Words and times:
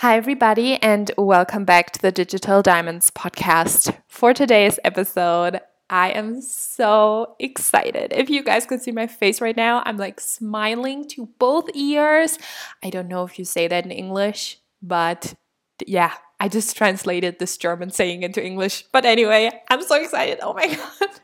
Hi, 0.00 0.16
everybody, 0.16 0.80
and 0.80 1.10
welcome 1.18 1.64
back 1.64 1.90
to 1.90 2.00
the 2.00 2.12
Digital 2.12 2.62
Diamonds 2.62 3.10
podcast. 3.10 3.96
For 4.06 4.32
today's 4.32 4.78
episode, 4.84 5.60
I 5.90 6.10
am 6.10 6.40
so 6.40 7.34
excited. 7.40 8.12
If 8.12 8.30
you 8.30 8.44
guys 8.44 8.64
could 8.64 8.80
see 8.80 8.92
my 8.92 9.08
face 9.08 9.40
right 9.40 9.56
now, 9.56 9.82
I'm 9.84 9.96
like 9.96 10.20
smiling 10.20 11.08
to 11.08 11.26
both 11.40 11.68
ears. 11.74 12.38
I 12.80 12.90
don't 12.90 13.08
know 13.08 13.24
if 13.24 13.40
you 13.40 13.44
say 13.44 13.66
that 13.66 13.86
in 13.86 13.90
English, 13.90 14.60
but 14.80 15.34
yeah, 15.84 16.12
I 16.38 16.46
just 16.46 16.76
translated 16.76 17.40
this 17.40 17.56
German 17.56 17.90
saying 17.90 18.22
into 18.22 18.40
English. 18.40 18.84
But 18.92 19.04
anyway, 19.04 19.50
I'm 19.68 19.82
so 19.82 20.00
excited. 20.00 20.38
Oh 20.40 20.54
my 20.54 20.78
God. 21.00 21.18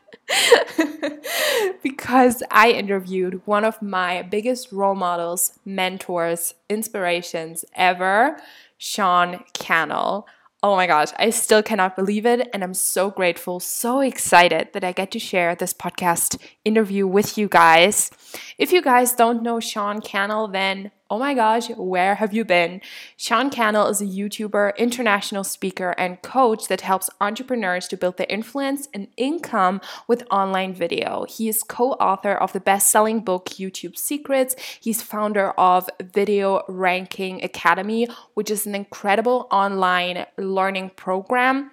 because 1.83 2.43
I 2.51 2.71
interviewed 2.71 3.41
one 3.45 3.63
of 3.63 3.81
my 3.81 4.23
biggest 4.23 4.71
role 4.71 4.95
models, 4.95 5.57
mentors, 5.63 6.55
inspirations 6.69 7.63
ever. 7.75 8.37
Sean 8.77 9.43
Cannell. 9.53 10.27
Oh 10.63 10.75
my 10.75 10.87
gosh, 10.87 11.09
I 11.19 11.29
still 11.29 11.61
cannot 11.61 11.95
believe 11.95 12.25
it. 12.25 12.49
And 12.51 12.63
I'm 12.63 12.73
so 12.73 13.11
grateful, 13.11 13.59
so 13.59 13.99
excited 14.01 14.69
that 14.73 14.83
I 14.83 14.93
get 14.93 15.11
to 15.11 15.19
share 15.19 15.53
this 15.53 15.73
podcast 15.73 16.41
interview 16.63 17.05
with 17.05 17.37
you 17.37 17.47
guys. 17.47 18.09
If 18.57 18.71
you 18.71 18.81
guys 18.81 19.13
don't 19.13 19.43
know 19.43 19.59
Sean 19.59 20.01
Cannell, 20.01 20.47
then 20.47 20.91
oh 21.09 21.19
my 21.19 21.33
gosh, 21.33 21.69
where 21.69 22.15
have 22.15 22.33
you 22.33 22.43
been? 22.43 22.81
Sean 23.15 23.49
Cannell 23.49 23.87
is 23.87 24.01
a 24.01 24.05
YouTuber, 24.05 24.75
international 24.77 25.43
speaker, 25.43 25.91
and 25.97 26.21
coach 26.21 26.67
that 26.67 26.81
helps 26.81 27.09
entrepreneurs 27.21 27.87
to 27.89 27.97
build 27.97 28.17
their 28.17 28.25
influence 28.27 28.87
and 28.93 29.07
income 29.15 29.81
with 30.07 30.23
online 30.31 30.73
video. 30.73 31.25
He 31.29 31.47
is 31.47 31.61
co 31.61 31.91
author 31.93 32.33
of 32.33 32.53
the 32.53 32.59
best 32.59 32.89
selling 32.89 33.19
book, 33.19 33.49
YouTube 33.49 33.97
Secrets. 33.97 34.55
He's 34.79 35.01
founder 35.01 35.51
of 35.51 35.89
Video 36.01 36.63
Ranking 36.67 37.43
Academy, 37.43 38.07
which 38.33 38.49
is 38.49 38.65
an 38.65 38.73
incredible 38.73 39.47
online 39.51 40.25
learning 40.37 40.91
program 40.95 41.71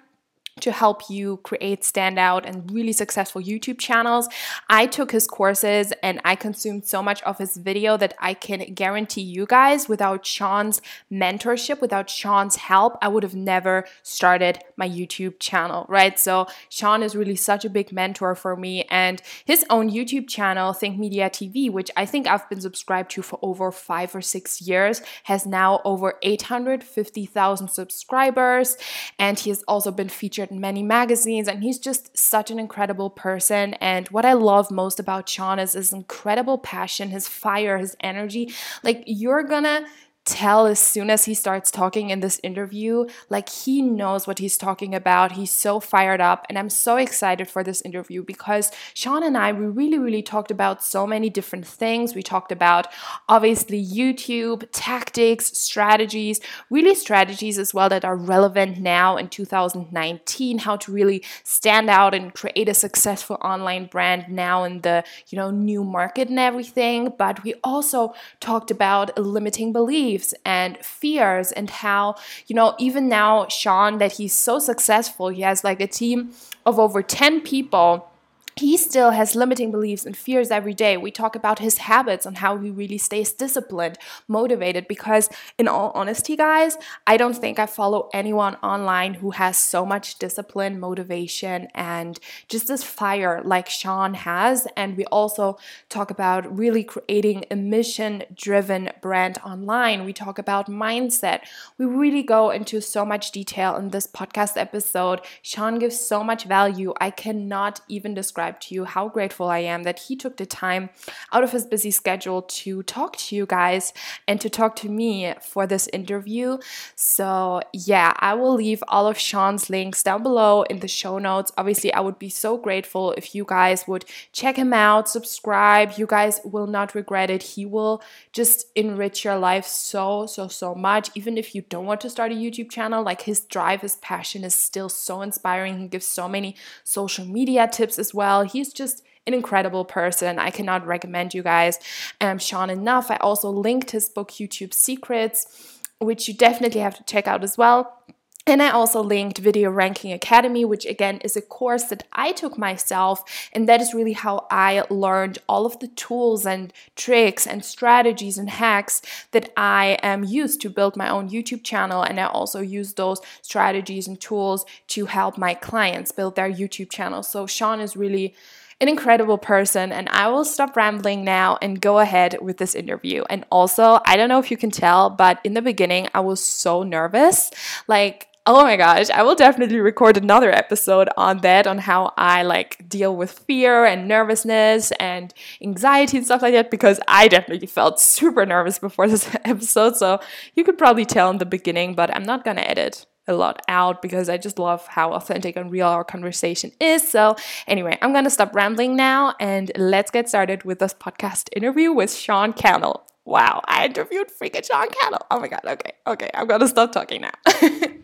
to 0.61 0.71
help 0.71 1.09
you 1.09 1.37
create 1.37 1.81
standout 1.81 2.45
and 2.45 2.71
really 2.71 2.93
successful 2.93 3.41
YouTube 3.41 3.79
channels. 3.79 4.29
I 4.69 4.85
took 4.85 5.11
his 5.11 5.27
courses 5.27 5.91
and 6.03 6.21
I 6.23 6.35
consumed 6.35 6.85
so 6.85 7.01
much 7.01 7.21
of 7.23 7.37
his 7.39 7.57
video 7.57 7.97
that 7.97 8.13
I 8.19 8.33
can 8.33 8.73
guarantee 8.73 9.21
you 9.21 9.45
guys 9.45 9.89
without 9.89 10.25
Sean's 10.25 10.81
mentorship, 11.11 11.81
without 11.81 12.09
Sean's 12.09 12.57
help, 12.57 12.97
I 13.01 13.07
would 13.07 13.23
have 13.23 13.35
never 13.35 13.85
started 14.03 14.59
my 14.77 14.87
YouTube 14.87 15.39
channel, 15.39 15.85
right? 15.89 16.19
So 16.19 16.47
Sean 16.69 17.01
is 17.01 17.15
really 17.15 17.35
such 17.35 17.65
a 17.65 17.69
big 17.69 17.91
mentor 17.91 18.35
for 18.35 18.55
me 18.55 18.83
and 18.89 19.21
his 19.45 19.65
own 19.69 19.89
YouTube 19.89 20.27
channel, 20.27 20.73
Think 20.73 20.99
Media 20.99 21.29
TV, 21.29 21.71
which 21.71 21.89
I 21.97 22.05
think 22.05 22.27
I've 22.27 22.47
been 22.49 22.61
subscribed 22.61 23.11
to 23.11 23.21
for 23.21 23.39
over 23.41 23.71
5 23.71 24.15
or 24.15 24.21
6 24.21 24.61
years, 24.61 25.01
has 25.23 25.45
now 25.45 25.81
over 25.83 26.15
850,000 26.21 27.67
subscribers 27.69 28.77
and 29.17 29.39
he 29.39 29.49
has 29.49 29.63
also 29.67 29.91
been 29.91 30.09
featured 30.09 30.42
featured 30.43 30.53
in 30.53 30.61
many 30.61 30.83
magazines, 30.83 31.47
and 31.47 31.63
he's 31.63 31.79
just 31.79 32.17
such 32.17 32.51
an 32.51 32.59
incredible 32.59 33.09
person. 33.09 33.73
And 33.75 34.07
what 34.09 34.25
I 34.25 34.33
love 34.33 34.71
most 34.71 34.99
about 34.99 35.29
Sean 35.29 35.59
is 35.59 35.73
his 35.73 35.93
incredible 35.93 36.57
passion, 36.57 37.09
his 37.09 37.27
fire, 37.27 37.77
his 37.77 37.95
energy. 38.01 38.51
Like, 38.83 39.03
you're 39.05 39.43
gonna 39.43 39.85
tell 40.25 40.65
as 40.65 40.79
soon 40.79 41.09
as 41.09 41.25
he 41.25 41.33
starts 41.33 41.69
talking 41.69 42.09
in 42.09 42.19
this 42.21 42.39
interview 42.43 43.05
like 43.29 43.49
he 43.49 43.81
knows 43.81 44.25
what 44.25 44.39
he's 44.39 44.57
talking 44.57 44.95
about. 44.95 45.33
He's 45.33 45.51
so 45.51 45.79
fired 45.79 46.21
up 46.21 46.45
and 46.49 46.57
i'm 46.57 46.69
so 46.69 46.97
excited 46.97 47.47
for 47.47 47.63
this 47.63 47.81
interview 47.81 48.23
because 48.23 48.71
sean 48.93 49.23
and 49.23 49.37
i 49.37 49.51
we 49.51 49.65
really 49.65 49.97
really 49.97 50.21
talked 50.21 50.51
about 50.51 50.83
so 50.83 51.05
many 51.05 51.29
different 51.29 51.65
things. 51.65 52.15
We 52.15 52.23
talked 52.23 52.51
about 52.51 52.87
obviously 53.27 53.83
youtube 53.83 54.67
tactics 54.71 55.57
strategies 55.57 56.39
really 56.69 56.95
strategies 56.95 57.57
as 57.57 57.73
well 57.73 57.89
that 57.89 58.05
are 58.05 58.15
relevant 58.15 58.79
now 58.79 59.17
in 59.17 59.27
2019 59.27 60.59
how 60.59 60.77
to 60.77 60.91
really 60.91 61.23
stand 61.43 61.89
out 61.89 62.13
and 62.13 62.33
create 62.33 62.69
a 62.69 62.73
successful 62.73 63.37
online 63.41 63.87
brand 63.87 64.25
now 64.29 64.63
in 64.63 64.81
the 64.81 65.03
you 65.27 65.37
know 65.37 65.51
new 65.51 65.83
market 65.83 66.29
and 66.29 66.39
everything. 66.39 67.13
But 67.17 67.43
we 67.43 67.53
also 67.63 68.13
talked 68.39 68.71
about 68.71 69.17
limiting 69.17 69.73
beliefs 69.73 70.12
beliefs 70.13 70.33
and 70.45 70.77
fears 70.83 71.51
and 71.51 71.69
how 71.69 72.15
you 72.47 72.55
know 72.55 72.75
even 72.79 73.09
now 73.09 73.47
Sean 73.47 73.97
that 73.97 74.13
he's 74.13 74.33
so 74.33 74.59
successful. 74.59 75.29
He 75.29 75.41
has 75.41 75.63
like 75.63 75.81
a 75.81 75.87
team 75.87 76.31
of 76.65 76.79
over 76.79 77.01
10 77.01 77.41
people 77.41 78.09
he 78.55 78.77
still 78.77 79.11
has 79.11 79.35
limiting 79.35 79.71
beliefs 79.71 80.05
and 80.05 80.15
fears 80.15 80.51
every 80.51 80.73
day. 80.73 80.97
We 80.97 81.11
talk 81.11 81.35
about 81.35 81.59
his 81.59 81.79
habits 81.79 82.25
and 82.25 82.37
how 82.37 82.57
he 82.57 82.69
really 82.69 82.97
stays 82.97 83.33
disciplined, 83.33 83.97
motivated. 84.27 84.87
Because, 84.87 85.29
in 85.57 85.67
all 85.67 85.91
honesty, 85.95 86.35
guys, 86.35 86.77
I 87.07 87.17
don't 87.17 87.35
think 87.35 87.57
I 87.57 87.65
follow 87.65 88.09
anyone 88.13 88.55
online 88.55 89.15
who 89.15 89.31
has 89.31 89.57
so 89.57 89.85
much 89.85 90.19
discipline, 90.19 90.79
motivation, 90.79 91.67
and 91.73 92.19
just 92.47 92.67
this 92.67 92.83
fire 92.83 93.41
like 93.43 93.69
Sean 93.69 94.13
has. 94.13 94.67
And 94.77 94.97
we 94.97 95.05
also 95.05 95.57
talk 95.89 96.11
about 96.11 96.57
really 96.57 96.83
creating 96.83 97.45
a 97.49 97.55
mission 97.55 98.23
driven 98.35 98.91
brand 99.01 99.39
online. 99.43 100.05
We 100.05 100.13
talk 100.13 100.37
about 100.37 100.69
mindset. 100.69 101.41
We 101.77 101.85
really 101.85 102.23
go 102.23 102.51
into 102.51 102.81
so 102.81 103.03
much 103.03 103.31
detail 103.31 103.75
in 103.77 103.89
this 103.89 104.05
podcast 104.05 104.57
episode. 104.57 105.21
Sean 105.41 105.79
gives 105.79 105.99
so 105.99 106.23
much 106.23 106.45
value. 106.45 106.93
I 106.99 107.09
cannot 107.09 107.81
even 107.87 108.13
describe 108.13 108.42
describe 108.43 108.59
to 108.59 108.75
you 108.75 108.85
how 108.85 109.07
grateful 109.09 109.47
I 109.49 109.59
am 109.59 109.83
that 109.83 109.99
he 109.99 110.15
took 110.15 110.37
the 110.37 110.45
time 110.45 110.89
out 111.31 111.43
of 111.43 111.51
his 111.51 111.65
busy 111.65 111.91
schedule 111.91 112.41
to 112.41 112.83
talk 112.83 113.15
to 113.17 113.35
you 113.35 113.45
guys 113.45 113.93
and 114.27 114.39
to 114.41 114.49
talk 114.49 114.75
to 114.77 114.89
me 114.89 115.33
for 115.41 115.67
this 115.67 115.87
interview. 115.93 116.57
So, 116.95 117.61
yeah, 117.73 118.13
I 118.19 118.33
will 118.33 118.55
leave 118.55 118.83
all 118.87 119.07
of 119.07 119.17
Sean's 119.17 119.69
links 119.69 120.03
down 120.03 120.23
below 120.23 120.63
in 120.63 120.79
the 120.79 120.87
show 120.87 121.19
notes. 121.19 121.51
Obviously, 121.57 121.93
I 121.93 122.01
would 122.01 122.19
be 122.19 122.29
so 122.29 122.57
grateful 122.57 123.13
if 123.13 123.33
you 123.35 123.45
guys 123.47 123.87
would 123.87 124.05
check 124.31 124.57
him 124.57 124.73
out, 124.73 125.09
subscribe. 125.09 125.93
You 125.97 126.05
guys 126.05 126.41
will 126.43 126.67
not 126.67 126.95
regret 126.95 127.29
it. 127.29 127.43
He 127.43 127.65
will 127.65 128.01
just 128.31 128.67
enrich 128.75 129.23
your 129.23 129.37
life 129.37 129.65
so, 129.65 130.25
so, 130.25 130.47
so 130.47 130.75
much. 130.75 131.09
Even 131.15 131.37
if 131.37 131.55
you 131.55 131.61
don't 131.69 131.85
want 131.85 132.01
to 132.01 132.09
start 132.09 132.31
a 132.31 132.35
YouTube 132.35 132.69
channel, 132.69 133.03
like 133.03 133.21
his 133.21 133.41
drive, 133.41 133.81
his 133.81 133.95
passion 133.97 134.43
is 134.43 134.55
still 134.55 134.89
so 134.89 135.21
inspiring. 135.21 135.79
He 135.79 135.87
gives 135.87 136.05
so 136.05 136.27
many 136.27 136.55
social 136.83 137.25
media 137.25 137.67
tips 137.67 137.99
as 137.99 138.13
well 138.13 138.32
well. 138.33 138.43
He's 138.43 138.73
just 138.73 139.03
an 139.25 139.33
incredible 139.33 139.85
person. 139.85 140.39
I 140.39 140.49
cannot 140.49 140.85
recommend 140.85 141.33
you 141.33 141.43
guys 141.43 141.79
um, 142.19 142.39
Sean 142.39 142.69
enough. 142.69 143.11
I 143.11 143.17
also 143.17 143.49
linked 143.49 143.91
his 143.91 144.09
book, 144.09 144.31
YouTube 144.31 144.73
Secrets, 144.73 145.79
which 145.99 146.27
you 146.27 146.33
definitely 146.33 146.81
have 146.81 146.97
to 146.97 147.03
check 147.03 147.27
out 147.27 147.43
as 147.43 147.57
well. 147.57 148.03
And 148.45 148.61
I 148.61 148.71
also 148.71 149.01
linked 149.01 149.37
Video 149.37 149.71
Ranking 149.71 150.11
Academy, 150.11 150.65
which 150.65 150.85
again 150.85 151.19
is 151.19 151.37
a 151.37 151.41
course 151.41 151.83
that 151.85 152.03
I 152.11 152.33
took 152.33 152.57
myself. 152.57 153.23
And 153.53 153.69
that 153.69 153.79
is 153.79 153.93
really 153.93 154.11
how 154.11 154.47
I 154.51 154.83
learned 154.89 155.39
all 155.47 155.65
of 155.65 155.79
the 155.79 155.87
tools 155.87 156.45
and 156.45 156.73
tricks 156.97 157.47
and 157.47 157.63
strategies 157.63 158.37
and 158.37 158.49
hacks 158.49 159.01
that 159.31 159.53
I 159.55 159.97
am 160.03 160.25
used 160.25 160.59
to 160.61 160.69
build 160.69 160.97
my 160.97 161.07
own 161.07 161.29
YouTube 161.29 161.63
channel. 161.63 162.01
And 162.03 162.19
I 162.19 162.25
also 162.25 162.59
use 162.59 162.93
those 162.93 163.21
strategies 163.41 164.09
and 164.09 164.19
tools 164.19 164.65
to 164.87 165.05
help 165.05 165.37
my 165.37 165.53
clients 165.53 166.11
build 166.11 166.35
their 166.35 166.51
YouTube 166.51 166.91
channel. 166.91 167.23
So 167.23 167.47
Sean 167.47 167.79
is 167.79 167.95
really 167.95 168.35
an 168.81 168.89
incredible 168.89 169.37
person. 169.37 169.93
And 169.93 170.09
I 170.09 170.27
will 170.27 170.43
stop 170.43 170.75
rambling 170.75 171.23
now 171.23 171.57
and 171.61 171.79
go 171.79 171.99
ahead 171.99 172.37
with 172.41 172.57
this 172.57 172.75
interview. 172.75 173.23
And 173.29 173.45
also, 173.49 174.01
I 174.05 174.17
don't 174.17 174.27
know 174.27 174.39
if 174.39 174.51
you 174.51 174.57
can 174.57 174.71
tell, 174.71 175.09
but 175.09 175.39
in 175.45 175.53
the 175.53 175.61
beginning, 175.61 176.09
I 176.13 176.19
was 176.19 176.41
so 176.43 176.83
nervous. 176.83 177.49
Like, 177.87 178.27
Oh 178.45 178.63
my 178.63 178.75
gosh, 178.75 179.09
I 179.09 179.23
will 179.23 179.35
definitely 179.35 179.79
record 179.79 180.17
another 180.17 180.51
episode 180.51 181.07
on 181.15 181.37
that, 181.39 181.65
on 181.65 181.77
how 181.77 182.13
I 182.17 182.43
like 182.43 182.89
deal 182.89 183.15
with 183.15 183.31
fear 183.31 183.85
and 183.85 184.05
nervousness 184.05 184.91
and 184.99 185.33
anxiety 185.61 186.17
and 186.17 186.25
stuff 186.25 186.41
like 186.41 186.53
that, 186.53 186.69
because 186.69 186.99
I 187.07 187.29
definitely 187.29 187.67
felt 187.67 188.01
super 188.01 188.45
nervous 188.45 188.79
before 188.79 189.07
this 189.07 189.33
episode. 189.45 189.95
So 189.95 190.19
you 190.55 190.65
could 190.65 190.77
probably 190.77 191.05
tell 191.05 191.29
in 191.29 191.37
the 191.37 191.45
beginning, 191.45 191.93
but 191.95 192.13
I'm 192.13 192.23
not 192.23 192.43
gonna 192.43 192.61
edit 192.61 193.05
a 193.29 193.33
lot 193.33 193.61
out 193.69 194.01
because 194.01 194.27
I 194.27 194.37
just 194.37 194.59
love 194.59 194.85
how 194.87 195.13
authentic 195.13 195.55
and 195.55 195.71
real 195.71 195.87
our 195.87 196.03
conversation 196.03 196.73
is. 196.81 197.09
So, 197.09 197.37
anyway, 197.65 197.97
I'm 198.01 198.11
gonna 198.11 198.29
stop 198.29 198.53
rambling 198.53 198.97
now 198.97 199.35
and 199.39 199.71
let's 199.77 200.11
get 200.11 200.27
started 200.27 200.65
with 200.65 200.79
this 200.79 200.93
podcast 200.93 201.47
interview 201.55 201.93
with 201.93 202.13
Sean 202.13 202.51
Cannell. 202.51 203.07
Wow, 203.23 203.61
I 203.63 203.85
interviewed 203.85 204.27
freaking 204.37 204.67
Sean 204.67 204.89
Cannell. 204.89 205.25
Oh 205.31 205.39
my 205.39 205.47
god, 205.47 205.61
okay, 205.65 205.93
okay, 206.05 206.29
I'm 206.33 206.47
gonna 206.47 206.67
stop 206.67 206.91
talking 206.91 207.21
now. 207.21 207.31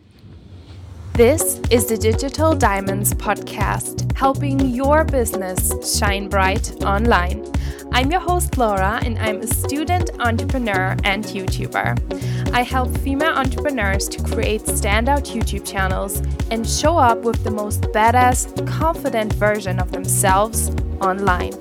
This 1.20 1.60
is 1.70 1.84
the 1.84 1.98
Digital 1.98 2.54
Diamonds 2.54 3.12
podcast, 3.12 4.10
helping 4.16 4.58
your 4.58 5.04
business 5.04 5.70
shine 5.98 6.30
bright 6.30 6.82
online. 6.82 7.44
I'm 7.92 8.10
your 8.10 8.20
host, 8.20 8.56
Laura, 8.56 8.98
and 9.04 9.18
I'm 9.18 9.42
a 9.42 9.46
student, 9.46 10.08
entrepreneur, 10.18 10.96
and 11.04 11.22
YouTuber. 11.22 12.54
I 12.54 12.62
help 12.62 12.96
female 13.00 13.34
entrepreneurs 13.34 14.08
to 14.08 14.24
create 14.24 14.62
standout 14.62 15.30
YouTube 15.30 15.70
channels 15.70 16.22
and 16.50 16.66
show 16.66 16.96
up 16.96 17.18
with 17.18 17.44
the 17.44 17.50
most 17.50 17.82
badass, 17.92 18.66
confident 18.66 19.34
version 19.34 19.78
of 19.78 19.92
themselves 19.92 20.70
online. 21.02 21.52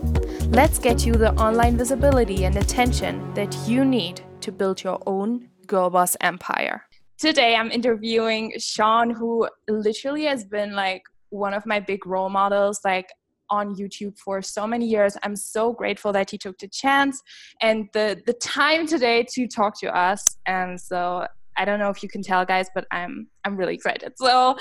Let's 0.52 0.80
get 0.80 1.06
you 1.06 1.16
the 1.16 1.34
online 1.34 1.76
visibility 1.76 2.46
and 2.46 2.56
attention 2.56 3.34
that 3.34 3.54
you 3.68 3.84
need 3.84 4.22
to 4.40 4.54
build 4.54 4.84
your 4.84 5.04
own 5.06 5.50
girl 5.68 5.90
boss 5.90 6.16
empire. 6.22 6.86
Today 7.20 7.56
I'm 7.56 7.72
interviewing 7.72 8.54
Sean, 8.58 9.10
who 9.10 9.48
literally 9.68 10.26
has 10.26 10.44
been 10.44 10.74
like 10.74 11.04
one 11.30 11.54
of 11.54 11.66
my 11.66 11.80
big 11.80 12.06
role 12.06 12.30
models. 12.30 12.80
Like 12.84 13.10
on 13.52 13.76
YouTube 13.76 14.18
for 14.18 14.42
so 14.42 14.68
many 14.68 14.86
years. 14.86 15.18
I'm 15.24 15.36
so 15.36 15.74
grateful 15.74 16.14
that 16.14 16.30
he 16.30 16.38
took 16.38 16.58
the 16.60 16.68
chance 16.68 17.22
and 17.62 17.90
the 17.94 18.22
the 18.26 18.34
time 18.34 18.88
today 18.88 19.26
to 19.34 19.48
talk 19.48 19.80
to 19.80 19.96
us. 19.96 20.24
And 20.46 20.80
so 20.80 21.26
I 21.58 21.66
don't 21.66 21.80
know 21.80 21.90
if 21.90 22.02
you 22.02 22.10
can 22.10 22.22
tell, 22.22 22.46
guys, 22.46 22.70
but 22.74 22.86
I'm 22.92 23.28
I'm 23.44 23.56
really 23.56 23.76
excited. 23.76 24.14
So 24.18 24.56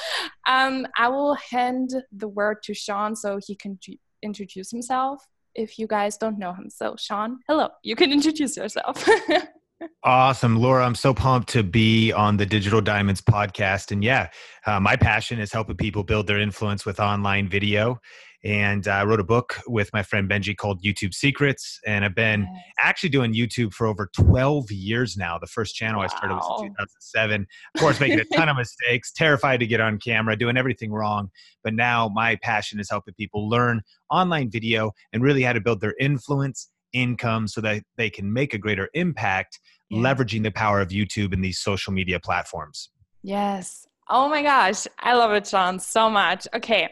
um, 0.49 0.87
I 0.97 1.09
will 1.09 1.35
hand 1.35 1.91
the 2.13 2.29
word 2.29 2.63
to 2.65 2.75
Sean 2.75 3.15
so 3.15 3.39
he 3.47 3.55
can 3.55 3.79
t- 3.83 4.01
introduce 4.23 4.71
himself. 4.71 5.23
If 5.55 5.79
you 5.79 5.87
guys 5.87 6.17
don't 6.17 6.39
know 6.39 6.53
him, 6.53 6.71
so 6.71 6.97
Sean, 6.99 7.39
hello, 7.49 7.69
you 7.83 7.97
can 7.97 8.13
introduce 8.13 8.57
yourself. 8.57 9.07
Awesome, 10.03 10.57
Laura. 10.57 10.85
I'm 10.85 10.95
so 10.95 11.15
pumped 11.15 11.49
to 11.51 11.63
be 11.63 12.13
on 12.13 12.37
the 12.37 12.47
Digital 12.47 12.81
Diamonds 12.81 13.21
podcast. 13.21 13.93
And 13.93 14.03
yeah, 14.03 14.29
uh, 14.67 14.81
my 14.81 14.97
passion 14.97 15.39
is 15.39 15.53
helping 15.53 15.77
people 15.77 16.03
build 16.03 16.27
their 16.27 16.39
influence 16.39 16.85
with 16.85 16.99
online 16.99 17.49
video. 17.49 18.01
And 18.45 18.87
I 18.87 19.05
wrote 19.05 19.19
a 19.19 19.25
book 19.25 19.59
with 19.67 19.93
my 19.93 20.03
friend 20.03 20.31
Benji 20.31 20.57
called 20.57 20.83
YouTube 20.83 21.13
Secrets. 21.13 21.81
And 21.87 22.05
I've 22.05 22.15
been 22.15 22.47
actually 22.81 23.09
doing 23.09 23.35
YouTube 23.35 23.73
for 23.73 23.87
over 23.87 24.09
12 24.15 24.71
years 24.71 25.17
now. 25.17 25.39
The 25.39 25.49
first 25.49 25.75
channel 25.75 25.99
wow. 25.99 26.05
I 26.05 26.09
started 26.09 26.35
was 26.35 26.63
in 26.63 26.69
2007. 26.69 27.47
Of 27.75 27.81
course, 27.81 28.01
making 28.01 28.21
a 28.21 28.25
ton 28.37 28.49
of 28.49 28.57
mistakes, 28.57 29.13
terrified 29.13 29.59
to 29.61 29.67
get 29.67 29.81
on 29.81 29.99
camera, 29.99 30.37
doing 30.37 30.57
everything 30.57 30.93
wrong. 30.93 31.31
But 31.65 31.75
now 31.75 32.09
my 32.09 32.37
passion 32.37 32.79
is 32.79 32.89
helping 32.91 33.15
people 33.15 33.49
learn 33.49 33.83
online 34.11 34.51
video 34.51 34.93
and 35.13 35.23
really 35.23 35.43
how 35.43 35.53
to 35.53 35.61
build 35.61 35.81
their 35.81 35.95
influence 35.99 36.69
income 36.93 37.49
so 37.49 37.61
that 37.61 37.83
they 37.97 38.11
can 38.11 38.33
make 38.33 38.55
a 38.55 38.59
greater 38.59 38.89
impact 38.95 39.61
yeah. 39.91 39.99
leveraging 40.01 40.43
the 40.43 40.51
power 40.51 40.81
of 40.81 40.89
YouTube 40.89 41.33
and 41.33 41.43
these 41.43 41.59
social 41.59 41.93
media 41.93 42.21
platforms. 42.21 42.91
Yes. 43.23 43.87
Oh 44.09 44.29
my 44.29 44.43
gosh. 44.43 44.87
I 44.99 45.15
love 45.15 45.33
it, 45.33 45.47
Sean, 45.47 45.79
so 45.79 46.09
much. 46.09 46.47
Okay. 46.55 46.91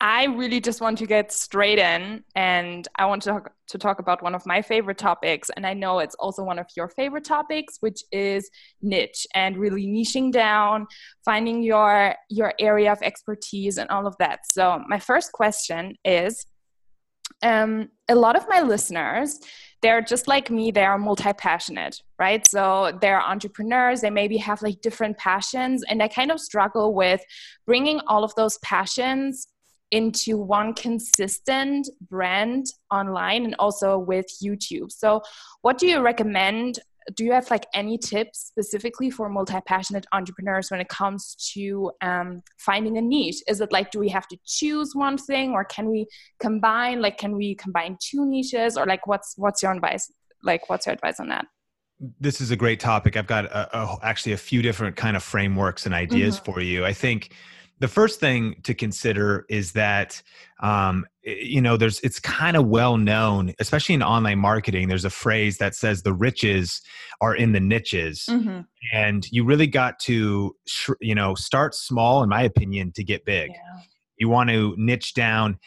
I 0.00 0.24
really 0.24 0.60
just 0.60 0.80
want 0.80 0.98
to 0.98 1.06
get 1.06 1.32
straight 1.32 1.78
in 1.78 2.22
and 2.34 2.86
I 2.96 3.06
want 3.06 3.22
to 3.22 3.42
to 3.68 3.78
talk 3.78 3.98
about 3.98 4.22
one 4.22 4.34
of 4.34 4.46
my 4.46 4.62
favorite 4.62 4.98
topics. 4.98 5.50
And 5.56 5.66
I 5.66 5.74
know 5.74 5.98
it's 5.98 6.14
also 6.16 6.44
one 6.44 6.58
of 6.58 6.66
your 6.76 6.88
favorite 6.88 7.24
topics, 7.24 7.78
which 7.80 8.02
is 8.12 8.48
niche 8.80 9.26
and 9.34 9.56
really 9.56 9.86
niching 9.86 10.30
down, 10.30 10.86
finding 11.24 11.62
your, 11.62 12.14
your 12.30 12.54
area 12.58 12.92
of 12.92 13.02
expertise 13.02 13.78
and 13.78 13.90
all 13.90 14.06
of 14.06 14.14
that. 14.18 14.40
So, 14.46 14.82
my 14.86 14.98
first 14.98 15.32
question 15.32 15.96
is 16.04 16.46
um, 17.42 17.88
a 18.08 18.14
lot 18.14 18.36
of 18.36 18.46
my 18.48 18.60
listeners 18.60 19.40
they're 19.82 20.00
just 20.00 20.26
like 20.26 20.50
me 20.50 20.70
they 20.70 20.84
are 20.84 20.98
multi-passionate 20.98 22.00
right? 22.18 22.46
So 22.46 22.98
they're 23.00 23.20
entrepreneurs 23.20 24.00
they 24.00 24.10
maybe 24.10 24.38
have 24.38 24.62
like 24.62 24.80
different 24.80 25.18
passions 25.18 25.84
and 25.88 26.02
i 26.02 26.08
kind 26.08 26.30
of 26.30 26.40
struggle 26.40 26.94
with 26.94 27.22
bringing 27.66 28.00
all 28.06 28.24
of 28.24 28.34
those 28.36 28.58
passions 28.58 29.48
into 29.92 30.36
one 30.36 30.74
consistent 30.74 31.88
brand 32.08 32.66
online 32.90 33.44
and 33.44 33.54
also 33.58 33.98
with 33.98 34.26
youtube. 34.42 34.90
So 34.90 35.22
what 35.62 35.78
do 35.78 35.86
you 35.86 36.00
recommend 36.00 36.80
do 37.14 37.24
you 37.24 37.32
have 37.32 37.50
like 37.50 37.66
any 37.74 37.98
tips 37.98 38.40
specifically 38.40 39.10
for 39.10 39.28
multi-passionate 39.28 40.06
entrepreneurs 40.12 40.70
when 40.70 40.80
it 40.80 40.88
comes 40.88 41.36
to 41.54 41.92
um, 42.00 42.42
finding 42.58 42.98
a 42.98 43.00
niche? 43.00 43.42
Is 43.48 43.60
it 43.60 43.72
like 43.72 43.90
do 43.90 43.98
we 43.98 44.08
have 44.08 44.26
to 44.28 44.36
choose 44.44 44.92
one 44.94 45.16
thing 45.18 45.52
or 45.52 45.64
can 45.64 45.88
we 45.90 46.06
combine 46.40 47.00
like 47.00 47.18
can 47.18 47.36
we 47.36 47.54
combine 47.54 47.96
two 48.00 48.26
niches 48.26 48.76
or 48.76 48.86
like 48.86 49.06
what's 49.06 49.34
what's 49.36 49.62
your 49.62 49.72
advice 49.72 50.10
like 50.42 50.68
what's 50.68 50.86
your 50.86 50.94
advice 50.94 51.20
on 51.20 51.28
that? 51.28 51.46
This 52.20 52.40
is 52.40 52.50
a 52.50 52.56
great 52.56 52.78
topic. 52.78 53.16
I've 53.16 53.26
got 53.26 53.46
a, 53.46 53.78
a, 53.78 53.98
actually 54.02 54.32
a 54.32 54.38
few 54.38 54.60
different 54.60 54.96
kind 54.96 55.16
of 55.16 55.22
frameworks 55.22 55.86
and 55.86 55.94
ideas 55.94 56.36
mm-hmm. 56.36 56.52
for 56.52 56.60
you. 56.60 56.84
I 56.84 56.92
think 56.92 57.34
the 57.78 57.88
first 57.88 58.20
thing 58.20 58.56
to 58.62 58.74
consider 58.74 59.44
is 59.48 59.72
that 59.72 60.22
um, 60.60 61.04
you 61.22 61.60
know 61.60 61.76
there's 61.76 62.00
it's 62.00 62.18
kind 62.18 62.56
of 62.56 62.66
well 62.66 62.96
known 62.96 63.52
especially 63.58 63.94
in 63.94 64.02
online 64.02 64.38
marketing 64.38 64.88
there's 64.88 65.04
a 65.04 65.10
phrase 65.10 65.58
that 65.58 65.74
says 65.74 66.02
the 66.02 66.12
riches 66.12 66.80
are 67.20 67.34
in 67.34 67.52
the 67.52 67.60
niches 67.60 68.26
mm-hmm. 68.30 68.60
and 68.92 69.26
you 69.30 69.44
really 69.44 69.66
got 69.66 69.98
to 69.98 70.56
you 71.00 71.14
know 71.14 71.34
start 71.34 71.74
small 71.74 72.22
in 72.22 72.28
my 72.28 72.42
opinion 72.42 72.92
to 72.92 73.04
get 73.04 73.24
big 73.24 73.50
yeah. 73.50 73.82
you 74.18 74.28
want 74.28 74.48
to 74.48 74.74
niche 74.78 75.14
down 75.14 75.58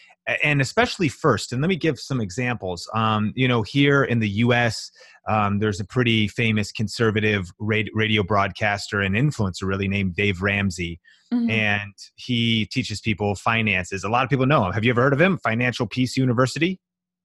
and 0.43 0.61
especially 0.61 1.09
first 1.09 1.51
and 1.51 1.61
let 1.61 1.67
me 1.67 1.75
give 1.75 1.99
some 1.99 2.21
examples. 2.21 2.89
Um, 2.93 3.33
you 3.35 3.47
know 3.47 3.61
here 3.61 4.03
in 4.03 4.19
the 4.19 4.29
us 4.29 4.91
um, 5.27 5.59
there's 5.59 5.79
a 5.79 5.85
pretty 5.85 6.27
famous 6.27 6.71
conservative 6.71 7.51
radio 7.59 8.23
broadcaster 8.23 9.01
and 9.01 9.15
influencer 9.15 9.63
really 9.63 9.87
named 9.87 10.15
dave 10.15 10.41
ramsey. 10.41 10.99
Mm-hmm. 11.31 11.51
and 11.51 11.93
he 12.15 12.65
teaches 12.71 13.01
people 13.01 13.35
finances. 13.35 14.03
A 14.03 14.09
lot 14.09 14.23
of 14.23 14.31
people 14.31 14.47
know 14.47 14.65
him. 14.65 14.73
Have 14.73 14.83
you 14.83 14.89
ever 14.89 15.03
heard 15.03 15.13
of 15.13 15.21
him? 15.21 15.37
Financial 15.37 15.85
peace 15.85 16.17
university 16.17 16.79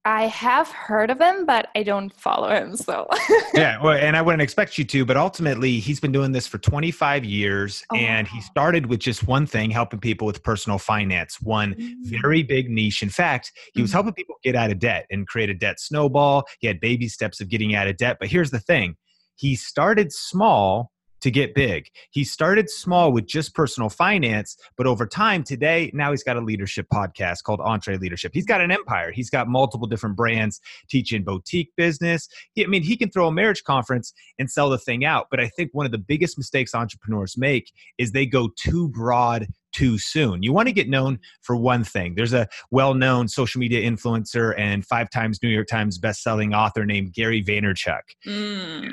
I 0.05 0.27
have 0.27 0.69
heard 0.69 1.09
of 1.09 1.19
him, 1.19 1.47
but 1.47 1.69
I 1.75 1.81
don't 1.81 2.13
follow 2.13 2.49
him. 2.49 2.77
So 2.77 3.07
yeah, 3.55 3.81
well, 3.81 3.97
and 3.97 4.15
I 4.15 4.21
wouldn't 4.21 4.43
expect 4.43 4.77
you 4.77 4.85
to, 4.85 5.03
but 5.03 5.17
ultimately, 5.17 5.79
he's 5.79 5.99
been 5.99 6.11
doing 6.11 6.31
this 6.31 6.45
for 6.45 6.59
25 6.59 7.25
years, 7.25 7.83
oh, 7.91 7.95
and 7.95 8.27
he 8.27 8.39
started 8.41 8.85
with 8.85 8.99
just 8.99 9.27
one 9.27 9.47
thing: 9.47 9.71
helping 9.71 9.99
people 9.99 10.27
with 10.27 10.43
personal 10.43 10.77
finance. 10.77 11.41
One 11.41 11.73
mm-hmm. 11.73 12.21
very 12.21 12.43
big 12.43 12.69
niche. 12.69 13.01
In 13.01 13.09
fact, 13.09 13.51
he 13.73 13.81
was 13.81 13.89
mm-hmm. 13.89 13.95
helping 13.95 14.13
people 14.13 14.35
get 14.43 14.55
out 14.55 14.69
of 14.69 14.77
debt 14.77 15.07
and 15.09 15.27
create 15.27 15.49
a 15.49 15.55
debt 15.55 15.79
snowball. 15.79 16.43
He 16.59 16.67
had 16.67 16.79
baby 16.79 17.07
steps 17.07 17.41
of 17.41 17.49
getting 17.49 17.73
out 17.73 17.87
of 17.87 17.97
debt, 17.97 18.17
but 18.19 18.29
here's 18.29 18.51
the 18.51 18.59
thing: 18.59 18.97
he 19.35 19.55
started 19.55 20.13
small 20.13 20.91
to 21.25 21.31
get 21.31 21.55
big. 21.55 21.89
He 22.11 22.23
started 22.23 22.69
small 22.69 23.11
with 23.11 23.25
just 23.25 23.55
personal 23.55 23.89
finance, 23.89 24.57
but 24.77 24.85
over 24.85 25.07
time, 25.07 25.43
today, 25.43 25.89
now 25.91 26.11
he's 26.11 26.21
got 26.21 26.37
a 26.37 26.39
leadership 26.39 26.85
podcast 26.93 27.41
called 27.41 27.59
EntreLeadership. 27.61 28.29
He's 28.31 28.45
got 28.45 28.61
an 28.61 28.69
empire. 28.69 29.11
He's 29.11 29.31
got 29.31 29.47
multiple 29.47 29.87
different 29.87 30.15
brands 30.15 30.61
teaching 30.87 31.23
boutique 31.23 31.75
business. 31.75 32.29
He, 32.53 32.63
I 32.63 32.67
mean, 32.67 32.83
he 32.83 32.95
can 32.95 33.09
throw 33.09 33.27
a 33.27 33.31
marriage 33.31 33.63
conference 33.63 34.13
and 34.37 34.51
sell 34.51 34.69
the 34.69 34.77
thing 34.77 35.03
out. 35.03 35.25
But 35.31 35.39
I 35.39 35.47
think 35.47 35.71
one 35.73 35.87
of 35.87 35.91
the 35.91 35.97
biggest 35.97 36.37
mistakes 36.37 36.75
entrepreneurs 36.75 37.39
make 37.39 37.71
is 37.97 38.11
they 38.11 38.27
go 38.27 38.51
too 38.55 38.89
broad 38.89 39.47
too 39.73 39.97
soon. 39.97 40.43
You 40.43 40.53
want 40.53 40.67
to 40.67 40.73
get 40.73 40.87
known 40.87 41.17
for 41.41 41.55
one 41.55 41.83
thing. 41.83 42.13
There's 42.13 42.33
a 42.33 42.47
well 42.69 42.93
known 42.93 43.27
social 43.27 43.57
media 43.57 43.81
influencer 43.81 44.53
and 44.59 44.85
five 44.85 45.09
times 45.09 45.41
New 45.41 45.49
York 45.49 45.67
Times 45.67 45.97
best-selling 45.97 46.53
author 46.53 46.85
named 46.85 47.13
Gary 47.13 47.43
Vaynerchuk. 47.43 48.01
Mm, 48.27 48.91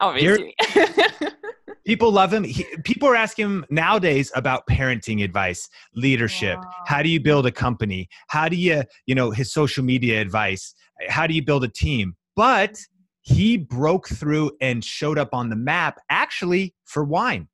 obviously. 0.00 0.54
Gary, 0.74 1.32
people 1.86 2.10
love 2.12 2.32
him. 2.32 2.44
He, 2.44 2.64
people 2.84 3.08
are 3.08 3.16
asking 3.16 3.46
him 3.46 3.66
nowadays 3.70 4.30
about 4.34 4.66
parenting 4.66 5.22
advice 5.24 5.68
leadership. 5.94 6.58
Wow. 6.58 6.70
how 6.86 7.02
do 7.02 7.08
you 7.08 7.20
build 7.20 7.46
a 7.46 7.52
company? 7.52 8.08
How 8.28 8.48
do 8.48 8.56
you 8.56 8.82
you 9.06 9.14
know 9.14 9.30
his 9.30 9.52
social 9.52 9.84
media 9.84 10.20
advice? 10.20 10.74
How 11.08 11.26
do 11.26 11.34
you 11.34 11.44
build 11.44 11.64
a 11.64 11.68
team? 11.68 12.16
But 12.34 12.78
he 13.22 13.56
broke 13.56 14.08
through 14.08 14.52
and 14.60 14.84
showed 14.84 15.18
up 15.18 15.30
on 15.32 15.50
the 15.50 15.56
map 15.56 15.98
actually 16.10 16.74
for 16.84 17.04
wine 17.04 17.48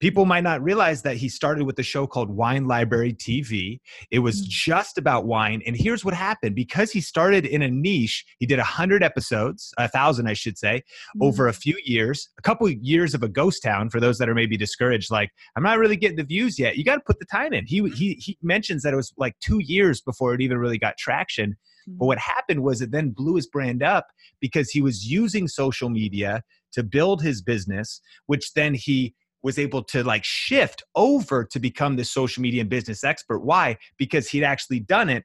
people 0.00 0.26
might 0.26 0.42
not 0.42 0.62
realize 0.62 1.02
that 1.02 1.16
he 1.16 1.28
started 1.28 1.64
with 1.64 1.78
a 1.78 1.82
show 1.82 2.06
called 2.06 2.30
Wine 2.30 2.66
Library 2.66 3.14
TV. 3.14 3.80
It 4.10 4.18
was 4.18 4.42
mm. 4.42 4.48
just 4.48 4.98
about 4.98 5.26
wine. 5.26 5.62
And 5.66 5.76
here's 5.76 6.04
what 6.04 6.14
happened 6.14 6.54
because 6.54 6.90
he 6.90 7.00
started 7.00 7.46
in 7.46 7.62
a 7.62 7.68
niche, 7.68 8.24
he 8.38 8.46
did 8.46 8.58
100 8.58 9.02
episodes, 9.02 9.72
a 9.78 9.82
1,000, 9.82 10.26
I 10.26 10.34
should 10.34 10.58
say, 10.58 10.78
mm-hmm. 10.78 11.22
over 11.22 11.48
a 11.48 11.52
mm. 11.52 11.56
few 11.56 11.78
years, 11.84 12.28
a 12.38 12.42
couple 12.42 12.66
of 12.66 12.74
years 12.74 13.14
of 13.14 13.22
a 13.22 13.28
ghost 13.28 13.62
town 13.62 13.88
for 13.88 14.00
those 14.00 14.18
that 14.18 14.28
are 14.28 14.34
maybe 14.34 14.56
discouraged, 14.56 15.10
like, 15.10 15.30
I'm 15.56 15.62
not 15.62 15.78
really 15.78 15.96
getting 15.96 16.18
the 16.18 16.24
views 16.24 16.58
yet. 16.58 16.76
You 16.76 16.84
got 16.84 16.96
to 16.96 17.02
put 17.06 17.18
the 17.18 17.26
time 17.26 17.52
in. 17.52 17.64
He, 17.66 17.88
he, 17.90 18.14
he 18.14 18.38
mentions 18.42 18.82
that 18.82 18.92
it 18.92 18.96
was 18.96 19.12
like 19.16 19.38
two 19.40 19.60
years 19.60 20.00
before 20.00 20.34
it 20.34 20.40
even 20.40 20.58
really 20.58 20.78
got 20.78 20.98
traction. 20.98 21.56
But 21.86 22.04
mm. 22.04 22.08
what 22.08 22.18
happened 22.18 22.62
was 22.62 22.82
it 22.82 22.90
then 22.90 23.10
blew 23.10 23.36
his 23.36 23.46
brand 23.46 23.82
up 23.82 24.08
because 24.40 24.70
he 24.70 24.82
was 24.82 25.06
using 25.06 25.48
social 25.48 25.88
media 25.88 26.42
to 26.72 26.82
build 26.82 27.22
his 27.22 27.40
business, 27.40 28.02
which 28.26 28.52
then 28.52 28.74
he 28.74 29.14
was 29.46 29.60
able 29.60 29.80
to 29.80 30.02
like 30.02 30.24
shift 30.24 30.82
over 30.96 31.44
to 31.44 31.60
become 31.60 31.94
this 31.94 32.10
social 32.10 32.42
media 32.42 32.62
and 32.62 32.68
business 32.68 33.04
expert. 33.04 33.38
Why? 33.38 33.78
Because 33.96 34.28
he'd 34.28 34.42
actually 34.42 34.80
done 34.80 35.08
it 35.08 35.22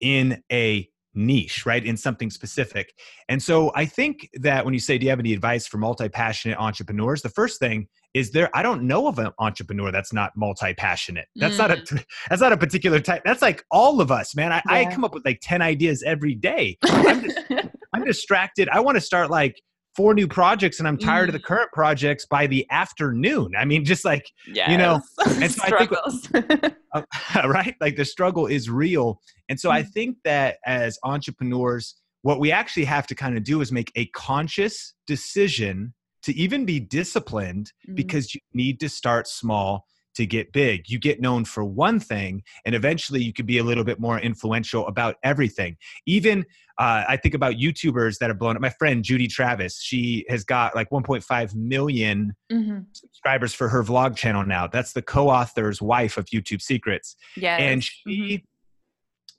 in 0.00 0.40
a 0.52 0.88
niche, 1.12 1.66
right? 1.66 1.84
In 1.84 1.96
something 1.96 2.30
specific. 2.30 2.94
And 3.28 3.42
so 3.42 3.72
I 3.74 3.84
think 3.84 4.28
that 4.34 4.64
when 4.64 4.74
you 4.74 4.80
say, 4.80 4.96
do 4.96 5.04
you 5.04 5.10
have 5.10 5.18
any 5.18 5.32
advice 5.32 5.66
for 5.66 5.76
multi 5.76 6.08
passionate 6.08 6.56
entrepreneurs? 6.58 7.20
The 7.20 7.30
first 7.30 7.58
thing 7.58 7.88
is 8.14 8.30
there, 8.30 8.48
I 8.54 8.62
don't 8.62 8.84
know 8.84 9.08
of 9.08 9.18
an 9.18 9.32
entrepreneur 9.40 9.90
that's 9.90 10.12
not 10.12 10.30
multi 10.36 10.72
passionate. 10.74 11.26
That's 11.34 11.56
mm. 11.56 11.58
not 11.58 11.70
a, 11.72 11.76
mm. 11.78 12.04
that's 12.30 12.40
not 12.40 12.52
a 12.52 12.56
particular 12.56 13.00
type. 13.00 13.22
That's 13.24 13.42
like 13.42 13.64
all 13.72 14.00
of 14.00 14.12
us, 14.12 14.36
man. 14.36 14.52
I, 14.52 14.62
yeah. 14.66 14.72
I 14.72 14.84
come 14.84 15.02
up 15.02 15.14
with 15.14 15.24
like 15.24 15.40
10 15.42 15.62
ideas 15.62 16.04
every 16.06 16.36
day. 16.36 16.78
I'm, 16.84 17.22
just, 17.24 17.40
I'm 17.92 18.04
distracted. 18.04 18.68
I 18.68 18.78
want 18.78 18.94
to 18.94 19.00
start 19.00 19.30
like 19.30 19.60
four 19.98 20.14
new 20.14 20.28
projects 20.28 20.78
and 20.78 20.86
I'm 20.86 20.96
tired 20.96 21.24
mm. 21.24 21.30
of 21.30 21.32
the 21.32 21.40
mm. 21.40 21.46
current 21.46 21.72
projects 21.72 22.24
by 22.24 22.46
the 22.46 22.64
afternoon. 22.70 23.50
I 23.58 23.64
mean, 23.64 23.84
just 23.84 24.04
like, 24.04 24.30
yes. 24.46 24.70
you 24.70 24.78
know, 24.78 25.00
and 25.26 25.50
so 25.50 25.60
I 25.64 25.86
think, 25.86 26.74
uh, 26.94 27.02
right? 27.48 27.74
Like 27.80 27.96
the 27.96 28.04
struggle 28.04 28.46
is 28.46 28.70
real. 28.70 29.20
And 29.48 29.58
so 29.58 29.70
mm. 29.70 29.72
I 29.72 29.82
think 29.82 30.18
that 30.22 30.58
as 30.64 31.00
entrepreneurs, 31.02 31.96
what 32.22 32.38
we 32.38 32.52
actually 32.52 32.84
have 32.84 33.08
to 33.08 33.16
kind 33.16 33.36
of 33.36 33.42
do 33.42 33.60
is 33.60 33.72
make 33.72 33.90
a 33.96 34.06
conscious 34.06 34.94
decision 35.08 35.94
to 36.22 36.32
even 36.34 36.64
be 36.64 36.78
disciplined 36.78 37.72
Mhm. 37.88 37.96
because 37.96 38.32
you 38.32 38.40
need 38.54 38.78
to 38.78 38.88
start 38.88 39.26
small 39.26 39.84
to 40.18 40.26
get 40.26 40.52
big. 40.52 40.88
You 40.90 40.98
get 40.98 41.20
known 41.20 41.44
for 41.44 41.64
one 41.64 42.00
thing, 42.00 42.42
and 42.66 42.74
eventually 42.74 43.22
you 43.22 43.32
could 43.32 43.46
be 43.46 43.58
a 43.58 43.64
little 43.64 43.84
bit 43.84 44.00
more 44.00 44.18
influential 44.18 44.86
about 44.88 45.14
everything. 45.22 45.76
Even 46.06 46.44
uh, 46.78 47.04
I 47.08 47.16
think 47.16 47.34
about 47.34 47.54
YouTubers 47.54 48.18
that 48.18 48.28
have 48.30 48.38
blown 48.38 48.56
up. 48.56 48.62
My 48.62 48.70
friend 48.70 49.02
Judy 49.02 49.26
Travis, 49.28 49.80
she 49.80 50.24
has 50.28 50.44
got 50.44 50.74
like 50.76 50.90
1.5 50.90 51.54
million 51.54 52.34
Mhm. 52.52 52.86
subscribers 52.92 53.54
for 53.54 53.68
her 53.68 53.82
vlog 53.82 54.16
channel 54.16 54.44
now. 54.44 54.66
That's 54.66 54.92
the 54.92 55.02
co-author's 55.02 55.80
wife 55.80 56.16
of 56.16 56.26
YouTube 56.26 56.60
Secrets 56.62 57.16
Yes. 57.36 57.60
and 57.60 57.84
she 57.84 58.44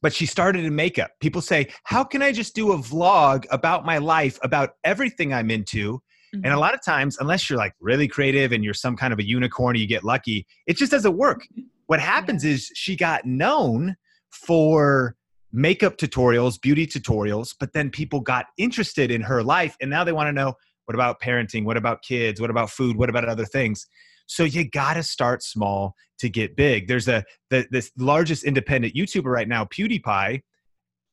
but 0.01 0.13
she 0.13 0.25
started 0.25 0.63
in 0.63 0.73
makeup 0.75 1.11
people 1.19 1.41
say 1.41 1.67
how 1.83 2.03
can 2.05 2.21
i 2.21 2.31
just 2.31 2.55
do 2.55 2.71
a 2.71 2.77
vlog 2.77 3.45
about 3.51 3.85
my 3.85 3.97
life 3.97 4.39
about 4.43 4.69
everything 4.85 5.33
i'm 5.33 5.51
into 5.51 6.01
Mhm. 6.33 6.41
and 6.43 6.53
a 6.53 6.59
lot 6.59 6.73
of 6.73 6.83
times 6.83 7.17
unless 7.19 7.49
you're 7.49 7.57
like 7.57 7.73
really 7.79 8.07
creative 8.07 8.51
and 8.51 8.63
you're 8.63 8.73
some 8.73 8.95
kind 8.95 9.13
of 9.13 9.19
a 9.19 9.23
unicorn 9.27 9.75
or 9.75 9.79
you 9.79 9.87
get 9.87 10.03
lucky 10.03 10.45
it 10.67 10.77
just 10.77 10.91
doesn't 10.91 11.17
work. 11.17 11.47
What 11.87 11.99
happens 11.99 12.43
is 12.45 12.69
she 12.75 12.95
got 12.95 13.25
known 13.25 13.95
for 14.31 15.15
makeup 15.51 15.97
tutorials 15.97 16.61
beauty 16.61 16.85
tutorials 16.85 17.55
but 17.59 17.73
then 17.73 17.89
people 17.89 18.19
got 18.19 18.45
interested 18.57 19.09
in 19.09 19.21
her 19.21 19.41
life 19.41 19.75
and 19.81 19.89
now 19.89 20.03
they 20.03 20.11
want 20.11 20.27
to 20.27 20.31
know 20.33 20.53
what 20.85 20.95
about 20.95 21.21
parenting? 21.21 21.65
What 21.65 21.77
about 21.77 22.01
kids? 22.01 22.41
What 22.41 22.49
about 22.49 22.71
food? 22.71 22.97
What 22.97 23.09
about 23.11 23.23
other 23.29 23.45
things? 23.45 23.85
So 24.25 24.43
you 24.43 24.67
got 24.67 24.95
to 24.95 25.03
start 25.03 25.43
small 25.43 25.93
to 26.19 26.29
get 26.29 26.55
big. 26.55 26.87
There's 26.87 27.07
a 27.07 27.23
the 27.49 27.67
this 27.71 27.91
largest 27.97 28.43
independent 28.43 28.93
youtuber 28.95 29.25
right 29.31 29.47
now 29.47 29.65
pewdiepie 29.65 30.41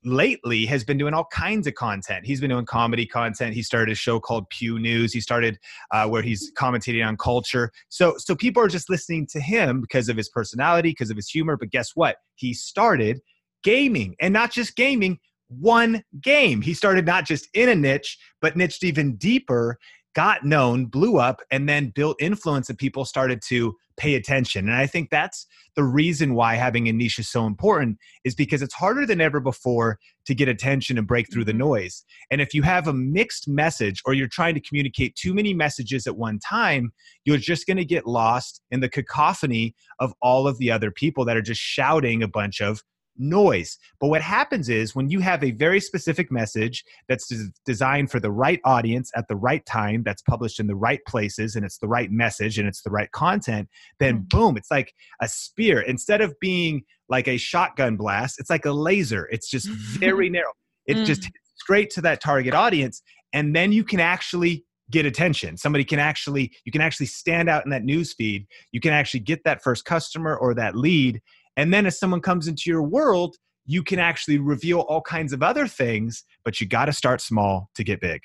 lately 0.07 0.65
has 0.67 0.85
been 0.85 0.97
doing 0.97 1.13
all 1.13 1.27
kinds 1.27 1.67
of 1.67 1.75
content. 1.75 2.25
He's 2.25 2.41
been 2.41 2.51
doing 2.51 2.65
comedy 2.65 3.07
content. 3.07 3.55
He 3.55 3.63
started 3.63 3.93
a 3.93 3.97
show 3.97 4.21
called 4.21 4.49
pew 4.51 4.79
news. 4.79 5.13
He 5.13 5.21
started 5.21 5.59
uh, 5.91 6.09
where 6.09 6.23
he's 6.23 6.53
commentating 6.53 7.07
on 7.07 7.17
culture. 7.17 7.73
So 7.89 8.15
so 8.19 8.35
people 8.35 8.63
are 8.63 8.69
just 8.69 8.89
listening 8.89 9.27
to 9.29 9.41
him 9.41 9.81
because 9.81 10.09
of 10.09 10.17
his 10.17 10.29
personality 10.29 10.91
because 10.91 11.11
of 11.11 11.17
his 11.17 11.29
humor. 11.29 11.57
But 11.57 11.71
guess 11.71 11.93
what? 11.95 12.17
He 12.37 12.55
started 12.55 13.21
gaming 13.63 14.15
and 14.21 14.33
not 14.33 14.53
just 14.53 14.77
gaming 14.77 15.19
one 15.49 16.03
game. 16.21 16.61
He 16.61 16.75
started 16.75 17.07
not 17.07 17.27
just 17.27 17.49
in 17.55 17.69
a 17.69 17.75
niche 17.75 18.19
but 18.41 18.57
niched 18.57 18.85
even 18.85 19.17
deeper 19.17 19.79
got 20.15 20.45
known 20.45 20.87
blew 20.87 21.19
up 21.19 21.43
and 21.51 21.69
then 21.69 21.93
built 21.95 22.17
influence 22.21 22.71
and 22.71 22.79
people 22.79 23.05
started 23.05 23.43
to 23.47 23.77
pay 23.97 24.15
attention 24.15 24.69
and 24.69 24.77
i 24.77 24.87
think 24.87 25.11
that's 25.11 25.47
the 25.77 25.85
reason 25.85 26.35
why 26.35 26.55
having 26.55 26.89
a 26.89 26.93
niche 26.93 27.19
is 27.19 27.29
so 27.29 27.47
important 27.47 27.99
is 28.25 28.35
because 28.35 28.63
it's 28.63 28.75
harder 28.75 29.05
than 29.05 29.21
ever 29.21 29.41
before 29.41 29.99
to 30.25 30.35
get 30.35 30.49
attention 30.49 30.97
and 30.99 31.07
break 31.07 31.31
through 31.31 31.45
the 31.45 31.53
Mhm. 31.53 31.59
noise. 31.59 32.05
And 32.31 32.41
if 32.41 32.55
you 32.55 32.63
have 32.63 32.89
a 32.89 32.95
mixed 32.95 33.47
message 33.47 34.01
or 34.07 34.15
you're 34.15 34.27
trying 34.27 34.55
to 34.55 34.61
communicate 34.61 35.15
too 35.15 35.35
many 35.35 35.55
messages 35.55 36.07
at 36.07 36.17
one 36.17 36.39
time, 36.39 36.93
you're 37.25 37.37
just 37.37 37.67
going 37.67 37.77
to 37.77 37.85
get 37.85 38.07
lost 38.07 38.63
in 38.71 38.81
the 38.81 38.89
cacophony 38.89 39.75
of 40.01 40.15
all 40.23 40.49
of 40.49 40.59
the 40.59 40.71
other 40.71 40.91
people 40.91 41.25
that 41.27 41.37
are 41.37 41.43
just 41.43 41.61
shouting 41.61 42.23
a 42.23 42.29
bunch 42.29 42.61
of 42.61 42.83
noise. 43.19 43.79
But 44.01 44.09
what 44.09 44.23
happens 44.23 44.69
is 44.69 44.95
when 44.95 45.09
you 45.11 45.21
have 45.21 45.43
a 45.45 45.51
very 45.53 45.81
specific 45.81 46.31
message 46.31 46.85
that's 47.09 47.27
des- 47.29 47.51
designed 47.65 48.11
for 48.11 48.21
the 48.21 48.31
right 48.31 48.61
audience 48.65 49.11
at 49.17 49.29
the 49.29 49.37
right 49.37 49.65
time, 49.67 50.03
that's 50.05 50.23
published 50.23 50.61
in 50.61 50.67
the 50.67 50.75
right 50.77 51.01
places, 51.07 51.57
and 51.57 51.65
it's 51.65 51.79
the 51.79 51.89
right 51.89 52.11
message 52.11 52.59
and 52.59 52.69
it's 52.69 52.83
the 52.83 52.91
right 52.91 53.11
content, 53.13 53.69
then 53.99 54.19
Mm. 54.21 54.29
boom, 54.29 54.57
it's 54.57 54.71
like 54.71 54.93
a 55.21 55.29
spear. 55.29 55.81
Instead 55.81 56.21
of 56.21 56.35
being 56.41 56.83
like 57.09 57.29
a 57.29 57.37
shotgun 57.37 57.97
blast, 57.97 58.39
it's 58.39 58.51
like 58.51 58.65
a 58.67 58.73
laser. 58.73 59.29
It's 59.31 59.49
just 59.51 59.69
very 59.69 60.29
narrow. 60.31 60.53
It 60.87 61.05
just 61.05 61.23
Mm. 61.23 61.27
hits 61.27 61.51
straight 61.57 61.91
to 61.91 62.01
that 62.03 62.21
target 62.21 62.55
audience, 62.55 63.03
and 63.33 63.55
then 63.57 63.73
you 63.73 63.85
can 63.85 64.01
actually 64.01 64.65
get 64.91 65.05
attention. 65.05 65.57
Somebody 65.57 65.85
can 65.85 65.99
actually 65.99 66.53
you 66.65 66.71
can 66.71 66.81
actually 66.81 67.07
stand 67.07 67.49
out 67.49 67.65
in 67.65 67.71
that 67.71 67.83
news 67.83 68.13
feed. 68.15 68.47
You 68.71 68.81
can 68.81 68.93
actually 68.93 69.19
get 69.21 69.43
that 69.45 69.61
first 69.63 69.85
customer 69.85 70.37
or 70.37 70.55
that 70.55 70.77
lead, 70.77 71.21
and 71.57 71.73
then 71.73 71.87
as 71.87 71.99
someone 71.99 72.21
comes 72.21 72.49
into 72.49 72.65
your 72.67 72.83
world, 72.83 73.37
you 73.65 73.83
can 73.83 73.99
actually 73.99 74.39
reveal 74.39 74.81
all 74.81 75.01
kinds 75.01 75.33
of 75.33 75.43
other 75.43 75.67
things. 75.67 76.25
But 76.45 76.61
you 76.61 76.67
got 76.67 76.87
to 76.87 76.93
start 76.93 77.21
small 77.21 77.71
to 77.75 77.85
get 77.85 78.01
big. 78.01 78.23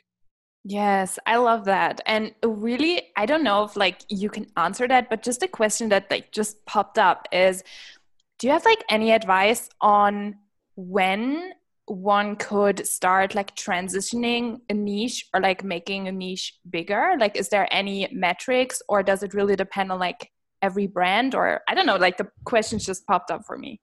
Yes, 0.63 1.17
I 1.25 1.38
love 1.38 1.65
that. 1.65 2.01
And 2.05 2.33
really, 2.43 3.07
I 3.17 3.25
don't 3.25 3.43
know 3.43 3.63
if 3.63 3.75
like 3.75 4.01
you 4.09 4.29
can 4.29 4.45
answer 4.57 4.88
that, 4.88 5.09
but 5.09 5.23
just 5.23 5.41
a 5.41 5.47
question 5.47 5.89
that 5.89 6.11
like 6.11 6.31
just 6.31 6.63
popped 6.65 7.00
up 7.00 7.27
is 7.31 7.63
do 8.38 8.47
you 8.47 8.53
have 8.53 8.65
like 8.65 8.83
any 8.89 9.11
advice 9.11 9.69
on 9.81 10.35
when 10.75 11.53
one 11.85 12.35
could 12.35 12.88
start 12.88 13.33
like 13.33 13.55
transitioning 13.55 14.61
a 14.69 14.73
niche 14.73 15.27
or 15.33 15.41
like 15.41 15.63
making 15.63 16.07
a 16.07 16.11
niche 16.11 16.59
bigger? 16.69 17.15
Like 17.19 17.35
is 17.35 17.50
there 17.50 17.67
any 17.71 18.07
metrics 18.11 18.83
or 18.88 19.01
does 19.01 19.23
it 19.23 19.33
really 19.33 19.55
depend 19.55 19.91
on 19.91 20.00
like 20.00 20.29
every 20.62 20.88
brand 20.88 21.36
or 21.36 21.62
I 21.68 21.75
don't 21.75 21.86
know, 21.86 21.96
like 21.98 22.18
the 22.18 22.27
questions 22.46 22.86
just 22.86 23.06
popped 23.08 23.32
up 23.32 23.46
for 23.46 23.58
me. 23.58 23.82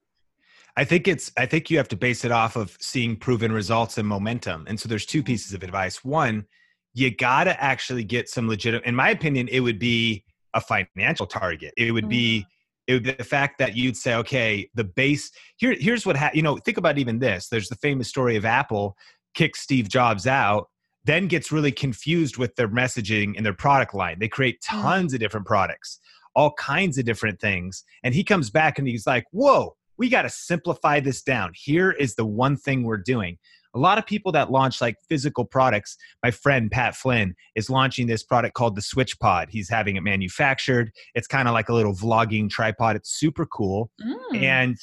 I 0.76 0.84
think 0.84 1.08
it's 1.08 1.32
I 1.36 1.46
think 1.46 1.70
you 1.70 1.76
have 1.78 1.88
to 1.88 1.96
base 1.96 2.24
it 2.24 2.30
off 2.30 2.56
of 2.56 2.76
seeing 2.80 3.16
proven 3.16 3.50
results 3.52 3.98
and 3.98 4.06
momentum. 4.06 4.64
And 4.68 4.78
so 4.78 4.88
there's 4.88 5.06
two 5.06 5.22
pieces 5.22 5.52
of 5.52 5.62
advice. 5.62 6.04
One, 6.04 6.46
you 6.94 7.14
got 7.14 7.44
to 7.44 7.62
actually 7.62 8.04
get 8.04 8.28
some 8.28 8.48
legitimate 8.48 8.84
in 8.86 8.94
my 8.94 9.10
opinion 9.10 9.48
it 9.48 9.60
would 9.60 9.78
be 9.78 10.24
a 10.54 10.60
financial 10.60 11.26
target. 11.26 11.74
It 11.76 11.92
would 11.92 12.08
be 12.08 12.46
it 12.86 12.94
would 12.94 13.02
be 13.02 13.12
the 13.12 13.24
fact 13.24 13.58
that 13.58 13.76
you'd 13.76 13.96
say 13.96 14.14
okay, 14.16 14.70
the 14.74 14.84
base 14.84 15.30
here 15.56 15.74
here's 15.78 16.06
what 16.06 16.16
ha- 16.16 16.30
you 16.32 16.42
know, 16.42 16.56
think 16.56 16.78
about 16.78 16.98
even 16.98 17.18
this. 17.18 17.48
There's 17.48 17.68
the 17.68 17.76
famous 17.76 18.08
story 18.08 18.36
of 18.36 18.44
Apple 18.44 18.96
kicks 19.34 19.60
Steve 19.60 19.88
Jobs 19.88 20.26
out 20.26 20.68
then 21.04 21.26
gets 21.26 21.50
really 21.50 21.72
confused 21.72 22.36
with 22.36 22.54
their 22.56 22.68
messaging 22.68 23.34
and 23.36 23.46
their 23.46 23.54
product 23.54 23.94
line. 23.94 24.18
They 24.18 24.28
create 24.28 24.60
Mm. 24.60 24.82
tons 24.82 25.14
of 25.14 25.20
different 25.20 25.46
products, 25.46 25.98
all 26.38 26.52
kinds 26.52 26.98
of 26.98 27.04
different 27.04 27.40
things. 27.40 27.82
And 28.04 28.14
he 28.14 28.22
comes 28.22 28.48
back 28.48 28.78
and 28.78 28.86
he's 28.86 29.08
like, 29.08 29.24
Whoa, 29.32 29.74
we 29.98 30.08
got 30.08 30.22
to 30.22 30.30
simplify 30.30 31.00
this 31.00 31.20
down. 31.20 31.50
Here 31.56 31.90
is 31.90 32.14
the 32.14 32.24
one 32.24 32.56
thing 32.56 32.84
we're 32.84 32.96
doing. 32.96 33.38
A 33.74 33.78
lot 33.78 33.98
of 33.98 34.06
people 34.06 34.30
that 34.32 34.50
launch 34.50 34.80
like 34.80 34.94
physical 35.08 35.44
products, 35.44 35.96
my 36.22 36.30
friend 36.30 36.70
Pat 36.70 36.94
Flynn 36.94 37.34
is 37.56 37.68
launching 37.68 38.06
this 38.06 38.22
product 38.22 38.54
called 38.54 38.76
the 38.76 38.80
SwitchPod. 38.80 39.50
He's 39.50 39.68
having 39.68 39.96
it 39.96 40.02
manufactured. 40.02 40.92
It's 41.16 41.26
kind 41.26 41.48
of 41.48 41.54
like 41.54 41.70
a 41.70 41.74
little 41.74 41.92
vlogging 41.92 42.48
tripod. 42.48 42.94
It's 42.94 43.18
super 43.18 43.44
cool. 43.44 43.90
Mm. 44.00 44.42
And 44.42 44.76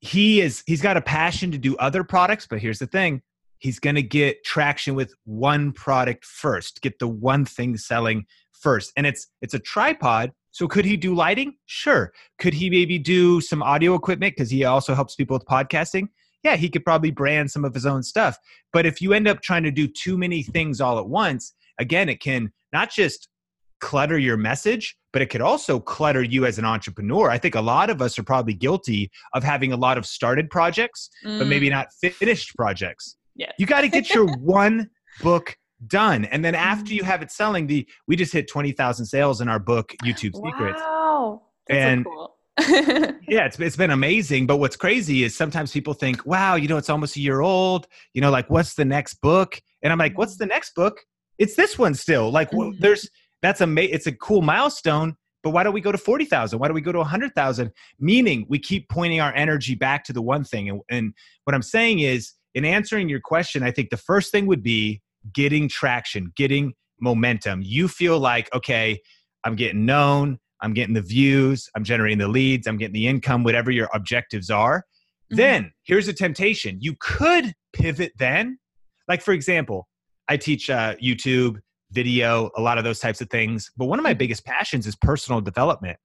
he 0.00 0.40
is 0.40 0.62
he's 0.66 0.80
got 0.80 0.96
a 0.96 1.02
passion 1.02 1.50
to 1.50 1.58
do 1.58 1.76
other 1.78 2.04
products, 2.04 2.46
but 2.46 2.60
here's 2.60 2.78
the 2.78 2.86
thing. 2.86 3.22
He's 3.58 3.80
going 3.80 3.96
to 3.96 4.02
get 4.02 4.44
traction 4.44 4.94
with 4.94 5.12
one 5.24 5.72
product 5.72 6.24
first. 6.24 6.80
Get 6.80 7.00
the 7.00 7.08
one 7.08 7.44
thing 7.44 7.76
selling 7.76 8.26
first. 8.52 8.92
And 8.96 9.06
it's 9.06 9.26
it's 9.42 9.54
a 9.54 9.58
tripod. 9.58 10.30
So 10.56 10.66
could 10.66 10.86
he 10.86 10.96
do 10.96 11.14
lighting? 11.14 11.56
Sure. 11.66 12.14
Could 12.38 12.54
he 12.54 12.70
maybe 12.70 12.98
do 12.98 13.42
some 13.42 13.62
audio 13.62 13.94
equipment 13.94 14.34
because 14.34 14.50
he 14.50 14.64
also 14.64 14.94
helps 14.94 15.14
people 15.14 15.36
with 15.36 15.44
podcasting? 15.44 16.08
Yeah, 16.42 16.56
he 16.56 16.70
could 16.70 16.82
probably 16.82 17.10
brand 17.10 17.50
some 17.50 17.62
of 17.62 17.74
his 17.74 17.84
own 17.84 18.02
stuff. 18.02 18.38
But 18.72 18.86
if 18.86 19.02
you 19.02 19.12
end 19.12 19.28
up 19.28 19.42
trying 19.42 19.64
to 19.64 19.70
do 19.70 19.86
too 19.86 20.16
many 20.16 20.42
things 20.42 20.80
all 20.80 20.98
at 20.98 21.10
once, 21.10 21.52
again, 21.78 22.08
it 22.08 22.20
can 22.20 22.54
not 22.72 22.90
just 22.90 23.28
clutter 23.82 24.16
your 24.18 24.38
message, 24.38 24.96
but 25.12 25.20
it 25.20 25.26
could 25.26 25.42
also 25.42 25.78
clutter 25.78 26.22
you 26.22 26.46
as 26.46 26.58
an 26.58 26.64
entrepreneur. 26.64 27.28
I 27.28 27.36
think 27.36 27.54
a 27.54 27.60
lot 27.60 27.90
of 27.90 28.00
us 28.00 28.18
are 28.18 28.22
probably 28.22 28.54
guilty 28.54 29.10
of 29.34 29.44
having 29.44 29.74
a 29.74 29.76
lot 29.76 29.98
of 29.98 30.06
started 30.06 30.48
projects, 30.48 31.10
but 31.22 31.46
maybe 31.46 31.68
mm. 31.68 31.72
not 31.72 31.88
finished 32.14 32.56
projects. 32.56 33.18
Yes. 33.34 33.52
You 33.58 33.66
got 33.66 33.82
to 33.82 33.90
get 33.90 34.08
your 34.14 34.34
one 34.38 34.88
book 35.20 35.54
done. 35.86 36.24
And 36.26 36.44
then 36.44 36.54
after 36.54 36.92
you 36.94 37.02
have 37.04 37.22
it 37.22 37.30
selling, 37.30 37.66
the 37.66 37.86
we 38.06 38.16
just 38.16 38.32
hit 38.32 38.48
20,000 38.48 39.06
sales 39.06 39.40
in 39.40 39.48
our 39.48 39.58
book, 39.58 39.94
YouTube 40.04 40.34
Secrets. 40.34 40.80
Wow. 40.80 41.42
That's 41.68 41.78
And- 41.78 42.04
so 42.04 42.10
cool. 42.10 42.32
Yeah, 43.28 43.44
it's, 43.46 43.58
it's 43.58 43.76
been 43.76 43.90
amazing. 43.90 44.46
But 44.46 44.58
what's 44.58 44.76
crazy 44.76 45.24
is 45.24 45.36
sometimes 45.36 45.72
people 45.72 45.92
think, 45.94 46.24
wow, 46.24 46.54
you 46.54 46.68
know, 46.68 46.76
it's 46.76 46.88
almost 46.88 47.16
a 47.16 47.20
year 47.20 47.40
old. 47.40 47.86
You 48.14 48.20
know, 48.20 48.30
like, 48.30 48.48
what's 48.48 48.74
the 48.74 48.84
next 48.84 49.14
book? 49.14 49.60
And 49.82 49.92
I'm 49.92 49.98
like, 49.98 50.16
what's 50.16 50.36
the 50.36 50.46
next 50.46 50.74
book? 50.74 51.00
It's 51.38 51.56
this 51.56 51.76
one 51.76 51.94
still. 51.94 52.30
Like, 52.30 52.50
wh- 52.52 52.70
Mhm. 52.72 52.78
there's, 52.78 53.10
that's 53.42 53.60
a, 53.60 53.66
ma- 53.66 53.80
it's 53.82 54.06
a 54.06 54.12
cool 54.12 54.42
milestone. 54.42 55.16
But 55.42 55.50
why 55.50 55.64
don't 55.64 55.74
we 55.74 55.80
go 55.80 55.92
to 55.92 55.98
40,000? 55.98 56.58
Why 56.58 56.68
don't 56.68 56.74
we 56.74 56.80
go 56.80 56.92
to 56.92 56.98
100,000? 56.98 57.70
Meaning 58.00 58.46
we 58.48 58.58
keep 58.58 58.88
pointing 58.88 59.20
our 59.20 59.34
energy 59.34 59.74
back 59.74 60.02
to 60.04 60.12
the 60.12 60.22
one 60.22 60.42
thing. 60.44 60.68
And, 60.70 60.80
and 60.88 61.12
what 61.44 61.54
I'm 61.54 61.62
saying 61.62 61.98
is, 61.98 62.32
in 62.54 62.64
answering 62.64 63.08
your 63.08 63.20
question, 63.20 63.62
I 63.62 63.70
think 63.70 63.90
the 63.90 63.96
first 63.96 64.32
thing 64.32 64.46
would 64.46 64.62
be 64.62 65.02
getting 65.32 65.68
traction, 65.68 66.32
getting 66.36 66.72
momentum. 67.00 67.62
You 67.62 67.88
feel 67.88 68.18
like, 68.18 68.52
okay, 68.54 69.00
I'm 69.44 69.56
getting 69.56 69.84
known, 69.84 70.38
I'm 70.60 70.72
getting 70.72 70.94
the 70.94 71.02
views, 71.02 71.68
I'm 71.76 71.84
generating 71.84 72.18
the 72.18 72.28
leads, 72.28 72.66
I'm 72.66 72.78
getting 72.78 72.94
the 72.94 73.06
income, 73.06 73.44
whatever 73.44 73.70
your 73.70 73.88
objectives 73.92 74.50
are. 74.50 74.84
Mhm. 75.32 75.36
Then 75.36 75.72
here's 75.84 76.08
a 76.08 76.12
temptation. 76.12 76.78
You 76.80 76.94
could 76.98 77.52
pivot 77.72 78.12
then. 78.18 78.58
Like, 79.08 79.22
for 79.22 79.32
example, 79.32 79.88
I 80.28 80.36
teach 80.36 80.70
uh, 80.70 80.96
YouTube, 80.96 81.58
video, 81.92 82.50
a 82.56 82.60
lot 82.60 82.78
of 82.78 82.84
those 82.84 82.98
types 82.98 83.20
of 83.20 83.30
things. 83.30 83.70
But 83.76 83.84
one 83.86 83.98
of 83.98 84.02
my 84.02 84.14
biggest 84.14 84.44
passions 84.44 84.86
is 84.86 84.96
personal 84.96 85.40
development. 85.40 85.98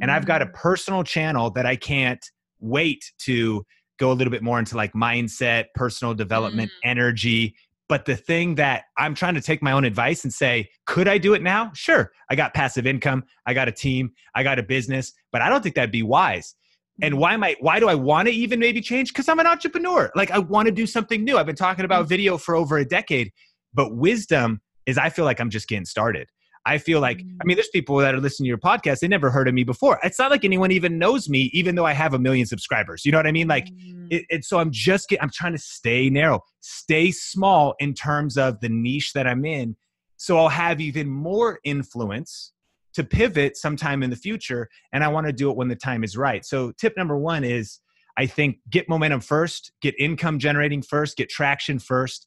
And 0.00 0.10
I've 0.10 0.26
got 0.26 0.42
a 0.42 0.46
Mm. 0.46 0.54
personal 0.54 1.04
channel 1.04 1.50
that 1.50 1.66
I 1.66 1.76
can't 1.76 2.24
wait 2.60 3.04
to 3.26 3.64
go 3.98 4.10
a 4.10 4.14
little 4.14 4.30
bit 4.30 4.42
more 4.42 4.58
into 4.58 4.76
like 4.76 4.92
mindset, 4.94 5.66
personal 5.74 6.14
development, 6.14 6.70
energy, 6.84 7.54
But 7.88 8.04
the 8.04 8.16
thing 8.16 8.56
that 8.56 8.84
I'm 8.98 9.14
trying 9.14 9.34
to 9.34 9.40
take 9.40 9.62
my 9.62 9.72
own 9.72 9.84
advice 9.84 10.24
and 10.24 10.32
say, 10.32 10.68
could 10.86 11.08
I 11.08 11.16
do 11.18 11.34
it 11.34 11.42
now? 11.42 11.72
Sure. 11.74 12.12
I 12.30 12.34
got 12.34 12.52
passive 12.52 12.86
income. 12.86 13.24
I 13.46 13.54
got 13.54 13.68
a 13.68 13.72
team. 13.72 14.10
I 14.34 14.42
got 14.42 14.58
a 14.58 14.62
business, 14.62 15.12
but 15.32 15.40
I 15.40 15.48
don't 15.48 15.62
think 15.62 15.74
that'd 15.74 15.90
be 15.90 16.02
wise. 16.02 16.54
And 17.00 17.16
why 17.16 17.32
am 17.32 17.44
I, 17.44 17.56
why 17.60 17.80
do 17.80 17.88
I 17.88 17.94
want 17.94 18.28
to 18.28 18.34
even 18.34 18.58
maybe 18.58 18.80
change? 18.80 19.12
Because 19.12 19.28
I'm 19.28 19.38
an 19.38 19.46
entrepreneur. 19.46 20.10
Like 20.14 20.30
I 20.30 20.38
want 20.38 20.66
to 20.66 20.72
do 20.72 20.86
something 20.86 21.24
new. 21.24 21.38
I've 21.38 21.46
been 21.46 21.56
talking 21.56 21.84
about 21.84 22.02
mm-hmm. 22.02 22.08
video 22.08 22.38
for 22.38 22.56
over 22.56 22.76
a 22.76 22.84
decade, 22.84 23.32
but 23.72 23.94
wisdom 23.96 24.60
is 24.84 24.98
I 24.98 25.08
feel 25.08 25.24
like 25.24 25.40
I'm 25.40 25.50
just 25.50 25.68
getting 25.68 25.84
started. 25.84 26.28
I 26.66 26.78
feel 26.78 27.00
like, 27.00 27.18
I 27.18 27.22
mm. 27.22 27.46
mean, 27.46 27.56
there's 27.56 27.68
people 27.68 27.96
that 27.96 28.14
are 28.14 28.20
listening 28.20 28.46
to 28.46 28.48
your 28.48 28.58
podcast, 28.58 29.00
they 29.00 29.08
never 29.08 29.30
heard 29.30 29.48
of 29.48 29.54
me 29.54 29.64
before. 29.64 29.98
It's 30.02 30.18
not 30.18 30.30
like 30.30 30.44
anyone 30.44 30.70
even 30.70 30.98
knows 30.98 31.28
me, 31.28 31.50
even 31.52 31.74
though 31.74 31.86
I 31.86 31.92
have 31.92 32.14
a 32.14 32.18
million 32.18 32.46
subscribers. 32.46 33.04
You 33.04 33.12
know 33.12 33.18
what 33.18 33.26
I 33.26 33.32
mean? 33.32 33.48
Like, 33.48 33.66
mm. 33.66 34.06
it, 34.10 34.24
it, 34.28 34.44
so 34.44 34.58
I'm 34.58 34.70
just 34.70 35.08
get, 35.08 35.22
I'm 35.22 35.30
trying 35.30 35.52
to 35.52 35.58
stay 35.58 36.10
narrow, 36.10 36.40
stay 36.60 37.10
small 37.10 37.74
in 37.78 37.94
terms 37.94 38.36
of 38.36 38.60
the 38.60 38.68
niche 38.68 39.12
that 39.14 39.26
I'm 39.26 39.44
in. 39.44 39.76
So 40.16 40.36
I'll 40.36 40.48
have 40.48 40.80
even 40.80 41.08
more 41.08 41.60
influence 41.64 42.52
to 42.94 43.04
pivot 43.04 43.56
sometime 43.56 44.02
in 44.02 44.10
the 44.10 44.16
future. 44.16 44.68
And 44.92 45.04
I 45.04 45.08
want 45.08 45.26
to 45.26 45.32
do 45.32 45.50
it 45.50 45.56
when 45.56 45.68
the 45.68 45.76
time 45.76 46.02
is 46.02 46.16
right. 46.16 46.44
So, 46.44 46.72
tip 46.72 46.96
number 46.96 47.16
one 47.16 47.44
is 47.44 47.78
I 48.16 48.26
think 48.26 48.58
get 48.68 48.88
momentum 48.88 49.20
first, 49.20 49.70
get 49.80 49.94
income 49.98 50.40
generating 50.40 50.82
first, 50.82 51.16
get 51.16 51.28
traction 51.28 51.78
first 51.78 52.26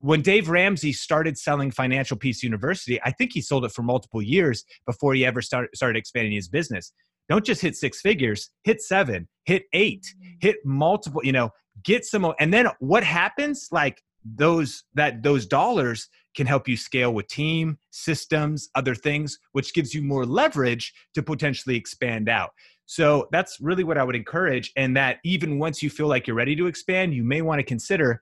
when 0.00 0.22
Dave 0.22 0.48
Ramsey 0.48 0.92
started 0.92 1.38
selling 1.38 1.70
Financial 1.70 2.16
Peace 2.16 2.42
University, 2.42 3.00
I 3.02 3.12
think 3.12 3.32
he 3.32 3.40
sold 3.40 3.64
it 3.64 3.72
for 3.72 3.82
multiple 3.82 4.22
years 4.22 4.64
before 4.86 5.14
he 5.14 5.24
ever 5.24 5.42
started, 5.42 5.70
started 5.74 5.98
expanding 5.98 6.32
his 6.32 6.48
business. 6.48 6.92
Don't 7.28 7.44
just 7.44 7.60
hit 7.60 7.76
six 7.76 8.00
figures, 8.00 8.50
hit 8.64 8.82
seven, 8.82 9.28
hit 9.44 9.64
eight, 9.72 10.02
mm-hmm. 10.02 10.32
hit 10.40 10.56
multiple, 10.64 11.20
you 11.24 11.32
know, 11.32 11.50
get 11.84 12.04
some 12.04 12.34
and 12.38 12.52
then 12.52 12.66
what 12.80 13.04
happens 13.04 13.68
like 13.70 14.02
those 14.24 14.84
that 14.94 15.22
those 15.22 15.46
dollars 15.46 16.08
can 16.34 16.46
help 16.46 16.68
you 16.68 16.76
scale 16.76 17.14
with 17.14 17.26
team, 17.28 17.78
systems, 17.90 18.68
other 18.74 18.94
things, 18.94 19.38
which 19.52 19.74
gives 19.74 19.94
you 19.94 20.02
more 20.02 20.26
leverage 20.26 20.92
to 21.14 21.22
potentially 21.22 21.76
expand 21.76 22.28
out. 22.28 22.50
So 22.86 23.28
that's 23.32 23.60
really 23.60 23.84
what 23.84 23.98
I 23.98 24.04
would 24.04 24.16
encourage. 24.16 24.72
And 24.76 24.96
that 24.96 25.18
even 25.24 25.58
once 25.58 25.82
you 25.82 25.90
feel 25.90 26.08
like 26.08 26.26
you're 26.26 26.36
ready 26.36 26.56
to 26.56 26.66
expand, 26.66 27.14
you 27.14 27.22
may 27.22 27.42
want 27.42 27.60
to 27.60 27.64
consider 27.64 28.20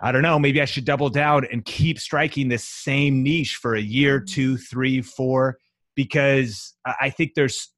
I 0.00 0.12
don't 0.12 0.22
know, 0.22 0.38
maybe 0.38 0.62
I 0.62 0.64
should 0.64 0.84
double 0.84 1.10
down 1.10 1.46
and 1.50 1.64
keep 1.64 1.98
striking 1.98 2.48
this 2.48 2.66
same 2.68 3.22
niche 3.22 3.56
for 3.56 3.74
a 3.74 3.80
year, 3.80 4.20
mm-hmm. 4.20 4.32
two, 4.32 4.56
three, 4.56 5.00
four, 5.02 5.58
because 5.96 6.76
I 7.00 7.10
think 7.10 7.34
there's, 7.34 7.72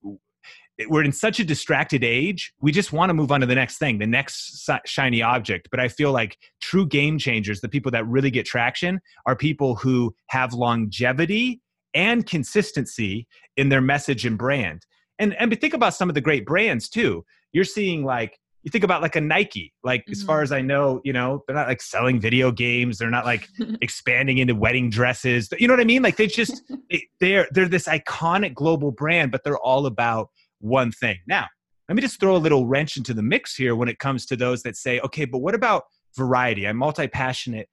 we're 0.88 1.04
in 1.04 1.12
such 1.12 1.40
a 1.40 1.44
distracted 1.44 2.04
age. 2.04 2.52
We 2.60 2.72
just 2.72 2.92
want 2.92 3.10
to 3.10 3.14
move 3.14 3.32
on 3.32 3.40
to 3.40 3.46
the 3.46 3.54
next 3.54 3.78
thing, 3.78 3.98
the 3.98 4.06
next 4.06 4.68
shiny 4.86 5.22
object. 5.22 5.68
But 5.70 5.80
I 5.80 5.88
feel 5.88 6.12
like 6.12 6.38
true 6.60 6.86
game 6.86 7.18
changers, 7.18 7.60
the 7.60 7.68
people 7.68 7.90
that 7.92 8.06
really 8.06 8.30
get 8.30 8.46
traction, 8.46 9.00
are 9.26 9.36
people 9.36 9.74
who 9.74 10.14
have 10.28 10.52
longevity 10.52 11.60
and 11.94 12.26
consistency 12.26 13.26
in 13.56 13.68
their 13.68 13.80
message 13.80 14.24
and 14.24 14.38
brand. 14.38 14.86
And, 15.18 15.34
and 15.34 15.58
think 15.60 15.74
about 15.74 15.94
some 15.94 16.08
of 16.08 16.14
the 16.14 16.20
great 16.20 16.46
brands 16.46 16.88
too. 16.88 17.24
You're 17.52 17.64
seeing 17.64 18.04
like 18.04 18.38
you 18.62 18.70
think 18.70 18.84
about 18.84 19.00
like 19.00 19.16
a 19.16 19.20
Nike, 19.20 19.72
like 19.82 20.02
mm-hmm. 20.02 20.12
as 20.12 20.22
far 20.22 20.38
mm-hmm. 20.38 20.44
as 20.44 20.52
I 20.52 20.60
know, 20.60 21.00
you 21.04 21.12
know, 21.12 21.42
they're 21.46 21.56
not 21.56 21.68
like 21.68 21.80
selling 21.80 22.20
video 22.20 22.52
games. 22.52 22.98
They're 22.98 23.10
not 23.10 23.24
like 23.24 23.48
expanding 23.80 24.38
into 24.38 24.54
wedding 24.54 24.90
dresses. 24.90 25.48
You 25.58 25.66
know 25.68 25.74
what 25.74 25.80
I 25.80 25.84
mean? 25.84 26.02
Like 26.02 26.16
they 26.16 26.26
just 26.26 26.62
they're 27.20 27.48
they're 27.52 27.68
this 27.68 27.86
iconic 27.86 28.54
global 28.54 28.90
brand, 28.90 29.32
but 29.32 29.44
they're 29.44 29.58
all 29.58 29.86
about 29.86 30.28
one 30.60 30.92
thing. 30.92 31.16
Now, 31.26 31.46
let 31.88 31.96
me 31.96 32.02
just 32.02 32.20
throw 32.20 32.36
a 32.36 32.38
little 32.38 32.66
wrench 32.66 32.96
into 32.96 33.14
the 33.14 33.22
mix 33.22 33.56
here 33.56 33.74
when 33.74 33.88
it 33.88 33.98
comes 33.98 34.26
to 34.26 34.36
those 34.36 34.62
that 34.62 34.76
say, 34.76 35.00
okay, 35.00 35.24
but 35.24 35.38
what 35.38 35.54
about 35.54 35.84
variety? 36.16 36.66
I'm 36.66 36.76
multi 36.76 37.08
passionate. 37.08 37.68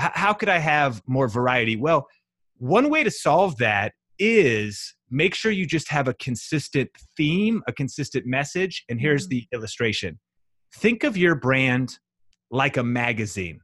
H- 0.00 0.10
how 0.14 0.32
could 0.32 0.48
I 0.48 0.58
have 0.58 1.02
more 1.06 1.28
variety? 1.28 1.76
Well, 1.76 2.06
one 2.58 2.90
way 2.90 3.04
to 3.04 3.10
solve 3.10 3.56
that 3.58 3.92
is 4.18 4.94
make 5.10 5.34
sure 5.34 5.52
you 5.52 5.66
just 5.66 5.90
have 5.90 6.08
a 6.08 6.14
consistent 6.14 6.90
theme, 7.16 7.62
a 7.66 7.72
consistent 7.72 8.26
message. 8.26 8.84
And 8.88 9.00
here's 9.00 9.28
mm-hmm. 9.28 9.38
the 9.38 9.46
illustration 9.52 10.18
think 10.74 11.04
of 11.04 11.16
your 11.16 11.34
brand 11.34 11.98
like 12.50 12.76
a 12.76 12.82
magazine. 12.82 13.60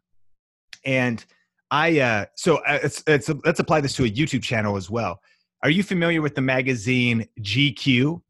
And 0.84 1.24
I, 1.70 2.00
uh, 2.00 2.26
so 2.34 2.56
uh, 2.58 2.78
it's, 2.82 3.02
it's, 3.06 3.30
let's 3.44 3.60
apply 3.60 3.80
this 3.80 3.94
to 3.94 4.04
a 4.04 4.10
YouTube 4.10 4.42
channel 4.42 4.76
as 4.76 4.88
well. 4.90 5.20
Are 5.62 5.70
you 5.70 5.82
familiar 5.82 6.22
with 6.22 6.34
the 6.34 6.40
magazine 6.40 7.26
GQ? 7.40 8.20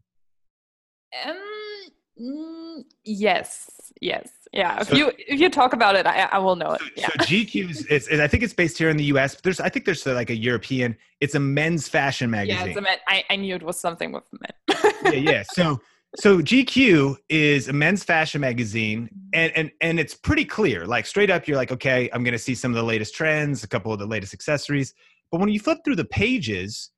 Um, 1.25 1.37
mm, 2.21 2.85
yes, 3.05 3.71
yes, 4.01 4.31
yeah. 4.53 4.81
If 4.81 4.89
so, 4.89 4.97
you 4.97 5.13
if 5.19 5.39
you 5.39 5.51
talk 5.51 5.75
about 5.75 5.95
it, 5.95 6.07
I, 6.07 6.23
I 6.33 6.39
will 6.39 6.57
know 6.57 6.73
it. 6.73 6.81
So, 6.81 6.89
yeah. 6.97 7.09
so 7.09 7.15
GQ 7.19 7.91
is, 7.91 8.09
I 8.09 8.27
think 8.29 8.43
it's 8.43 8.55
based 8.55 8.79
here 8.79 8.89
in 8.89 8.97
the 8.97 9.05
U.S. 9.05 9.35
But 9.35 9.45
there's, 9.45 9.61
I 9.61 9.69
think 9.69 9.85
there's 9.85 10.07
uh, 10.07 10.15
like 10.15 10.31
a 10.31 10.37
European. 10.37 10.97
It's 11.21 11.35
a 11.35 11.41
men's 11.41 11.87
fashion 11.87 12.31
magazine. 12.31 12.61
Yeah, 12.61 12.67
it's 12.67 12.79
a 12.79 12.83
men. 12.83 12.97
I, 13.07 13.25
I 13.29 13.37
knew 13.37 13.55
it 13.55 13.63
was 13.63 13.79
something 13.79 14.11
with 14.13 14.25
men. 14.33 14.93
yeah, 15.05 15.11
yeah. 15.11 15.43
So 15.53 15.81
so 16.17 16.39
GQ 16.39 17.17
is 17.29 17.69
a 17.69 17.73
men's 17.73 18.03
fashion 18.03 18.41
magazine 18.41 19.11
and 19.35 19.53
and 19.55 19.71
and 19.81 20.01
it's 20.01 20.15
pretty 20.15 20.45
clear. 20.45 20.87
Like 20.87 21.07
straight 21.07 21.31
up 21.31 21.47
you're 21.47 21.57
like, 21.57 21.73
okay, 21.73 22.09
I'm 22.13 22.25
to 22.25 22.39
see 22.39 22.55
some 22.55 22.71
of 22.71 22.77
the 22.77 22.83
latest 22.83 23.15
trends, 23.15 23.63
a 23.63 23.69
couple 23.69 23.93
of 23.93 23.99
the 23.99 24.07
latest 24.07 24.33
accessories. 24.33 24.95
But 25.31 25.41
when 25.41 25.51
you 25.51 25.61
flip 25.61 25.79
through 25.85 25.97
the 25.97 26.07
pages, 26.07 26.91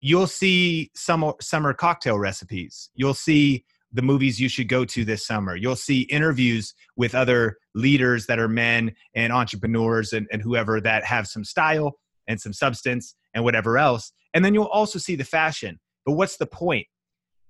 you'll 0.00 0.28
see 0.28 0.90
some 0.94 1.32
summer 1.40 1.74
cocktail 1.74 2.18
recipes. 2.18 2.90
You'll 2.94 3.14
see 3.14 3.64
the 3.92 4.02
movies 4.02 4.40
you 4.40 4.48
should 4.48 4.68
go 4.68 4.84
to 4.84 5.04
this 5.04 5.26
summer. 5.26 5.56
You'll 5.56 5.76
see 5.76 6.02
interviews 6.02 6.74
with 6.96 7.14
other 7.14 7.56
leaders 7.74 8.26
that 8.26 8.38
are 8.38 8.48
men 8.48 8.92
and 9.14 9.32
entrepreneurs 9.32 10.12
and, 10.12 10.26
and 10.32 10.42
whoever 10.42 10.80
that 10.80 11.04
have 11.04 11.26
some 11.26 11.44
style 11.44 11.98
and 12.28 12.40
some 12.40 12.52
substance 12.52 13.14
and 13.34 13.44
whatever 13.44 13.78
else. 13.78 14.12
And 14.34 14.44
then 14.44 14.52
you'll 14.52 14.64
also 14.64 14.98
see 14.98 15.16
the 15.16 15.24
fashion. 15.24 15.78
But 16.04 16.12
what's 16.12 16.36
the 16.36 16.46
point? 16.46 16.86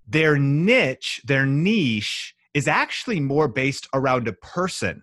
Their 0.06 0.38
niche, 0.38 1.20
their 1.24 1.46
niche 1.46 2.34
is 2.52 2.68
actually 2.68 3.20
more 3.20 3.48
based 3.48 3.88
around 3.94 4.28
a 4.28 4.32
person. 4.32 5.02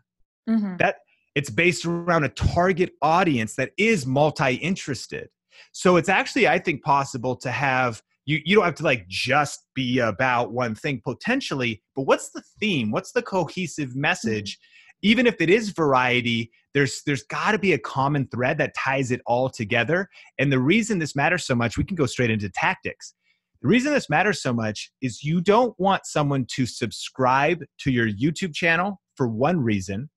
Mm-hmm. 0.50 0.78
That 0.78 0.98
it's 1.36 1.50
based 1.50 1.86
around 1.86 2.24
a 2.24 2.30
target 2.30 2.94
audience 3.02 3.56
that 3.56 3.72
is 3.78 4.06
multi-interested. 4.06 5.30
So 5.72 5.96
it's 5.96 6.10
actually, 6.10 6.48
I 6.48 6.60
think, 6.60 6.84
possible 6.84 7.36
to 7.38 7.52
have 7.52 8.02
you 8.26 8.40
you 8.46 8.56
don't 8.56 8.66
have 8.66 8.76
to 8.76 8.84
like 8.84 9.08
just 9.08 9.66
be 9.74 10.00
about 10.00 10.52
one 10.52 10.76
thing 10.76 11.02
potentially, 11.04 11.82
but 11.96 12.04
what's 12.04 12.30
the 12.32 12.44
theme? 12.60 12.92
What's 12.92 13.12
the 13.12 13.22
cohesive 13.22 13.96
message? 13.96 14.56
Mm-hmm. 14.56 14.68
Even 15.04 15.28
if 15.28 15.42
it 15.42 15.50
is 15.50 15.70
variety, 15.70 16.52
there's 16.74 17.02
there's 17.06 17.24
got 17.24 17.52
to 17.52 17.60
be 17.60 17.74
a 17.74 17.80
common 17.80 18.28
thread 18.28 18.58
that 18.60 18.76
ties 18.76 19.12
it 19.12 19.22
all 19.26 19.50
together. 19.50 20.10
And 20.38 20.52
the 20.52 20.60
reason 20.60 21.00
this 21.00 21.16
matters 21.16 21.46
so 21.46 21.56
much, 21.56 21.78
we 21.78 21.84
can 21.84 21.96
go 21.96 22.06
straight 22.06 22.30
into 22.30 22.50
tactics 22.50 23.14
the 23.62 23.68
reason 23.68 23.94
this 23.94 24.10
matters 24.10 24.42
so 24.42 24.54
much 24.54 24.92
is 25.02 25.24
you 25.24 25.40
don't 25.40 25.80
want 25.80 26.06
someone 26.06 26.46
to 26.56 26.66
subscribe 26.66 27.64
to 27.80 27.92
your 27.92 28.08
YouTube 28.08 28.56
channel 28.56 29.00
for 29.16 29.28
one 29.28 29.60
reason 29.60 30.10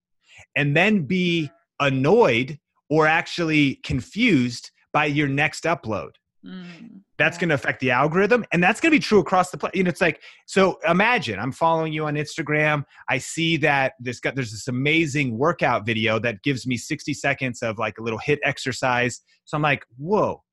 and 0.55 0.75
then 0.75 1.03
be 1.03 1.51
annoyed 1.79 2.57
or 2.89 3.07
actually 3.07 3.75
confused 3.83 4.71
by 4.93 5.05
your 5.05 5.27
next 5.27 5.63
upload. 5.65 6.11
Mm, 6.45 7.01
that's 7.17 7.37
yeah. 7.37 7.41
going 7.41 7.49
to 7.49 7.55
affect 7.55 7.79
the 7.79 7.89
algorithm 7.89 8.45
and 8.51 8.63
that's 8.63 8.79
going 8.79 8.91
to 8.91 8.95
be 8.95 9.01
true 9.01 9.17
across 9.17 9.49
the 9.49 9.57
place. 9.57 9.71
you 9.73 9.83
know 9.83 9.89
it's 9.89 9.99
like 9.99 10.21
so 10.45 10.77
imagine 10.87 11.39
i'm 11.39 11.51
following 11.51 11.91
you 11.91 12.05
on 12.05 12.13
instagram 12.13 12.83
i 13.09 13.17
see 13.17 13.57
that 13.57 13.93
there's 13.99 14.19
got 14.19 14.35
there's 14.35 14.51
this 14.51 14.67
amazing 14.67 15.35
workout 15.35 15.87
video 15.87 16.19
that 16.19 16.43
gives 16.43 16.67
me 16.67 16.77
60 16.77 17.15
seconds 17.15 17.63
of 17.63 17.79
like 17.79 17.97
a 17.97 18.03
little 18.03 18.19
HIIT 18.19 18.37
exercise 18.43 19.21
so 19.45 19.57
i'm 19.57 19.63
like 19.63 19.83
whoa 19.97 20.43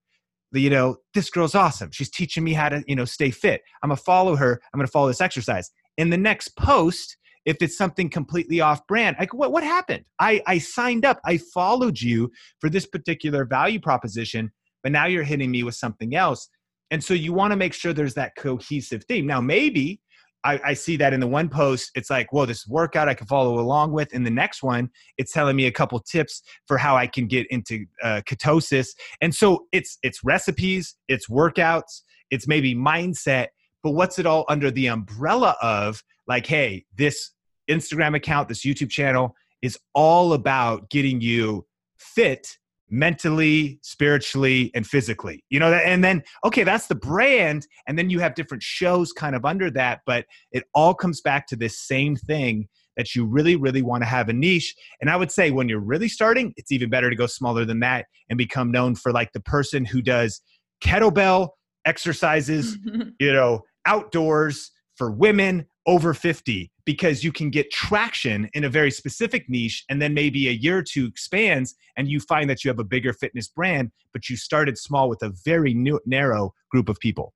you 0.61 0.71
know, 0.71 0.97
this 1.15 1.31
girl's 1.31 1.55
awesome. 1.55 1.91
She's 1.93 2.11
teaching 2.11 2.45
me 2.45 2.53
how 2.53 2.69
to, 2.69 2.83
you 2.87 2.97
know, 2.97 3.05
stay 3.05 3.31
fit. 3.31 3.63
I'm 3.83 3.89
gonna 3.89 3.97
follow 3.97 4.37
her. 4.37 4.61
I'm 4.73 4.79
gonna 4.79 4.89
follow 4.89 5.09
this 5.09 5.21
exercise. 5.21 5.71
In 5.99 6.11
the 6.11 6.17
next 6.17 6.57
post, 6.57 7.17
if 7.45 7.57
it's 7.61 7.77
something 7.77 8.09
completely 8.09 8.61
off 8.61 8.87
brand, 8.87 9.17
like 9.19 9.35
what, 9.35 9.53
what 9.53 9.65
happened? 9.65 10.05
I, 10.21 10.43
I 10.47 10.59
signed 10.59 11.05
up, 11.05 11.21
I 11.25 11.39
followed 11.39 12.01
you 12.01 12.31
for 12.61 12.71
this 12.71 12.87
particular 12.87 13.45
value 13.45 13.81
proposition, 13.81 14.53
but 14.83 14.93
now 14.93 15.07
you're 15.07 15.25
hitting 15.25 15.51
me 15.51 15.63
with 15.63 15.75
something 15.75 16.15
else. 16.15 16.49
And 16.91 17.03
so 17.03 17.15
you 17.15 17.33
want 17.33 17.53
to 17.53 17.57
make 17.57 17.73
sure 17.73 17.93
there's 17.93 18.15
that 18.15 18.37
cohesive 18.37 19.05
theme. 19.05 19.27
Now, 19.27 19.41
maybe 19.41 20.01
I, 20.45 20.61
I, 20.65 20.75
see 20.75 20.97
that 20.97 21.13
in 21.13 21.21
the 21.21 21.27
one 21.27 21.49
post, 21.49 21.93
it's 21.95 22.11
like, 22.11 22.33
well, 22.33 22.47
this 22.47 22.67
workout 22.67 23.09
I 23.09 23.15
can 23.15 23.27
follow 23.27 23.61
along 23.61 23.93
with. 23.93 24.13
In 24.13 24.25
the 24.25 24.31
next 24.31 24.63
one, 24.63 24.91
it's 25.19 25.33
telling 25.33 25.57
me 25.57 25.67
a 25.67 25.73
couple 25.73 25.99
tips 26.01 26.43
for 26.67 26.79
how 26.79 26.97
I 26.97 27.07
can 27.07 27.27
get 27.27 27.47
into 27.49 27.87
uh, 28.03 28.23
ketosis. 28.27 28.89
And 29.21 29.35
so 29.35 29.67
it's 29.73 29.99
it's 30.03 30.25
recipes, 30.25 30.97
it's 31.09 31.29
workouts, 31.29 32.03
it's 32.31 32.49
maybe 32.49 32.75
mindset. 32.75 33.49
But 33.83 33.93
what's 33.93 34.19
it 34.19 34.27
all 34.27 34.45
under 34.49 34.71
the 34.71 34.89
umbrella 34.89 35.57
of? 35.63 36.03
Like, 36.27 36.47
hey, 36.47 36.87
this 36.97 37.33
Instagram 37.69 38.17
account, 38.17 38.49
this 38.49 38.65
YouTube 38.65 38.91
channel 38.91 39.35
is 39.61 39.79
all 39.95 40.33
about 40.33 40.91
getting 40.91 41.21
you 41.21 41.67
fit 41.97 42.59
mentally, 42.93 43.81
spiritually, 43.83 44.71
and 44.75 44.87
physically. 44.87 45.43
You 45.49 45.59
know, 45.59 45.73
and 45.73 46.05
then, 46.05 46.23
okay, 46.45 46.63
that's 46.63 46.87
the 46.87 46.95
brand. 46.95 47.67
And 47.89 47.99
then 47.99 48.11
you 48.11 48.21
have 48.21 48.35
different 48.35 48.63
shows 48.63 49.13
kind 49.13 49.35
of 49.35 49.45
under 49.45 49.71
that, 49.71 50.03
but 50.07 50.27
it 50.53 50.65
all 50.75 50.95
comes 50.95 51.21
back 51.23 51.47
to 51.49 51.57
this 51.57 51.81
same 51.81 52.15
thing 52.15 52.69
that 52.99 53.15
you 53.15 53.25
really, 53.25 53.57
really 53.57 53.81
want 53.81 54.03
to 54.03 54.09
have 54.09 54.29
a 54.29 54.33
niche. 54.35 54.75
And 55.01 55.09
I 55.09 55.17
would 55.17 55.33
say 55.33 55.51
when 55.51 55.69
you're 55.69 55.81
really 55.81 56.09
starting, 56.09 56.53
it's 56.59 56.71
even 56.71 56.91
better 56.91 57.09
to 57.09 57.17
go 57.17 57.27
smaller 57.27 57.65
than 57.65 57.81
that 57.81 58.05
and 58.29 58.37
become 58.37 58.71
known 58.71 58.95
for 58.95 59.11
like 59.11 59.33
the 59.33 59.41
person 59.41 59.87
who 59.87 60.03
does 60.03 60.43
kettlebell 60.85 61.51
exercises, 61.87 62.77
you 63.19 63.33
know, 63.33 63.63
outdoors 63.87 64.71
for 64.97 65.11
women 65.11 65.67
over 65.87 66.13
50 66.13 66.71
because 66.85 67.23
you 67.23 67.33
can 67.33 67.51
get 67.51 67.71
traction 67.71 68.49
in 68.55 68.65
a 68.65 68.69
very 68.69 68.91
specific 68.91 69.49
niche 69.49 69.85
and 69.89 70.01
then 70.01 70.15
maybe 70.15 70.49
a 70.49 70.53
year 70.53 70.79
or 70.79 70.83
two 70.83 71.07
expands 71.07 71.75
and 71.97 72.09
you 72.09 72.21
find 72.21 72.49
that 72.51 72.65
you 72.65 72.69
have 72.69 72.79
a 72.79 72.85
bigger 72.85 73.13
fitness 73.13 73.49
brand 73.49 73.91
but 74.13 74.29
you 74.29 74.37
started 74.37 74.77
small 74.77 75.09
with 75.09 75.23
a 75.23 75.33
very 75.45 75.75
new, 75.75 76.01
narrow 76.07 76.53
group 76.71 76.89
of 76.89 76.99
people 76.99 77.33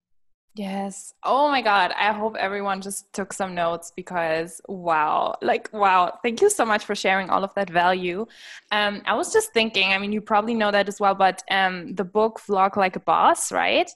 Yes. 0.56 1.12
Oh 1.22 1.50
my 1.50 1.60
God. 1.60 1.92
I 1.98 2.12
hope 2.12 2.34
everyone 2.36 2.80
just 2.80 3.12
took 3.12 3.34
some 3.34 3.54
notes 3.54 3.92
because 3.94 4.62
wow, 4.68 5.36
like, 5.42 5.68
wow. 5.70 6.18
Thank 6.22 6.40
you 6.40 6.48
so 6.48 6.64
much 6.64 6.82
for 6.82 6.94
sharing 6.94 7.28
all 7.28 7.44
of 7.44 7.52
that 7.56 7.68
value. 7.68 8.24
Um, 8.72 9.02
I 9.04 9.14
was 9.14 9.34
just 9.34 9.52
thinking, 9.52 9.92
I 9.92 9.98
mean, 9.98 10.12
you 10.12 10.22
probably 10.22 10.54
know 10.54 10.70
that 10.70 10.88
as 10.88 10.98
well, 10.98 11.14
but 11.14 11.42
um, 11.50 11.94
the 11.94 12.04
book 12.04 12.40
Vlog 12.48 12.76
Like 12.76 12.96
a 12.96 13.00
Boss, 13.00 13.52
right? 13.52 13.90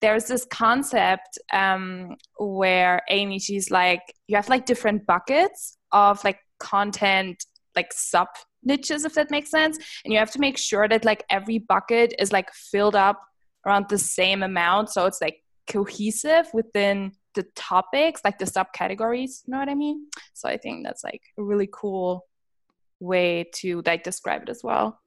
There's 0.00 0.24
this 0.24 0.46
concept 0.46 1.38
um, 1.52 2.16
where 2.38 3.02
Amy, 3.10 3.38
she's 3.38 3.70
like, 3.70 4.00
you 4.26 4.36
have 4.36 4.48
like 4.48 4.64
different 4.64 5.04
buckets 5.04 5.76
of 5.92 6.24
like 6.24 6.38
content, 6.58 7.44
like 7.74 7.92
sub 7.92 8.28
niches, 8.64 9.04
if 9.04 9.12
that 9.14 9.30
makes 9.30 9.50
sense. 9.50 9.76
And 10.02 10.14
you 10.14 10.18
have 10.18 10.30
to 10.30 10.40
make 10.40 10.56
sure 10.56 10.88
that 10.88 11.04
like 11.04 11.24
every 11.28 11.58
bucket 11.58 12.14
is 12.18 12.32
like 12.32 12.50
filled 12.54 12.96
up 12.96 13.20
around 13.66 13.90
the 13.90 13.98
same 13.98 14.42
amount. 14.42 14.90
So 14.90 15.04
it's 15.04 15.20
like 15.20 15.42
cohesive 15.66 16.48
within 16.52 17.12
the 17.34 17.44
topics, 17.54 18.22
like 18.24 18.38
the 18.38 18.44
subcategories. 18.44 19.42
You 19.46 19.52
know 19.52 19.58
what 19.58 19.68
I 19.68 19.74
mean? 19.74 20.06
So 20.34 20.48
I 20.48 20.56
think 20.56 20.84
that's 20.84 21.04
like 21.04 21.22
a 21.38 21.42
really 21.42 21.68
cool 21.72 22.26
way 23.00 23.50
to 23.56 23.82
like 23.84 24.02
describe 24.02 24.42
it 24.42 24.48
as 24.48 24.62
well. 24.64 25.00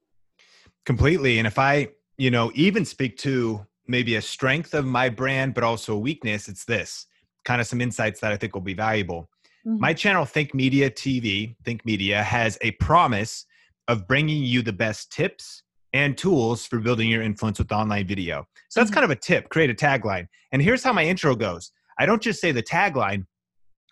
Completely. 0.85 1.37
And 1.39 1.47
if 1.47 1.59
I, 1.59 1.89
you 2.17 2.31
know, 2.31 2.51
even 2.55 2.85
speak 2.85 3.17
to 3.19 3.65
maybe 3.87 4.15
a 4.15 4.21
strength 4.21 4.73
of 4.73 4.85
my 4.85 5.09
brand, 5.09 5.53
but 5.53 5.63
also 5.63 5.95
a 5.95 5.99
weakness, 5.99 6.47
it's 6.47 6.65
this 6.65 7.07
kind 7.45 7.61
of 7.61 7.67
some 7.67 7.81
insights 7.81 8.19
that 8.19 8.31
I 8.31 8.37
think 8.37 8.53
will 8.53 8.61
be 8.61 8.73
valuable. 8.73 9.29
Mm-hmm. 9.65 9.79
My 9.79 9.93
channel, 9.93 10.25
Think 10.25 10.53
Media 10.53 10.89
TV, 10.89 11.55
Think 11.63 11.85
Media, 11.85 12.21
has 12.21 12.57
a 12.61 12.71
promise 12.71 13.45
of 13.87 14.07
bringing 14.07 14.43
you 14.43 14.61
the 14.61 14.73
best 14.73 15.11
tips 15.11 15.63
and 15.93 16.17
tools 16.17 16.65
for 16.65 16.79
building 16.79 17.09
your 17.09 17.21
influence 17.21 17.59
with 17.59 17.71
online 17.71 18.07
video. 18.07 18.47
So 18.69 18.79
that's 18.79 18.89
mm-hmm. 18.89 18.95
kind 18.95 19.05
of 19.05 19.11
a 19.11 19.15
tip 19.15 19.49
create 19.49 19.69
a 19.69 19.73
tagline. 19.73 20.27
And 20.51 20.61
here's 20.61 20.83
how 20.83 20.93
my 20.93 21.03
intro 21.03 21.35
goes 21.35 21.71
I 21.97 22.05
don't 22.05 22.21
just 22.21 22.41
say 22.41 22.51
the 22.51 22.63
tagline, 22.63 23.25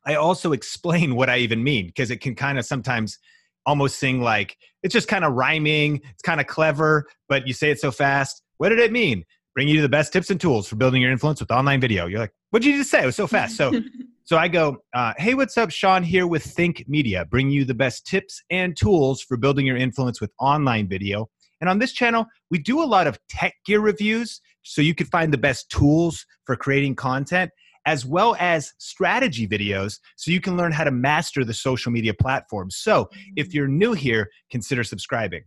I 0.06 0.16
also 0.16 0.54
explain 0.54 1.16
what 1.20 1.30
I 1.30 1.38
even 1.38 1.64
mean 1.64 1.88
because 1.88 2.12
it 2.12 2.22
can 2.22 2.36
kind 2.36 2.58
of 2.58 2.66
sometimes 2.66 3.18
almost 3.66 4.00
sing 4.00 4.22
like 4.22 4.56
it's 4.84 4.94
just 4.94 5.08
kind 5.08 5.26
of 5.26 5.34
rhyming, 5.34 6.02
it's 6.12 6.22
kind 6.22 6.40
of 6.40 6.48
clever, 6.48 7.06
but 7.28 7.48
you 7.48 7.54
say 7.54 7.72
it 7.72 7.80
so 7.80 7.92
fast. 7.92 8.42
What 8.58 8.70
did 8.70 8.80
it 8.80 8.92
mean? 8.92 9.24
Bring 9.54 9.68
you 9.68 9.82
the 9.82 9.90
best 9.90 10.14
tips 10.14 10.30
and 10.30 10.40
tools 10.40 10.68
for 10.68 10.76
building 10.76 11.02
your 11.02 11.12
influence 11.12 11.40
with 11.40 11.52
online 11.52 11.82
video. 11.82 12.06
You're 12.06 12.20
like, 12.20 12.34
what 12.52 12.62
did 12.62 12.72
you 12.72 12.78
just 12.78 12.92
say? 12.92 13.04
It 13.04 13.08
was 13.08 13.16
so 13.16 13.28
fast. 13.28 13.58
So 13.58 13.74
So 14.28 14.36
I 14.36 14.50
go, 14.50 14.84
uh, 14.94 15.14
hey, 15.18 15.36
what's 15.36 15.58
up? 15.58 15.72
Sean 15.72 16.04
here 16.04 16.28
with 16.28 16.44
Think 16.44 16.84
Media, 16.86 17.24
bring 17.24 17.50
you 17.50 17.64
the 17.64 17.74
best 17.74 18.06
tips 18.06 18.44
and 18.50 18.76
tools 18.76 19.22
for 19.22 19.38
building 19.38 19.66
your 19.66 19.78
influence 19.78 20.20
with 20.20 20.34
online 20.38 20.90
video. 20.90 21.30
And 21.62 21.70
on 21.70 21.80
this 21.80 21.92
channel, 21.92 22.26
we 22.52 22.60
do 22.60 22.82
a 22.82 22.86
lot 22.86 23.08
of 23.08 23.20
tech 23.30 23.54
gear 23.66 23.80
reviews 23.80 24.42
so 24.64 24.82
you 24.82 24.94
can 24.94 25.08
find 25.08 25.34
the 25.34 25.38
best 25.38 25.70
tools 25.70 26.26
for 26.46 26.56
creating 26.56 26.96
content 26.96 27.52
as 27.88 28.06
well 28.06 28.36
as 28.38 28.74
strategy 28.80 29.48
videos 29.48 30.00
so 30.18 30.30
you 30.30 30.42
can 30.42 30.58
learn 30.58 30.74
how 30.74 30.84
to 30.84 30.92
master 30.92 31.46
the 31.46 31.54
social 31.54 31.90
media 31.90 32.14
platforms. 32.14 32.76
So 32.76 33.10
if 33.38 33.50
mm. 33.50 33.54
you're 33.54 33.68
new 33.70 33.94
here, 33.94 34.30
consider 34.52 34.84
subscribing. 34.84 35.44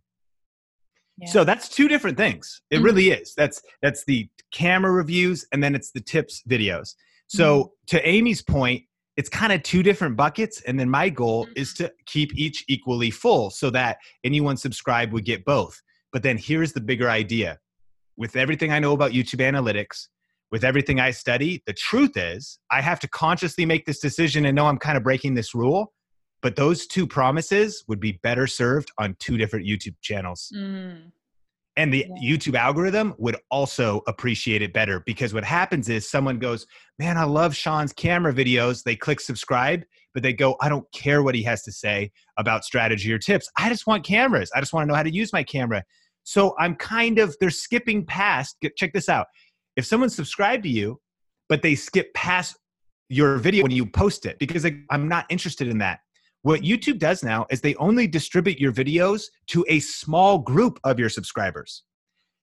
Yeah. 1.18 1.28
So 1.28 1.44
that's 1.44 1.68
two 1.68 1.86
different 1.86 2.16
things. 2.16 2.62
It 2.70 2.76
mm-hmm. 2.76 2.84
really 2.84 3.10
is. 3.10 3.34
That's 3.34 3.60
that's 3.82 4.04
the 4.06 4.28
camera 4.52 4.90
reviews 4.90 5.46
and 5.52 5.62
then 5.62 5.74
it's 5.74 5.92
the 5.92 6.00
tips 6.00 6.42
videos. 6.48 6.94
So 7.26 7.58
mm-hmm. 7.58 7.68
to 7.88 8.08
Amy's 8.08 8.42
point, 8.42 8.84
it's 9.18 9.28
kind 9.28 9.52
of 9.52 9.62
two 9.62 9.82
different 9.82 10.16
buckets 10.16 10.62
and 10.62 10.80
then 10.80 10.88
my 10.88 11.10
goal 11.10 11.46
is 11.56 11.74
mm-hmm. 11.74 11.84
to 11.84 11.92
keep 12.06 12.34
each 12.34 12.64
equally 12.68 13.10
full 13.10 13.50
so 13.50 13.68
that 13.68 13.98
anyone 14.24 14.56
subscribed 14.56 15.12
would 15.12 15.26
get 15.26 15.44
both. 15.44 15.78
But 16.12 16.22
then 16.22 16.38
here's 16.38 16.72
the 16.72 16.80
bigger 16.80 17.08
idea. 17.08 17.58
With 18.16 18.36
everything 18.36 18.72
I 18.72 18.78
know 18.78 18.92
about 18.92 19.12
YouTube 19.12 19.40
analytics, 19.40 20.08
with 20.50 20.64
everything 20.64 20.98
I 20.98 21.12
study, 21.12 21.62
the 21.66 21.72
truth 21.72 22.16
is 22.16 22.58
I 22.70 22.80
have 22.80 23.00
to 23.00 23.08
consciously 23.08 23.64
make 23.64 23.86
this 23.86 24.00
decision 24.00 24.44
and 24.44 24.56
know 24.56 24.66
I'm 24.66 24.78
kind 24.78 24.96
of 24.96 25.04
breaking 25.04 25.34
this 25.34 25.54
rule. 25.54 25.92
But 26.42 26.56
those 26.56 26.86
two 26.86 27.06
promises 27.06 27.84
would 27.86 28.00
be 28.00 28.12
better 28.22 28.46
served 28.46 28.90
on 28.98 29.14
two 29.18 29.36
different 29.36 29.66
YouTube 29.66 29.94
channels. 30.00 30.50
Mm. 30.56 31.12
And 31.80 31.90
the 31.90 32.04
yeah. 32.20 32.36
YouTube 32.36 32.56
algorithm 32.56 33.14
would 33.16 33.38
also 33.50 34.02
appreciate 34.06 34.60
it 34.60 34.74
better 34.74 35.00
because 35.06 35.32
what 35.32 35.44
happens 35.44 35.88
is 35.88 36.06
someone 36.06 36.38
goes, 36.38 36.66
Man, 36.98 37.16
I 37.16 37.24
love 37.24 37.56
Sean's 37.56 37.90
camera 37.94 38.34
videos. 38.34 38.82
They 38.82 38.94
click 38.94 39.18
subscribe, 39.18 39.84
but 40.12 40.22
they 40.22 40.34
go, 40.34 40.56
I 40.60 40.68
don't 40.68 40.84
care 40.92 41.22
what 41.22 41.34
he 41.34 41.42
has 41.44 41.62
to 41.62 41.72
say 41.72 42.12
about 42.36 42.66
strategy 42.66 43.10
or 43.10 43.18
tips. 43.18 43.48
I 43.56 43.70
just 43.70 43.86
want 43.86 44.04
cameras. 44.04 44.50
I 44.54 44.60
just 44.60 44.74
want 44.74 44.84
to 44.84 44.88
know 44.88 44.94
how 44.94 45.02
to 45.02 45.10
use 45.10 45.32
my 45.32 45.42
camera. 45.42 45.82
So 46.22 46.54
I'm 46.58 46.74
kind 46.74 47.18
of, 47.18 47.34
they're 47.40 47.48
skipping 47.48 48.04
past. 48.04 48.56
Check 48.76 48.92
this 48.92 49.08
out. 49.08 49.28
If 49.74 49.86
someone 49.86 50.10
subscribed 50.10 50.64
to 50.64 50.68
you, 50.68 51.00
but 51.48 51.62
they 51.62 51.74
skip 51.74 52.12
past 52.12 52.58
your 53.08 53.38
video 53.38 53.62
when 53.62 53.72
you 53.72 53.86
post 53.86 54.26
it 54.26 54.38
because 54.38 54.66
I'm 54.90 55.08
not 55.08 55.24
interested 55.30 55.66
in 55.66 55.78
that. 55.78 56.00
What 56.42 56.62
YouTube 56.62 56.98
does 56.98 57.22
now 57.22 57.46
is 57.50 57.60
they 57.60 57.74
only 57.76 58.06
distribute 58.06 58.58
your 58.58 58.72
videos 58.72 59.24
to 59.48 59.64
a 59.68 59.80
small 59.80 60.38
group 60.38 60.80
of 60.84 60.98
your 60.98 61.10
subscribers. 61.10 61.82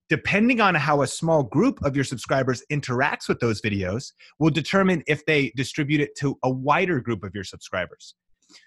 Depending 0.10 0.62
on 0.62 0.76
how 0.76 1.02
a 1.02 1.08
small 1.08 1.44
group 1.44 1.84
of 1.84 1.96
your 1.96 2.06
subscribers 2.06 2.64
interacts 2.72 3.28
with 3.28 3.40
those 3.40 3.62
videos, 3.62 4.14
will 4.40 4.52
determine 4.52 5.04
if 5.08 5.26
they 5.26 5.52
distribute 5.58 6.00
it 6.00 6.16
to 6.18 6.38
a 6.44 6.50
wider 6.50 7.02
group 7.02 7.24
of 7.24 7.34
your 7.34 7.44
subscribers. 7.44 8.16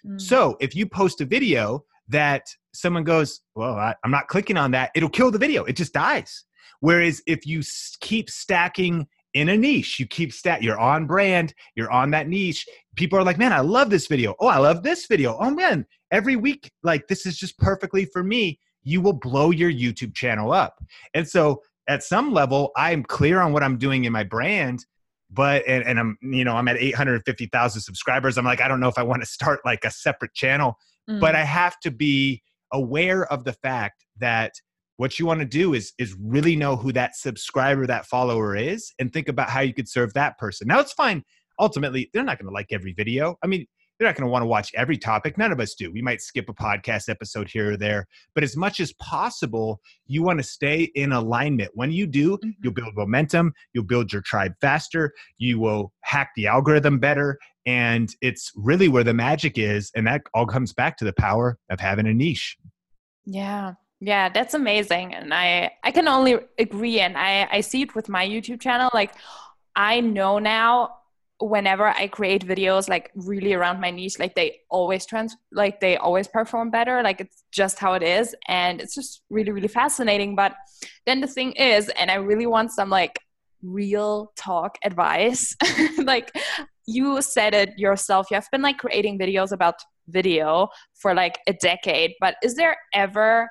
Mm. 0.06 0.20
So 0.20 0.56
if 0.60 0.74
you 0.74 0.86
post 0.86 1.20
a 1.20 1.24
video 1.24 1.84
that 2.08 2.42
someone 2.74 3.04
goes, 3.04 3.40
Well, 3.54 3.74
I, 3.74 3.94
I'm 4.04 4.10
not 4.10 4.28
clicking 4.28 4.56
on 4.56 4.72
that, 4.72 4.90
it'll 4.94 5.08
kill 5.08 5.30
the 5.30 5.38
video, 5.38 5.64
it 5.64 5.76
just 5.76 5.94
dies. 5.94 6.44
Whereas 6.80 7.22
if 7.26 7.46
you 7.46 7.62
keep 8.00 8.28
stacking 8.28 9.06
in 9.34 9.48
a 9.48 9.56
niche. 9.56 9.98
You 9.98 10.06
keep 10.06 10.32
stat, 10.32 10.62
you're 10.62 10.78
on 10.78 11.06
brand, 11.06 11.54
you're 11.74 11.90
on 11.90 12.10
that 12.10 12.28
niche. 12.28 12.66
People 12.96 13.18
are 13.18 13.24
like, 13.24 13.38
man, 13.38 13.52
I 13.52 13.60
love 13.60 13.90
this 13.90 14.06
video. 14.06 14.34
Oh, 14.40 14.48
I 14.48 14.58
love 14.58 14.82
this 14.82 15.06
video. 15.06 15.36
Oh 15.40 15.50
man, 15.50 15.86
every 16.10 16.36
week, 16.36 16.70
like 16.82 17.06
this 17.08 17.26
is 17.26 17.36
just 17.36 17.58
perfectly 17.58 18.04
for 18.04 18.22
me. 18.22 18.58
You 18.82 19.00
will 19.00 19.12
blow 19.12 19.50
your 19.50 19.70
YouTube 19.70 20.14
channel 20.14 20.52
up. 20.52 20.82
And 21.14 21.28
so 21.28 21.62
at 21.88 22.02
some 22.02 22.32
level, 22.32 22.70
I'm 22.76 23.02
clear 23.02 23.40
on 23.40 23.52
what 23.52 23.62
I'm 23.62 23.78
doing 23.78 24.04
in 24.04 24.12
my 24.12 24.24
brand, 24.24 24.84
but 25.30 25.62
and, 25.66 25.84
and 25.84 25.98
I'm, 25.98 26.18
you 26.22 26.44
know, 26.44 26.56
I'm 26.56 26.68
at 26.68 26.76
850,000 26.76 27.80
subscribers. 27.80 28.38
I'm 28.38 28.44
like, 28.44 28.60
I 28.60 28.68
don't 28.68 28.80
know 28.80 28.88
if 28.88 28.98
I 28.98 29.02
want 29.02 29.22
to 29.22 29.26
start 29.26 29.60
like 29.64 29.84
a 29.84 29.90
separate 29.90 30.34
channel, 30.34 30.76
mm. 31.08 31.20
but 31.20 31.34
I 31.34 31.44
have 31.44 31.78
to 31.80 31.90
be 31.90 32.42
aware 32.72 33.30
of 33.32 33.44
the 33.44 33.52
fact 33.52 34.04
that 34.18 34.52
what 35.00 35.18
you 35.18 35.24
want 35.24 35.40
to 35.40 35.46
do 35.46 35.72
is 35.72 35.94
is 35.96 36.14
really 36.20 36.54
know 36.54 36.76
who 36.76 36.92
that 36.92 37.16
subscriber 37.16 37.86
that 37.86 38.04
follower 38.04 38.54
is 38.54 38.92
and 38.98 39.10
think 39.10 39.28
about 39.28 39.48
how 39.48 39.60
you 39.60 39.72
could 39.72 39.88
serve 39.88 40.12
that 40.12 40.36
person. 40.36 40.68
Now 40.68 40.78
it's 40.78 40.92
fine 40.92 41.24
ultimately 41.58 42.10
they're 42.12 42.22
not 42.22 42.38
going 42.38 42.48
to 42.48 42.52
like 42.52 42.66
every 42.70 42.92
video. 42.92 43.36
I 43.42 43.46
mean 43.46 43.66
they're 43.98 44.08
not 44.08 44.14
going 44.14 44.26
to 44.26 44.30
want 44.30 44.42
to 44.42 44.46
watch 44.46 44.72
every 44.74 44.98
topic 44.98 45.38
none 45.38 45.52
of 45.52 45.60
us 45.60 45.74
do. 45.74 45.90
We 45.90 46.02
might 46.02 46.20
skip 46.20 46.50
a 46.50 46.54
podcast 46.54 47.08
episode 47.08 47.48
here 47.48 47.72
or 47.72 47.76
there 47.78 48.06
but 48.34 48.44
as 48.44 48.58
much 48.58 48.78
as 48.78 48.92
possible 49.00 49.80
you 50.06 50.22
want 50.22 50.38
to 50.38 50.42
stay 50.42 50.90
in 50.94 51.12
alignment. 51.12 51.70
When 51.72 51.90
you 51.90 52.06
do 52.06 52.36
mm-hmm. 52.36 52.50
you'll 52.62 52.74
build 52.74 52.94
momentum 52.94 53.54
you'll 53.72 53.84
build 53.84 54.12
your 54.12 54.20
tribe 54.20 54.52
faster 54.60 55.14
you 55.38 55.58
will 55.58 55.94
hack 56.02 56.32
the 56.36 56.46
algorithm 56.46 56.98
better 56.98 57.38
and 57.64 58.14
it's 58.20 58.52
really 58.54 58.88
where 58.88 59.04
the 59.04 59.14
magic 59.14 59.56
is 59.56 59.90
and 59.96 60.06
that 60.06 60.20
all 60.34 60.44
comes 60.44 60.74
back 60.74 60.98
to 60.98 61.06
the 61.06 61.14
power 61.14 61.56
of 61.70 61.80
having 61.80 62.06
a 62.06 62.12
niche. 62.12 62.58
Yeah 63.24 63.76
yeah, 64.00 64.30
that's 64.30 64.54
amazing. 64.54 65.14
And 65.14 65.32
I 65.32 65.72
I 65.84 65.90
can 65.90 66.08
only 66.08 66.38
agree 66.58 67.00
and 67.00 67.16
I 67.16 67.46
I 67.50 67.60
see 67.60 67.82
it 67.82 67.94
with 67.94 68.08
my 68.08 68.26
YouTube 68.26 68.60
channel 68.60 68.90
like 68.94 69.12
I 69.76 70.00
know 70.00 70.38
now 70.38 70.96
whenever 71.38 71.86
I 71.86 72.06
create 72.06 72.46
videos 72.46 72.88
like 72.88 73.10
really 73.14 73.54
around 73.54 73.80
my 73.80 73.90
niche 73.90 74.18
like 74.18 74.34
they 74.34 74.60
always 74.70 75.06
trans 75.06 75.36
like 75.52 75.80
they 75.80 75.96
always 75.96 76.28
perform 76.28 76.70
better 76.70 77.02
like 77.02 77.20
it's 77.20 77.44
just 77.50 77.78
how 77.78 77.94
it 77.94 78.02
is 78.02 78.34
and 78.46 78.78
it's 78.80 78.94
just 78.94 79.22
really 79.30 79.50
really 79.50 79.68
fascinating 79.68 80.36
but 80.36 80.54
then 81.06 81.20
the 81.22 81.26
thing 81.26 81.52
is 81.52 81.88
and 81.98 82.10
I 82.10 82.16
really 82.16 82.46
want 82.46 82.72
some 82.72 82.90
like 82.90 83.18
real 83.62 84.32
talk 84.36 84.76
advice 84.84 85.56
like 86.04 86.30
you 86.86 87.22
said 87.22 87.54
it 87.54 87.70
yourself 87.78 88.26
you 88.30 88.34
have 88.34 88.50
been 88.52 88.62
like 88.62 88.76
creating 88.76 89.18
videos 89.18 89.50
about 89.50 89.76
video 90.08 90.68
for 90.94 91.14
like 91.14 91.38
a 91.46 91.54
decade 91.54 92.12
but 92.20 92.34
is 92.42 92.54
there 92.54 92.76
ever 92.92 93.48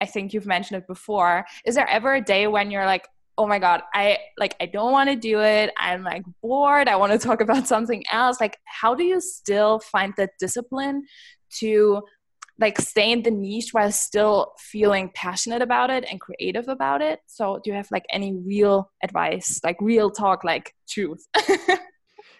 I 0.00 0.06
think 0.06 0.32
you've 0.32 0.46
mentioned 0.46 0.78
it 0.78 0.86
before. 0.86 1.44
Is 1.64 1.74
there 1.74 1.88
ever 1.88 2.14
a 2.14 2.20
day 2.20 2.46
when 2.46 2.70
you're 2.70 2.86
like, 2.86 3.06
oh 3.38 3.46
my 3.46 3.58
god 3.58 3.80
i 3.94 4.18
like 4.38 4.54
i 4.60 4.66
don't 4.66 4.92
want 4.92 5.08
to 5.08 5.16
do 5.16 5.40
it. 5.40 5.72
I'm 5.78 6.02
like 6.02 6.24
bored. 6.42 6.88
I 6.88 6.96
want 6.96 7.12
to 7.12 7.18
talk 7.28 7.40
about 7.40 7.66
something 7.66 8.04
else. 8.12 8.38
Like 8.38 8.58
how 8.66 8.94
do 8.94 9.02
you 9.02 9.20
still 9.20 9.80
find 9.80 10.12
the 10.16 10.28
discipline 10.38 11.04
to 11.60 12.02
like 12.58 12.78
stay 12.78 13.10
in 13.10 13.22
the 13.22 13.30
niche 13.30 13.70
while 13.72 13.90
still 13.90 14.52
feeling 14.58 15.10
passionate 15.14 15.62
about 15.62 15.88
it 15.88 16.04
and 16.10 16.20
creative 16.20 16.68
about 16.68 17.00
it? 17.00 17.20
So 17.26 17.60
do 17.64 17.70
you 17.70 17.76
have 17.76 17.88
like 17.90 18.04
any 18.12 18.34
real 18.34 18.90
advice 19.02 19.58
like 19.64 19.76
real 19.80 20.10
talk 20.10 20.44
like 20.44 20.74
truth? 20.88 21.26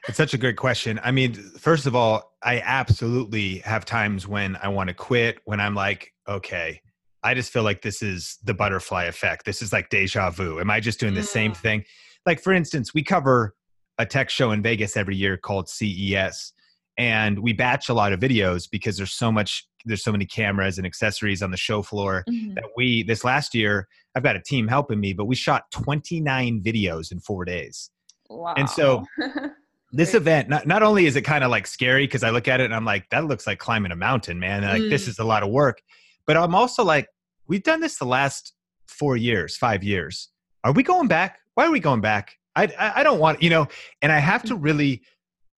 It's 0.08 0.16
such 0.16 0.32
a 0.32 0.38
great 0.38 0.56
question. 0.56 0.98
I 1.04 1.10
mean 1.10 1.34
first 1.34 1.86
of 1.86 1.94
all 1.94 2.32
i 2.42 2.60
absolutely 2.60 3.58
have 3.58 3.84
times 3.84 4.26
when 4.26 4.56
i 4.62 4.68
want 4.68 4.88
to 4.88 4.94
quit 4.94 5.40
when 5.44 5.60
i'm 5.60 5.74
like 5.74 6.12
okay 6.26 6.80
I 7.22 7.34
just 7.34 7.52
feel 7.52 7.62
like 7.62 7.82
this 7.82 8.02
is 8.02 8.38
the 8.44 8.54
butterfly 8.54 9.04
effect. 9.04 9.44
This 9.44 9.62
is 9.62 9.72
like 9.72 9.90
deja 9.90 10.30
vu. 10.30 10.58
Am 10.60 10.70
I 10.70 10.80
just 10.80 11.00
doing 11.00 11.14
the 11.14 11.20
mm. 11.20 11.26
same 11.26 11.52
thing? 11.52 11.84
Like, 12.26 12.40
for 12.40 12.52
instance, 12.52 12.94
we 12.94 13.02
cover 13.02 13.54
a 13.98 14.06
tech 14.06 14.30
show 14.30 14.52
in 14.52 14.62
Vegas 14.62 14.96
every 14.96 15.16
year 15.16 15.36
called 15.36 15.68
CES, 15.68 16.52
and 16.96 17.38
we 17.38 17.52
batch 17.52 17.88
a 17.88 17.94
lot 17.94 18.12
of 18.12 18.20
videos 18.20 18.68
because 18.70 18.96
there's 18.96 19.12
so 19.12 19.30
much, 19.30 19.66
there's 19.84 20.02
so 20.02 20.12
many 20.12 20.26
cameras 20.26 20.78
and 20.78 20.86
accessories 20.86 21.42
on 21.42 21.50
the 21.50 21.56
show 21.56 21.82
floor 21.82 22.24
mm-hmm. 22.28 22.54
that 22.54 22.64
we, 22.76 23.02
this 23.02 23.24
last 23.24 23.54
year, 23.54 23.86
I've 24.14 24.22
got 24.22 24.36
a 24.36 24.42
team 24.42 24.68
helping 24.68 25.00
me, 25.00 25.12
but 25.12 25.26
we 25.26 25.34
shot 25.34 25.64
29 25.72 26.62
videos 26.62 27.12
in 27.12 27.20
four 27.20 27.44
days. 27.44 27.90
Wow. 28.28 28.54
And 28.56 28.68
so, 28.68 29.04
this 29.92 30.14
event 30.14 30.48
not, 30.48 30.66
not 30.66 30.82
only 30.82 31.06
is 31.06 31.16
it 31.16 31.22
kind 31.22 31.42
of 31.42 31.50
like 31.50 31.66
scary 31.66 32.06
because 32.06 32.22
i 32.22 32.30
look 32.30 32.46
at 32.46 32.60
it 32.60 32.64
and 32.64 32.74
i'm 32.74 32.84
like 32.84 33.08
that 33.10 33.24
looks 33.24 33.44
like 33.44 33.58
climbing 33.58 33.90
a 33.90 33.96
mountain 33.96 34.38
man 34.38 34.62
like 34.62 34.82
mm. 34.82 34.88
this 34.88 35.08
is 35.08 35.18
a 35.18 35.24
lot 35.24 35.42
of 35.42 35.50
work 35.50 35.82
but 36.30 36.36
I'm 36.36 36.54
also 36.54 36.84
like, 36.84 37.08
we've 37.48 37.64
done 37.64 37.80
this 37.80 37.98
the 37.98 38.04
last 38.04 38.52
four 38.86 39.16
years, 39.16 39.56
five 39.56 39.82
years. 39.82 40.28
Are 40.62 40.70
we 40.70 40.84
going 40.84 41.08
back? 41.08 41.40
Why 41.54 41.66
are 41.66 41.72
we 41.72 41.80
going 41.80 42.00
back? 42.00 42.36
I, 42.54 42.68
I, 42.78 43.00
I 43.00 43.02
don't 43.02 43.18
want, 43.18 43.42
you 43.42 43.50
know, 43.50 43.66
and 44.00 44.12
I 44.12 44.20
have 44.20 44.44
to 44.44 44.54
mm. 44.54 44.62
really 44.62 45.02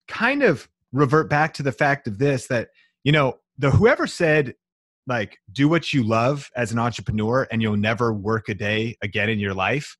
kind 0.09 0.43
of 0.43 0.67
revert 0.91 1.29
back 1.29 1.53
to 1.55 1.63
the 1.63 1.73
fact 1.73 2.09
of 2.09 2.17
this 2.17 2.47
that, 2.47 2.71
you 3.05 3.13
know, 3.13 3.39
the 3.59 3.71
whoever 3.71 4.07
said 4.07 4.55
like 5.07 5.37
do 5.53 5.69
what 5.69 5.93
you 5.93 6.05
love 6.05 6.49
as 6.57 6.73
an 6.73 6.79
entrepreneur 6.79 7.47
and 7.51 7.61
you'll 7.61 7.77
never 7.77 8.15
work 8.15 8.49
a 8.49 8.55
day 8.55 8.97
again 9.03 9.29
in 9.29 9.39
your 9.39 9.53
life 9.53 9.99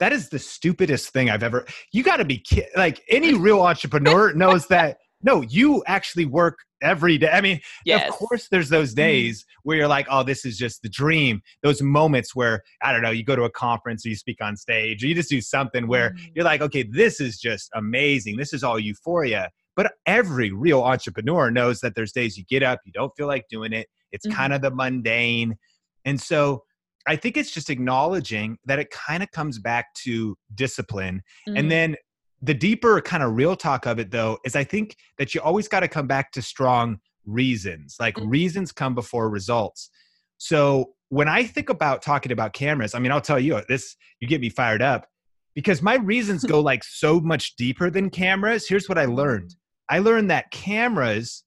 that 0.00 0.10
is 0.10 0.30
the 0.30 0.38
stupidest 0.38 1.10
thing 1.10 1.28
i've 1.28 1.42
ever 1.42 1.66
you 1.92 2.02
got 2.02 2.16
to 2.16 2.24
be 2.24 2.38
ki- 2.38 2.64
like 2.74 3.02
any 3.10 3.34
real 3.34 3.60
entrepreneur 3.60 4.32
knows 4.34 4.66
that 4.68 4.96
no 5.22 5.42
you 5.42 5.82
actually 5.86 6.24
work 6.24 6.58
every 6.82 7.18
day. 7.18 7.30
I 7.30 7.40
mean, 7.40 7.60
yes. 7.84 8.08
of 8.08 8.14
course, 8.14 8.48
there's 8.50 8.68
those 8.68 8.90
mm-hmm. 8.90 9.02
days 9.02 9.46
where 9.62 9.76
you're 9.76 9.88
like, 9.88 10.06
oh, 10.10 10.22
this 10.22 10.44
is 10.44 10.56
just 10.56 10.82
the 10.82 10.88
dream. 10.88 11.42
Those 11.62 11.82
moments 11.82 12.34
where, 12.34 12.62
I 12.82 12.92
don't 12.92 13.02
know, 13.02 13.10
you 13.10 13.24
go 13.24 13.36
to 13.36 13.44
a 13.44 13.50
conference 13.50 14.04
or 14.06 14.10
you 14.10 14.16
speak 14.16 14.38
on 14.40 14.56
stage 14.56 15.02
or 15.02 15.06
you 15.06 15.14
just 15.14 15.30
do 15.30 15.40
something 15.40 15.86
where 15.86 16.10
mm. 16.10 16.30
you're 16.34 16.44
like, 16.44 16.60
okay, 16.60 16.82
this 16.82 17.20
is 17.20 17.38
just 17.38 17.70
amazing. 17.74 18.36
This 18.36 18.52
is 18.52 18.62
all 18.62 18.78
euphoria. 18.78 19.50
But 19.76 19.92
every 20.06 20.50
real 20.50 20.82
entrepreneur 20.82 21.50
knows 21.50 21.80
that 21.80 21.94
there's 21.94 22.12
days 22.12 22.36
you 22.36 22.44
get 22.48 22.62
up, 22.62 22.80
you 22.84 22.92
don't 22.92 23.12
feel 23.16 23.28
like 23.28 23.46
doing 23.48 23.72
it. 23.72 23.88
It's 24.10 24.26
mm-hmm. 24.26 24.36
kind 24.36 24.52
of 24.52 24.62
the 24.62 24.70
mundane. 24.70 25.56
And 26.04 26.20
so 26.20 26.64
I 27.06 27.16
think 27.16 27.36
it's 27.36 27.50
just 27.50 27.70
acknowledging 27.70 28.58
that 28.66 28.78
it 28.78 28.90
kind 28.90 29.22
of 29.22 29.30
comes 29.30 29.58
back 29.58 29.94
to 30.02 30.36
discipline. 30.54 31.22
Mm. 31.48 31.58
And 31.58 31.70
then 31.70 31.96
the 32.42 32.54
deeper 32.54 33.00
kind 33.00 33.22
of 33.22 33.34
real 33.34 33.56
talk 33.56 33.86
of 33.86 33.98
it 33.98 34.10
though 34.10 34.38
is 34.44 34.54
i 34.54 34.64
think 34.64 34.96
that 35.18 35.34
you 35.34 35.40
always 35.40 35.68
got 35.68 35.80
to 35.80 35.88
come 35.88 36.06
back 36.06 36.32
to 36.32 36.42
strong 36.42 36.98
reasons 37.26 37.96
like 37.98 38.14
mm-hmm. 38.14 38.28
reasons 38.28 38.72
come 38.72 38.94
before 38.94 39.28
results 39.28 39.90
so 40.38 40.92
when 41.08 41.28
i 41.28 41.42
think 41.42 41.68
about 41.68 42.02
talking 42.02 42.32
about 42.32 42.52
cameras 42.52 42.94
i 42.94 42.98
mean 42.98 43.12
i'll 43.12 43.20
tell 43.20 43.40
you 43.40 43.60
this 43.68 43.96
you 44.20 44.28
get 44.28 44.40
me 44.40 44.48
fired 44.48 44.82
up 44.82 45.06
because 45.54 45.82
my 45.82 45.96
reasons 45.96 46.44
go 46.46 46.60
like 46.60 46.84
so 46.84 47.20
much 47.20 47.56
deeper 47.56 47.90
than 47.90 48.10
cameras 48.10 48.68
here's 48.68 48.88
what 48.88 48.98
i 48.98 49.04
learned 49.04 49.54
i 49.88 49.98
learned 49.98 50.30
that 50.30 50.50
cameras 50.50 51.44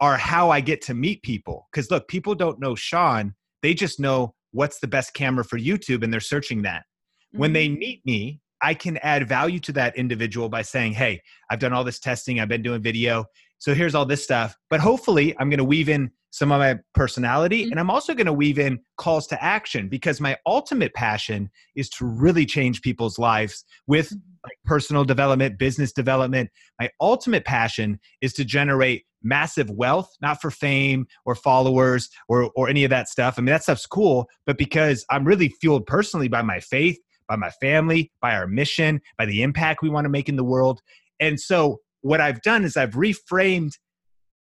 are 0.00 0.16
how 0.16 0.50
i 0.50 0.60
get 0.60 0.80
to 0.82 0.94
meet 0.94 1.22
people 1.22 1.66
because 1.72 1.90
look 1.90 2.06
people 2.08 2.34
don't 2.34 2.60
know 2.60 2.74
sean 2.74 3.34
they 3.62 3.72
just 3.72 3.98
know 3.98 4.34
what's 4.52 4.78
the 4.78 4.86
best 4.86 5.14
camera 5.14 5.44
for 5.44 5.58
youtube 5.58 6.04
and 6.04 6.12
they're 6.12 6.20
searching 6.20 6.62
that 6.62 6.82
mm-hmm. 6.82 7.38
when 7.38 7.52
they 7.52 7.68
mm-hmm. 7.68 7.78
meet 7.78 8.02
me 8.04 8.40
I 8.62 8.74
can 8.74 8.98
add 8.98 9.28
value 9.28 9.60
to 9.60 9.72
that 9.72 9.96
individual 9.96 10.48
by 10.48 10.62
saying, 10.62 10.92
hey, 10.92 11.22
I've 11.50 11.58
done 11.58 11.72
all 11.72 11.84
this 11.84 11.98
testing, 11.98 12.40
I've 12.40 12.48
been 12.48 12.62
doing 12.62 12.82
video. 12.82 13.26
So 13.58 13.74
here's 13.74 13.94
all 13.94 14.06
this 14.06 14.22
stuff. 14.22 14.56
But 14.70 14.80
hopefully, 14.80 15.34
I'm 15.38 15.48
going 15.50 15.58
to 15.58 15.64
weave 15.64 15.88
in 15.88 16.10
some 16.36 16.52
of 16.52 16.58
my 16.58 16.78
personality 16.94 17.62
mm-hmm. 17.62 17.70
and 17.70 17.80
I'm 17.80 17.90
also 17.90 18.12
going 18.12 18.26
to 18.26 18.32
weave 18.32 18.58
in 18.58 18.78
calls 18.98 19.26
to 19.28 19.42
action 19.42 19.88
because 19.88 20.20
my 20.20 20.36
ultimate 20.44 20.92
passion 20.92 21.50
is 21.74 21.88
to 21.90 22.04
really 22.04 22.44
change 22.44 22.82
people's 22.82 23.18
lives 23.18 23.64
with 23.86 24.08
mm-hmm. 24.08 24.18
like 24.44 24.58
personal 24.66 25.04
development, 25.04 25.58
business 25.58 25.92
development. 25.92 26.50
My 26.78 26.90
ultimate 27.00 27.46
passion 27.46 27.98
is 28.20 28.34
to 28.34 28.44
generate 28.44 29.04
massive 29.22 29.70
wealth, 29.70 30.14
not 30.20 30.42
for 30.42 30.50
fame 30.50 31.06
or 31.24 31.34
followers 31.34 32.10
or, 32.28 32.50
or 32.54 32.68
any 32.68 32.84
of 32.84 32.90
that 32.90 33.08
stuff. 33.08 33.36
I 33.38 33.40
mean, 33.40 33.46
that 33.46 33.62
stuff's 33.62 33.86
cool, 33.86 34.28
but 34.44 34.58
because 34.58 35.06
I'm 35.10 35.24
really 35.24 35.48
fueled 35.48 35.86
personally 35.86 36.28
by 36.28 36.42
my 36.42 36.60
faith 36.60 36.98
by 37.28 37.36
my 37.36 37.50
family, 37.50 38.12
by 38.20 38.34
our 38.34 38.46
mission, 38.46 39.00
by 39.18 39.26
the 39.26 39.42
impact 39.42 39.82
we 39.82 39.88
want 39.88 40.04
to 40.04 40.10
make 40.10 40.28
in 40.28 40.36
the 40.36 40.44
world. 40.44 40.80
And 41.20 41.40
so 41.40 41.80
what 42.02 42.20
I've 42.20 42.42
done 42.42 42.64
is 42.64 42.76
I've 42.76 42.94
reframed 42.94 43.72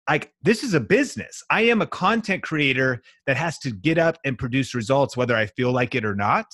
like 0.10 0.34
this 0.41 0.63
is 0.63 0.74
a 0.74 0.80
business. 0.80 1.41
I 1.50 1.62
am 1.62 1.82
a 1.82 1.88
content 1.88 2.43
creator 2.43 3.02
that 3.26 3.38
has 3.38 3.58
to 3.60 3.72
get 3.72 3.98
up 3.98 4.17
and 4.26 4.38
produce 4.38 4.76
results 4.76 5.15
whether 5.15 5.36
I 5.36 5.46
feel 5.46 5.72
like 5.72 5.96
it 5.96 6.04
or 6.04 6.15
not. 6.15 6.46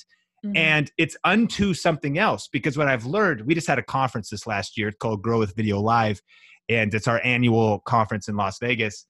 Mm-hmm. 0.45 0.55
And 0.55 0.91
it's 0.97 1.17
unto 1.23 1.73
something 1.73 2.17
else 2.17 2.47
because 2.47 2.77
what 2.77 2.87
I've 2.87 3.05
learned, 3.05 3.41
we 3.41 3.55
just 3.55 3.67
had 3.67 3.79
a 3.79 3.83
conference 3.83 4.29
this 4.29 4.47
last 4.47 4.77
year 4.77 4.91
called 4.91 5.21
Grow 5.21 5.39
with 5.39 5.55
Video 5.55 5.81
Live, 5.81 6.21
and 6.69 6.93
it's 6.93 7.07
our 7.07 7.19
annual 7.25 7.79
conference 7.79 8.27
in 8.27 8.37
Las 8.37 8.57
Vegas. 8.59 9.05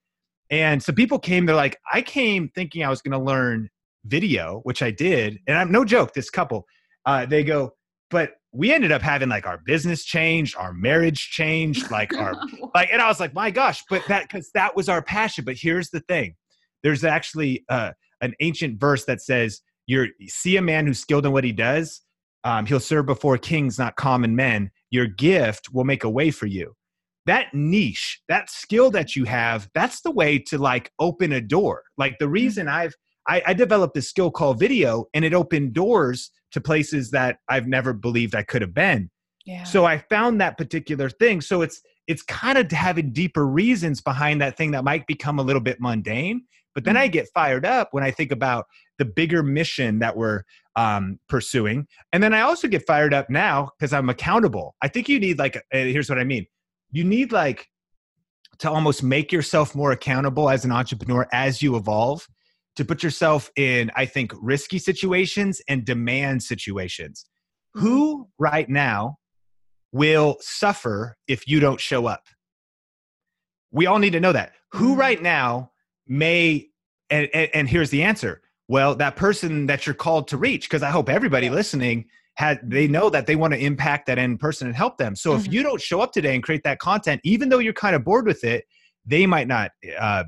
And 0.49 0.81
so 0.81 0.91
people 0.91 1.19
came, 1.19 1.45
they're 1.45 1.55
like, 1.55 1.77
I 1.91 2.01
came 2.01 2.49
thinking 2.55 2.83
I 2.83 2.89
was 2.89 3.01
going 3.01 3.19
to 3.19 3.23
learn 3.23 3.69
video, 4.05 4.61
which 4.63 4.81
I 4.81 4.89
did. 4.89 5.37
And 5.45 5.57
I'm 5.57 5.71
no 5.71 5.85
joke, 5.85 6.13
this 6.13 6.29
couple, 6.29 6.65
uh, 7.09 7.25
they 7.25 7.43
go, 7.43 7.73
but 8.11 8.33
we 8.51 8.71
ended 8.71 8.91
up 8.91 9.01
having 9.01 9.29
like 9.29 9.47
our 9.47 9.57
business 9.65 10.05
changed, 10.05 10.55
our 10.55 10.73
marriage 10.73 11.31
changed, 11.31 11.89
like 11.89 12.15
our 12.15 12.35
like, 12.75 12.89
and 12.91 13.01
I 13.01 13.07
was 13.07 13.19
like, 13.19 13.33
my 13.33 13.49
gosh, 13.49 13.83
but 13.89 14.03
that 14.07 14.23
because 14.23 14.51
that 14.53 14.75
was 14.75 14.87
our 14.87 15.01
passion. 15.01 15.43
But 15.43 15.55
here's 15.57 15.89
the 15.89 16.01
thing: 16.01 16.35
there's 16.83 17.03
actually 17.03 17.65
uh, 17.67 17.93
an 18.21 18.35
ancient 18.41 18.79
verse 18.79 19.05
that 19.05 19.21
says, 19.21 19.61
"You 19.87 20.05
see 20.27 20.57
a 20.57 20.61
man 20.61 20.85
who's 20.85 20.99
skilled 20.99 21.25
in 21.25 21.31
what 21.31 21.43
he 21.43 21.51
does, 21.51 22.01
um, 22.43 22.67
he'll 22.67 22.79
serve 22.79 23.07
before 23.07 23.39
kings, 23.39 23.79
not 23.79 23.95
common 23.95 24.35
men. 24.35 24.69
Your 24.91 25.07
gift 25.07 25.73
will 25.73 25.85
make 25.85 26.03
a 26.03 26.09
way 26.11 26.29
for 26.29 26.45
you." 26.45 26.75
That 27.25 27.47
niche, 27.55 28.21
that 28.29 28.51
skill 28.51 28.91
that 28.91 29.15
you 29.15 29.25
have, 29.25 29.67
that's 29.73 30.01
the 30.01 30.11
way 30.11 30.37
to 30.47 30.59
like 30.59 30.91
open 30.99 31.31
a 31.31 31.41
door. 31.41 31.81
Like 31.97 32.19
the 32.19 32.25
mm-hmm. 32.25 32.33
reason 32.33 32.67
I've 32.67 32.93
I, 33.29 33.41
I 33.47 33.53
developed 33.53 33.93
this 33.93 34.09
skill 34.09 34.31
called 34.31 34.59
video, 34.59 35.05
and 35.13 35.23
it 35.23 35.33
opened 35.33 35.73
doors 35.73 36.31
to 36.51 36.59
places 36.59 37.11
that 37.11 37.37
I've 37.47 37.67
never 37.67 37.93
believed 37.93 38.35
I 38.35 38.43
could 38.43 38.61
have 38.61 38.73
been. 38.73 39.09
Yeah. 39.45 39.63
So 39.63 39.85
I 39.85 39.99
found 40.09 40.41
that 40.41 40.57
particular 40.57 41.09
thing. 41.09 41.41
So 41.41 41.61
it's 41.61 41.81
it's 42.07 42.23
kind 42.23 42.57
of 42.57 42.71
having 42.71 43.13
deeper 43.13 43.45
reasons 43.45 44.01
behind 44.01 44.41
that 44.41 44.57
thing 44.57 44.71
that 44.71 44.83
might 44.83 45.05
become 45.05 45.37
a 45.37 45.43
little 45.43 45.61
bit 45.61 45.79
mundane. 45.79 46.41
But 46.73 46.83
then 46.83 46.95
mm-hmm. 46.95 47.03
I 47.03 47.07
get 47.07 47.27
fired 47.35 47.65
up 47.65 47.89
when 47.91 48.03
I 48.03 48.09
think 48.09 48.31
about 48.31 48.65
the 48.97 49.05
bigger 49.05 49.43
mission 49.43 49.99
that 49.99 50.17
we're 50.17 50.43
um, 50.75 51.19
pursuing. 51.29 51.87
And 52.11 52.23
then 52.23 52.33
I 52.33 52.41
also 52.41 52.67
get 52.67 52.85
fired 52.87 53.13
up 53.13 53.29
now 53.29 53.69
because 53.77 53.93
I'm 53.93 54.09
accountable. 54.09 54.75
I 54.81 54.87
think 54.87 55.07
you 55.07 55.19
need 55.19 55.37
like, 55.37 55.57
uh, 55.57 55.61
here's 55.71 56.09
what 56.09 56.17
I 56.17 56.23
mean. 56.23 56.47
You 56.91 57.03
need 57.03 57.31
like 57.31 57.67
to 58.59 58.71
almost 58.71 59.03
make 59.03 59.31
yourself 59.31 59.75
more 59.75 59.91
accountable 59.91 60.49
as 60.49 60.65
an 60.65 60.71
entrepreneur 60.71 61.27
as 61.31 61.61
you 61.61 61.75
evolve 61.75 62.27
to 62.75 62.85
put 62.85 63.03
yourself 63.03 63.51
in, 63.55 63.91
I 63.95 64.05
think, 64.05 64.31
risky 64.39 64.79
situations 64.79 65.61
and 65.67 65.85
demand 65.85 66.43
situations. 66.43 67.25
Mm-hmm. 67.75 67.85
Who 67.85 68.27
right 68.37 68.69
now 68.69 69.17
will 69.91 70.37
suffer 70.39 71.17
if 71.27 71.47
you 71.47 71.59
don't 71.59 71.79
show 71.79 72.05
up? 72.05 72.23
We 73.71 73.85
all 73.85 73.99
need 73.99 74.13
to 74.13 74.19
know 74.19 74.31
that. 74.31 74.53
Who 74.73 74.91
mm-hmm. 74.91 74.99
right 74.99 75.21
now 75.21 75.71
may, 76.07 76.69
and, 77.09 77.27
and, 77.33 77.49
and 77.53 77.69
here's 77.69 77.89
the 77.89 78.03
answer. 78.03 78.41
Well, 78.67 78.95
that 78.95 79.15
person 79.15 79.65
that 79.65 79.85
you're 79.85 79.95
called 79.95 80.27
to 80.29 80.37
reach, 80.37 80.69
because 80.69 80.83
I 80.83 80.89
hope 80.89 81.09
everybody 81.09 81.49
listening 81.49 82.05
had 82.35 82.59
they 82.63 82.87
know 82.87 83.09
that 83.09 83.25
they 83.25 83.35
want 83.35 83.53
to 83.53 83.59
impact 83.59 84.05
that 84.07 84.17
end 84.17 84.39
person 84.39 84.67
and 84.67 84.75
help 84.75 84.97
them. 84.97 85.15
So 85.15 85.31
mm-hmm. 85.31 85.45
if 85.45 85.51
you 85.51 85.63
don't 85.63 85.81
show 85.81 86.01
up 86.01 86.13
today 86.13 86.35
and 86.35 86.43
create 86.43 86.63
that 86.63 86.79
content, 86.79 87.19
even 87.23 87.49
though 87.49 87.57
you're 87.59 87.73
kind 87.73 87.95
of 87.95 88.03
bored 88.05 88.25
with 88.25 88.43
it, 88.43 88.63
they 89.05 89.25
might 89.25 89.47
not 89.47 89.71
uh, 89.99 90.23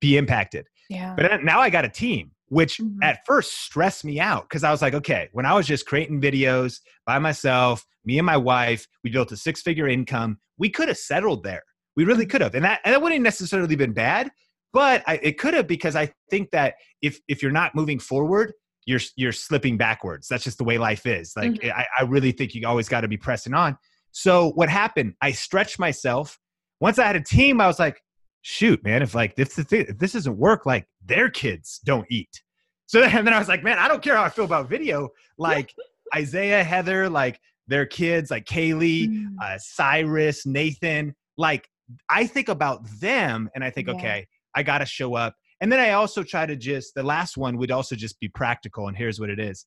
be 0.00 0.16
impacted. 0.16 0.66
Yeah. 0.92 1.14
But 1.16 1.44
now 1.44 1.60
I 1.60 1.70
got 1.70 1.84
a 1.84 1.88
team, 1.88 2.30
which 2.48 2.78
mm-hmm. 2.78 3.02
at 3.02 3.24
first 3.26 3.62
stressed 3.62 4.04
me 4.04 4.20
out 4.20 4.48
because 4.48 4.64
I 4.64 4.70
was 4.70 4.82
like, 4.82 4.94
okay, 4.94 5.28
when 5.32 5.46
I 5.46 5.54
was 5.54 5.66
just 5.66 5.86
creating 5.86 6.20
videos 6.20 6.80
by 7.06 7.18
myself, 7.18 7.84
me 8.04 8.18
and 8.18 8.26
my 8.26 8.36
wife, 8.36 8.86
we 9.04 9.10
built 9.10 9.32
a 9.32 9.36
six 9.36 9.62
figure 9.62 9.88
income. 9.88 10.38
We 10.58 10.68
could 10.68 10.88
have 10.88 10.98
settled 10.98 11.44
there. 11.44 11.62
We 11.96 12.04
really 12.04 12.26
could 12.26 12.40
have. 12.40 12.54
And 12.54 12.64
that, 12.64 12.80
and 12.84 12.94
that 12.94 13.02
wouldn't 13.02 13.22
necessarily 13.22 13.76
been 13.76 13.92
bad, 13.92 14.30
but 14.72 15.02
I, 15.06 15.18
it 15.22 15.38
could 15.38 15.54
have 15.54 15.66
because 15.66 15.96
I 15.96 16.12
think 16.30 16.50
that 16.52 16.74
if, 17.02 17.20
if 17.28 17.42
you're 17.42 17.52
not 17.52 17.74
moving 17.74 17.98
forward, 17.98 18.52
you're 18.84 19.00
you're 19.16 19.32
slipping 19.32 19.76
backwards. 19.76 20.28
That's 20.28 20.44
just 20.44 20.58
the 20.58 20.64
way 20.64 20.78
life 20.78 21.06
is. 21.06 21.34
Like 21.36 21.52
mm-hmm. 21.52 21.70
I, 21.70 21.86
I 22.00 22.02
really 22.02 22.32
think 22.32 22.54
you 22.54 22.66
always 22.66 22.88
got 22.88 23.02
to 23.02 23.08
be 23.08 23.16
pressing 23.16 23.54
on. 23.54 23.78
So 24.10 24.50
what 24.52 24.68
happened? 24.68 25.14
I 25.22 25.32
stretched 25.32 25.78
myself. 25.78 26.38
Once 26.80 26.98
I 26.98 27.06
had 27.06 27.16
a 27.16 27.22
team, 27.22 27.60
I 27.60 27.66
was 27.66 27.78
like, 27.78 28.02
shoot, 28.42 28.82
man, 28.84 29.02
if 29.02 29.14
like 29.14 29.34
this 29.36 29.58
if 29.58 29.68
this 29.68 30.12
doesn't 30.12 30.36
work, 30.36 30.66
like 30.66 30.86
their 31.04 31.30
kids 31.30 31.80
don't 31.84 32.06
eat. 32.10 32.42
So 32.86 33.00
then, 33.00 33.10
then 33.24 33.34
I 33.34 33.38
was 33.38 33.48
like, 33.48 33.64
man, 33.64 33.78
I 33.78 33.88
don't 33.88 34.02
care 34.02 34.16
how 34.16 34.24
I 34.24 34.28
feel 34.28 34.44
about 34.44 34.68
video. 34.68 35.08
Like 35.38 35.72
Isaiah, 36.14 36.62
Heather, 36.62 37.08
like 37.08 37.40
their 37.68 37.86
kids, 37.86 38.30
like 38.30 38.44
Kaylee, 38.44 39.08
mm. 39.08 39.26
uh, 39.40 39.56
Cyrus, 39.58 40.44
Nathan, 40.44 41.14
like 41.38 41.66
I 42.08 42.26
think 42.26 42.48
about 42.48 42.84
them 43.00 43.48
and 43.54 43.64
I 43.64 43.70
think, 43.70 43.88
yeah. 43.88 43.94
okay, 43.94 44.26
I 44.54 44.62
got 44.62 44.78
to 44.78 44.86
show 44.86 45.14
up. 45.14 45.34
And 45.60 45.70
then 45.70 45.78
I 45.78 45.92
also 45.92 46.22
try 46.22 46.44
to 46.44 46.56
just, 46.56 46.94
the 46.94 47.02
last 47.02 47.36
one 47.36 47.56
would 47.58 47.70
also 47.70 47.94
just 47.94 48.18
be 48.18 48.28
practical. 48.28 48.88
And 48.88 48.96
here's 48.96 49.20
what 49.20 49.30
it 49.30 49.38
is 49.38 49.64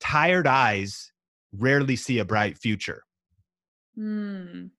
tired 0.00 0.46
eyes 0.46 1.12
rarely 1.52 1.96
see 1.96 2.18
a 2.18 2.24
bright 2.24 2.56
future. 2.56 3.02
Mm. 3.98 4.70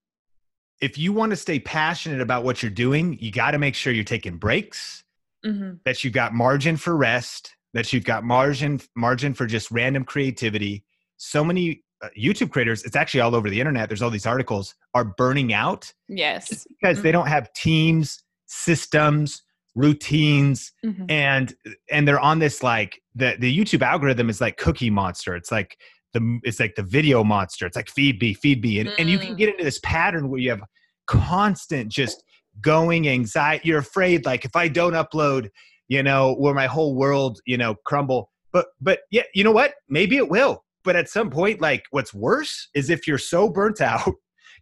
If 0.81 0.97
you 0.97 1.13
want 1.13 1.29
to 1.29 1.35
stay 1.35 1.59
passionate 1.59 2.21
about 2.21 2.43
what 2.43 2.61
you're 2.61 2.71
doing, 2.71 3.17
you 3.19 3.31
got 3.31 3.51
to 3.51 3.59
make 3.59 3.75
sure 3.75 3.93
you're 3.93 4.03
taking 4.03 4.37
breaks, 4.37 5.03
mm-hmm. 5.45 5.75
that 5.85 6.03
you've 6.03 6.13
got 6.13 6.33
margin 6.33 6.77
for 6.77 6.97
rest, 6.97 7.55
that 7.73 7.93
you've 7.93 8.03
got 8.03 8.23
margin 8.23 8.81
margin 8.95 9.33
for 9.33 9.45
just 9.45 9.71
random 9.71 10.03
creativity. 10.03 10.83
So 11.17 11.43
many 11.43 11.83
uh, 12.01 12.09
YouTube 12.17 12.51
creators, 12.51 12.83
it's 12.83 12.95
actually 12.95 13.21
all 13.21 13.35
over 13.35 13.49
the 13.49 13.59
internet. 13.59 13.89
There's 13.89 14.01
all 14.01 14.09
these 14.09 14.25
articles 14.25 14.75
are 14.93 15.05
burning 15.05 15.53
out. 15.53 15.93
Yes. 16.07 16.65
Because 16.67 16.97
mm-hmm. 16.97 17.03
they 17.03 17.11
don't 17.11 17.27
have 17.27 17.53
teams, 17.53 18.23
systems, 18.47 19.43
routines 19.75 20.73
mm-hmm. 20.85 21.05
and 21.09 21.53
and 21.89 22.07
they're 22.07 22.19
on 22.19 22.39
this 22.39 22.61
like 22.61 23.01
the 23.15 23.35
the 23.39 23.57
YouTube 23.57 23.81
algorithm 23.81 24.29
is 24.29 24.41
like 24.41 24.57
cookie 24.57 24.89
monster. 24.89 25.35
It's 25.35 25.51
like 25.51 25.77
the 26.13 26.39
it's 26.43 26.59
like 26.59 26.75
the 26.75 26.83
video 26.83 27.23
monster. 27.23 27.65
It's 27.65 27.75
like 27.75 27.89
feed 27.89 28.21
me, 28.21 28.33
feed 28.33 28.61
me. 28.61 28.79
And 28.79 28.89
mm. 28.89 28.95
and 28.99 29.09
you 29.09 29.17
can 29.19 29.35
mm. 29.35 29.37
get 29.37 29.49
into 29.49 29.63
this 29.63 29.79
pattern 29.79 30.29
where 30.29 30.39
you 30.39 30.49
have 30.49 30.63
constant 31.07 31.91
just 31.91 32.23
going 32.61 33.07
anxiety. 33.07 33.67
You're 33.67 33.79
afraid 33.79 34.25
like 34.25 34.45
if 34.45 34.55
I 34.55 34.67
don't 34.67 34.93
upload, 34.93 35.49
you 35.87 36.03
know, 36.03 36.35
where 36.35 36.53
my 36.53 36.67
whole 36.67 36.95
world, 36.95 37.39
you 37.45 37.57
know, 37.57 37.75
crumble. 37.85 38.29
But 38.51 38.67
but 38.79 38.99
yeah, 39.11 39.23
you 39.33 39.43
know 39.43 39.51
what? 39.51 39.73
Maybe 39.89 40.17
it 40.17 40.29
will. 40.29 40.63
But 40.83 40.95
at 40.95 41.09
some 41.09 41.29
point, 41.29 41.61
like 41.61 41.83
what's 41.91 42.13
worse 42.13 42.69
is 42.73 42.89
if 42.89 43.07
you're 43.07 43.17
so 43.17 43.49
burnt 43.49 43.81
out, 43.81 44.13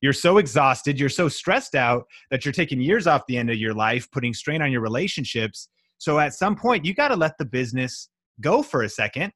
you're 0.01 0.13
so 0.13 0.37
exhausted, 0.37 0.99
you're 0.99 1.09
so 1.09 1.27
stressed 1.27 1.75
out 1.75 2.05
that 2.31 2.45
you're 2.45 2.53
taking 2.53 2.81
years 2.81 3.07
off 3.07 3.23
the 3.27 3.37
end 3.37 3.49
of 3.49 3.57
your 3.57 3.73
life, 3.73 4.09
putting 4.11 4.33
strain 4.33 4.61
on 4.61 4.71
your 4.71 4.81
relationships. 4.81 5.69
So 5.97 6.19
at 6.19 6.33
some 6.33 6.55
point, 6.55 6.85
you 6.85 6.93
got 6.93 7.09
to 7.09 7.15
let 7.15 7.37
the 7.37 7.45
business 7.45 8.09
go 8.39 8.63
for 8.63 8.83
a 8.83 8.89
second, 8.89 9.33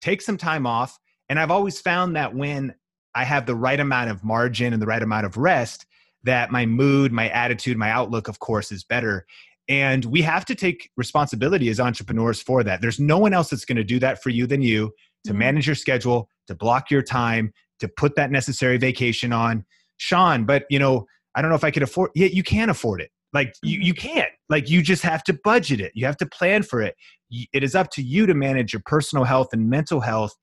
take 0.00 0.22
some 0.22 0.36
time 0.36 0.66
off. 0.66 0.96
And 1.28 1.38
I've 1.38 1.50
always 1.50 1.80
found 1.80 2.16
that 2.16 2.34
when 2.34 2.74
I 3.14 3.24
have 3.24 3.46
the 3.46 3.54
right 3.54 3.78
amount 3.78 4.10
of 4.10 4.24
margin 4.24 4.72
and 4.72 4.82
the 4.82 4.86
right 4.86 5.02
amount 5.02 5.26
of 5.26 5.36
rest, 5.36 5.86
that 6.24 6.50
my 6.50 6.66
mood, 6.66 7.12
my 7.12 7.28
attitude, 7.30 7.76
my 7.76 7.90
outlook, 7.90 8.28
of 8.28 8.38
course, 8.40 8.72
is 8.72 8.84
better. 8.84 9.26
And 9.68 10.04
we 10.04 10.22
have 10.22 10.44
to 10.46 10.54
take 10.54 10.90
responsibility 10.96 11.68
as 11.68 11.80
entrepreneurs 11.80 12.42
for 12.42 12.62
that. 12.64 12.80
There's 12.80 13.00
no 13.00 13.18
one 13.18 13.32
else 13.32 13.50
that's 13.50 13.64
going 13.64 13.76
to 13.76 13.84
do 13.84 13.98
that 14.00 14.22
for 14.22 14.30
you 14.30 14.46
than 14.46 14.62
you 14.62 14.92
to 15.24 15.30
mm-hmm. 15.30 15.38
manage 15.38 15.66
your 15.66 15.76
schedule, 15.76 16.28
to 16.48 16.54
block 16.54 16.90
your 16.90 17.02
time, 17.02 17.52
to 17.80 17.88
put 17.88 18.16
that 18.16 18.30
necessary 18.30 18.76
vacation 18.76 19.32
on. 19.32 19.64
Sean, 19.96 20.44
but 20.44 20.64
you 20.70 20.78
know, 20.78 21.06
I 21.34 21.40
don't 21.40 21.50
know 21.50 21.56
if 21.56 21.64
I 21.64 21.70
could 21.70 21.82
afford 21.82 22.10
yeah, 22.14 22.26
you 22.26 22.42
can 22.42 22.68
afford 22.68 23.00
it. 23.00 23.10
Like 23.32 23.54
you, 23.62 23.78
mm-hmm. 23.78 23.86
you 23.86 23.94
can't. 23.94 24.32
Like 24.48 24.68
you 24.68 24.82
just 24.82 25.02
have 25.02 25.24
to 25.24 25.38
budget 25.44 25.80
it. 25.80 25.92
You 25.94 26.06
have 26.06 26.16
to 26.18 26.26
plan 26.26 26.62
for 26.62 26.82
it. 26.82 26.94
It 27.30 27.62
is 27.64 27.74
up 27.74 27.90
to 27.92 28.02
you 28.02 28.26
to 28.26 28.34
manage 28.34 28.72
your 28.72 28.82
personal 28.84 29.24
health 29.24 29.48
and 29.52 29.68
mental 29.68 30.00
health 30.00 30.34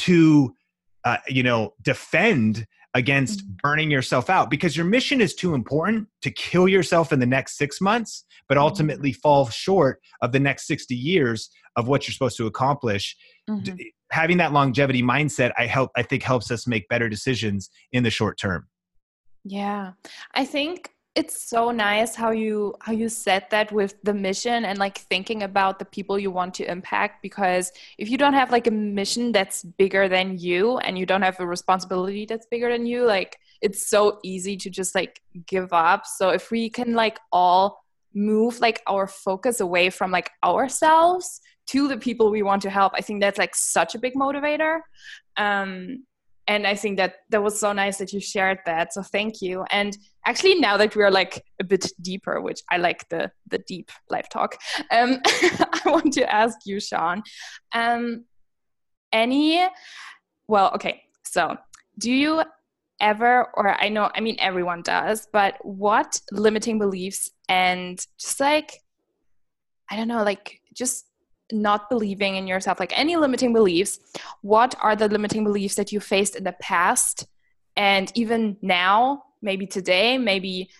to 0.00 0.54
uh, 1.04 1.16
you 1.28 1.42
know, 1.42 1.72
defend 1.82 2.66
against 2.94 3.40
mm-hmm. 3.40 3.52
burning 3.62 3.90
yourself 3.90 4.28
out 4.28 4.50
because 4.50 4.76
your 4.76 4.86
mission 4.86 5.20
is 5.20 5.34
too 5.34 5.54
important 5.54 6.08
to 6.22 6.30
kill 6.30 6.68
yourself 6.68 7.12
in 7.12 7.20
the 7.20 7.26
next 7.26 7.56
six 7.56 7.80
months, 7.80 8.24
but 8.48 8.56
mm-hmm. 8.56 8.64
ultimately 8.64 9.12
fall 9.12 9.48
short 9.48 10.00
of 10.22 10.32
the 10.32 10.40
next 10.40 10.66
60 10.66 10.94
years 10.94 11.50
of 11.76 11.88
what 11.88 12.06
you're 12.06 12.12
supposed 12.12 12.36
to 12.36 12.46
accomplish. 12.46 13.16
Mm-hmm. 13.48 13.76
Having 14.10 14.38
that 14.38 14.52
longevity 14.52 15.02
mindset, 15.02 15.52
I 15.56 15.66
help, 15.66 15.90
I 15.96 16.02
think 16.02 16.22
helps 16.22 16.50
us 16.50 16.66
make 16.66 16.88
better 16.88 17.08
decisions 17.08 17.70
in 17.92 18.02
the 18.02 18.10
short 18.10 18.38
term. 18.38 18.66
Yeah. 19.44 19.92
I 20.34 20.44
think 20.44 20.90
it's 21.16 21.48
so 21.48 21.72
nice 21.72 22.14
how 22.14 22.30
you 22.30 22.74
how 22.80 22.92
you 22.92 23.08
said 23.08 23.44
that 23.50 23.72
with 23.72 23.94
the 24.04 24.14
mission 24.14 24.64
and 24.64 24.78
like 24.78 24.98
thinking 24.98 25.42
about 25.42 25.78
the 25.80 25.84
people 25.84 26.16
you 26.18 26.30
want 26.30 26.54
to 26.54 26.70
impact 26.70 27.20
because 27.20 27.72
if 27.98 28.08
you 28.08 28.16
don't 28.16 28.34
have 28.34 28.52
like 28.52 28.68
a 28.68 28.70
mission 28.70 29.32
that's 29.32 29.64
bigger 29.64 30.08
than 30.08 30.38
you 30.38 30.78
and 30.78 30.96
you 30.96 31.04
don't 31.04 31.22
have 31.22 31.40
a 31.40 31.46
responsibility 31.46 32.26
that's 32.26 32.46
bigger 32.46 32.70
than 32.70 32.86
you 32.86 33.04
like 33.04 33.36
it's 33.60 33.88
so 33.88 34.18
easy 34.22 34.56
to 34.56 34.70
just 34.70 34.94
like 34.94 35.20
give 35.46 35.72
up. 35.72 36.06
So 36.06 36.30
if 36.30 36.50
we 36.50 36.70
can 36.70 36.94
like 36.94 37.18
all 37.32 37.82
move 38.14 38.60
like 38.60 38.82
our 38.86 39.06
focus 39.06 39.60
away 39.60 39.90
from 39.90 40.10
like 40.10 40.30
ourselves 40.42 41.40
to 41.66 41.86
the 41.86 41.96
people 41.96 42.28
we 42.28 42.42
want 42.42 42.60
to 42.60 42.68
help 42.68 42.92
i 42.96 43.00
think 43.00 43.20
that's 43.20 43.38
like 43.38 43.54
such 43.54 43.94
a 43.94 43.98
big 43.98 44.14
motivator. 44.14 44.80
Um 45.36 46.04
and 46.50 46.66
i 46.66 46.74
think 46.74 46.96
that 46.96 47.14
that 47.30 47.42
was 47.42 47.58
so 47.58 47.72
nice 47.72 47.96
that 47.98 48.12
you 48.12 48.20
shared 48.20 48.58
that 48.66 48.92
so 48.92 49.02
thank 49.02 49.40
you. 49.40 49.64
And 49.70 49.96
actually 50.26 50.56
now 50.56 50.76
that 50.76 50.96
we're 50.96 51.10
like 51.10 51.44
a 51.60 51.64
bit 51.64 51.86
deeper 52.02 52.40
which 52.40 52.60
i 52.70 52.76
like 52.76 53.08
the 53.08 53.30
the 53.46 53.58
deep 53.58 53.90
live 54.10 54.28
talk 54.28 54.58
um 54.90 55.18
i 55.26 55.82
want 55.86 56.12
to 56.12 56.24
ask 56.40 56.58
you 56.66 56.78
sean 56.80 57.22
um 57.72 58.24
any 59.12 59.66
well 60.48 60.70
okay 60.74 61.02
so 61.24 61.56
do 61.98 62.10
you 62.12 62.42
ever 63.00 63.46
or 63.54 63.80
i 63.82 63.88
know 63.88 64.10
i 64.14 64.20
mean 64.20 64.36
everyone 64.38 64.82
does 64.82 65.28
but 65.32 65.54
what 65.62 66.20
limiting 66.32 66.78
beliefs 66.78 67.30
and 67.48 68.06
just 68.18 68.40
like 68.40 68.72
i 69.90 69.96
don't 69.96 70.08
know 70.08 70.22
like 70.22 70.60
just 70.74 71.06
not 71.52 71.90
believing 71.90 72.36
in 72.36 72.46
yourself, 72.46 72.80
like 72.80 72.96
any 72.98 73.16
limiting 73.16 73.52
beliefs, 73.52 73.98
what 74.42 74.74
are 74.80 74.96
the 74.96 75.08
limiting 75.08 75.44
beliefs 75.44 75.74
that 75.76 75.92
you 75.92 76.00
faced 76.00 76.36
in 76.36 76.44
the 76.44 76.54
past 76.60 77.26
and 77.76 78.10
even 78.14 78.56
now, 78.62 79.22
maybe 79.42 79.66
today, 79.66 80.18
maybe 80.18 80.70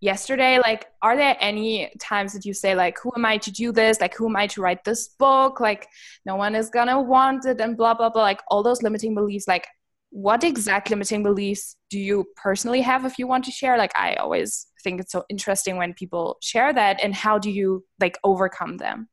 yesterday? 0.00 0.58
Like, 0.58 0.86
are 1.02 1.16
there 1.16 1.36
any 1.40 1.92
times 2.00 2.32
that 2.32 2.44
you 2.44 2.54
say, 2.54 2.74
like, 2.74 2.98
who 3.02 3.12
am 3.16 3.24
I 3.24 3.38
to 3.38 3.50
do 3.50 3.72
this? 3.72 4.00
Like, 4.00 4.14
who 4.14 4.28
am 4.28 4.36
I 4.36 4.46
to 4.48 4.62
write 4.62 4.84
this 4.84 5.08
book? 5.08 5.60
Like, 5.60 5.86
no 6.24 6.36
one 6.36 6.54
is 6.54 6.70
gonna 6.70 7.00
want 7.00 7.46
it 7.46 7.60
and 7.60 7.76
blah, 7.76 7.94
blah, 7.94 8.10
blah. 8.10 8.22
Like, 8.22 8.40
all 8.48 8.62
those 8.62 8.82
limiting 8.82 9.14
beliefs, 9.14 9.46
like, 9.46 9.66
what 10.10 10.42
exact 10.42 10.90
limiting 10.90 11.22
beliefs 11.22 11.76
do 11.88 11.98
you 11.98 12.26
personally 12.36 12.80
have 12.80 13.04
if 13.04 13.18
you 13.18 13.28
want 13.28 13.44
to 13.44 13.50
share 13.50 13.78
like 13.78 13.92
i 13.96 14.14
always 14.14 14.66
think 14.82 15.00
it's 15.00 15.12
so 15.12 15.24
interesting 15.28 15.76
when 15.76 15.94
people 15.94 16.36
share 16.42 16.72
that 16.72 16.98
and 17.02 17.14
how 17.14 17.38
do 17.38 17.50
you 17.50 17.84
like 18.00 18.18
overcome 18.24 18.76
them 18.76 19.08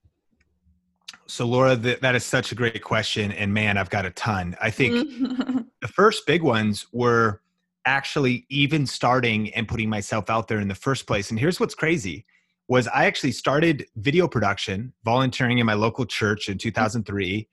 so, 1.27 1.45
Laura, 1.45 1.75
th- 1.75 1.99
that 1.99 2.15
is 2.15 2.23
such 2.23 2.51
a 2.51 2.55
great 2.55 2.81
question. 2.81 3.31
And 3.31 3.53
man, 3.53 3.77
I've 3.77 3.89
got 3.89 4.05
a 4.05 4.11
ton. 4.11 4.55
I 4.61 4.71
think 4.71 4.93
the 5.81 5.87
first 5.87 6.25
big 6.25 6.41
ones 6.41 6.87
were 6.91 7.41
actually 7.85 8.45
even 8.49 8.85
starting 8.85 9.53
and 9.53 9.67
putting 9.67 9.89
myself 9.89 10.29
out 10.29 10.47
there 10.47 10.59
in 10.59 10.67
the 10.67 10.75
first 10.75 11.07
place. 11.07 11.29
And 11.29 11.39
here's 11.39 11.59
what's 11.59 11.75
crazy 11.75 12.25
was 12.67 12.87
I 12.87 13.05
actually 13.05 13.31
started 13.31 13.85
video 13.95 14.27
production, 14.27 14.93
volunteering 15.05 15.57
in 15.59 15.65
my 15.65 15.73
local 15.73 16.05
church 16.05 16.49
in 16.49 16.57
2003. 16.57 17.47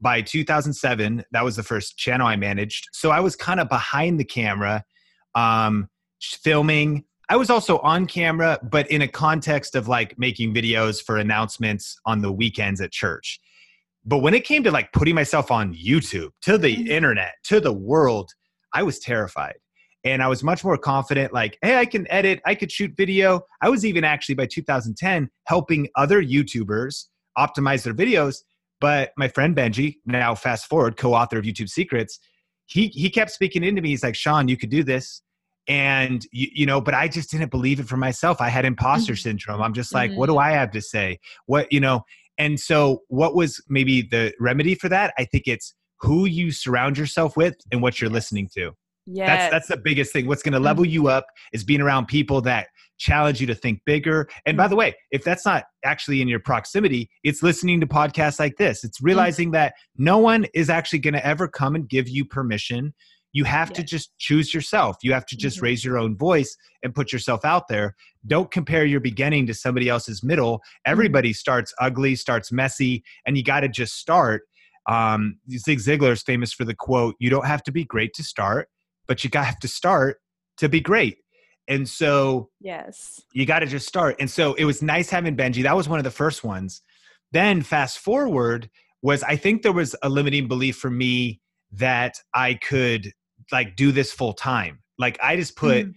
By 0.00 0.22
2007, 0.22 1.24
that 1.32 1.44
was 1.44 1.56
the 1.56 1.62
first 1.62 1.98
channel 1.98 2.26
I 2.26 2.36
managed. 2.36 2.88
So 2.92 3.10
I 3.10 3.20
was 3.20 3.36
kind 3.36 3.60
of 3.60 3.68
behind 3.68 4.18
the 4.18 4.24
camera, 4.24 4.84
um, 5.34 5.88
filming, 6.20 7.04
I 7.30 7.36
was 7.36 7.48
also 7.48 7.78
on 7.78 8.06
camera, 8.06 8.58
but 8.60 8.90
in 8.90 9.02
a 9.02 9.08
context 9.08 9.76
of 9.76 9.86
like 9.86 10.18
making 10.18 10.52
videos 10.52 11.00
for 11.00 11.16
announcements 11.16 11.96
on 12.04 12.22
the 12.22 12.32
weekends 12.32 12.80
at 12.80 12.90
church. 12.90 13.38
But 14.04 14.18
when 14.18 14.34
it 14.34 14.44
came 14.44 14.64
to 14.64 14.72
like 14.72 14.92
putting 14.92 15.14
myself 15.14 15.52
on 15.52 15.72
YouTube, 15.72 16.30
to 16.42 16.58
the 16.58 16.74
mm-hmm. 16.74 16.88
internet, 16.88 17.34
to 17.44 17.60
the 17.60 17.72
world, 17.72 18.32
I 18.74 18.82
was 18.82 18.98
terrified. 18.98 19.54
And 20.02 20.24
I 20.24 20.26
was 20.26 20.42
much 20.42 20.64
more 20.64 20.76
confident, 20.76 21.32
like, 21.32 21.56
hey, 21.62 21.76
I 21.76 21.86
can 21.86 22.10
edit, 22.10 22.40
I 22.46 22.56
could 22.56 22.72
shoot 22.72 22.96
video. 22.96 23.42
I 23.62 23.68
was 23.68 23.86
even 23.86 24.02
actually 24.02 24.34
by 24.34 24.46
2010 24.46 25.30
helping 25.44 25.86
other 25.94 26.20
YouTubers 26.20 27.04
optimize 27.38 27.84
their 27.84 27.94
videos. 27.94 28.38
But 28.80 29.12
my 29.16 29.28
friend 29.28 29.54
Benji, 29.54 29.98
now 30.04 30.34
fast 30.34 30.66
forward, 30.66 30.96
co 30.96 31.14
author 31.14 31.38
of 31.38 31.44
YouTube 31.44 31.68
Secrets, 31.68 32.18
he, 32.66 32.88
he 32.88 33.08
kept 33.08 33.30
speaking 33.30 33.62
into 33.62 33.82
me. 33.82 33.90
He's 33.90 34.02
like, 34.02 34.16
Sean, 34.16 34.48
you 34.48 34.56
could 34.56 34.70
do 34.70 34.82
this 34.82 35.22
and 35.68 36.26
you, 36.32 36.48
you, 36.52 36.66
know 36.66 36.80
but 36.80 36.94
i 36.94 37.06
just 37.06 37.30
didn't 37.30 37.50
believe 37.50 37.80
it 37.80 37.86
for 37.86 37.96
myself 37.96 38.40
i 38.40 38.48
had 38.48 38.64
imposter 38.64 39.12
mm-hmm. 39.12 39.28
syndrome 39.28 39.62
i'm 39.62 39.74
just 39.74 39.94
like 39.94 40.10
mm-hmm. 40.10 40.18
what 40.18 40.26
do 40.26 40.32
mm-hmm. 40.32 40.40
i 40.40 40.50
have 40.52 40.70
to 40.70 40.80
say 40.80 41.18
what 41.46 41.70
you 41.72 41.80
know 41.80 42.02
and 42.38 42.58
so 42.58 43.02
what 43.08 43.34
was 43.34 43.62
maybe 43.68 44.02
the 44.02 44.32
remedy 44.40 44.74
for 44.74 44.88
that 44.88 45.12
i 45.18 45.24
think 45.24 45.44
it's 45.46 45.74
who 46.00 46.24
you 46.24 46.50
surround 46.50 46.96
yourself 46.96 47.36
with 47.36 47.56
and 47.70 47.82
what 47.82 48.00
you're 48.00 48.10
yes. 48.10 48.14
listening 48.14 48.48
to 48.52 48.72
yeah 49.06 49.26
that's 49.26 49.50
that's 49.50 49.68
the 49.68 49.76
biggest 49.76 50.12
thing 50.12 50.26
what's 50.26 50.42
going 50.42 50.52
to 50.52 50.60
level 50.60 50.84
mm-hmm. 50.84 50.92
you 50.92 51.08
up 51.08 51.26
is 51.52 51.64
being 51.64 51.80
around 51.80 52.06
people 52.06 52.40
that 52.40 52.68
challenge 53.00 53.40
you 53.40 53.46
to 53.48 53.54
think 53.54 53.80
bigger. 53.84 54.28
And 54.46 54.56
by 54.56 54.68
the 54.68 54.76
way, 54.76 54.94
if 55.10 55.24
that's 55.24 55.44
not 55.44 55.64
actually 55.84 56.20
in 56.20 56.28
your 56.28 56.38
proximity, 56.38 57.10
it's 57.24 57.42
listening 57.42 57.80
to 57.80 57.86
podcasts 57.86 58.38
like 58.38 58.56
this. 58.58 58.84
It's 58.84 59.00
realizing 59.02 59.48
mm-hmm. 59.48 59.54
that 59.54 59.74
no 59.96 60.18
one 60.18 60.46
is 60.54 60.70
actually 60.70 61.00
going 61.00 61.14
to 61.14 61.26
ever 61.26 61.48
come 61.48 61.74
and 61.74 61.88
give 61.88 62.08
you 62.08 62.24
permission. 62.24 62.94
You 63.32 63.44
have 63.44 63.72
to 63.74 63.82
just 63.82 64.16
choose 64.18 64.52
yourself. 64.52 64.96
You 65.02 65.12
have 65.12 65.26
to 65.26 65.36
just 65.36 65.58
mm-hmm. 65.58 65.66
raise 65.66 65.84
your 65.84 65.98
own 65.98 66.16
voice 66.16 66.56
and 66.82 66.94
put 66.94 67.12
yourself 67.12 67.44
out 67.44 67.68
there. 67.68 67.94
Don't 68.26 68.50
compare 68.50 68.84
your 68.84 69.00
beginning 69.00 69.46
to 69.46 69.54
somebody 69.54 69.88
else's 69.88 70.22
middle. 70.22 70.58
Mm-hmm. 70.58 70.90
Everybody 70.92 71.30
mm-hmm. 71.30 71.34
starts 71.34 71.74
ugly, 71.80 72.16
starts 72.16 72.50
messy, 72.50 73.04
and 73.26 73.36
you 73.36 73.44
got 73.44 73.60
to 73.60 73.68
just 73.68 73.94
start. 73.94 74.42
Um, 74.88 75.38
Zig 75.50 75.78
Ziglar 75.78 76.12
is 76.12 76.22
famous 76.22 76.52
for 76.52 76.64
the 76.64 76.74
quote, 76.74 77.14
You 77.18 77.30
don't 77.30 77.46
have 77.46 77.62
to 77.64 77.72
be 77.72 77.84
great 77.84 78.14
to 78.14 78.24
start, 78.24 78.68
but 79.06 79.22
you 79.22 79.30
got 79.30 79.60
to 79.60 79.68
start 79.68 80.18
to 80.58 80.68
be 80.68 80.80
great. 80.80 81.18
And 81.68 81.88
so, 81.88 82.48
yes, 82.60 83.20
you 83.32 83.46
got 83.46 83.60
to 83.60 83.66
just 83.66 83.86
start. 83.86 84.16
And 84.18 84.28
so, 84.28 84.54
it 84.54 84.64
was 84.64 84.82
nice 84.82 85.08
having 85.10 85.36
Benji. 85.36 85.62
That 85.62 85.76
was 85.76 85.88
one 85.88 86.00
of 86.00 86.04
the 86.04 86.10
first 86.10 86.42
ones. 86.42 86.82
Then, 87.30 87.62
fast 87.62 88.00
forward, 88.00 88.68
was 89.02 89.22
I 89.22 89.36
think 89.36 89.62
there 89.62 89.72
was 89.72 89.94
a 90.02 90.08
limiting 90.08 90.48
belief 90.48 90.76
for 90.76 90.90
me 90.90 91.40
that 91.72 92.16
I 92.34 92.54
could 92.54 93.12
like 93.52 93.76
do 93.76 93.92
this 93.92 94.12
full 94.12 94.32
time. 94.32 94.80
Like, 94.98 95.18
I 95.22 95.36
just 95.36 95.56
put 95.56 95.86
mm. 95.86 95.94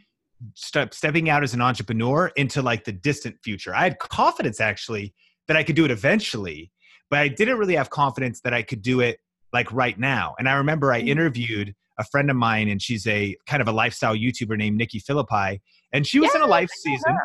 step, 0.56 0.94
stepping 0.94 1.30
out 1.30 1.44
as 1.44 1.54
an 1.54 1.62
entrepreneur 1.62 2.32
into 2.36 2.62
like 2.62 2.86
the 2.86 2.92
distant 2.92 3.38
future. 3.44 3.76
I 3.76 3.84
had 3.84 4.00
confidence 4.00 4.62
actually 4.62 5.14
that 5.48 5.58
I 5.58 5.64
could 5.64 5.76
do 5.76 5.86
it 5.86 5.92
eventually, 5.92 6.72
but 7.10 7.20
I 7.20 7.28
didn't 7.28 7.58
really 7.58 7.76
have 7.76 7.90
confidence 7.90 8.42
that 8.42 8.54
I 8.54 8.62
could 8.62 8.82
do 8.82 9.02
it 9.02 9.20
like 9.52 9.72
right 9.72 9.98
now. 10.00 10.36
And 10.40 10.50
I 10.50 10.54
remember 10.54 10.92
I 10.92 11.02
mm. 11.02 11.10
interviewed 11.10 11.76
a 12.00 12.04
friend 12.06 12.30
of 12.30 12.36
mine, 12.36 12.70
and 12.70 12.82
she's 12.82 13.06
a 13.08 13.36
kind 13.46 13.62
of 13.62 13.68
a 13.68 13.72
lifestyle 13.72 14.16
YouTuber 14.16 14.58
named 14.58 14.78
Nikki 14.78 15.00
Phillippi, 15.00 15.62
and 15.94 16.08
she 16.08 16.20
was 16.20 16.32
yeah, 16.34 16.40
in 16.40 16.46
a 16.46 16.48
life 16.48 16.70
season. 16.72 17.18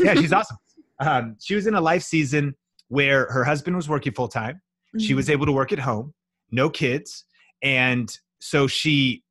yeah, 0.00 0.14
she's 0.14 0.32
awesome. 0.32 0.56
Um, 1.00 1.36
she 1.40 1.54
was 1.54 1.66
in 1.66 1.74
a 1.74 1.80
life 1.80 2.02
season 2.02 2.54
where 2.88 3.26
her 3.30 3.44
husband 3.44 3.76
was 3.76 3.88
working 3.88 4.12
full 4.12 4.28
time. 4.28 4.56
Mm-hmm. 4.56 4.98
She 4.98 5.14
was 5.14 5.26
mm-hmm. 5.26 5.34
able 5.34 5.46
to 5.46 5.52
work 5.52 5.72
at 5.72 5.78
home, 5.78 6.14
no 6.50 6.68
kids, 6.68 7.24
and 7.62 8.12
so 8.40 8.66
she 8.66 9.22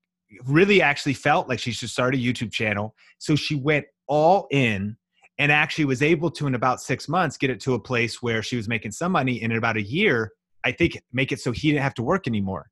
really 0.46 0.82
actually 0.82 1.14
felt 1.14 1.48
like 1.48 1.60
she 1.60 1.72
should 1.72 1.90
start 1.90 2.16
a 2.16 2.18
YouTube 2.18 2.52
channel. 2.52 2.96
So 3.18 3.36
she 3.36 3.56
went 3.56 3.86
all 4.08 4.48
in 4.52 4.98
and 5.38 5.52
actually 5.52 5.86
was 5.86 6.02
able 6.02 6.32
to 6.32 6.48
in 6.48 6.56
about 6.56 6.82
six 6.82 7.08
months 7.08 7.38
get 7.38 7.50
it 7.50 7.60
to 7.62 7.74
a 7.74 7.80
place 7.80 8.22
where 8.22 8.42
she 8.42 8.56
was 8.56 8.68
making 8.68 8.92
some 8.92 9.12
money 9.12 9.42
and 9.42 9.52
in 9.52 9.58
about 9.58 9.76
a 9.76 9.82
year 9.82 10.32
i 10.64 10.72
think 10.72 11.00
make 11.12 11.32
it 11.32 11.40
so 11.40 11.52
he 11.52 11.70
didn't 11.70 11.84
have 11.84 11.94
to 11.94 12.02
work 12.02 12.26
anymore 12.26 12.70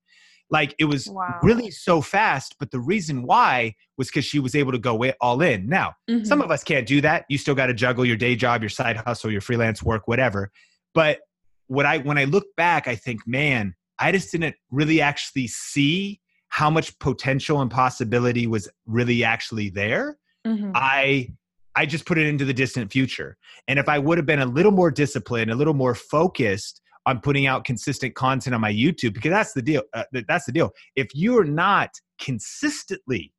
like 0.52 0.76
it 0.78 0.86
was 0.86 1.10
wow. 1.10 1.40
really 1.42 1.72
so 1.72 2.02
fast, 2.02 2.56
but 2.60 2.70
the 2.70 2.80
reason 2.80 3.24
why 3.24 3.74
was 3.98 4.08
because 4.08 4.26
she 4.26 4.40
was 4.40 4.56
able 4.56 4.72
to 4.72 4.78
go 4.78 5.04
all 5.20 5.42
in. 5.42 5.68
Now, 5.68 5.94
mm-hmm. 6.10 6.24
some 6.24 6.42
of 6.42 6.52
us 6.52 6.64
can't 6.64 6.88
do 6.88 7.02
that. 7.02 7.26
You 7.30 7.38
still 7.38 7.56
got 7.56 7.68
to 7.68 7.74
juggle 7.74 8.06
your 8.06 8.18
day 8.18 8.36
job, 8.36 8.62
your 8.62 8.70
side 8.70 8.98
hustle, 8.98 9.32
your 9.32 9.42
freelance 9.42 9.82
work, 9.82 10.08
whatever. 10.08 10.52
But 10.94 11.20
what 11.68 11.86
I 11.86 11.98
when 11.98 12.18
I 12.18 12.26
look 12.26 12.46
back, 12.56 12.88
I 12.88 12.96
think, 12.96 13.22
man, 13.26 13.74
I 13.98 14.12
just 14.12 14.32
didn't 14.32 14.56
really 14.70 15.02
actually 15.02 15.48
see 15.48 16.22
how 16.56 16.70
much 16.70 16.98
potential 17.00 17.60
and 17.60 17.70
possibility 17.70 18.48
was 18.48 18.70
really 18.86 19.26
actually 19.26 19.70
there. 19.70 20.18
Mm-hmm. 20.48 20.72
I 20.74 21.34
I 21.76 21.86
just 21.86 22.06
put 22.06 22.18
it 22.18 22.28
into 22.28 22.46
the 22.46 22.54
distant 22.54 22.94
future. 22.94 23.36
And 23.68 23.78
if 23.78 23.90
I 23.90 24.00
would 24.00 24.18
have 24.18 24.26
been 24.26 24.40
a 24.40 24.46
little 24.46 24.72
more 24.72 24.90
disciplined, 24.90 25.52
a 25.52 25.56
little 25.56 25.74
more 25.74 25.94
focused, 25.94 26.80
on 27.06 27.20
putting 27.20 27.46
out 27.46 27.66
consistent 27.66 28.16
content 28.16 28.56
on 28.56 28.62
my 28.62 28.72
YouTube 28.72 29.14
because 29.14 29.32
that's 29.32 29.52
the 29.52 29.62
deal. 29.62 29.84
Uh, 29.94 30.06
that's 30.30 30.46
the 30.46 30.54
deal. 30.54 30.72
If 30.96 31.10
you're 31.14 31.44
not 31.44 31.90
consistently 32.20 33.34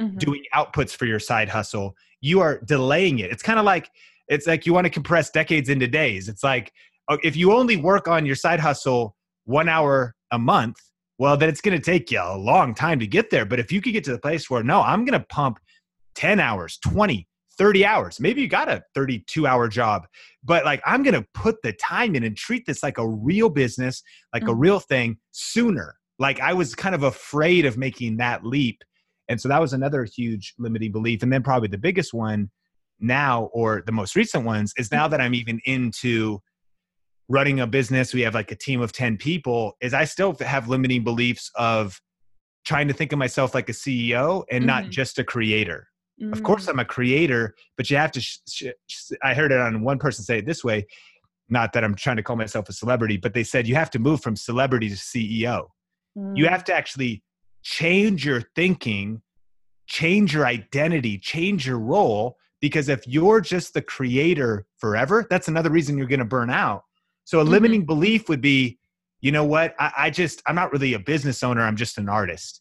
mm-hmm. 0.00 0.16
doing 0.16 0.42
outputs 0.54 0.96
for 0.96 1.04
your 1.04 1.20
side 1.20 1.50
hustle, 1.50 1.94
you 2.22 2.40
are 2.40 2.62
delaying 2.64 3.18
it. 3.18 3.30
It's 3.30 3.42
kind 3.42 3.58
of 3.58 3.66
like 3.66 3.90
it's 4.28 4.46
like 4.46 4.64
you 4.64 4.72
want 4.72 4.86
to 4.86 4.90
compress 4.90 5.30
decades 5.30 5.68
into 5.68 5.86
days. 5.86 6.30
It's 6.30 6.42
like 6.42 6.72
oh, 7.10 7.18
if 7.22 7.36
you 7.36 7.52
only 7.52 7.76
work 7.76 8.08
on 8.08 8.24
your 8.24 8.34
side 8.34 8.60
hustle 8.60 9.14
one 9.44 9.68
hour 9.68 10.14
a 10.30 10.38
month, 10.38 10.76
well, 11.22 11.36
then 11.36 11.48
it's 11.48 11.60
going 11.60 11.78
to 11.78 11.84
take 11.84 12.10
you 12.10 12.20
a 12.20 12.36
long 12.36 12.74
time 12.74 12.98
to 12.98 13.06
get 13.06 13.30
there. 13.30 13.44
But 13.44 13.60
if 13.60 13.70
you 13.70 13.80
could 13.80 13.92
get 13.92 14.02
to 14.06 14.10
the 14.10 14.18
place 14.18 14.50
where 14.50 14.64
no, 14.64 14.82
I'm 14.82 15.04
going 15.04 15.16
to 15.16 15.24
pump 15.28 15.60
10 16.16 16.40
hours, 16.40 16.78
20, 16.78 17.28
30 17.56 17.84
hours. 17.84 18.18
Maybe 18.18 18.40
you 18.40 18.48
got 18.48 18.68
a 18.68 18.82
32 18.96 19.46
hour 19.46 19.68
job, 19.68 20.08
but 20.42 20.64
like 20.64 20.82
I'm 20.84 21.04
going 21.04 21.14
to 21.14 21.24
put 21.32 21.62
the 21.62 21.74
time 21.74 22.16
in 22.16 22.24
and 22.24 22.36
treat 22.36 22.66
this 22.66 22.82
like 22.82 22.98
a 22.98 23.06
real 23.06 23.50
business, 23.50 24.02
like 24.34 24.42
mm-hmm. 24.42 24.50
a 24.50 24.54
real 24.56 24.80
thing 24.80 25.18
sooner. 25.30 25.94
Like 26.18 26.40
I 26.40 26.54
was 26.54 26.74
kind 26.74 26.92
of 26.92 27.04
afraid 27.04 27.66
of 27.66 27.78
making 27.78 28.16
that 28.16 28.44
leap. 28.44 28.82
And 29.28 29.40
so 29.40 29.48
that 29.48 29.60
was 29.60 29.72
another 29.72 30.04
huge 30.04 30.54
limiting 30.58 30.90
belief. 30.90 31.22
And 31.22 31.32
then 31.32 31.44
probably 31.44 31.68
the 31.68 31.78
biggest 31.78 32.12
one 32.12 32.50
now, 32.98 33.44
or 33.52 33.84
the 33.86 33.92
most 33.92 34.16
recent 34.16 34.44
ones, 34.44 34.74
is 34.76 34.90
now 34.90 35.06
that 35.06 35.20
I'm 35.20 35.34
even 35.34 35.60
into 35.66 36.40
running 37.28 37.60
a 37.60 37.66
business, 37.66 38.12
we 38.12 38.22
have 38.22 38.34
like 38.34 38.50
a 38.50 38.56
team 38.56 38.80
of 38.80 38.92
10 38.92 39.16
people, 39.16 39.76
is 39.80 39.94
I 39.94 40.04
still 40.04 40.36
have 40.40 40.68
limiting 40.68 41.04
beliefs 41.04 41.50
of 41.54 42.00
trying 42.64 42.88
to 42.88 42.94
think 42.94 43.12
of 43.12 43.18
myself 43.18 43.54
like 43.54 43.68
a 43.68 43.72
CEO 43.72 44.44
and 44.50 44.62
mm-hmm. 44.62 44.66
not 44.66 44.90
just 44.90 45.18
a 45.18 45.24
creator 45.24 45.88
Mm. 46.20 46.32
Of 46.32 46.42
course, 46.42 46.66
mm. 46.66 46.70
I'm 46.70 46.78
a 46.78 46.84
creator, 46.84 47.54
but 47.76 47.90
you 47.90 47.96
have 47.96 48.12
to. 48.12 48.20
Sh- 48.20 48.38
sh- 48.86 49.12
I 49.22 49.34
heard 49.34 49.52
it 49.52 49.58
on 49.58 49.82
one 49.82 49.98
person 49.98 50.24
say 50.24 50.38
it 50.38 50.46
this 50.46 50.62
way. 50.62 50.86
Not 51.48 51.72
that 51.72 51.84
I'm 51.84 51.94
trying 51.94 52.16
to 52.16 52.22
call 52.22 52.36
myself 52.36 52.68
a 52.68 52.72
celebrity, 52.72 53.16
but 53.16 53.34
they 53.34 53.44
said 53.44 53.66
you 53.66 53.74
have 53.74 53.90
to 53.90 53.98
move 53.98 54.22
from 54.22 54.36
celebrity 54.36 54.88
to 54.88 54.94
CEO. 54.94 55.66
Mm. 56.16 56.36
You 56.36 56.46
have 56.46 56.64
to 56.64 56.74
actually 56.74 57.22
change 57.62 58.24
your 58.24 58.42
thinking, 58.54 59.22
change 59.86 60.34
your 60.34 60.46
identity, 60.46 61.18
change 61.18 61.66
your 61.66 61.78
role. 61.78 62.36
Because 62.60 62.88
if 62.88 63.06
you're 63.08 63.40
just 63.40 63.74
the 63.74 63.82
creator 63.82 64.66
forever, 64.78 65.26
that's 65.28 65.48
another 65.48 65.70
reason 65.70 65.98
you're 65.98 66.06
going 66.06 66.20
to 66.20 66.24
burn 66.24 66.48
out. 66.48 66.84
So 67.24 67.38
a 67.38 67.42
mm-hmm. 67.42 67.52
limiting 67.52 67.86
belief 67.86 68.28
would 68.28 68.40
be, 68.40 68.78
you 69.20 69.32
know 69.32 69.44
what? 69.44 69.74
I, 69.78 69.92
I 69.98 70.10
just, 70.10 70.42
I'm 70.46 70.54
not 70.54 70.72
really 70.72 70.94
a 70.94 70.98
business 70.98 71.42
owner. 71.42 71.62
I'm 71.62 71.76
just 71.76 71.98
an 71.98 72.08
artist. 72.08 72.60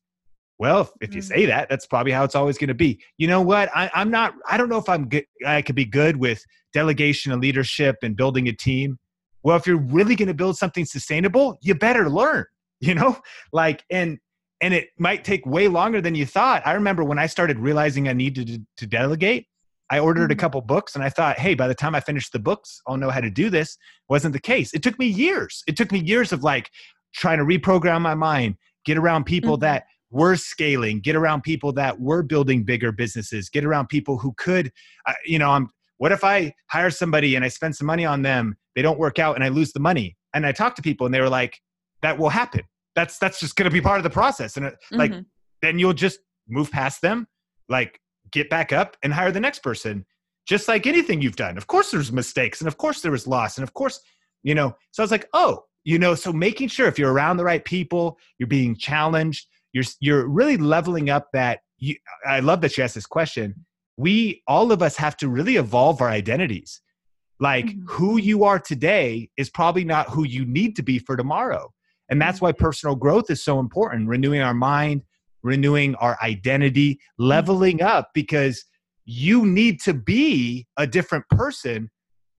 Well, 0.61 0.93
if 1.01 1.15
you 1.15 1.21
mm. 1.21 1.25
say 1.25 1.45
that, 1.47 1.69
that's 1.69 1.87
probably 1.87 2.11
how 2.11 2.23
it's 2.23 2.35
always 2.35 2.59
going 2.59 2.67
to 2.67 2.75
be. 2.75 3.01
You 3.17 3.25
know 3.27 3.41
what? 3.41 3.75
I, 3.75 3.89
am 3.95 4.11
not. 4.11 4.35
I 4.47 4.57
don't 4.57 4.69
know 4.69 4.77
if 4.77 4.87
I'm 4.87 5.09
good. 5.09 5.25
I 5.43 5.63
could 5.63 5.73
be 5.73 5.85
good 5.85 6.17
with 6.17 6.43
delegation 6.71 7.31
and 7.31 7.41
leadership 7.41 7.95
and 8.03 8.15
building 8.15 8.47
a 8.47 8.53
team. 8.53 8.99
Well, 9.41 9.57
if 9.57 9.65
you're 9.65 9.81
really 9.81 10.15
going 10.15 10.27
to 10.27 10.35
build 10.35 10.57
something 10.57 10.85
sustainable, 10.85 11.57
you 11.61 11.73
better 11.75 12.09
learn. 12.09 12.45
You 12.83 12.95
know, 12.95 13.15
like 13.53 13.83
and 13.91 14.17
and 14.59 14.73
it 14.73 14.89
might 14.97 15.23
take 15.23 15.45
way 15.45 15.67
longer 15.67 16.01
than 16.01 16.15
you 16.15 16.25
thought. 16.25 16.63
I 16.65 16.71
remember 16.71 17.03
when 17.03 17.19
I 17.19 17.27
started 17.27 17.59
realizing 17.59 18.07
I 18.07 18.13
needed 18.13 18.47
to, 18.47 18.59
to 18.77 18.87
delegate. 18.87 19.45
I 19.91 19.99
ordered 19.99 20.31
mm-hmm. 20.31 20.39
a 20.39 20.41
couple 20.41 20.61
books 20.61 20.95
and 20.95 21.03
I 21.03 21.09
thought, 21.09 21.37
hey, 21.37 21.53
by 21.53 21.67
the 21.67 21.75
time 21.75 21.93
I 21.93 21.99
finish 21.99 22.31
the 22.31 22.39
books, 22.39 22.81
I'll 22.87 22.97
know 22.97 23.11
how 23.11 23.21
to 23.21 23.29
do 23.29 23.49
this. 23.49 23.77
Wasn't 24.09 24.33
the 24.33 24.39
case. 24.39 24.73
It 24.73 24.81
took 24.81 24.97
me 24.97 25.05
years. 25.05 25.63
It 25.67 25.77
took 25.77 25.91
me 25.91 25.99
years 25.99 26.31
of 26.31 26.43
like 26.43 26.71
trying 27.13 27.37
to 27.37 27.45
reprogram 27.45 28.01
my 28.01 28.15
mind, 28.15 28.55
get 28.85 28.97
around 28.97 29.25
people 29.25 29.57
mm-hmm. 29.57 29.65
that 29.65 29.83
we're 30.11 30.35
scaling 30.35 30.99
get 30.99 31.15
around 31.15 31.41
people 31.41 31.71
that 31.71 31.99
were 31.99 32.21
building 32.21 32.63
bigger 32.63 32.91
businesses 32.91 33.49
get 33.49 33.63
around 33.63 33.87
people 33.87 34.17
who 34.17 34.33
could 34.33 34.71
uh, 35.07 35.13
you 35.25 35.39
know 35.39 35.49
i'm 35.49 35.69
what 35.97 36.11
if 36.11 36.23
i 36.23 36.53
hire 36.69 36.89
somebody 36.89 37.35
and 37.35 37.43
i 37.43 37.47
spend 37.47 37.75
some 37.75 37.87
money 37.87 38.05
on 38.05 38.21
them 38.21 38.55
they 38.75 38.81
don't 38.81 38.99
work 38.99 39.17
out 39.19 39.35
and 39.35 39.43
i 39.43 39.47
lose 39.47 39.71
the 39.71 39.79
money 39.79 40.15
and 40.33 40.45
i 40.45 40.51
talk 40.51 40.75
to 40.75 40.81
people 40.81 41.05
and 41.05 41.15
they 41.15 41.21
were 41.21 41.29
like 41.29 41.59
that 42.01 42.17
will 42.17 42.29
happen 42.29 42.61
that's 42.93 43.17
that's 43.17 43.39
just 43.39 43.55
going 43.55 43.69
to 43.69 43.73
be 43.73 43.81
part 43.81 43.97
of 43.97 44.03
the 44.03 44.09
process 44.09 44.57
and 44.57 44.65
it, 44.65 44.73
uh, 44.91 44.97
like 44.97 45.11
mm-hmm. 45.11 45.21
then 45.61 45.79
you'll 45.79 45.93
just 45.93 46.19
move 46.47 46.69
past 46.69 47.01
them 47.01 47.25
like 47.69 47.99
get 48.31 48.49
back 48.49 48.71
up 48.71 48.97
and 49.03 49.13
hire 49.13 49.31
the 49.31 49.39
next 49.39 49.59
person 49.59 50.05
just 50.47 50.67
like 50.67 50.87
anything 50.87 51.21
you've 51.21 51.35
done 51.35 51.57
of 51.57 51.67
course 51.67 51.91
there's 51.91 52.11
mistakes 52.11 52.61
and 52.61 52.67
of 52.67 52.77
course 52.77 53.01
there 53.01 53.11
was 53.11 53.27
loss 53.27 53.57
and 53.57 53.63
of 53.63 53.73
course 53.73 53.99
you 54.43 54.55
know 54.55 54.75
so 54.91 55.01
i 55.01 55.03
was 55.03 55.11
like 55.11 55.27
oh 55.33 55.63
you 55.83 55.99
know 55.99 56.15
so 56.15 56.31
making 56.31 56.67
sure 56.67 56.87
if 56.87 56.97
you're 56.97 57.13
around 57.13 57.37
the 57.37 57.43
right 57.43 57.65
people 57.65 58.17
you're 58.37 58.47
being 58.47 58.75
challenged 58.75 59.47
you're 59.73 59.83
you're 59.99 60.27
really 60.27 60.57
leveling 60.57 61.09
up 61.09 61.27
that 61.33 61.59
you, 61.77 61.95
i 62.27 62.39
love 62.39 62.61
that 62.61 62.77
you 62.77 62.83
asked 62.83 62.95
this 62.95 63.05
question 63.05 63.53
we 63.97 64.41
all 64.47 64.71
of 64.71 64.81
us 64.81 64.95
have 64.95 65.17
to 65.17 65.29
really 65.29 65.57
evolve 65.57 66.01
our 66.01 66.09
identities 66.09 66.81
like 67.39 67.65
mm-hmm. 67.65 67.85
who 67.87 68.17
you 68.17 68.43
are 68.43 68.59
today 68.59 69.29
is 69.37 69.49
probably 69.49 69.83
not 69.83 70.09
who 70.09 70.23
you 70.23 70.45
need 70.45 70.75
to 70.75 70.83
be 70.83 70.99
for 70.99 71.15
tomorrow 71.15 71.71
and 72.09 72.21
that's 72.21 72.37
mm-hmm. 72.37 72.45
why 72.45 72.51
personal 72.51 72.95
growth 72.95 73.29
is 73.29 73.43
so 73.43 73.59
important 73.59 74.07
renewing 74.07 74.41
our 74.41 74.53
mind 74.53 75.01
renewing 75.43 75.95
our 75.95 76.17
identity 76.21 76.99
leveling 77.17 77.81
up 77.81 78.09
because 78.13 78.63
you 79.05 79.45
need 79.45 79.81
to 79.81 79.93
be 79.93 80.67
a 80.77 80.85
different 80.85 81.25
person 81.29 81.89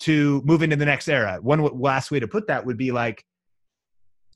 to 0.00 0.42
move 0.44 0.62
into 0.62 0.76
the 0.76 0.84
next 0.84 1.08
era 1.08 1.38
one 1.42 1.62
last 1.78 2.10
way 2.10 2.20
to 2.20 2.28
put 2.28 2.46
that 2.46 2.64
would 2.64 2.76
be 2.76 2.90
like 2.90 3.24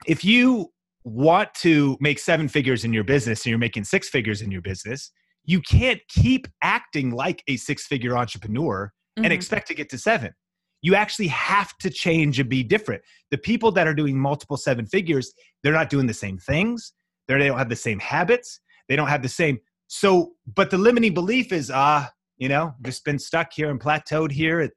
if 0.07 0.25
you 0.25 0.71
want 1.07 1.55
to 1.55 1.97
make 2.01 2.19
seven 2.19 2.49
figures 2.49 2.85
in 2.85 2.93
your 2.93 3.05
business 3.05 3.45
and 3.45 3.51
you're 3.51 3.59
making 3.59 3.85
six 3.85 4.09
figures 4.09 4.43
in 4.43 4.51
your 4.51 4.61
business, 4.61 5.13
you 5.45 5.61
can't 5.61 6.01
keep 6.09 6.49
acting 6.63 7.13
like 7.13 7.45
a 7.47 7.57
six 7.57 7.87
figure 7.87 8.17
entrepreneur 8.17 8.93
mm-hmm. 9.17 9.25
and 9.25 9.33
expect 9.33 9.69
to 9.69 9.75
get 9.75 9.89
to 9.91 9.99
seven. 9.99 10.33
You 10.83 10.97
actually 10.97 11.29
have 11.29 11.77
to 11.79 11.91
change 11.91 12.41
and 12.41 12.49
be 12.49 12.65
different. 12.65 13.03
The 13.31 13.39
people 13.39 13.71
that 13.73 13.87
are 13.87 13.95
doing 13.95 14.19
multiple 14.19 14.57
seven 14.57 14.85
figures, 14.85 15.33
they're 15.63 15.73
not 15.73 15.91
doing 15.91 16.07
the 16.07 16.15
same 16.15 16.39
things. 16.39 16.93
They're, 17.29 17.39
they 17.39 17.49
don't 17.49 17.59
have 17.59 17.69
the 17.69 17.77
same 17.77 17.99
habits. 17.99 18.61
They 18.89 18.97
don't 18.97 19.09
have 19.09 19.23
the 19.23 19.29
same. 19.29 19.59
So, 19.89 20.33
but 20.55 20.71
the 20.71 20.79
limiting 20.79 21.15
belief 21.15 21.53
is, 21.53 21.71
ah, 21.73 22.07
uh, 22.07 22.11
you 22.39 22.49
know, 22.49 22.75
just 22.83 23.05
been 23.05 23.19
stuck 23.19 23.53
here 23.53 23.71
and 23.71 23.81
plateaued 23.81 24.31
here 24.31 24.61
at, 24.61 24.73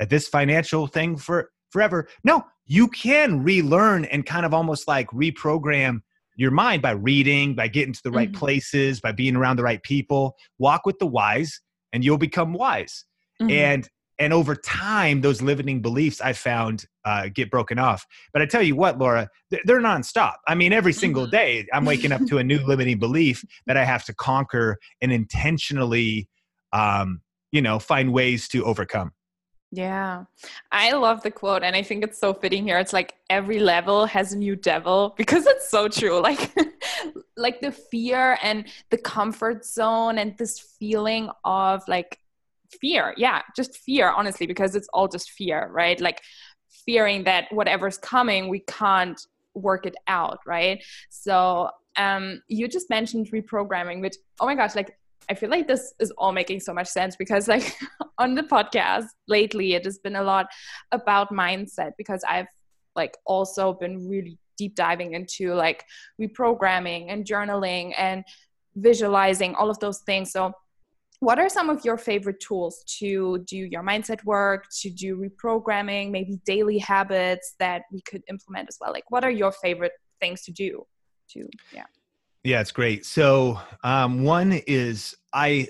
at 0.00 0.10
this 0.10 0.28
financial 0.28 0.86
thing 0.86 1.16
for 1.16 1.50
forever. 1.70 2.08
No, 2.24 2.44
you 2.66 2.88
can 2.88 3.42
relearn 3.42 4.04
and 4.06 4.24
kind 4.24 4.46
of 4.46 4.54
almost 4.54 4.86
like 4.88 5.08
reprogram 5.08 6.00
your 6.36 6.50
mind 6.50 6.80
by 6.80 6.92
reading, 6.92 7.54
by 7.54 7.68
getting 7.68 7.92
to 7.92 8.00
the 8.02 8.10
right 8.10 8.30
mm-hmm. 8.30 8.38
places, 8.38 9.00
by 9.00 9.12
being 9.12 9.36
around 9.36 9.56
the 9.56 9.62
right 9.62 9.82
people. 9.82 10.34
Walk 10.58 10.86
with 10.86 10.98
the 10.98 11.06
wise 11.06 11.60
and 11.92 12.04
you'll 12.04 12.18
become 12.18 12.52
wise. 12.52 13.04
Mm-hmm. 13.40 13.50
And 13.50 13.88
and 14.18 14.32
over 14.32 14.54
time 14.54 15.20
those 15.20 15.42
limiting 15.42 15.80
beliefs 15.80 16.20
i 16.20 16.32
found 16.32 16.86
uh, 17.04 17.28
get 17.34 17.50
broken 17.50 17.78
off 17.78 18.06
but 18.32 18.42
i 18.42 18.46
tell 18.46 18.62
you 18.62 18.76
what 18.76 18.98
laura 18.98 19.28
they're 19.64 19.80
nonstop 19.80 20.34
i 20.46 20.54
mean 20.54 20.72
every 20.72 20.92
single 20.92 21.24
mm-hmm. 21.24 21.32
day 21.32 21.66
i'm 21.72 21.84
waking 21.84 22.12
up 22.12 22.24
to 22.26 22.38
a 22.38 22.44
new 22.44 22.58
limiting 22.66 22.98
belief 22.98 23.44
that 23.66 23.76
i 23.76 23.84
have 23.84 24.04
to 24.04 24.14
conquer 24.14 24.78
and 25.00 25.12
intentionally 25.12 26.28
um, 26.72 27.20
you 27.50 27.60
know 27.60 27.78
find 27.78 28.12
ways 28.12 28.48
to 28.48 28.64
overcome 28.64 29.12
yeah, 29.74 30.24
I 30.70 30.92
love 30.92 31.22
the 31.22 31.30
quote, 31.30 31.62
and 31.62 31.74
I 31.74 31.82
think 31.82 32.04
it's 32.04 32.18
so 32.18 32.34
fitting 32.34 32.62
here. 32.62 32.78
It's 32.78 32.92
like 32.92 33.14
every 33.30 33.58
level 33.58 34.04
has 34.04 34.34
a 34.34 34.38
new 34.38 34.54
devil 34.54 35.14
because 35.16 35.46
it's 35.46 35.70
so 35.70 35.88
true. 35.88 36.20
Like, 36.20 36.54
like 37.38 37.62
the 37.62 37.72
fear 37.72 38.38
and 38.42 38.66
the 38.90 38.98
comfort 38.98 39.64
zone, 39.64 40.18
and 40.18 40.36
this 40.36 40.60
feeling 40.60 41.30
of 41.44 41.88
like 41.88 42.18
fear. 42.80 43.14
Yeah 43.16 43.42
just 43.56 43.76
fear 43.76 44.10
honestly 44.10 44.46
because 44.46 44.74
it's 44.74 44.88
all 44.92 45.08
just 45.08 45.30
fear 45.30 45.68
right? 45.72 46.00
Like 46.00 46.20
fearing 46.86 47.24
that 47.24 47.46
whatever's 47.50 47.98
coming 47.98 48.48
we 48.48 48.60
can't 48.60 49.20
work 49.54 49.86
it 49.86 49.94
out 50.08 50.38
right? 50.46 50.82
So 51.10 51.70
um 51.96 52.42
you 52.48 52.68
just 52.68 52.88
mentioned 52.90 53.30
reprogramming 53.32 54.00
which 54.00 54.16
oh 54.40 54.46
my 54.46 54.54
gosh 54.54 54.74
like 54.74 54.96
I 55.28 55.34
feel 55.34 55.50
like 55.50 55.68
this 55.68 55.94
is 56.00 56.10
all 56.12 56.32
making 56.32 56.60
so 56.60 56.74
much 56.74 56.88
sense 56.88 57.16
because, 57.16 57.48
like, 57.48 57.76
on 58.18 58.34
the 58.34 58.42
podcast 58.42 59.06
lately, 59.28 59.74
it 59.74 59.84
has 59.84 59.98
been 59.98 60.16
a 60.16 60.22
lot 60.22 60.46
about 60.90 61.30
mindset 61.30 61.92
because 61.96 62.24
I've, 62.28 62.48
like, 62.96 63.16
also 63.24 63.72
been 63.72 64.08
really 64.08 64.38
deep 64.58 64.74
diving 64.74 65.14
into 65.14 65.54
like 65.54 65.82
reprogramming 66.20 67.06
and 67.08 67.24
journaling 67.24 67.94
and 67.96 68.22
visualizing 68.76 69.54
all 69.54 69.70
of 69.70 69.78
those 69.78 70.00
things. 70.00 70.30
So, 70.32 70.52
what 71.22 71.38
are 71.38 71.48
some 71.48 71.70
of 71.70 71.84
your 71.84 71.96
favorite 71.96 72.40
tools 72.40 72.82
to 72.98 73.38
do 73.46 73.56
your 73.56 73.84
mindset 73.84 74.24
work 74.24 74.64
to 74.80 74.90
do 74.90 75.16
reprogramming 75.16 76.10
maybe 76.10 76.40
daily 76.44 76.78
habits 76.78 77.54
that 77.60 77.82
we 77.92 78.02
could 78.02 78.24
implement 78.28 78.68
as 78.68 78.76
well? 78.80 78.90
Like 78.90 79.08
what 79.08 79.22
are 79.22 79.30
your 79.30 79.52
favorite 79.52 79.92
things 80.20 80.42
to 80.42 80.50
do 80.50 80.84
to 81.30 81.48
yeah. 81.72 81.84
Yeah 82.42 82.60
it's 82.60 82.72
great. 82.72 83.06
So 83.06 83.60
um, 83.84 84.24
one 84.24 84.60
is 84.66 85.14
i 85.32 85.68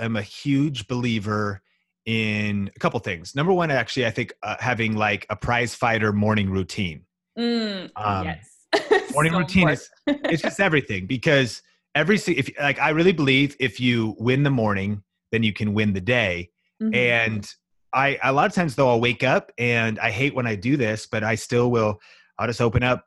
am 0.00 0.16
a 0.16 0.22
huge 0.22 0.88
believer 0.88 1.60
in 2.06 2.70
a 2.74 2.78
couple 2.78 2.98
things. 3.00 3.34
Number 3.34 3.52
one 3.52 3.70
actually 3.70 4.06
i 4.06 4.10
think 4.10 4.32
uh, 4.42 4.56
having 4.58 4.96
like 4.96 5.26
a 5.28 5.36
prize 5.36 5.74
fighter 5.74 6.14
morning 6.14 6.48
routine. 6.48 7.04
Mm, 7.38 7.90
um, 7.96 8.24
yes. 8.24 9.12
morning 9.12 9.32
so 9.32 9.38
routine 9.38 9.68
is 9.68 9.90
it's 10.06 10.40
just 10.40 10.60
everything 10.60 11.04
because 11.06 11.60
every 11.94 12.16
if 12.16 12.50
like 12.60 12.78
I 12.78 12.90
really 12.90 13.12
believe 13.12 13.56
if 13.60 13.80
you 13.80 14.14
win 14.18 14.42
the 14.42 14.50
morning, 14.50 15.02
then 15.32 15.42
you 15.42 15.52
can 15.52 15.74
win 15.74 15.92
the 15.92 16.00
day. 16.00 16.50
Mm-hmm. 16.82 16.94
And 16.94 17.54
I 17.92 18.18
a 18.22 18.32
lot 18.32 18.46
of 18.46 18.52
times 18.52 18.74
though 18.74 18.88
I'll 18.88 19.00
wake 19.00 19.22
up 19.22 19.52
and 19.58 19.98
I 19.98 20.10
hate 20.10 20.34
when 20.34 20.46
I 20.46 20.56
do 20.56 20.76
this, 20.76 21.06
but 21.06 21.22
I 21.22 21.34
still 21.34 21.70
will. 21.70 22.00
I'll 22.38 22.48
just 22.48 22.60
open 22.60 22.82
up 22.82 23.04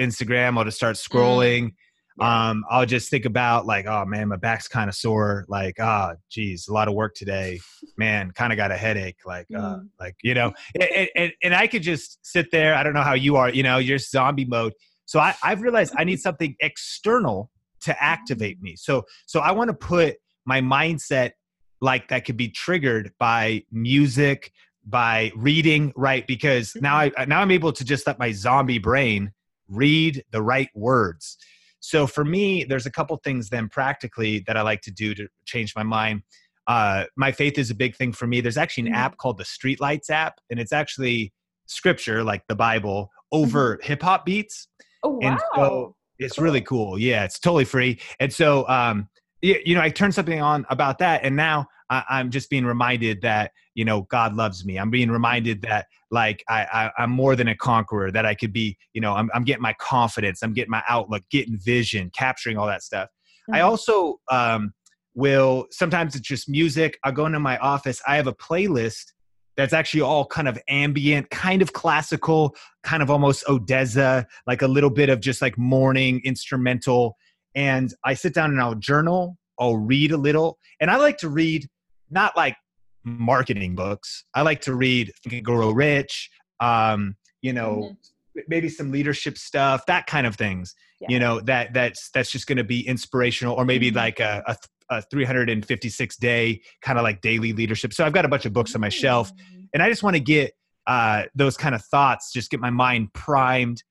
Instagram. 0.00 0.56
I'll 0.56 0.64
just 0.64 0.76
start 0.76 0.96
mm. 0.96 1.08
scrolling. 1.08 1.62
Mm. 1.64 1.72
Yeah. 2.20 2.50
Um, 2.50 2.64
I'll 2.68 2.86
just 2.86 3.10
think 3.10 3.26
about 3.26 3.66
like, 3.66 3.86
oh 3.86 4.04
man, 4.04 4.28
my 4.28 4.36
back's 4.36 4.66
kind 4.66 4.88
of 4.88 4.96
sore. 4.96 5.44
Like, 5.48 5.76
ah, 5.80 6.12
oh, 6.12 6.16
geez, 6.30 6.66
a 6.66 6.72
lot 6.72 6.88
of 6.88 6.94
work 6.94 7.14
today. 7.14 7.60
Man, 7.96 8.32
kind 8.32 8.52
of 8.52 8.56
got 8.56 8.72
a 8.72 8.76
headache. 8.76 9.18
Like, 9.24 9.46
uh, 9.54 9.58
mm. 9.58 9.80
uh, 9.80 9.82
like 10.00 10.16
you 10.22 10.34
know, 10.34 10.52
and, 10.80 11.08
and, 11.14 11.32
and 11.42 11.54
I 11.54 11.66
could 11.66 11.82
just 11.82 12.18
sit 12.26 12.50
there. 12.50 12.74
I 12.74 12.82
don't 12.82 12.94
know 12.94 13.02
how 13.02 13.14
you 13.14 13.36
are. 13.36 13.50
You 13.50 13.62
know, 13.62 13.78
you're 13.78 13.98
zombie 13.98 14.44
mode. 14.44 14.72
So 15.06 15.20
I, 15.20 15.34
I've 15.42 15.62
realized 15.62 15.94
I 15.96 16.04
need 16.04 16.20
something 16.20 16.54
external 16.60 17.50
to 17.88 18.02
activate 18.02 18.60
me. 18.62 18.76
So 18.76 19.04
so 19.26 19.40
I 19.40 19.52
want 19.52 19.68
to 19.68 19.74
put 19.74 20.16
my 20.44 20.60
mindset 20.60 21.32
like 21.80 22.08
that 22.08 22.24
could 22.24 22.36
be 22.36 22.48
triggered 22.48 23.12
by 23.18 23.64
music, 23.70 24.52
by 24.86 25.32
reading, 25.36 25.92
right? 25.96 26.26
Because 26.26 26.74
now 26.76 27.00
mm-hmm. 27.00 27.20
I 27.20 27.24
now 27.26 27.40
I'm 27.40 27.50
able 27.50 27.72
to 27.72 27.84
just 27.84 28.06
let 28.06 28.18
my 28.18 28.32
zombie 28.32 28.78
brain 28.78 29.32
read 29.68 30.24
the 30.30 30.42
right 30.42 30.70
words. 30.74 31.36
So 31.80 32.06
for 32.06 32.24
me, 32.24 32.64
there's 32.64 32.86
a 32.86 32.90
couple 32.90 33.16
things 33.18 33.50
then 33.50 33.68
practically 33.68 34.42
that 34.46 34.56
I 34.56 34.62
like 34.62 34.80
to 34.82 34.90
do 34.90 35.14
to 35.14 35.28
change 35.44 35.74
my 35.76 35.84
mind. 35.84 36.22
Uh, 36.66 37.04
my 37.16 37.32
faith 37.32 37.56
is 37.56 37.70
a 37.70 37.74
big 37.74 37.96
thing 37.96 38.12
for 38.12 38.26
me. 38.26 38.40
There's 38.40 38.56
actually 38.56 38.88
an 38.88 38.92
mm-hmm. 38.92 39.02
app 39.02 39.16
called 39.16 39.38
the 39.38 39.44
Streetlights 39.44 40.10
app, 40.10 40.34
and 40.50 40.58
it's 40.58 40.72
actually 40.72 41.32
scripture, 41.66 42.24
like 42.24 42.42
the 42.48 42.56
Bible, 42.56 43.10
over 43.32 43.76
mm-hmm. 43.76 43.86
hip 43.86 44.02
hop 44.02 44.26
beats. 44.26 44.68
Oh 45.02 45.10
wow! 45.10 45.18
And 45.22 45.40
so 45.54 45.96
it's 46.18 46.36
cool. 46.36 46.44
really 46.44 46.60
cool. 46.60 46.98
Yeah, 46.98 47.24
it's 47.24 47.38
totally 47.38 47.64
free. 47.64 48.00
And 48.20 48.32
so, 48.32 48.68
um, 48.68 49.08
you, 49.42 49.60
you 49.64 49.74
know, 49.74 49.80
I 49.80 49.90
turned 49.90 50.14
something 50.14 50.40
on 50.40 50.66
about 50.68 50.98
that, 50.98 51.24
and 51.24 51.36
now 51.36 51.66
I, 51.90 52.02
I'm 52.08 52.30
just 52.30 52.50
being 52.50 52.64
reminded 52.64 53.22
that 53.22 53.52
you 53.74 53.84
know 53.84 54.02
God 54.02 54.34
loves 54.34 54.64
me. 54.64 54.78
I'm 54.78 54.90
being 54.90 55.10
reminded 55.10 55.62
that 55.62 55.86
like 56.10 56.44
I, 56.48 56.90
I 56.98 57.04
am 57.04 57.10
more 57.10 57.36
than 57.36 57.48
a 57.48 57.56
conqueror. 57.56 58.10
That 58.10 58.26
I 58.26 58.34
could 58.34 58.52
be. 58.52 58.76
You 58.92 59.00
know, 59.00 59.14
I'm 59.14 59.30
I'm 59.34 59.44
getting 59.44 59.62
my 59.62 59.74
confidence. 59.80 60.42
I'm 60.42 60.52
getting 60.52 60.70
my 60.70 60.82
outlook, 60.88 61.22
getting 61.30 61.58
vision, 61.58 62.10
capturing 62.16 62.58
all 62.58 62.66
that 62.66 62.82
stuff. 62.82 63.08
Mm-hmm. 63.48 63.54
I 63.54 63.60
also 63.60 64.20
um, 64.30 64.72
will 65.14 65.66
sometimes 65.70 66.14
it's 66.14 66.26
just 66.26 66.48
music. 66.48 66.98
I'll 67.04 67.12
go 67.12 67.26
into 67.26 67.40
my 67.40 67.58
office. 67.58 68.02
I 68.06 68.16
have 68.16 68.26
a 68.26 68.34
playlist 68.34 69.12
that's 69.58 69.72
actually 69.72 70.02
all 70.02 70.24
kind 70.24 70.46
of 70.46 70.56
ambient, 70.68 71.28
kind 71.30 71.62
of 71.62 71.72
classical, 71.72 72.54
kind 72.84 73.02
of 73.02 73.10
almost 73.10 73.44
Odesza, 73.46 74.24
like 74.46 74.62
a 74.62 74.68
little 74.68 74.88
bit 74.88 75.08
of 75.08 75.18
just 75.18 75.42
like 75.42 75.58
morning 75.58 76.20
instrumental. 76.24 77.16
And 77.56 77.92
I 78.04 78.14
sit 78.14 78.32
down 78.32 78.52
and 78.52 78.60
I'll 78.60 78.76
journal, 78.76 79.36
I'll 79.58 79.76
read 79.76 80.12
a 80.12 80.16
little. 80.16 80.58
And 80.80 80.92
I 80.92 80.96
like 80.96 81.18
to 81.18 81.28
read 81.28 81.66
not 82.08 82.36
like 82.36 82.56
marketing 83.02 83.74
books. 83.74 84.24
I 84.32 84.42
like 84.42 84.60
to 84.60 84.76
read 84.76 85.12
Think 85.24 85.34
and 85.34 85.44
Grow 85.44 85.72
Rich, 85.72 86.30
um, 86.60 87.16
you 87.42 87.52
know, 87.52 87.96
mm-hmm. 88.36 88.40
maybe 88.46 88.68
some 88.68 88.92
leadership 88.92 89.36
stuff, 89.36 89.84
that 89.86 90.06
kind 90.06 90.24
of 90.24 90.36
things. 90.36 90.76
Yeah. 91.00 91.08
You 91.10 91.18
know, 91.18 91.40
that 91.40 91.74
that's 91.74 92.10
that's 92.10 92.30
just 92.30 92.46
gonna 92.46 92.62
be 92.62 92.86
inspirational, 92.86 93.56
or 93.56 93.64
maybe 93.64 93.88
mm-hmm. 93.88 93.96
like 93.96 94.20
a, 94.20 94.44
a 94.46 94.56
a 94.90 95.02
356 95.02 96.16
day 96.16 96.60
kind 96.82 96.98
of 96.98 97.02
like 97.02 97.20
daily 97.20 97.52
leadership. 97.52 97.92
So 97.92 98.04
I've 98.04 98.12
got 98.12 98.24
a 98.24 98.28
bunch 98.28 98.46
of 98.46 98.52
books 98.52 98.74
on 98.74 98.80
my 98.80 98.88
shelf, 98.88 99.32
mm. 99.34 99.66
and 99.74 99.82
I 99.82 99.88
just 99.88 100.02
want 100.02 100.14
to 100.14 100.20
get 100.20 100.52
uh, 100.86 101.24
those 101.34 101.56
kind 101.56 101.74
of 101.74 101.84
thoughts, 101.84 102.32
just 102.32 102.50
get 102.50 102.60
my 102.60 102.70
mind 102.70 103.12
primed. 103.12 103.82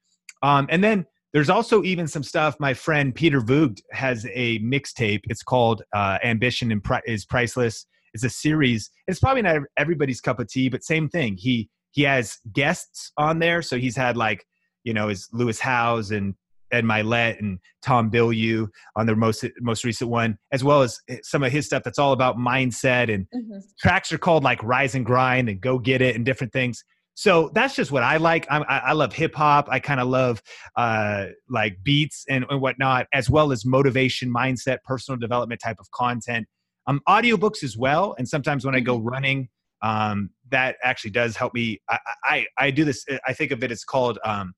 Um, 0.41 0.68
and 0.70 0.84
then 0.84 1.06
there's 1.34 1.50
also 1.50 1.84
even 1.84 2.08
some 2.08 2.24
stuff. 2.24 2.56
My 2.60 2.74
friend 2.74 3.14
Peter 3.14 3.41
Voogd 3.41 3.80
has 3.91 4.26
a 4.34 4.60
mixtape. 4.60 5.22
It's 5.26 5.43
called 5.43 5.84
uh, 5.93 6.18
"Ambition 6.24 6.72
and 6.72 6.84
Pri- 6.84 7.02
is 7.06 7.26
Priceless." 7.26 7.86
It's 8.14 8.24
a 8.24 8.30
series. 8.30 8.89
It's 9.08 9.20
probably 9.20 9.43
not 9.43 9.62
everybody's 9.78 10.22
cup 10.22 10.39
of 10.39 10.48
tea, 10.48 10.70
but 10.70 10.84
same 10.84 11.10
thing. 11.10 11.38
He 11.38 11.70
he 11.91 12.04
has 12.04 12.39
guests 12.54 13.12
on 13.18 13.39
there, 13.39 13.62
so 13.62 13.78
he's 13.78 13.95
had 13.95 14.18
like 14.18 14.45
you 14.84 14.93
know 14.93 15.10
his 15.10 15.30
Lewis 15.32 15.60
Howes 15.60 16.12
and 16.12 16.34
Ed 16.72 16.84
Mylett 16.84 17.39
and 17.39 17.59
Tom 17.82 18.11
Bilyeu 18.11 18.68
on 18.95 19.05
their 19.05 19.15
most 19.15 19.45
most 19.59 19.84
recent 19.84 20.09
one, 20.09 20.38
as 20.51 20.63
well 20.63 20.82
as 20.82 20.99
some 21.24 21.43
of 21.43 21.51
his 21.51 21.65
stuff 21.65 21.84
that's 21.84 21.99
all 21.99 22.13
about 22.13 22.38
mindset 22.38 23.13
and 23.13 23.26
mm-hmm. 23.34 23.59
tracks 23.80 24.11
are 24.11 24.18
called 24.18 24.43
like 24.43 24.61
Rise 24.63 24.95
and 24.95 25.05
Grind 25.05 25.49
and 25.49 25.61
Go 25.61 25.80
Get 25.80 26.01
It 26.01 26.15
and 26.15 26.26
different 26.26 26.53
things. 26.53 26.84
So 27.18 27.49
that's 27.55 27.76
just 27.76 27.91
what 27.91 28.03
I 28.03 28.18
like. 28.18 28.45
I'm, 28.47 28.63
i 28.70 28.93
love 28.93 29.11
hip 29.11 29.34
hop. 29.34 29.70
I 29.72 29.80
kind 29.80 29.99
of 29.99 30.07
love 30.07 30.39
uh, 30.76 31.26
like 31.49 31.78
beats 31.82 32.24
and, 32.30 32.45
and 32.47 32.61
whatnot, 32.61 33.07
as 33.11 33.28
well 33.28 33.51
as 33.51 33.65
motivation, 33.65 34.32
mindset, 34.32 34.78
personal 34.86 35.18
development 35.18 35.59
type 35.59 35.78
of 35.80 35.89
content. 35.89 36.45
Um, 36.86 37.01
audiobooks 37.09 37.63
as 37.63 37.76
well. 37.76 38.13
And 38.20 38.30
sometimes 38.30 38.65
when 38.65 38.76
I 38.76 38.82
go 38.82 38.99
mm-hmm. 38.99 39.07
running, 39.07 39.49
um, 39.82 40.30
that 40.51 40.76
actually 40.84 41.09
does 41.09 41.36
help 41.36 41.55
me. 41.55 41.82
I, 41.89 41.97
I, 42.24 42.45
I 42.55 42.70
do 42.70 42.86
this. 42.86 43.03
I 43.26 43.34
think 43.34 43.51
of 43.51 43.63
it 43.63 43.72
as 43.72 43.84
called 43.84 44.20
um, 44.24 44.53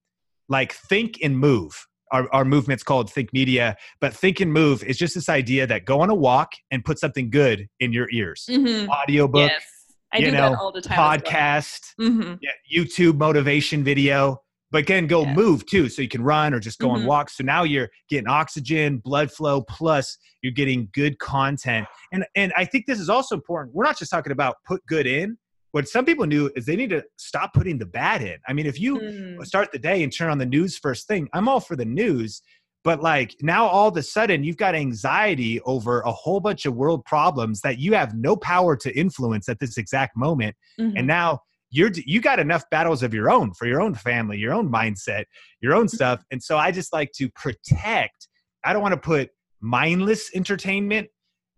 like 0.50 0.74
think 0.74 1.20
and 1.24 1.40
move 1.40 1.88
our, 2.12 2.34
our 2.34 2.46
movement's 2.46 2.84
called 2.84 3.12
Think 3.12 3.32
Media, 3.34 3.76
but 4.02 4.14
Think 4.14 4.40
and 4.40 4.52
Move 4.52 4.84
is 4.84 4.98
just 4.98 5.16
this 5.16 5.30
idea 5.30 5.68
that 5.68 5.86
go 5.86 6.02
on 6.02 6.10
a 6.10 6.16
walk 6.16 6.52
and 6.72 6.84
put 6.84 7.00
something 7.00 7.30
good 7.30 7.68
in 7.80 7.94
your 7.94 8.10
ears. 8.12 8.46
Mm-hmm. 8.50 8.90
Audiobook, 8.90 9.52
yes. 9.52 9.64
I 10.12 10.18
you 10.20 10.32
know, 10.32 10.56
all 10.56 10.72
the 10.72 10.82
time. 10.82 10.98
Podcast, 10.98 11.94
well. 11.98 12.10
mm-hmm. 12.10 12.34
yeah, 12.42 12.52
YouTube 12.74 13.18
motivation 13.18 13.84
video, 13.84 14.42
but 14.72 14.80
again, 14.80 15.08
go 15.08 15.24
yes. 15.24 15.36
move 15.36 15.66
too. 15.66 15.90
So 15.90 16.02
you 16.02 16.08
can 16.08 16.24
run 16.24 16.54
or 16.54 16.60
just 16.60 16.80
go 16.80 16.88
mm-hmm. 16.88 17.02
on 17.02 17.06
walks. 17.06 17.38
So 17.38 17.44
now 17.44 17.64
you're 17.64 17.90
getting 18.10 18.28
oxygen, 18.28 18.98
blood 18.98 19.32
flow, 19.32 19.62
plus 19.62 20.18
you're 20.42 20.54
getting 20.54 20.90
good 20.94 21.20
content. 21.20 21.88
And 22.12 22.26
and 22.36 22.54
I 22.56 22.66
think 22.66 22.86
this 22.86 23.00
is 23.00 23.10
also 23.10 23.36
important. 23.36 23.76
We're 23.76 23.86
not 23.86 23.98
just 23.98 24.12
talking 24.12 24.32
about 24.32 24.58
put 24.66 24.86
good 24.86 25.08
in, 25.08 25.38
what 25.72 25.88
some 25.88 26.06
people 26.06 26.26
knew 26.26 26.50
is 26.56 26.66
they 26.66 26.76
need 26.76 26.90
to 26.90 27.04
stop 27.18 27.54
putting 27.54 27.78
the 27.78 27.86
bad 27.86 28.22
in. 28.22 28.38
I 28.48 28.54
mean, 28.54 28.66
if 28.66 28.80
you 28.80 28.98
mm. 28.98 29.46
start 29.46 29.72
the 29.72 29.80
day 29.80 30.04
and 30.04 30.12
turn 30.12 30.32
on 30.32 30.38
the 30.38 30.46
news 30.46 30.78
first 30.78 31.08
thing, 31.08 31.30
I'm 31.34 31.48
all 31.48 31.60
for 31.60 31.76
the 31.76 31.86
news, 31.86 32.42
but 32.84 33.02
like 33.02 33.36
now 33.42 33.66
all 33.66 33.90
of 33.90 33.98
a 33.98 34.04
sudden 34.04 34.44
you've 34.44 34.58
got 34.58 34.76
anxiety 34.76 35.60
over 35.62 36.02
a 36.02 36.12
whole 36.12 36.40
bunch 36.40 36.66
of 36.66 36.76
world 36.76 37.04
problems 37.06 37.62
that 37.62 37.80
you 37.80 37.94
have 37.94 38.16
no 38.16 38.36
power 38.36 38.76
to 38.78 38.98
influence 38.98 39.50
at 39.50 39.60
this 39.60 39.78
exact 39.78 40.16
moment 40.16 40.56
mm-hmm. 40.80 40.96
and 40.98 41.08
now 41.08 41.40
you're 41.72 41.92
you 42.06 42.22
got 42.22 42.40
enough 42.40 42.64
battles 42.72 43.04
of 43.04 43.14
your 43.14 43.30
own 43.30 43.54
for 43.54 43.68
your 43.68 43.82
own 43.82 43.94
family 43.94 44.38
your 44.38 44.54
own 44.54 44.72
mindset 44.72 45.26
your 45.62 45.74
own 45.74 45.86
mm-hmm. 45.86 45.96
stuff 45.96 46.24
and 46.32 46.42
so 46.42 46.58
i 46.58 46.72
just 46.72 46.94
like 46.94 47.12
to 47.12 47.30
protect 47.30 48.28
i 48.64 48.74
don't 48.74 48.82
want 48.82 48.94
to 48.94 49.00
put 49.00 49.30
mindless 49.62 50.34
entertainment 50.34 51.08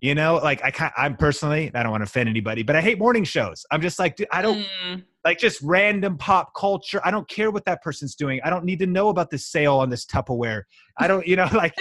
you 0.01 0.15
know 0.15 0.39
like 0.43 0.61
i 0.63 0.91
i'm 0.97 1.15
personally 1.15 1.71
i 1.73 1.83
don't 1.83 1.91
want 1.91 2.01
to 2.01 2.05
offend 2.05 2.27
anybody 2.27 2.63
but 2.63 2.75
i 2.75 2.81
hate 2.81 2.99
morning 2.99 3.23
shows. 3.23 3.65
I'm 3.71 3.81
just 3.81 3.99
like 3.99 4.17
i 4.31 4.41
don't 4.41 4.65
mm. 4.85 5.03
like 5.23 5.37
just 5.37 5.61
random 5.61 6.17
pop 6.17 6.53
culture. 6.55 6.99
I 7.05 7.11
don't 7.11 7.27
care 7.29 7.51
what 7.51 7.65
that 7.65 7.81
person's 7.81 8.15
doing. 8.15 8.41
I 8.43 8.49
don't 8.49 8.65
need 8.65 8.79
to 8.79 8.87
know 8.87 9.09
about 9.09 9.29
this 9.29 9.47
sale 9.47 9.77
on 9.77 9.89
this 9.89 10.05
tupperware. 10.05 10.63
I 10.97 11.07
don't 11.07 11.25
you 11.25 11.35
know 11.35 11.47
like 11.53 11.75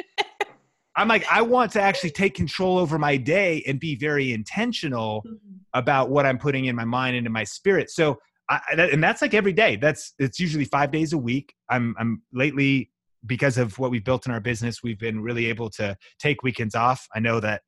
i'm 0.96 1.08
like 1.08 1.24
i 1.30 1.40
want 1.40 1.72
to 1.72 1.80
actually 1.80 2.10
take 2.10 2.34
control 2.34 2.78
over 2.78 2.98
my 2.98 3.16
day 3.16 3.62
and 3.66 3.80
be 3.80 3.94
very 3.96 4.32
intentional 4.32 5.22
mm-hmm. 5.26 5.56
about 5.74 6.10
what 6.10 6.26
i'm 6.26 6.36
putting 6.38 6.66
in 6.66 6.76
my 6.76 6.84
mind 6.84 7.16
and 7.16 7.26
in 7.26 7.32
my 7.32 7.44
spirit. 7.44 7.90
So 7.90 8.18
I, 8.50 8.60
and 8.76 9.02
that's 9.02 9.22
like 9.22 9.32
every 9.32 9.52
day. 9.52 9.76
That's 9.76 10.12
it's 10.18 10.40
usually 10.40 10.64
five 10.64 10.90
days 10.90 11.12
a 11.12 11.18
week. 11.18 11.54
I'm 11.68 11.94
i'm 11.98 12.22
lately 12.32 12.90
because 13.26 13.58
of 13.58 13.78
what 13.78 13.90
we've 13.90 14.04
built 14.04 14.26
in 14.26 14.32
our 14.32 14.40
business 14.40 14.82
we've 14.82 14.98
been 14.98 15.20
really 15.20 15.46
able 15.46 15.70
to 15.70 15.96
take 16.18 16.42
weekends 16.42 16.74
off. 16.74 17.06
I 17.14 17.20
know 17.20 17.38
that 17.40 17.62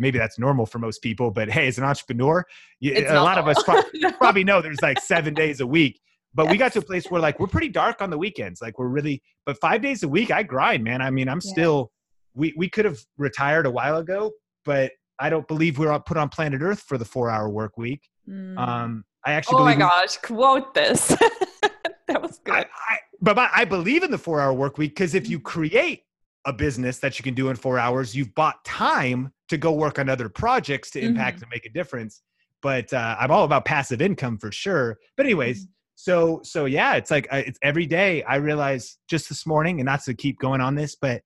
maybe 0.00 0.18
that's 0.18 0.38
normal 0.38 0.66
for 0.66 0.78
most 0.78 1.02
people, 1.02 1.30
but 1.30 1.48
hey, 1.48 1.66
as 1.68 1.78
an 1.78 1.84
entrepreneur, 1.84 2.44
you, 2.80 2.92
a 2.94 3.14
lot 3.14 3.36
normal. 3.36 3.38
of 3.38 3.48
us 3.48 3.62
probably, 3.62 3.90
no. 4.00 4.12
probably 4.12 4.44
know 4.44 4.60
there's 4.60 4.82
like 4.82 5.00
seven 5.00 5.34
days 5.34 5.60
a 5.60 5.66
week. 5.66 6.00
But 6.34 6.44
yes. 6.44 6.52
we 6.52 6.58
got 6.58 6.72
to 6.74 6.80
a 6.80 6.82
place 6.82 7.10
where 7.10 7.20
like 7.20 7.40
we're 7.40 7.46
pretty 7.46 7.70
dark 7.70 8.02
on 8.02 8.10
the 8.10 8.18
weekends. 8.18 8.60
Like 8.60 8.78
we're 8.78 8.88
really, 8.88 9.22
but 9.46 9.58
five 9.58 9.80
days 9.80 10.02
a 10.02 10.08
week, 10.08 10.30
I 10.30 10.42
grind, 10.42 10.84
man. 10.84 11.00
I 11.00 11.10
mean, 11.10 11.28
I'm 11.28 11.40
yeah. 11.42 11.52
still. 11.52 11.92
We 12.34 12.52
we 12.58 12.68
could 12.68 12.84
have 12.84 12.98
retired 13.16 13.64
a 13.64 13.70
while 13.70 13.96
ago, 13.96 14.32
but 14.64 14.92
I 15.18 15.30
don't 15.30 15.48
believe 15.48 15.78
we're 15.78 15.98
put 16.00 16.18
on 16.18 16.28
planet 16.28 16.60
Earth 16.60 16.80
for 16.80 16.98
the 16.98 17.06
four 17.06 17.30
hour 17.30 17.48
work 17.48 17.78
week. 17.78 18.10
Mm. 18.28 18.58
Um, 18.58 19.04
I 19.24 19.32
actually. 19.32 19.62
Oh 19.62 19.64
my 19.64 19.74
gosh! 19.74 20.18
Quote 20.18 20.74
this. 20.74 21.08
that 22.06 22.20
was 22.20 22.38
good. 22.44 22.54
I, 22.54 22.66
I, 22.88 22.98
but 23.22 23.38
I 23.38 23.64
believe 23.64 24.02
in 24.02 24.10
the 24.10 24.18
four 24.18 24.40
hour 24.40 24.52
work 24.52 24.76
week 24.76 24.90
because 24.90 25.14
if 25.14 25.30
you 25.30 25.40
create 25.40 26.02
a 26.46 26.52
business 26.52 26.98
that 27.00 27.18
you 27.18 27.22
can 27.22 27.34
do 27.34 27.50
in 27.50 27.56
four 27.56 27.78
hours, 27.78 28.14
you've 28.14 28.34
bought 28.34 28.64
time 28.64 29.32
to 29.48 29.58
go 29.58 29.72
work 29.72 29.98
on 29.98 30.08
other 30.08 30.28
projects 30.28 30.90
to 30.92 31.00
impact 31.00 31.36
mm-hmm. 31.36 31.44
and 31.44 31.50
make 31.50 31.66
a 31.66 31.70
difference. 31.70 32.22
But 32.62 32.92
uh, 32.92 33.16
I'm 33.18 33.30
all 33.30 33.44
about 33.44 33.64
passive 33.64 34.00
income 34.00 34.38
for 34.38 34.50
sure. 34.50 34.96
But 35.16 35.26
anyways, 35.26 35.64
mm-hmm. 35.64 35.70
so 35.96 36.40
so 36.42 36.64
yeah, 36.64 36.94
it's 36.94 37.10
like 37.10 37.26
uh, 37.30 37.42
it's 37.46 37.58
every 37.62 37.86
day. 37.86 38.22
I 38.22 38.36
realize 38.36 38.96
just 39.08 39.28
this 39.28 39.46
morning, 39.46 39.80
and 39.80 39.86
not 39.86 40.02
to 40.04 40.14
keep 40.14 40.38
going 40.38 40.60
on 40.60 40.74
this, 40.74 40.96
but 40.96 41.20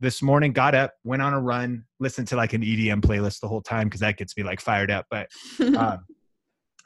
this 0.00 0.22
morning 0.22 0.52
got 0.52 0.74
up, 0.74 0.94
went 1.04 1.22
on 1.22 1.32
a 1.32 1.40
run, 1.40 1.84
listened 2.00 2.28
to 2.28 2.36
like 2.36 2.52
an 2.52 2.62
EDM 2.62 3.00
playlist 3.00 3.40
the 3.40 3.48
whole 3.48 3.62
time 3.62 3.86
because 3.86 4.00
that 4.00 4.16
gets 4.16 4.36
me 4.36 4.42
like 4.42 4.60
fired 4.60 4.90
up. 4.90 5.06
But 5.10 5.28
um, 5.76 6.04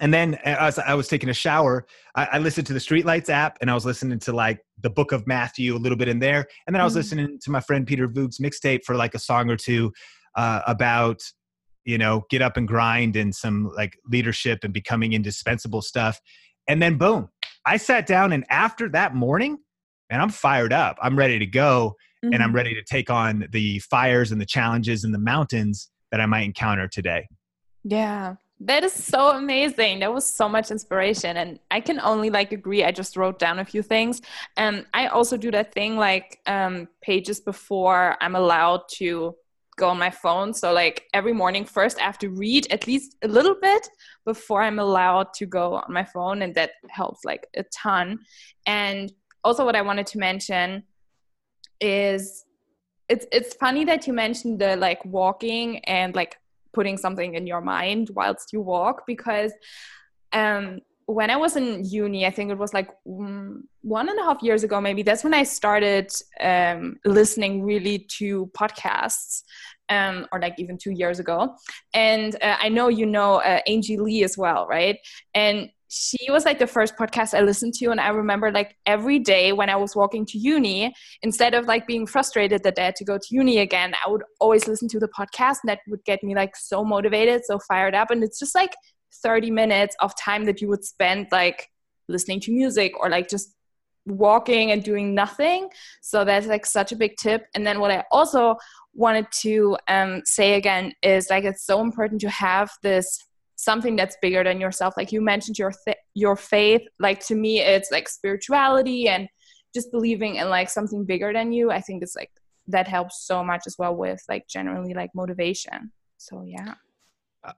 and 0.00 0.14
then 0.14 0.34
as 0.44 0.78
I 0.78 0.94
was 0.94 1.08
taking 1.08 1.28
a 1.28 1.34
shower, 1.34 1.86
I, 2.14 2.28
I, 2.32 2.38
listened 2.38 2.66
to 2.68 2.72
the 2.72 2.78
Streetlights 2.78 3.28
app 3.30 3.58
and 3.60 3.70
I 3.70 3.74
was 3.74 3.84
listening 3.84 4.18
to 4.20 4.32
like 4.32 4.60
the 4.80 4.90
book 4.90 5.12
of 5.12 5.26
Matthew 5.26 5.74
a 5.74 5.78
little 5.78 5.98
bit 5.98 6.08
in 6.08 6.20
there. 6.20 6.46
And 6.66 6.74
then 6.74 6.80
I 6.80 6.84
was 6.84 6.92
mm-hmm. 6.92 6.98
listening 6.98 7.38
to 7.42 7.50
my 7.50 7.60
friend 7.60 7.86
Peter 7.86 8.08
Voogd's 8.08 8.38
mixtape 8.38 8.84
for 8.84 8.94
like 8.94 9.14
a 9.14 9.18
song 9.18 9.50
or 9.50 9.56
two 9.56 9.92
uh, 10.36 10.62
about, 10.66 11.20
you 11.84 11.98
know, 11.98 12.24
get 12.30 12.42
up 12.42 12.56
and 12.56 12.68
grind 12.68 13.16
and 13.16 13.34
some 13.34 13.72
like 13.74 13.98
leadership 14.06 14.60
and 14.62 14.72
becoming 14.72 15.14
indispensable 15.14 15.82
stuff. 15.82 16.20
And 16.68 16.80
then 16.80 16.96
boom, 16.96 17.28
I 17.66 17.76
sat 17.76 18.06
down 18.06 18.32
and 18.32 18.44
after 18.50 18.88
that 18.90 19.14
morning, 19.14 19.58
and 20.10 20.22
I'm 20.22 20.30
fired 20.30 20.72
up. 20.72 20.96
I'm 21.02 21.18
ready 21.18 21.38
to 21.38 21.46
go 21.46 21.96
mm-hmm. 22.24 22.32
and 22.32 22.42
I'm 22.42 22.48
mm-hmm. 22.48 22.56
ready 22.56 22.74
to 22.74 22.82
take 22.82 23.10
on 23.10 23.46
the 23.50 23.78
fires 23.80 24.32
and 24.32 24.40
the 24.40 24.46
challenges 24.46 25.04
and 25.04 25.14
the 25.14 25.18
mountains 25.18 25.90
that 26.10 26.20
I 26.20 26.26
might 26.26 26.42
encounter 26.42 26.88
today. 26.88 27.28
Yeah. 27.84 28.36
That 28.60 28.82
is 28.82 28.92
so 28.92 29.36
amazing. 29.36 30.00
That 30.00 30.12
was 30.12 30.26
so 30.26 30.48
much 30.48 30.70
inspiration. 30.70 31.36
And 31.36 31.60
I 31.70 31.80
can 31.80 32.00
only 32.00 32.28
like 32.28 32.52
agree. 32.52 32.84
I 32.84 32.90
just 32.90 33.16
wrote 33.16 33.38
down 33.38 33.60
a 33.60 33.64
few 33.64 33.82
things. 33.82 34.20
And 34.56 34.84
I 34.92 35.06
also 35.06 35.36
do 35.36 35.50
that 35.52 35.72
thing 35.72 35.96
like 35.96 36.40
um, 36.46 36.88
pages 37.00 37.40
before 37.40 38.16
I'm 38.20 38.34
allowed 38.34 38.82
to 38.94 39.36
go 39.76 39.88
on 39.88 39.98
my 39.98 40.10
phone. 40.10 40.52
So 40.52 40.72
like 40.72 41.04
every 41.14 41.32
morning 41.32 41.64
first 41.64 42.00
I 42.00 42.02
have 42.02 42.18
to 42.18 42.30
read 42.30 42.66
at 42.72 42.88
least 42.88 43.16
a 43.22 43.28
little 43.28 43.54
bit 43.54 43.88
before 44.26 44.62
I'm 44.62 44.80
allowed 44.80 45.32
to 45.34 45.46
go 45.46 45.74
on 45.74 45.92
my 45.92 46.04
phone. 46.04 46.42
And 46.42 46.52
that 46.56 46.72
helps 46.90 47.24
like 47.24 47.46
a 47.56 47.62
ton. 47.62 48.18
And 48.66 49.12
also 49.44 49.64
what 49.64 49.76
I 49.76 49.82
wanted 49.82 50.08
to 50.08 50.18
mention 50.18 50.82
is 51.80 52.44
it's 53.08 53.24
it's 53.30 53.54
funny 53.54 53.84
that 53.84 54.08
you 54.08 54.12
mentioned 54.12 54.58
the 54.58 54.76
like 54.76 55.02
walking 55.04 55.78
and 55.84 56.14
like 56.16 56.38
putting 56.78 56.96
something 56.96 57.34
in 57.34 57.44
your 57.52 57.62
mind 57.76 58.10
whilst 58.18 58.52
you 58.52 58.60
walk 58.60 58.96
because 59.06 59.52
um, 60.32 60.80
when 61.06 61.30
I 61.30 61.36
was 61.36 61.56
in 61.56 61.84
uni, 61.86 62.26
I 62.26 62.30
think 62.30 62.50
it 62.50 62.58
was 62.58 62.74
like 62.74 62.90
one 63.04 64.08
and 64.10 64.18
a 64.20 64.24
half 64.28 64.42
years 64.42 64.62
ago, 64.62 64.78
maybe 64.78 65.02
that's 65.02 65.24
when 65.24 65.32
I 65.32 65.42
started 65.42 66.12
um, 66.40 66.82
listening 67.06 67.62
really 67.70 67.98
to 68.18 68.50
podcasts, 68.60 69.42
um, 69.88 70.26
or 70.32 70.38
like 70.38 70.56
even 70.58 70.76
two 70.76 70.90
years 70.90 71.18
ago. 71.18 71.56
And 71.94 72.34
uh, 72.42 72.56
I 72.60 72.68
know 72.68 72.88
you 72.88 73.06
know 73.06 73.36
uh, 73.36 73.60
Angie 73.66 73.96
Lee 73.96 74.22
as 74.22 74.36
well, 74.36 74.66
right? 74.66 74.98
And 75.32 75.70
she 75.88 76.30
was 76.30 76.44
like 76.44 76.58
the 76.58 76.66
first 76.66 76.96
podcast 76.96 77.36
I 77.36 77.40
listened 77.40 77.74
to. 77.74 77.86
And 77.86 78.00
I 78.00 78.08
remember 78.08 78.52
like 78.52 78.76
every 78.84 79.18
day 79.18 79.52
when 79.52 79.70
I 79.70 79.76
was 79.76 79.96
walking 79.96 80.26
to 80.26 80.38
uni, 80.38 80.94
instead 81.22 81.54
of 81.54 81.66
like 81.66 81.86
being 81.86 82.06
frustrated 82.06 82.62
that 82.64 82.78
I 82.78 82.84
had 82.84 82.96
to 82.96 83.04
go 83.04 83.16
to 83.16 83.26
uni 83.30 83.58
again, 83.58 83.94
I 84.04 84.10
would 84.10 84.22
always 84.38 84.68
listen 84.68 84.88
to 84.88 85.00
the 85.00 85.08
podcast 85.08 85.58
and 85.62 85.68
that 85.68 85.80
would 85.88 86.04
get 86.04 86.22
me 86.22 86.34
like 86.34 86.54
so 86.56 86.84
motivated, 86.84 87.44
so 87.44 87.58
fired 87.58 87.94
up. 87.94 88.10
And 88.10 88.22
it's 88.22 88.38
just 88.38 88.54
like 88.54 88.74
30 89.22 89.50
minutes 89.50 89.96
of 90.00 90.12
time 90.16 90.44
that 90.44 90.60
you 90.60 90.68
would 90.68 90.84
spend 90.84 91.28
like 91.32 91.68
listening 92.08 92.40
to 92.40 92.52
music 92.52 92.92
or 93.00 93.08
like 93.08 93.28
just 93.28 93.54
walking 94.06 94.70
and 94.70 94.82
doing 94.82 95.14
nothing. 95.14 95.70
So 96.02 96.24
that's 96.24 96.46
like 96.46 96.66
such 96.66 96.92
a 96.92 96.96
big 96.96 97.16
tip. 97.16 97.46
And 97.54 97.66
then 97.66 97.80
what 97.80 97.90
I 97.90 98.04
also 98.10 98.56
wanted 98.94 99.26
to 99.40 99.76
um, 99.88 100.22
say 100.24 100.54
again 100.54 100.92
is 101.02 101.30
like 101.30 101.44
it's 101.44 101.64
so 101.64 101.80
important 101.80 102.20
to 102.22 102.30
have 102.30 102.70
this 102.82 103.18
something 103.58 103.96
that's 103.96 104.16
bigger 104.22 104.44
than 104.44 104.60
yourself. 104.60 104.94
Like 104.96 105.12
you 105.12 105.20
mentioned 105.20 105.58
your 105.58 105.72
th- 105.84 105.98
your 106.14 106.36
faith 106.36 106.82
like 106.98 107.20
to 107.26 107.34
me 107.34 107.60
it's 107.60 107.90
like 107.90 108.08
spirituality 108.08 109.08
and 109.08 109.28
just 109.74 109.90
believing 109.90 110.36
in 110.36 110.48
like 110.48 110.70
something 110.70 111.04
bigger 111.04 111.32
than 111.32 111.52
you. 111.52 111.70
I 111.70 111.80
think 111.80 112.02
it's 112.02 112.16
like 112.16 112.30
that 112.68 112.86
helps 112.86 113.26
so 113.26 113.44
much 113.44 113.62
as 113.66 113.76
well 113.78 113.94
with 113.96 114.22
like 114.28 114.46
generally 114.48 114.94
like 114.94 115.10
motivation. 115.14 115.92
So 116.16 116.44
yeah. 116.46 116.74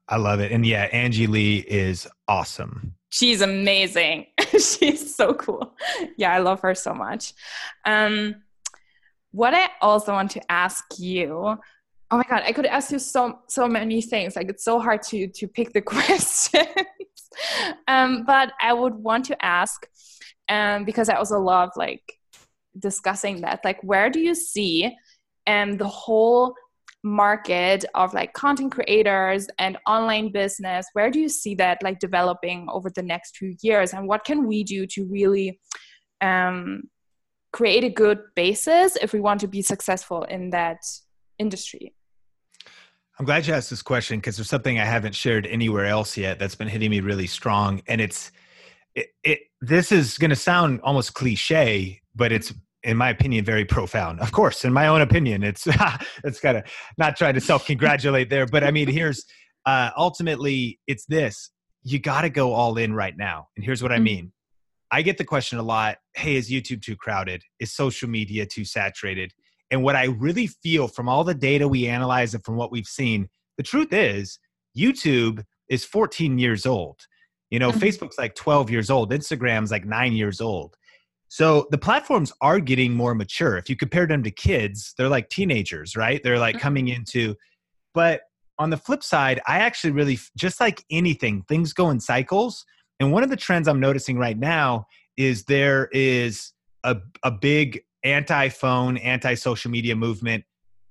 I 0.09 0.17
love 0.17 0.41
it. 0.41 0.53
And 0.53 0.65
yeah 0.65 0.85
angie 0.93 1.27
lee 1.27 1.59
is 1.69 2.09
awesome. 2.27 2.95
She's 3.11 3.43
amazing. 3.43 4.27
She's 4.53 5.15
so 5.15 5.35
cool. 5.35 5.77
Yeah 6.17 6.33
i 6.33 6.39
love 6.39 6.61
her 6.61 6.75
so 6.75 6.95
much. 6.95 7.35
Um 7.85 8.37
what 9.33 9.55
i 9.55 9.69
also 9.81 10.13
want 10.13 10.31
to 10.33 10.51
ask 10.51 10.85
you 10.99 11.57
oh 12.11 12.17
my 12.17 12.25
god 12.29 12.43
i 12.45 12.53
could 12.53 12.67
ask 12.67 12.91
you 12.91 12.99
so 12.99 13.39
so 13.49 13.69
many 13.69 14.01
things. 14.03 14.37
Like 14.37 14.49
it's 14.49 14.65
so 14.65 14.79
hard 14.81 15.03
to 15.05 15.29
to 15.29 15.49
pick 15.49 15.73
the 15.73 15.83
questions. 15.95 16.51
Um, 17.87 18.25
but 18.27 18.53
i 18.61 18.73
would 18.73 18.95
want 18.95 19.25
to 19.27 19.45
ask 19.45 19.87
um, 20.49 20.85
because 20.85 21.09
i 21.09 21.15
also 21.15 21.39
love 21.39 21.71
like 21.77 22.03
discussing 22.79 23.41
that 23.43 23.61
like 23.65 23.83
where 23.83 24.11
do 24.11 24.21
you 24.21 24.35
see 24.35 24.95
um, 25.47 25.77
the 25.77 25.89
whole 25.89 26.55
market 27.03 27.85
of 27.95 28.13
like 28.13 28.33
content 28.33 28.73
creators 28.73 29.49
and 29.59 29.79
online 29.87 30.31
business? 30.33 30.87
Where 30.93 31.11
do 31.11 31.19
you 31.19 31.29
see 31.29 31.55
that 31.57 31.83
like 31.83 31.99
developing 31.99 32.67
over 32.71 32.91
the 32.91 33.03
next 33.03 33.37
few 33.37 33.57
years? 33.63 33.93
And 33.93 34.07
what 34.07 34.25
can 34.25 34.47
we 34.47 34.65
do 34.65 34.87
to 34.89 35.07
really 35.07 35.61
um, 36.21 36.85
create 37.53 37.85
a 37.85 37.91
good 37.91 38.21
basis 38.37 38.97
if 38.97 39.13
we 39.13 39.21
want 39.21 39.41
to 39.41 39.49
be 39.49 39.63
successful 39.63 40.25
in 40.25 40.51
that 40.51 40.79
industry 41.39 41.95
I'm 43.21 43.27
glad 43.27 43.47
you 43.47 43.53
asked 43.53 43.68
this 43.68 43.83
question 43.83 44.18
because 44.18 44.39
there's 44.39 44.49
something 44.49 44.79
I 44.81 44.87
haven't 44.87 45.14
shared 45.14 45.47
anywhere 45.47 45.85
else 45.85 46.16
yet 46.16 46.39
that's 46.39 46.55
been 46.55 46.68
hitting 46.68 46.89
me 46.91 47.01
really 47.01 47.27
strong, 47.27 47.83
and 47.87 48.01
it's 48.01 48.33
it. 48.95 49.09
it 49.23 49.41
this 49.61 49.93
is 49.93 50.16
going 50.16 50.31
to 50.31 50.37
sound 50.37 50.81
almost 50.83 51.12
cliche, 51.12 52.01
but 52.14 52.33
it's 52.33 52.55
in 52.83 52.97
my 52.97 53.11
opinion 53.11 53.45
very 53.45 53.66
profound. 53.66 54.21
Of 54.21 54.33
course, 54.33 54.64
in 54.64 54.73
my 54.73 54.87
own 54.87 55.03
opinion, 55.03 55.43
it's 55.43 55.68
it's 56.25 56.41
kind 56.41 56.57
of 56.57 56.64
not 56.97 57.14
trying 57.14 57.35
to 57.35 57.43
self 57.43 57.66
congratulate 57.66 58.31
there, 58.31 58.47
but 58.47 58.64
I 58.64 58.71
mean, 58.71 58.89
here's 58.89 59.27
uh, 59.66 59.91
ultimately 59.99 60.81
it's 60.87 61.05
this: 61.05 61.51
you 61.83 61.99
got 61.99 62.23
to 62.23 62.31
go 62.31 62.55
all 62.55 62.79
in 62.79 62.95
right 62.95 63.14
now, 63.14 63.49
and 63.55 63.62
here's 63.62 63.83
what 63.83 63.93
mm-hmm. 63.93 64.01
I 64.01 64.05
mean. 64.05 64.33
I 64.91 65.03
get 65.03 65.18
the 65.18 65.25
question 65.25 65.59
a 65.59 65.62
lot 65.62 65.99
hey, 66.14 66.37
is 66.37 66.51
YouTube 66.51 66.81
too 66.81 66.97
crowded? 66.97 67.45
Is 67.59 67.71
social 67.71 68.09
media 68.09 68.47
too 68.47 68.64
saturated? 68.64 69.35
And 69.71 69.83
what 69.83 69.97
I 69.97 70.07
really 70.07 70.47
feel 70.47 70.89
from 70.89 71.09
all 71.09 71.25
the 71.25 71.35
data 71.35 71.68
we 71.68 71.87
analyze 71.87 72.35
and 72.35 72.45
from 72.45 72.57
what 72.57 72.73
we've 72.73 72.87
seen, 72.87 73.29
the 73.57 73.62
truth 73.62 73.93
is 73.93 74.39
YouTube 74.77 75.45
is 75.68 75.85
14 75.85 76.39
years 76.39 76.66
old. 76.66 77.01
You 77.51 77.59
know, 77.59 77.71
mm-hmm. 77.71 77.81
Facebook's 77.81 78.18
like 78.18 78.35
12 78.35 78.71
years 78.71 78.91
old, 78.91 79.11
Instagram's 79.11 79.71
like 79.71 79.85
nine 79.85 80.12
years 80.12 80.41
old. 80.41 80.77
So 81.29 81.68
the 81.71 81.79
platforms 81.79 82.33
are 82.41 82.59
getting 82.59 82.93
more 82.93 83.14
mature. 83.14 83.57
If 83.57 83.71
you 83.71 83.77
compare 83.77 84.07
them 84.07 84.25
to 84.25 84.31
kids, 84.33 84.95
they're 84.99 85.09
like 85.09 85.29
teenagers, 85.29 85.97
right? 85.97 86.21
They're 86.23 86.39
like 86.39 86.59
coming 86.59 86.87
Mm-hmm. 86.87 86.97
into, 86.97 87.37
but 87.95 88.23
on 88.59 88.71
the 88.71 88.77
flip 88.77 89.03
side, 89.03 89.41
I 89.47 89.61
actually 89.61 89.93
really, 89.93 90.18
just 90.37 90.61
like 90.61 90.85
anything, 90.91 91.43
things 91.49 91.73
go 91.73 91.91
in 91.91 91.99
cycles. 92.01 92.64
And 92.99 93.11
one 93.12 93.23
of 93.23 93.31
the 93.31 93.37
trends 93.37 93.68
I'm 93.68 93.81
noticing 93.81 94.18
right 94.18 94.39
now 94.39 94.87
is 95.16 95.45
there 95.45 95.89
is 95.93 96.53
a, 96.85 96.97
a 97.23 97.31
big 97.31 97.83
anti 98.05 98.49
phone, 98.49 98.97
anti 98.99 99.35
social 99.35 99.71
media 99.71 99.97
movement 99.97 100.45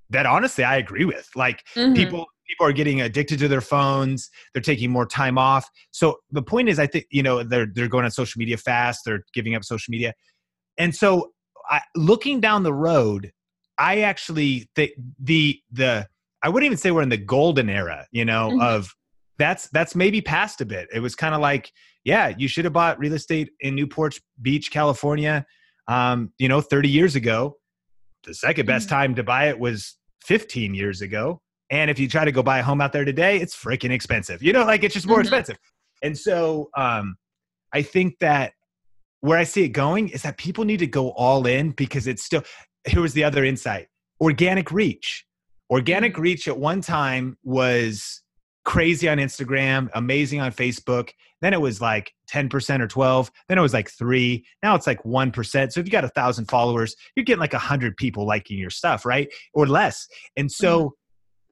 that 0.10 0.26
honestly 0.26 0.64
I 0.64 0.78
agree 0.78 1.06
with. 1.06 1.30
Like 1.36 1.64
Mhm. 1.76 1.96
people 1.96 2.26
people 2.50 2.66
are 2.66 2.74
getting 2.74 3.00
addicted 3.02 3.38
to 3.40 3.48
their 3.48 3.62
phones 3.62 4.30
they're 4.54 4.62
taking 4.62 4.90
more 4.90 5.06
time 5.06 5.38
off 5.38 5.70
so 5.92 6.18
the 6.32 6.42
point 6.42 6.68
is 6.68 6.80
i 6.80 6.88
think 6.88 7.06
you 7.12 7.22
know 7.22 7.44
they're 7.44 7.68
they're 7.74 7.88
going 7.88 8.04
on 8.04 8.12
social 8.12 8.40
media 8.40 8.58
fast 8.58 9.02
they're 9.06 9.24
giving 9.34 9.56
up 9.56 9.64
social 9.64 9.92
media 9.92 10.14
and 10.78 10.96
so 10.96 11.32
I, 11.70 11.82
looking 11.96 12.40
down 12.40 12.64
the 12.64 12.74
road 12.74 13.32
i 13.78 14.02
actually 14.02 14.68
think 14.76 14.92
the 15.20 15.60
the 15.72 16.08
i 16.42 16.50
wouldn't 16.50 16.66
even 16.66 16.78
say 16.78 16.90
we're 16.92 17.04
in 17.04 17.10
the 17.10 17.18
golden 17.18 17.70
era 17.70 18.08
you 18.12 18.26
know 18.26 18.52
Mhm. 18.54 18.62
of 18.62 18.96
that's 19.38 19.70
that's 19.70 19.96
maybe 19.96 20.20
past 20.20 20.60
a 20.60 20.66
bit 20.66 20.88
it 20.92 21.02
was 21.02 21.16
kind 21.16 21.36
of 21.36 21.42
like 21.42 21.72
yeah 22.04 22.34
you 22.36 22.48
should 22.48 22.66
have 22.66 22.74
bought 22.74 22.98
real 22.98 23.14
estate 23.14 23.52
in 23.60 23.76
newport 23.76 24.20
beach 24.42 24.72
california 24.72 25.46
um, 25.90 26.32
you 26.38 26.48
know 26.48 26.62
30 26.62 26.88
years 26.88 27.16
ago 27.16 27.58
the 28.24 28.34
second 28.34 28.66
best 28.66 28.88
Mhm. 28.88 28.92
time 28.92 29.16
to 29.16 29.24
buy 29.24 29.50
it 29.50 29.60
was 29.60 29.98
15 30.26 30.74
years 30.74 31.02
ago 31.02 31.42
and 31.72 31.92
if 31.92 32.00
you 32.00 32.08
try 32.08 32.26
to 32.26 32.32
go 32.32 32.42
buy 32.42 32.60
a 32.60 32.64
home 32.64 32.82
out 32.82 32.94
there 32.94 33.06
today, 33.06 33.38
it's 33.38 33.56
freaking 33.56 33.92
expensive. 33.92 34.42
You 34.42 34.54
know, 34.54 34.66
like 34.66 34.84
it's 34.84 34.96
just 34.96 35.06
more 35.06 35.20
Mhm. 35.20 35.22
expensive. 35.22 35.58
And 36.02 36.18
so 36.18 36.70
um, 36.76 37.16
I 37.72 37.84
think 37.84 38.18
that 38.22 38.54
where 39.20 39.38
I 39.38 39.44
see 39.44 39.64
it 39.66 39.70
going 39.70 40.10
is 40.10 40.24
that 40.24 40.38
people 40.38 40.66
need 40.66 40.80
to 40.80 40.88
go 40.88 41.12
all 41.12 41.46
in 41.46 41.70
because 41.72 42.08
it's 42.08 42.24
still, 42.24 42.42
here 42.88 43.02
was 43.02 43.14
the 43.14 43.24
other 43.24 43.44
insight 43.46 43.88
organic 44.20 44.72
reach. 44.72 45.26
Organic 45.70 46.16
Mhm. 46.16 46.22
reach 46.22 46.48
at 46.48 46.58
one 46.58 46.82
time 46.82 47.38
was 47.44 48.24
crazy 48.70 49.10
on 49.10 49.18
Instagram, 49.18 49.90
amazing 49.96 50.40
on 50.40 50.52
Facebook. 50.52 51.10
Then 51.42 51.54
it 51.56 51.60
was 51.60 51.82
like 51.82 52.14
10% 52.32 52.82
or 52.82 52.88
12. 52.88 53.32
Then 53.48 53.58
it 53.58 53.62
was 53.62 53.74
like 53.74 53.90
three. 53.90 54.46
Now 54.62 54.76
it's 54.76 54.86
like 54.86 55.02
1%. 55.02 55.72
So 55.72 55.80
if 55.80 55.88
you 55.88 55.92
got 55.92 56.04
a 56.04 56.10
thousand 56.10 56.46
followers, 56.46 56.96
you're 57.16 57.24
getting 57.24 57.40
like 57.40 57.56
a 57.56 57.58
hundred 57.60 57.98
people 57.98 58.28
liking 58.28 58.60
your 58.60 58.70
stuff, 58.70 59.08
right? 59.08 59.28
Or 59.56 59.66
less. 59.66 60.08
And 60.38 60.52
so 60.52 60.94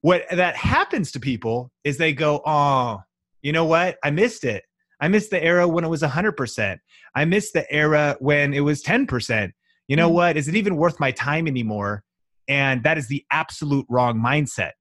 what 0.01 0.26
that 0.30 0.55
happens 0.55 1.11
to 1.13 1.20
people 1.20 1.72
is 1.84 1.97
they 1.97 2.13
go, 2.13 2.43
oh, 2.45 2.99
you 3.41 3.51
know 3.51 3.65
what? 3.65 3.97
I 4.03 4.11
missed 4.11 4.43
it. 4.43 4.63
I 5.01 5.07
missed 5.07 5.32
the 5.32 5.43
era 5.43 5.68
when 5.68 5.84
it 5.84 5.89
was 5.89 6.03
100%. 6.03 6.78
I 7.15 7.26
missed 7.26 7.53
the 7.53 7.65
era 7.74 8.15
when 8.20 8.53
it 8.53 8.59
was 8.59 8.84
10%. 8.84 9.53
You 9.88 9.95
know 9.95 10.09
Mhm. 10.09 10.13
what? 10.13 10.38
Is 10.38 10.47
it 10.47 10.55
even 10.55 10.76
worth 10.76 10.99
my 10.99 11.09
time 11.09 11.47
anymore? 11.47 12.03
And 12.47 12.84
that 12.84 12.99
is 12.99 13.07
the 13.07 13.26
absolute 13.32 13.88
wrong 13.89 14.20
mindset. 14.20 14.74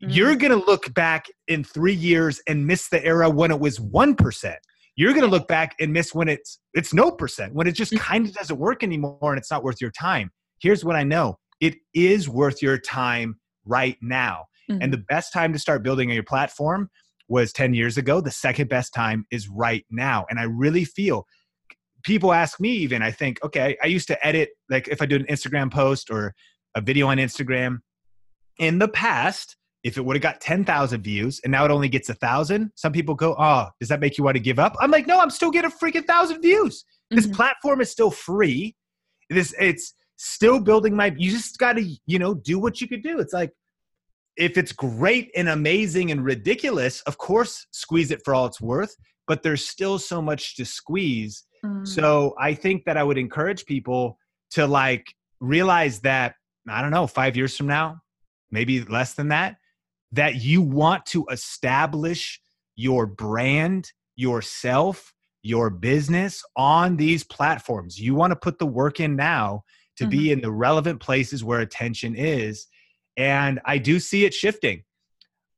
You're 0.00 0.34
Mm. 0.34 0.40
going 0.40 0.60
to 0.60 0.66
look 0.66 0.92
back 0.94 1.26
in 1.48 1.64
three 1.64 1.94
years 1.94 2.40
and 2.46 2.66
miss 2.66 2.88
the 2.88 3.02
era 3.04 3.30
when 3.30 3.50
it 3.50 3.58
was 3.60 3.80
1%. 3.80 4.56
You're 4.94 5.12
going 5.12 5.24
to 5.24 5.30
look 5.30 5.48
back 5.48 5.74
and 5.80 5.92
miss 5.92 6.14
when 6.14 6.28
it's 6.28 6.58
it's 6.74 6.92
no 6.92 7.10
percent, 7.10 7.54
when 7.54 7.66
it 7.66 7.72
just 7.72 7.92
Mhm. 7.92 7.98
kind 7.98 8.26
of 8.26 8.34
doesn't 8.34 8.58
work 8.58 8.82
anymore 8.82 9.18
and 9.22 9.38
it's 9.38 9.50
not 9.50 9.62
worth 9.64 9.80
your 9.80 9.90
time. 9.90 10.30
Here's 10.60 10.84
what 10.84 10.96
I 10.96 11.04
know. 11.04 11.38
It 11.60 11.76
is 11.94 12.28
worth 12.28 12.60
your 12.62 12.78
time 12.78 13.40
right 13.64 13.96
now. 14.02 14.44
Mhm. 14.70 14.78
And 14.82 14.92
the 14.92 14.98
best 15.08 15.32
time 15.32 15.52
to 15.54 15.58
start 15.58 15.82
building 15.82 16.10
your 16.10 16.22
platform 16.22 16.90
was 17.28 17.52
10 17.52 17.72
years 17.74 17.96
ago. 17.96 18.20
The 18.20 18.30
second 18.30 18.68
best 18.68 18.92
time 18.94 19.26
is 19.30 19.48
right 19.48 19.84
now. 19.90 20.26
And 20.28 20.38
I 20.38 20.44
really 20.44 20.84
feel 20.84 21.26
people 22.04 22.32
ask 22.32 22.60
me, 22.60 22.70
even, 22.70 23.02
I 23.02 23.10
think, 23.10 23.42
okay, 23.42 23.76
I 23.82 23.86
used 23.86 24.06
to 24.08 24.26
edit, 24.26 24.50
like 24.68 24.86
if 24.88 25.00
I 25.02 25.06
do 25.06 25.16
an 25.16 25.24
Instagram 25.26 25.72
post 25.72 26.10
or 26.10 26.34
a 26.74 26.80
video 26.80 27.08
on 27.08 27.16
Instagram 27.16 27.78
in 28.58 28.78
the 28.78 28.88
past, 28.88 29.56
if 29.86 29.96
it 29.96 30.04
would 30.04 30.16
have 30.16 30.22
got 30.22 30.40
10,000 30.40 31.00
views 31.00 31.40
and 31.44 31.52
now 31.52 31.64
it 31.64 31.70
only 31.70 31.88
gets 31.88 32.08
a 32.08 32.14
thousand, 32.14 32.72
some 32.74 32.92
people 32.92 33.14
go, 33.14 33.36
oh, 33.38 33.68
does 33.78 33.88
that 33.88 34.00
make 34.00 34.18
you 34.18 34.24
want 34.24 34.34
to 34.34 34.40
give 34.40 34.58
up? 34.58 34.74
I'm 34.80 34.90
like, 34.90 35.06
no, 35.06 35.20
I'm 35.20 35.30
still 35.30 35.52
getting 35.52 35.70
a 35.70 35.74
freaking 35.74 36.04
thousand 36.04 36.42
views. 36.42 36.84
This 37.12 37.28
Mhm. 37.28 37.34
platform 37.34 37.80
is 37.80 37.88
still 37.88 38.10
free. 38.10 38.74
This 39.30 39.54
it's 39.60 39.94
still 40.16 40.58
building 40.58 40.96
my 40.96 41.14
you 41.16 41.30
just 41.30 41.56
got 41.58 41.74
to, 41.74 41.84
you 42.04 42.18
know, 42.18 42.34
do 42.34 42.58
what 42.58 42.80
you 42.80 42.88
could 42.88 43.04
do. 43.04 43.20
It's 43.20 43.32
like 43.32 43.52
if 44.36 44.58
it's 44.58 44.72
great 44.72 45.30
and 45.36 45.48
amazing 45.48 46.10
and 46.10 46.24
ridiculous, 46.24 47.00
of 47.02 47.16
course, 47.16 47.68
squeeze 47.70 48.10
it 48.10 48.22
for 48.24 48.34
all 48.34 48.46
it's 48.46 48.60
worth, 48.60 48.94
but 49.28 49.44
there's 49.44 49.64
still 49.68 50.00
so 50.00 50.20
much 50.20 50.56
to 50.56 50.64
squeeze. 50.64 51.44
Mm. 51.64 51.86
So 51.86 52.34
I 52.40 52.54
think 52.54 52.86
that 52.86 52.96
I 52.96 53.04
would 53.04 53.18
encourage 53.18 53.64
people 53.66 54.18
to 54.50 54.66
like 54.66 55.06
realize 55.38 56.00
that, 56.00 56.34
I 56.68 56.82
don't 56.82 56.90
know, 56.90 57.06
five 57.06 57.36
years 57.36 57.56
from 57.56 57.68
now, 57.68 58.00
maybe 58.50 58.82
less 58.82 59.14
than 59.14 59.28
that, 59.28 59.56
that 60.12 60.36
you 60.36 60.62
want 60.62 61.06
to 61.06 61.26
establish 61.30 62.40
your 62.76 63.06
brand, 63.06 63.92
yourself, 64.16 65.12
your 65.42 65.70
business 65.70 66.42
on 66.56 66.96
these 66.96 67.24
platforms. 67.24 67.98
You 67.98 68.14
want 68.14 68.32
to 68.32 68.36
put 68.36 68.58
the 68.58 68.66
work 68.66 69.00
in 69.00 69.16
now 69.16 69.62
to 69.96 70.06
be 70.06 70.30
in 70.30 70.40
the 70.40 70.50
relevant 70.52 71.00
places 71.00 71.42
where 71.42 71.60
attention 71.60 72.14
is. 72.14 72.66
And 73.16 73.60
I 73.64 73.78
do 73.78 73.98
see 73.98 74.24
it 74.24 74.34
shifting. 74.34 74.82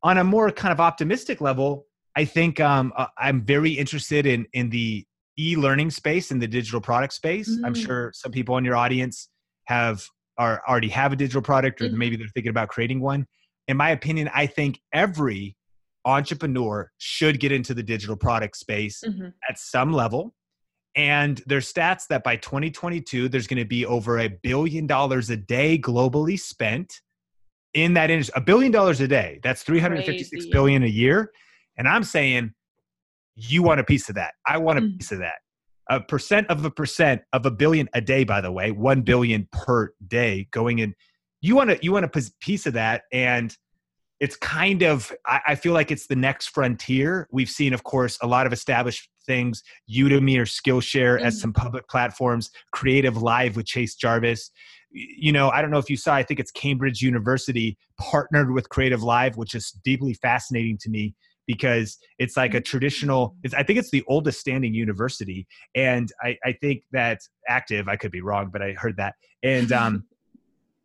On 0.04 0.18
a 0.18 0.24
more 0.24 0.50
kind 0.52 0.72
of 0.72 0.78
optimistic 0.78 1.40
level, 1.40 1.86
I 2.14 2.24
think 2.24 2.60
um, 2.60 2.92
uh, 2.96 3.06
I'm 3.16 3.42
very 3.44 3.72
interested 3.72 4.26
in 4.26 4.46
in 4.52 4.70
the 4.70 5.04
e-learning 5.38 5.90
space 5.90 6.30
in 6.30 6.38
the 6.38 6.46
digital 6.46 6.80
product 6.80 7.14
space. 7.14 7.48
I'm 7.64 7.74
Mm. 7.74 7.76
sure 7.76 8.12
some 8.14 8.32
people 8.32 8.56
in 8.58 8.64
your 8.64 8.76
audience 8.76 9.28
have 9.64 10.04
are 10.36 10.62
already 10.68 10.88
have 10.88 11.12
a 11.12 11.16
digital 11.16 11.42
product, 11.42 11.80
or 11.80 11.88
Mhm. 11.88 11.92
maybe 11.94 12.16
they're 12.16 12.28
thinking 12.28 12.50
about 12.50 12.68
creating 12.68 13.00
one. 13.00 13.26
In 13.68 13.76
my 13.76 13.90
opinion, 13.90 14.30
I 14.34 14.46
think 14.46 14.80
every 14.92 15.56
entrepreneur 16.04 16.90
should 16.96 17.38
get 17.38 17.52
into 17.52 17.74
the 17.74 17.82
digital 17.82 18.16
product 18.16 18.56
space 18.56 19.04
Mhm. 19.06 19.34
at 19.48 19.58
some 19.58 19.92
level. 19.92 20.34
And 20.94 21.42
there's 21.46 21.70
stats 21.70 22.06
that 22.08 22.24
by 22.24 22.36
2022, 22.36 23.28
there's 23.28 23.46
going 23.46 23.58
to 23.62 23.68
be 23.68 23.84
over 23.84 24.18
a 24.18 24.28
billion 24.28 24.86
dollars 24.86 25.28
a 25.30 25.36
day 25.36 25.78
globally 25.78 26.40
spent 26.40 27.02
in 27.74 27.92
that 27.94 28.10
industry. 28.10 28.32
A 28.36 28.40
billion 28.40 28.72
dollars 28.72 29.00
a 29.00 29.06
day. 29.06 29.38
That's 29.42 29.62
356 29.62 30.44
Crazy. 30.44 30.50
billion 30.50 30.82
a 30.82 30.86
year. 30.86 31.30
And 31.76 31.86
I'm 31.86 32.02
saying, 32.02 32.54
you 33.36 33.62
want 33.62 33.78
a 33.80 33.84
piece 33.84 34.08
of 34.08 34.14
that. 34.16 34.34
I 34.46 34.58
want 34.58 34.78
a 34.78 34.82
Mhm. 34.82 34.98
piece 34.98 35.12
of 35.12 35.18
that. 35.18 35.36
A 35.90 36.00
percent 36.00 36.48
of 36.48 36.64
a 36.64 36.70
percent 36.70 37.22
of 37.32 37.46
a 37.46 37.50
billion 37.50 37.88
a 37.92 38.00
day, 38.00 38.24
by 38.24 38.40
the 38.40 38.50
way, 38.50 38.72
one 38.72 39.02
billion 39.02 39.46
per 39.52 39.92
day 40.06 40.48
going 40.50 40.80
in. 40.80 40.94
You 41.40 41.54
want 41.56 41.70
to 41.70 41.78
you 41.82 41.92
want 41.92 42.04
a 42.04 42.30
piece 42.40 42.66
of 42.66 42.72
that, 42.74 43.02
and 43.12 43.56
it's 44.20 44.36
kind 44.36 44.82
of 44.82 45.12
I, 45.26 45.40
I 45.48 45.54
feel 45.54 45.72
like 45.72 45.90
it's 45.90 46.06
the 46.06 46.16
next 46.16 46.48
frontier. 46.48 47.28
We've 47.30 47.48
seen, 47.48 47.72
of 47.72 47.84
course, 47.84 48.18
a 48.22 48.26
lot 48.26 48.46
of 48.46 48.52
established 48.52 49.08
things, 49.26 49.62
Udemy 49.90 50.38
or 50.38 50.44
Skillshare 50.44 51.20
as 51.20 51.36
Mhm. 51.36 51.40
some 51.40 51.52
public 51.52 51.86
platforms, 51.88 52.50
Creative 52.72 53.16
Live 53.22 53.56
with 53.56 53.66
Chase 53.66 53.94
Jarvis. 53.94 54.50
You 54.90 55.32
know, 55.32 55.50
I 55.50 55.60
don't 55.60 55.70
know 55.70 55.78
if 55.78 55.90
you 55.90 55.98
saw, 55.98 56.14
I 56.14 56.22
think 56.22 56.40
it's 56.40 56.50
Cambridge 56.50 57.02
University 57.02 57.76
partnered 58.00 58.50
with 58.50 58.70
Creative 58.70 59.02
Live, 59.02 59.36
which 59.36 59.54
is 59.54 59.70
deeply 59.84 60.14
fascinating 60.14 60.78
to 60.80 60.88
me 60.90 61.14
because 61.46 61.98
it's 62.18 62.38
like 62.38 62.54
a 62.54 62.60
traditional, 62.60 63.36
it's, 63.42 63.52
I 63.54 63.62
think 63.62 63.78
it's 63.78 63.90
the 63.90 64.02
oldest 64.08 64.40
standing 64.40 64.72
university. 64.72 65.46
And 65.74 66.10
I, 66.22 66.38
I 66.44 66.52
think 66.52 66.84
that 66.92 67.20
active, 67.48 67.86
I 67.86 67.96
could 67.96 68.10
be 68.10 68.22
wrong, 68.22 68.48
but 68.50 68.62
I 68.62 68.72
heard 68.72 68.96
that. 68.96 69.14
And, 69.42 69.70
um, 69.72 70.04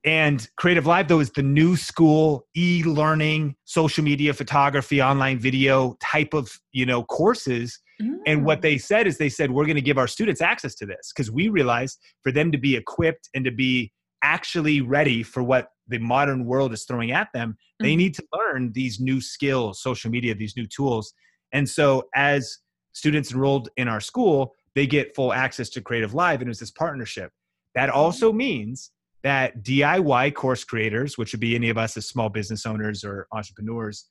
and 0.05 0.47
Creative 0.57 0.85
Live, 0.85 1.07
though, 1.07 1.19
is 1.21 1.31
the 1.31 1.43
new 1.43 1.75
school 1.77 2.45
e-learning, 2.55 3.55
social 3.65 4.03
media, 4.03 4.33
photography, 4.33 5.01
online 5.01 5.39
video 5.39 5.95
type 6.01 6.33
of 6.33 6.51
you 6.71 6.85
know 6.85 7.03
courses. 7.03 7.79
And 8.25 8.43
what 8.45 8.59
Mm. 8.59 8.61
they 8.63 8.77
said 8.77 9.07
is 9.07 9.17
they 9.17 9.29
said 9.29 9.51
we're 9.51 9.65
going 9.65 9.75
to 9.75 9.81
give 9.81 9.97
our 9.97 10.07
students 10.07 10.41
access 10.41 10.75
to 10.75 10.85
this 10.85 11.11
because 11.13 11.31
we 11.31 11.47
realized 11.47 11.99
for 12.21 12.31
them 12.31 12.51
to 12.51 12.57
be 12.57 12.75
equipped 12.75 13.29
and 13.33 13.45
to 13.45 13.51
be 13.51 13.91
actually 14.23 14.81
ready 14.81 15.23
for 15.23 15.43
what 15.43 15.69
the 15.87 15.99
modern 15.99 16.45
world 16.45 16.73
is 16.73 16.85
throwing 16.85 17.11
at 17.11 17.27
them, 17.33 17.57
they 17.79 17.93
Mhm. 17.93 17.97
need 17.97 18.15
to 18.15 18.23
learn 18.33 18.71
these 18.73 18.99
new 18.99 19.19
skills, 19.21 19.81
social 19.81 20.09
media, 20.09 20.33
these 20.33 20.55
new 20.57 20.65
tools. 20.65 21.13
And 21.51 21.69
so 21.69 22.07
as 22.15 22.59
students 22.93 23.31
enrolled 23.31 23.69
in 23.77 23.87
our 23.87 23.99
school, 24.01 24.53
they 24.75 24.87
get 24.87 25.13
full 25.15 25.31
access 25.33 25.69
to 25.71 25.81
Creative 25.81 26.13
Live, 26.13 26.39
and 26.41 26.47
it 26.47 26.49
was 26.49 26.59
this 26.59 26.71
partnership. 26.71 27.31
That 27.75 27.89
also 27.89 28.31
means 28.33 28.91
that 29.23 29.63
DIY 29.63 30.33
course 30.35 30.63
creators, 30.63 31.17
which 31.17 31.31
would 31.33 31.39
be 31.39 31.55
any 31.55 31.69
of 31.69 31.77
us 31.77 31.95
as 31.97 32.07
small 32.07 32.29
business 32.29 32.65
owners 32.65 33.03
or 33.03 33.27
entrepreneurs, 33.31 34.05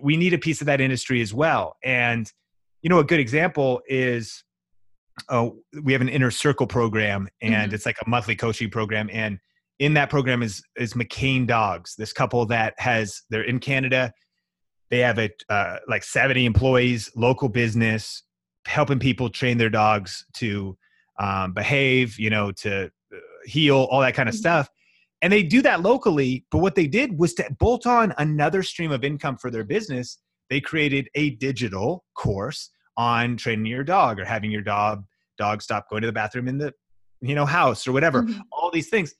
we 0.00 0.16
need 0.16 0.34
a 0.34 0.38
piece 0.38 0.60
of 0.60 0.66
that 0.66 0.80
industry 0.80 1.20
as 1.20 1.32
well. 1.32 1.76
And 1.84 2.30
you 2.82 2.90
know, 2.90 2.98
a 2.98 3.04
good 3.04 3.18
example 3.20 3.80
is 3.88 4.44
uh, 5.28 5.48
we 5.82 5.92
have 5.92 6.02
an 6.02 6.08
inner 6.08 6.30
circle 6.30 6.66
program, 6.66 7.26
and 7.40 7.70
Mhm. 7.72 7.74
it's 7.74 7.86
like 7.86 7.96
a 8.04 8.08
monthly 8.08 8.36
coaching 8.36 8.70
program. 8.70 9.08
And 9.12 9.38
in 9.78 9.94
that 9.94 10.10
program 10.10 10.42
is 10.42 10.62
is 10.76 10.94
McCann 10.94 11.46
Dogs, 11.46 11.94
this 11.96 12.12
couple 12.12 12.44
that 12.46 12.74
has 12.78 13.22
they're 13.30 13.42
in 13.42 13.58
Canada. 13.58 14.12
They 14.90 14.98
have 15.00 15.18
a 15.18 15.30
uh, 15.48 15.78
like 15.88 16.04
seventy 16.04 16.44
employees, 16.44 17.10
local 17.16 17.48
business, 17.48 18.22
helping 18.66 18.98
people 18.98 19.30
train 19.30 19.58
their 19.58 19.70
dogs 19.70 20.24
to 20.34 20.76
um, 21.18 21.54
behave, 21.54 22.18
you 22.18 22.30
know, 22.30 22.52
to 22.52 22.90
heal, 23.46 23.88
all 23.90 24.00
that 24.00 24.14
kind 24.14 24.28
of 24.28 24.34
Mhm. 24.34 24.38
stuff. 24.38 24.68
And 25.22 25.32
they 25.32 25.42
do 25.42 25.62
that 25.62 25.80
locally. 25.82 26.44
But 26.50 26.58
what 26.58 26.74
they 26.74 26.86
did 26.86 27.18
was 27.18 27.34
to 27.34 27.46
bolt 27.58 27.86
on 27.86 28.14
another 28.18 28.62
stream 28.62 28.90
of 28.92 29.02
income 29.04 29.38
for 29.38 29.50
their 29.50 29.64
business. 29.64 30.18
They 30.50 30.60
created 30.60 31.08
a 31.14 31.30
digital 31.30 32.04
course 32.14 32.70
on 32.96 33.36
training 33.36 33.66
your 33.66 33.84
dog 33.84 34.18
or 34.20 34.24
having 34.24 34.50
your 34.50 34.62
dog 34.62 35.04
dog 35.38 35.60
stop 35.60 35.88
going 35.90 36.00
to 36.00 36.06
the 36.06 36.12
bathroom 36.12 36.48
in 36.48 36.56
the 36.56 36.72
you 37.20 37.34
know 37.34 37.44
house 37.44 37.86
or 37.86 37.92
whatever 37.92 38.22
Mhm. 38.22 38.40
all 38.52 38.70
these 38.70 38.88
things 38.88 39.14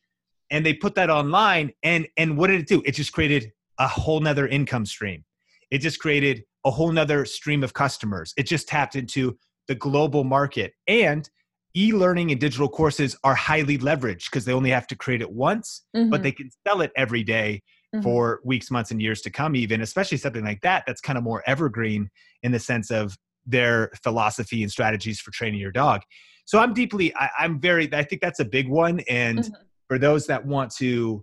and 0.50 0.64
they 0.64 0.72
put 0.72 0.94
that 0.94 1.10
online 1.10 1.72
and 1.82 2.08
and 2.16 2.38
what 2.38 2.46
did 2.46 2.58
it 2.60 2.66
do 2.66 2.82
it 2.86 2.92
just 2.92 3.12
created 3.12 3.52
a 3.78 3.86
whole 3.86 4.20
nother 4.20 4.46
income 4.48 4.86
stream 4.86 5.26
it 5.70 5.78
just 5.78 5.98
created 6.00 6.42
a 6.64 6.70
whole 6.70 6.90
nother 6.90 7.26
stream 7.26 7.62
of 7.62 7.74
customers 7.74 8.32
it 8.38 8.44
just 8.44 8.66
tapped 8.66 8.96
into 8.96 9.36
the 9.68 9.74
global 9.74 10.24
market 10.24 10.72
and 10.88 11.28
e-learning 11.76 12.30
and 12.30 12.40
digital 12.40 12.68
courses 12.68 13.16
are 13.22 13.34
highly 13.34 13.78
leveraged 13.78 14.24
because 14.30 14.44
they 14.44 14.52
only 14.52 14.70
have 14.70 14.86
to 14.86 14.96
create 14.96 15.20
it 15.20 15.30
once 15.30 15.84
but 15.92 16.20
Mhm. 16.20 16.22
they 16.22 16.32
can 16.32 16.50
sell 16.66 16.80
it 16.80 16.90
every 16.96 17.22
day 17.22 17.62
Mhm. 17.94 18.02
for 18.02 18.40
weeks 18.44 18.70
months 18.70 18.90
and 18.90 19.02
years 19.02 19.20
to 19.20 19.30
come 19.30 19.54
even 19.54 19.80
especially 19.80 20.16
something 20.16 20.44
like 20.44 20.60
that 20.62 20.84
that's 20.86 21.00
kind 21.00 21.18
of 21.18 21.24
more 21.24 21.42
evergreen 21.46 22.08
in 22.42 22.52
the 22.52 22.58
sense 22.58 22.90
of 22.90 23.16
their 23.44 23.90
philosophy 24.02 24.62
and 24.62 24.72
strategies 24.72 25.20
for 25.20 25.30
training 25.32 25.60
your 25.60 25.70
dog 25.70 26.00
so 26.46 26.58
i'm 26.58 26.72
deeply 26.72 27.14
I, 27.16 27.28
i'm 27.38 27.60
very 27.60 27.92
i 27.94 28.02
think 28.02 28.22
that's 28.22 28.40
a 28.40 28.44
big 28.44 28.68
one 28.68 29.00
and 29.08 29.38
Mhm. 29.40 29.52
for 29.88 29.98
those 29.98 30.26
that 30.26 30.46
want 30.46 30.74
to 30.76 31.22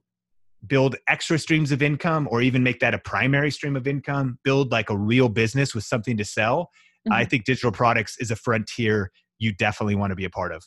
build 0.68 0.96
extra 1.10 1.38
streams 1.38 1.74
of 1.74 1.82
income 1.82 2.28
or 2.32 2.42
even 2.42 2.64
make 2.64 2.80
that 2.80 2.94
a 2.94 3.00
primary 3.00 3.52
stream 3.52 3.76
of 3.76 3.86
income 3.88 4.40
build 4.44 4.72
like 4.72 4.90
a 4.90 4.98
real 4.98 5.28
business 5.28 5.76
with 5.76 5.84
something 5.84 6.16
to 6.18 6.26
sell 6.26 6.70
i 7.12 7.26
Mhm. 7.26 7.30
think 7.30 7.44
digital 7.46 7.72
products 7.72 8.18
is 8.20 8.32
a 8.32 8.36
frontier 8.36 9.12
you 9.44 9.54
definitely 9.54 9.96
want 9.96 10.12
to 10.12 10.16
be 10.16 10.26
a 10.26 10.30
part 10.30 10.52
of 10.52 10.64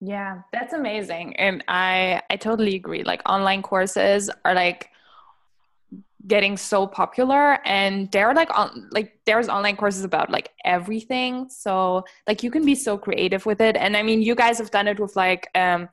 Yeah, 0.00 0.42
that's 0.52 0.74
amazing. 0.74 1.36
And 1.36 1.64
I 1.68 2.22
I 2.30 2.36
totally 2.36 2.74
agree. 2.76 3.02
Like 3.02 3.22
online 3.36 3.62
courses 3.62 4.30
are 4.44 4.54
like 4.54 4.90
getting 6.26 6.56
so 6.56 6.88
popular 6.88 7.58
and 7.64 8.10
they're 8.10 8.34
like 8.34 8.50
on 8.58 8.88
like 8.90 9.08
there's 9.26 9.48
online 9.48 9.76
courses 9.76 10.04
about 10.04 10.28
like 10.36 10.50
everything. 10.64 11.48
So 11.48 12.04
like 12.26 12.42
you 12.42 12.50
can 12.50 12.64
be 12.64 12.74
so 12.74 12.98
creative 12.98 13.46
with 13.46 13.60
it. 13.60 13.76
And 13.76 13.96
I 13.96 14.02
mean 14.02 14.20
you 14.22 14.34
guys 14.34 14.58
have 14.58 14.70
done 14.70 14.88
it 14.88 15.00
with 15.00 15.14
like 15.16 15.48
um 15.54 15.88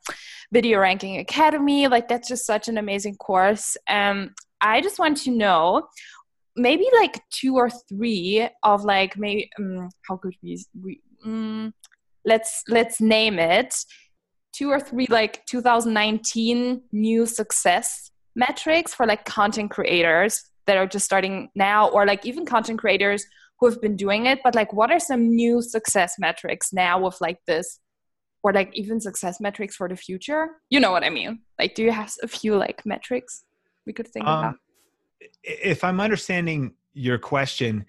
Video 0.52 0.80
Ranking 0.80 1.18
Academy. 1.20 1.88
Like 1.88 2.08
that's 2.08 2.28
just 2.28 2.46
such 2.46 2.68
an 2.68 2.78
amazing 2.78 3.16
course. 3.16 3.78
Um 3.88 4.18
I 4.60 4.82
just 4.82 5.00
want 5.00 5.18
to 5.24 5.32
know 5.32 5.88
maybe 6.56 6.88
like 6.94 7.22
two 7.30 7.56
or 7.56 7.70
three 7.70 8.48
of 8.64 8.84
like 8.86 9.18
maybe 9.18 9.50
um, 9.60 9.90
how 10.08 10.18
could 10.18 10.36
we, 10.42 10.64
we 10.82 11.02
um, 11.26 11.74
let's 12.26 12.64
let's 12.68 13.02
name 13.02 13.40
it 13.40 13.76
two 14.54 14.70
or 14.70 14.80
three 14.80 15.08
like 15.10 15.46
2019 15.46 16.82
new 16.92 17.26
success 17.26 18.12
metrics 18.36 18.94
for 18.94 19.06
like 19.06 19.26
content 19.26 19.72
creators 19.72 20.44
that 20.66 20.78
are 20.78 20.88
just 20.88 21.06
starting 21.06 21.50
now 21.56 21.90
or 21.90 22.06
like 22.06 22.26
even 22.26 22.46
content 22.46 22.80
creators 22.80 23.26
who 23.60 23.70
have 23.70 23.82
been 23.82 23.96
doing 23.96 24.26
it 24.26 24.40
but 24.44 24.56
like 24.56 24.74
what 24.74 24.92
are 24.92 25.00
some 25.00 25.36
new 25.36 25.62
success 25.62 26.16
metrics 26.20 26.74
now 26.74 27.00
with 27.00 27.18
like 27.20 27.40
this 27.46 27.80
or 28.44 28.52
like 28.52 28.70
even 28.74 29.00
success 29.00 29.40
metrics 29.40 29.76
for 29.76 29.88
the 29.88 29.96
future? 29.96 30.50
You 30.70 30.80
know 30.80 30.92
what 30.92 31.04
i 31.04 31.10
mean. 31.10 31.40
Like 31.58 31.76
do 31.76 31.84
you 31.84 31.92
have 31.92 32.12
a 32.22 32.28
few 32.28 32.56
like 32.56 32.86
metrics 32.86 33.46
we 33.86 33.94
could 33.94 34.08
think 34.08 34.26
about? 34.26 34.46
Um, 34.46 34.60
if 35.44 35.84
I'm 35.84 36.00
understanding 36.00 36.74
your 36.94 37.18
question, 37.18 37.86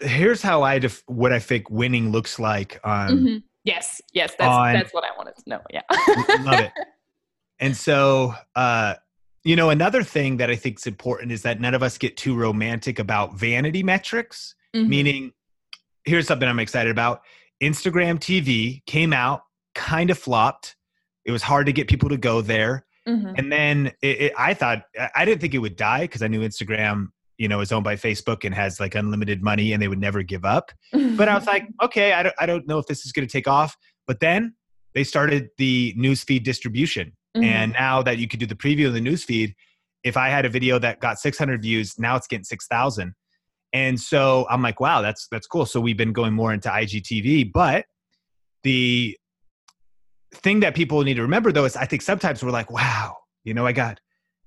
here's 0.00 0.42
how 0.42 0.62
I 0.62 0.78
def- 0.78 1.02
what 1.06 1.32
I 1.32 1.38
think 1.38 1.70
winning 1.70 2.10
looks 2.12 2.38
like. 2.38 2.80
On 2.84 3.18
Mhm. 3.18 3.42
yes 3.64 4.00
yes 4.12 4.34
that's 4.38 4.48
on- 4.50 4.74
that's 4.74 4.92
what 4.92 5.04
i 5.04 5.08
wanted 5.16 5.34
to 5.36 5.42
know 5.48 5.60
yeah 5.70 5.80
love 6.42 6.60
it. 6.60 6.72
And 7.60 7.76
so, 7.76 8.34
uh, 8.56 8.94
you 9.44 9.54
know, 9.54 9.70
another 9.70 10.02
thing 10.02 10.38
that 10.38 10.50
I 10.50 10.56
think 10.56 10.78
is 10.80 10.86
important 10.88 11.30
is 11.30 11.42
that 11.42 11.60
none 11.60 11.72
of 11.72 11.82
us 11.84 11.96
get 11.98 12.16
too 12.16 12.34
romantic 12.34 12.98
about 12.98 13.34
vanity 13.34 13.82
metrics. 13.84 14.56
Mhm. 14.74 14.88
Meaning, 14.88 15.32
here's 16.04 16.26
something 16.26 16.48
I'm 16.48 16.58
excited 16.58 16.90
about. 16.90 17.22
Instagram 17.62 18.18
TV 18.18 18.82
came 18.86 19.12
out, 19.12 19.44
kind 19.74 20.10
of 20.10 20.18
flopped. 20.18 20.74
It 21.24 21.30
was 21.30 21.42
hard 21.42 21.66
to 21.66 21.72
get 21.72 21.86
people 21.88 22.08
to 22.08 22.16
go 22.16 22.40
there. 22.40 22.84
Mhm. 23.06 23.38
And 23.38 23.52
then 23.52 23.86
it, 24.02 24.20
it, 24.20 24.32
I 24.36 24.52
thought 24.52 24.82
I 25.14 25.24
didn't 25.24 25.40
think 25.40 25.54
it 25.54 25.58
would 25.58 25.76
die 25.76 26.00
because 26.02 26.22
I 26.22 26.26
knew 26.28 26.40
Instagram, 26.40 27.08
you 27.38 27.48
know, 27.48 27.60
is 27.60 27.72
owned 27.72 27.84
by 27.84 27.96
Facebook 27.96 28.44
and 28.44 28.54
has 28.54 28.78
like 28.78 28.94
unlimited 28.94 29.42
money 29.42 29.72
and 29.72 29.82
they 29.82 29.88
would 29.88 30.00
never 30.00 30.22
give 30.22 30.44
up. 30.44 30.70
But 31.16 31.28
I 31.28 31.34
was 31.34 31.46
like, 31.46 31.66
okay, 31.82 32.12
I 32.12 32.22
don't, 32.22 32.34
I 32.38 32.46
don't 32.46 32.66
know 32.66 32.78
if 32.78 32.86
this 32.86 33.04
is 33.04 33.12
going 33.12 33.26
to 33.26 33.32
take 33.32 33.48
off. 33.48 33.76
But 34.06 34.20
then 34.20 34.54
they 34.94 35.04
started 35.04 35.48
the 35.58 35.94
newsfeed 35.98 36.44
distribution, 36.44 37.12
Mhm. 37.36 37.44
and 37.44 37.72
now 37.72 38.00
that 38.02 38.18
you 38.18 38.28
could 38.28 38.38
do 38.38 38.46
the 38.46 38.54
preview 38.54 38.86
of 38.86 38.94
the 38.94 39.00
newsfeed, 39.00 39.54
if 40.04 40.16
I 40.16 40.28
had 40.28 40.44
a 40.44 40.48
video 40.48 40.78
that 40.78 41.00
got 41.00 41.18
600 41.18 41.62
views, 41.62 41.98
now 41.98 42.14
it's 42.14 42.26
getting 42.28 42.44
6,000. 42.44 43.12
And 43.72 44.00
so 44.00 44.46
I'm 44.48 44.62
like, 44.62 44.78
wow, 44.78 45.00
that's 45.02 45.26
that's 45.32 45.48
cool. 45.48 45.66
So 45.66 45.80
we've 45.80 45.96
been 45.96 46.12
going 46.12 46.32
more 46.32 46.52
into 46.52 46.68
IGTV, 46.68 47.50
but 47.52 47.86
the 48.62 49.16
thing 50.32 50.60
that 50.60 50.74
people 50.74 51.02
need 51.02 51.14
to 51.14 51.22
remember 51.22 51.50
though 51.52 51.64
is 51.64 51.76
I 51.76 51.86
think 51.86 52.02
sometimes 52.02 52.42
we're 52.44 52.50
like, 52.50 52.70
wow, 52.70 53.16
you 53.44 53.54
know, 53.54 53.66
I 53.66 53.72
got 53.72 53.98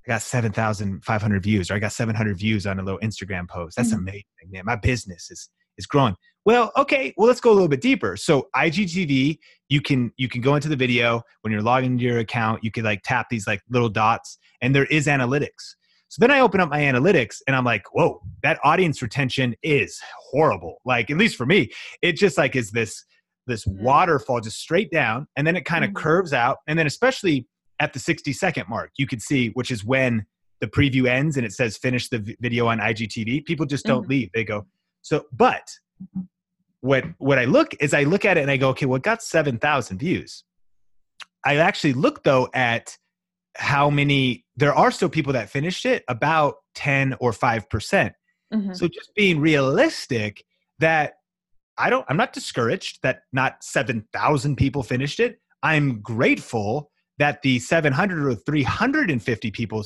I 0.07 0.13
got 0.13 0.21
7,500 0.21 1.43
views 1.43 1.69
or 1.69 1.73
I 1.75 1.79
got 1.79 1.91
700 1.91 2.37
views 2.37 2.65
on 2.65 2.79
a 2.79 2.83
little 2.83 2.99
Instagram 3.01 3.47
post. 3.49 3.75
That's 3.75 3.93
Mhm. 3.93 3.97
amazing. 3.97 4.23
Man, 4.49 4.63
my 4.65 4.75
business 4.75 5.29
is 5.29 5.49
is 5.77 5.85
growing. 5.85 6.15
Well, 6.43 6.71
okay, 6.75 7.13
well 7.17 7.27
let's 7.27 7.39
go 7.39 7.51
a 7.51 7.53
little 7.53 7.67
bit 7.67 7.81
deeper. 7.81 8.17
So 8.17 8.47
IGTV, 8.55 9.37
you 9.69 9.79
can 9.79 10.11
you 10.17 10.27
can 10.27 10.41
go 10.41 10.55
into 10.55 10.69
the 10.69 10.75
video 10.75 11.21
when 11.41 11.51
you're 11.51 11.61
logging 11.61 11.91
into 11.91 12.05
your 12.05 12.17
account, 12.17 12.63
you 12.63 12.71
can 12.71 12.83
like 12.83 13.01
tap 13.03 13.27
these 13.29 13.45
like 13.45 13.61
little 13.69 13.89
dots 13.89 14.39
and 14.61 14.73
there 14.73 14.85
is 14.85 15.05
analytics. 15.05 15.75
So 16.07 16.19
then 16.21 16.31
I 16.31 16.39
open 16.39 16.61
up 16.61 16.69
my 16.69 16.79
analytics 16.79 17.41
and 17.45 17.55
I'm 17.55 17.65
like, 17.65 17.83
whoa, 17.93 18.23
that 18.41 18.59
audience 18.63 19.01
retention 19.03 19.55
is 19.61 19.99
horrible. 20.31 20.77
Like, 20.85 21.11
at 21.11 21.17
least 21.17 21.35
for 21.35 21.45
me, 21.45 21.69
it 22.01 22.13
just 22.13 22.37
like 22.37 22.55
is 22.55 22.71
this 22.71 23.05
this 23.45 23.65
Mhm. 23.65 23.81
waterfall 23.81 24.41
just 24.41 24.57
straight 24.59 24.89
down 24.89 25.27
and 25.35 25.45
then 25.45 25.55
it 25.55 25.63
kind 25.65 25.85
of 25.85 25.91
Mhm. 25.91 25.95
curves 25.95 26.33
out. 26.33 26.57
And 26.67 26.79
then 26.79 26.87
especially 26.87 27.45
at 27.79 27.93
the 27.93 27.99
60 27.99 28.33
second 28.33 28.67
mark, 28.67 28.91
you 28.97 29.07
can 29.07 29.19
see, 29.19 29.49
which 29.49 29.71
is 29.71 29.85
when 29.85 30.25
the 30.59 30.67
preview 30.67 31.07
ends 31.07 31.37
and 31.37 31.45
it 31.45 31.53
says 31.53 31.77
finish 31.77 32.09
the 32.09 32.35
video 32.39 32.67
on 32.67 32.79
IGTV. 32.79 33.45
People 33.45 33.65
just 33.65 33.85
don't 33.85 34.05
Mhm. 34.05 34.09
leave. 34.09 34.29
They 34.33 34.43
go, 34.43 34.65
so 35.01 35.25
but 35.31 35.69
what 36.81 37.05
what 37.19 37.37
I 37.39 37.45
look 37.45 37.73
is 37.79 37.93
I 37.93 38.03
look 38.03 38.25
at 38.25 38.37
it 38.37 38.41
and 38.41 38.51
I 38.51 38.57
go, 38.57 38.69
okay, 38.69 38.85
well, 38.85 38.97
it 38.97 39.03
got 39.03 39.21
7,000 39.21 39.99
views. 39.99 40.43
I 41.45 41.57
actually 41.57 41.93
look 41.93 42.23
though 42.23 42.49
at 42.53 42.97
how 43.55 43.89
many 43.89 44.45
there 44.55 44.73
are 44.73 44.91
still 44.91 45.09
people 45.09 45.33
that 45.33 45.49
finished 45.49 45.85
it 45.85 46.03
about 46.07 46.57
10 46.75 47.15
or 47.19 47.31
5%. 47.33 48.13
Mhm. 48.53 48.75
So 48.75 48.87
just 48.87 49.13
being 49.15 49.39
realistic 49.39 50.43
that 50.79 51.15
I 51.77 51.89
don't 51.91 52.05
I'm 52.09 52.17
not 52.17 52.33
discouraged 52.33 52.99
that 53.03 53.21
not 53.31 53.63
7,000 53.63 54.55
people 54.55 54.81
finished 54.83 55.19
it. 55.19 55.39
I'm 55.61 56.01
grateful 56.01 56.91
that 57.17 57.41
the 57.41 57.59
700 57.59 58.25
or 58.27 58.35
350 58.35 59.51
people 59.51 59.83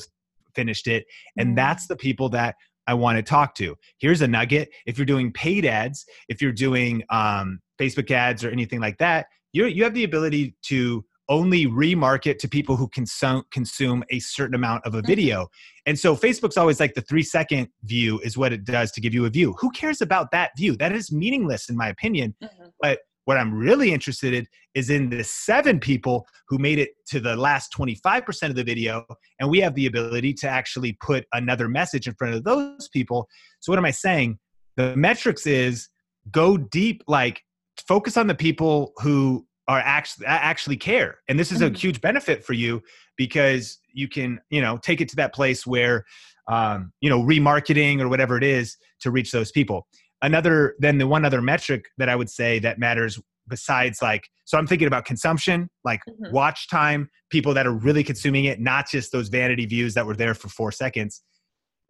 finished 0.54 0.86
it 0.86 1.06
and 1.38 1.50
Mm. 1.52 1.56
that's 1.56 1.86
the 1.86 1.96
people 1.96 2.28
that 2.30 2.56
I 2.86 2.94
want 2.94 3.16
to 3.16 3.22
talk 3.22 3.54
to. 3.56 3.76
Here's 3.98 4.20
a 4.22 4.28
nugget. 4.28 4.68
If 4.86 4.98
you're 4.98 5.06
doing 5.06 5.32
paid 5.32 5.64
ads, 5.64 6.04
if 6.28 6.42
you're 6.42 6.52
doing 6.52 7.04
um, 7.10 7.60
Facebook 7.80 8.10
ads 8.10 8.44
or 8.44 8.50
anything 8.50 8.80
like 8.80 8.98
that, 8.98 9.26
you 9.52 9.66
you 9.66 9.84
have 9.84 9.94
the 9.94 10.04
ability 10.04 10.56
to 10.64 11.04
only 11.28 11.66
remarket 11.66 12.38
to 12.38 12.48
people 12.48 12.74
who 12.76 12.88
consume 12.88 13.44
consume 13.52 14.02
a 14.10 14.18
certain 14.18 14.54
amount 14.56 14.84
of 14.84 14.94
a 14.94 15.00
Mhm. 15.02 15.06
video. 15.06 15.48
And 15.86 15.96
so 15.98 16.16
Facebook's 16.16 16.56
always 16.56 16.80
like 16.80 16.94
the 16.94 17.00
three 17.02 17.22
second 17.22 17.68
view 17.84 18.18
is 18.20 18.36
what 18.36 18.52
it 18.52 18.64
does 18.64 18.90
to 18.92 19.00
give 19.00 19.14
you 19.14 19.24
a 19.26 19.30
view. 19.30 19.54
Who 19.60 19.70
cares 19.70 20.00
about 20.02 20.32
that 20.32 20.50
view? 20.58 20.76
That 20.76 20.92
is 20.92 21.12
meaningless 21.12 21.68
in 21.70 21.76
my 21.76 21.88
opinion. 21.88 22.34
Mhm. 22.42 22.72
But 22.80 22.98
what 23.24 23.36
I'm 23.36 23.54
really 23.54 23.92
interested 23.92 24.34
in 24.34 24.46
is 24.74 24.90
in 24.90 25.10
the 25.10 25.22
seven 25.22 25.78
people 25.78 26.26
who 26.48 26.58
made 26.58 26.78
it 26.78 26.90
to 27.08 27.20
the 27.20 27.36
last 27.36 27.72
25% 27.76 28.48
of 28.48 28.54
the 28.54 28.64
video. 28.64 29.04
And 29.38 29.50
we 29.50 29.60
have 29.60 29.74
the 29.74 29.86
ability 29.86 30.34
to 30.34 30.48
actually 30.48 30.94
put 31.00 31.24
another 31.32 31.68
message 31.68 32.06
in 32.06 32.14
front 32.14 32.34
of 32.34 32.44
those 32.44 32.88
people. 32.92 33.28
So, 33.60 33.70
what 33.70 33.78
am 33.78 33.84
I 33.84 33.90
saying? 33.90 34.38
The 34.76 34.96
metrics 34.96 35.46
is 35.46 35.88
go 36.30 36.56
deep, 36.56 37.02
like 37.06 37.42
focus 37.86 38.16
on 38.16 38.26
the 38.26 38.34
people 38.34 38.92
who 39.02 39.46
are 39.68 39.80
actually 39.80 40.26
actually 40.26 40.76
care. 40.76 41.18
And 41.28 41.38
this 41.38 41.52
is 41.52 41.62
a 41.62 41.70
huge 41.70 42.00
benefit 42.00 42.44
for 42.44 42.52
you 42.52 42.82
because 43.16 43.78
you 43.92 44.08
can, 44.08 44.40
you 44.50 44.60
know, 44.60 44.78
take 44.78 45.00
it 45.00 45.08
to 45.10 45.16
that 45.16 45.34
place 45.34 45.66
where 45.66 46.04
um, 46.48 46.92
you 47.00 47.08
know, 47.08 47.22
remarketing 47.22 48.00
or 48.00 48.08
whatever 48.08 48.36
it 48.36 48.42
is 48.42 48.76
to 49.00 49.10
reach 49.10 49.30
those 49.30 49.52
people 49.52 49.86
another 50.22 50.74
then 50.78 50.98
the 50.98 51.06
one 51.06 51.24
other 51.24 51.42
metric 51.42 51.86
that 51.98 52.08
i 52.08 52.16
would 52.16 52.30
say 52.30 52.58
that 52.58 52.78
matters 52.78 53.20
besides 53.48 54.00
like 54.00 54.28
so 54.44 54.56
i'm 54.56 54.66
thinking 54.66 54.86
about 54.86 55.04
consumption 55.04 55.68
like 55.84 56.00
Mhm. 56.08 56.32
watch 56.32 56.68
time 56.68 57.08
people 57.30 57.54
that 57.54 57.66
are 57.66 57.72
really 57.74 58.04
consuming 58.04 58.44
it 58.44 58.60
not 58.60 58.88
just 58.88 59.12
those 59.12 59.28
vanity 59.28 59.66
views 59.66 59.94
that 59.94 60.06
were 60.06 60.16
there 60.16 60.34
for 60.34 60.48
four 60.48 60.72
seconds 60.72 61.22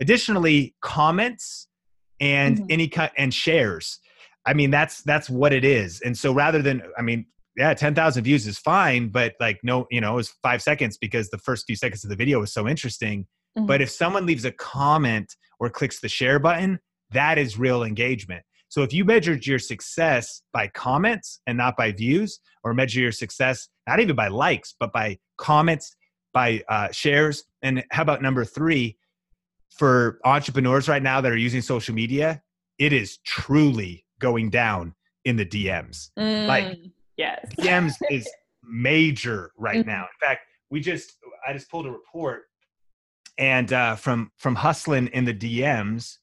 additionally 0.01 0.74
comments 0.80 1.68
and 2.20 2.59
Mhm. 2.59 2.66
any 2.70 2.89
kind 2.89 3.11
and 3.16 3.33
shares 3.35 3.99
i 4.47 4.55
mean 4.55 4.70
that's 4.70 5.03
that's 5.03 5.28
what 5.28 5.53
it 5.53 5.64
is 5.64 6.01
and 6.01 6.16
so 6.16 6.33
rather 6.33 6.62
than 6.62 6.83
i 6.99 7.03
mean 7.03 7.26
yeah, 7.55 7.74
10,000 7.74 8.24
views 8.24 8.47
is 8.47 8.59
fine, 8.59 9.09
but 9.11 9.35
like, 9.39 9.61
no, 9.62 9.87
you 9.91 10.01
know, 10.01 10.12
it 10.12 10.16
was 10.16 10.30
five 10.43 10.62
seconds 10.62 10.97
because 10.97 11.28
the 11.28 11.37
first 11.37 11.66
few 11.66 11.76
seconds 11.76 12.03
of 12.03 12.09
the 12.09 12.16
video 12.16 12.41
was 12.41 12.51
so 12.51 12.66
interesting. 12.66 13.26
Mm-hmm. 13.59 13.66
But 13.66 13.83
if 13.83 13.91
someone 13.91 14.24
leaves 14.24 14.47
a 14.47 14.53
comment 14.53 15.37
or 15.61 15.68
clicks 15.68 16.01
the 16.01 16.09
share 16.09 16.39
button, 16.39 16.78
that 17.12 17.38
is 17.38 17.58
real 17.58 17.82
engagement. 17.82 18.44
So 18.68 18.82
if 18.82 18.92
you 18.92 19.04
measured 19.04 19.46
your 19.46 19.58
success 19.58 20.42
by 20.52 20.68
comments 20.68 21.40
and 21.46 21.58
not 21.58 21.76
by 21.76 21.92
views, 21.92 22.40
or 22.64 22.72
measure 22.74 23.00
your 23.00 23.12
success 23.12 23.68
not 23.86 24.00
even 24.00 24.16
by 24.16 24.28
likes, 24.28 24.74
but 24.78 24.92
by 24.92 25.18
comments, 25.36 25.94
by 26.32 26.62
uh, 26.68 26.90
shares, 26.90 27.44
and 27.62 27.84
how 27.90 28.02
about 28.02 28.22
number 28.22 28.44
three? 28.44 28.96
For 29.76 30.20
entrepreneurs 30.24 30.86
right 30.86 31.02
now 31.02 31.20
that 31.22 31.32
are 31.32 31.36
using 31.36 31.62
social 31.62 31.94
media, 31.94 32.42
it 32.78 32.92
is 32.92 33.18
truly 33.24 34.04
going 34.18 34.50
down 34.50 34.94
in 35.24 35.36
the 35.36 35.46
DMs. 35.46 36.10
Mm, 36.18 36.46
like, 36.46 36.78
yes, 37.16 37.46
DMs 37.58 37.94
is 38.10 38.28
major 38.62 39.50
right 39.56 39.80
mm-hmm. 39.80 39.88
now. 39.88 40.02
In 40.02 40.26
fact, 40.26 40.42
we 40.70 40.80
just 40.80 41.12
I 41.46 41.52
just 41.52 41.70
pulled 41.70 41.86
a 41.86 41.90
report 41.90 42.44
and 43.38 43.72
uh, 43.72 43.96
from 43.96 44.30
from 44.38 44.54
hustling 44.54 45.08
in 45.08 45.24
the 45.24 45.34
DMs. 45.34 46.18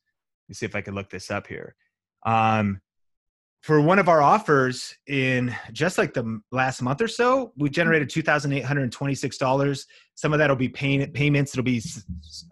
Let 0.49 0.53
me 0.53 0.55
see 0.55 0.65
if 0.65 0.75
I 0.75 0.81
can 0.81 0.95
look 0.95 1.11
this 1.11 1.29
up 1.29 1.45
here. 1.45 1.75
Um, 2.25 2.81
for 3.61 3.79
one 3.81 3.99
of 3.99 4.09
our 4.09 4.19
offers 4.19 4.95
in 5.05 5.55
just 5.71 5.99
like 5.99 6.15
the 6.15 6.41
last 6.51 6.81
month 6.81 7.01
or 7.01 7.07
so, 7.07 7.53
we 7.55 7.69
generated 7.69 8.09
two 8.09 8.23
thousand 8.23 8.53
eight 8.53 8.65
hundred 8.65 8.91
twenty-six 8.91 9.37
dollars. 9.37 9.85
Some 10.15 10.33
of 10.33 10.39
that 10.39 10.49
will 10.49 10.55
be 10.55 10.67
pay- 10.67 11.05
payments. 11.05 11.53
It'll 11.53 11.63
be 11.63 11.83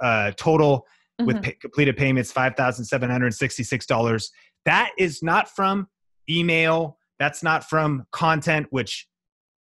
uh, 0.04 0.32
total 0.38 0.86
mm-hmm. 1.20 1.26
with 1.26 1.42
pay- 1.42 1.58
completed 1.60 1.98
payments 1.98 2.32
five 2.32 2.56
thousand 2.56 2.86
seven 2.86 3.10
hundred 3.10 3.34
sixty-six 3.34 3.88
dollars. 3.88 4.30
That 4.66 4.92
is 5.00 5.24
not 5.24 5.50
from 5.50 5.88
email. 6.30 7.00
That's 7.18 7.42
not 7.42 7.68
from 7.68 8.06
content. 8.12 8.68
Which, 8.70 9.08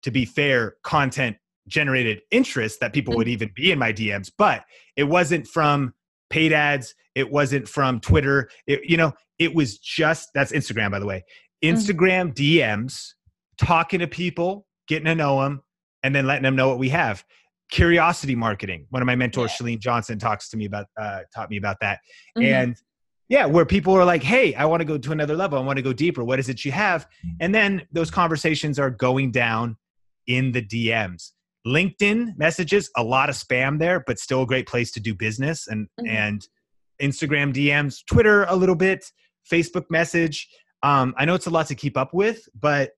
to 0.04 0.12
be 0.12 0.26
fair, 0.26 0.76
content 0.84 1.38
generated 1.70 2.20
interest 2.32 2.82
that 2.82 2.92
people 2.92 3.16
would 3.16 3.28
mm-hmm. 3.28 3.34
even 3.34 3.52
be 3.56 3.72
in 3.72 3.80
my 3.80 3.94
DMs, 3.94 4.30
but 4.38 4.66
it 4.98 5.06
wasn't 5.06 5.48
from 5.48 5.94
paid 6.30 6.54
ads. 6.54 6.96
It 7.14 7.32
wasn't 7.32 7.68
from 7.68 8.00
Twitter. 8.00 8.50
It, 8.68 8.82
you 8.90 8.98
know, 8.98 9.14
it 9.40 9.54
was 9.54 9.78
just 9.78 10.30
that's 10.34 10.52
Instagram, 10.52 10.92
by 10.92 11.00
the 11.00 11.06
way. 11.06 11.24
Mm-hmm. 11.64 11.76
Instagram 11.76 12.34
mm-hmm. 12.34 12.82
DMs, 12.84 13.14
talking 13.58 14.00
to 14.00 14.08
people, 14.08 14.66
getting 14.88 15.06
to 15.06 15.16
know 15.16 15.42
them, 15.42 15.62
and 16.04 16.14
then 16.14 16.28
letting 16.28 16.44
them 16.44 16.56
know 16.56 16.68
what 16.70 16.80
we 16.80 16.90
have. 16.90 17.24
Curiosity 17.72 18.36
marketing. 18.36 18.86
One 18.90 19.02
of 19.02 19.06
my 19.08 19.16
mentors, 19.16 19.52
yeah. 19.60 19.68
Chalene 19.68 19.80
Johnson, 19.80 20.20
talks 20.20 20.50
to 20.50 20.58
me 20.58 20.66
about 20.66 20.86
uh, 20.98 21.22
taught 21.34 21.50
me 21.50 21.58
about 21.58 21.78
that. 21.82 22.00
Mm-hmm. 22.38 22.44
And 22.44 22.76
yeah, 23.28 23.46
where 23.46 23.66
people 23.66 23.94
are 23.96 24.06
like, 24.06 24.22
"Hey, 24.22 24.54
I 24.54 24.66
want 24.66 24.82
to 24.82 24.86
go 24.86 24.98
to 24.98 25.12
another 25.12 25.36
level. 25.36 25.58
I 25.58 25.62
want 25.64 25.78
to 25.78 25.84
go 25.84 25.94
deeper. 25.94 26.24
What 26.24 26.38
is 26.38 26.48
it 26.50 26.64
you 26.64 26.72
have?" 26.72 27.08
And 27.40 27.56
then 27.56 27.88
those 27.92 28.12
conversations 28.12 28.78
are 28.78 28.92
going 28.92 29.32
down 29.32 29.78
in 30.28 30.52
the 30.52 30.62
DMs. 30.62 31.32
LinkedIn 31.66 32.38
messages, 32.38 32.90
a 32.96 33.04
lot 33.04 33.30
of 33.30 33.36
spam 33.36 33.80
there, 33.80 34.04
but 34.06 34.20
still 34.20 34.44
a 34.44 34.46
great 34.46 34.68
place 34.68 34.92
to 34.92 35.00
do 35.00 35.16
business 35.16 35.68
and 35.68 35.88
mm-hmm. 36.00 36.08
and 36.08 36.48
Instagram 37.02 37.54
DMs, 37.54 38.06
Twitter 38.06 38.44
a 38.46 38.56
little 38.56 38.76
bit, 38.76 39.06
Facebook 39.52 39.86
message. 39.90 40.48
Um, 40.84 41.14
I 41.18 41.26
know 41.26 41.36
it's 41.36 41.48
a 41.48 41.52
lot 41.52 41.68
to 41.68 41.76
keep 41.76 41.98
up 41.98 42.14
with, 42.14 42.48
but 42.60 42.92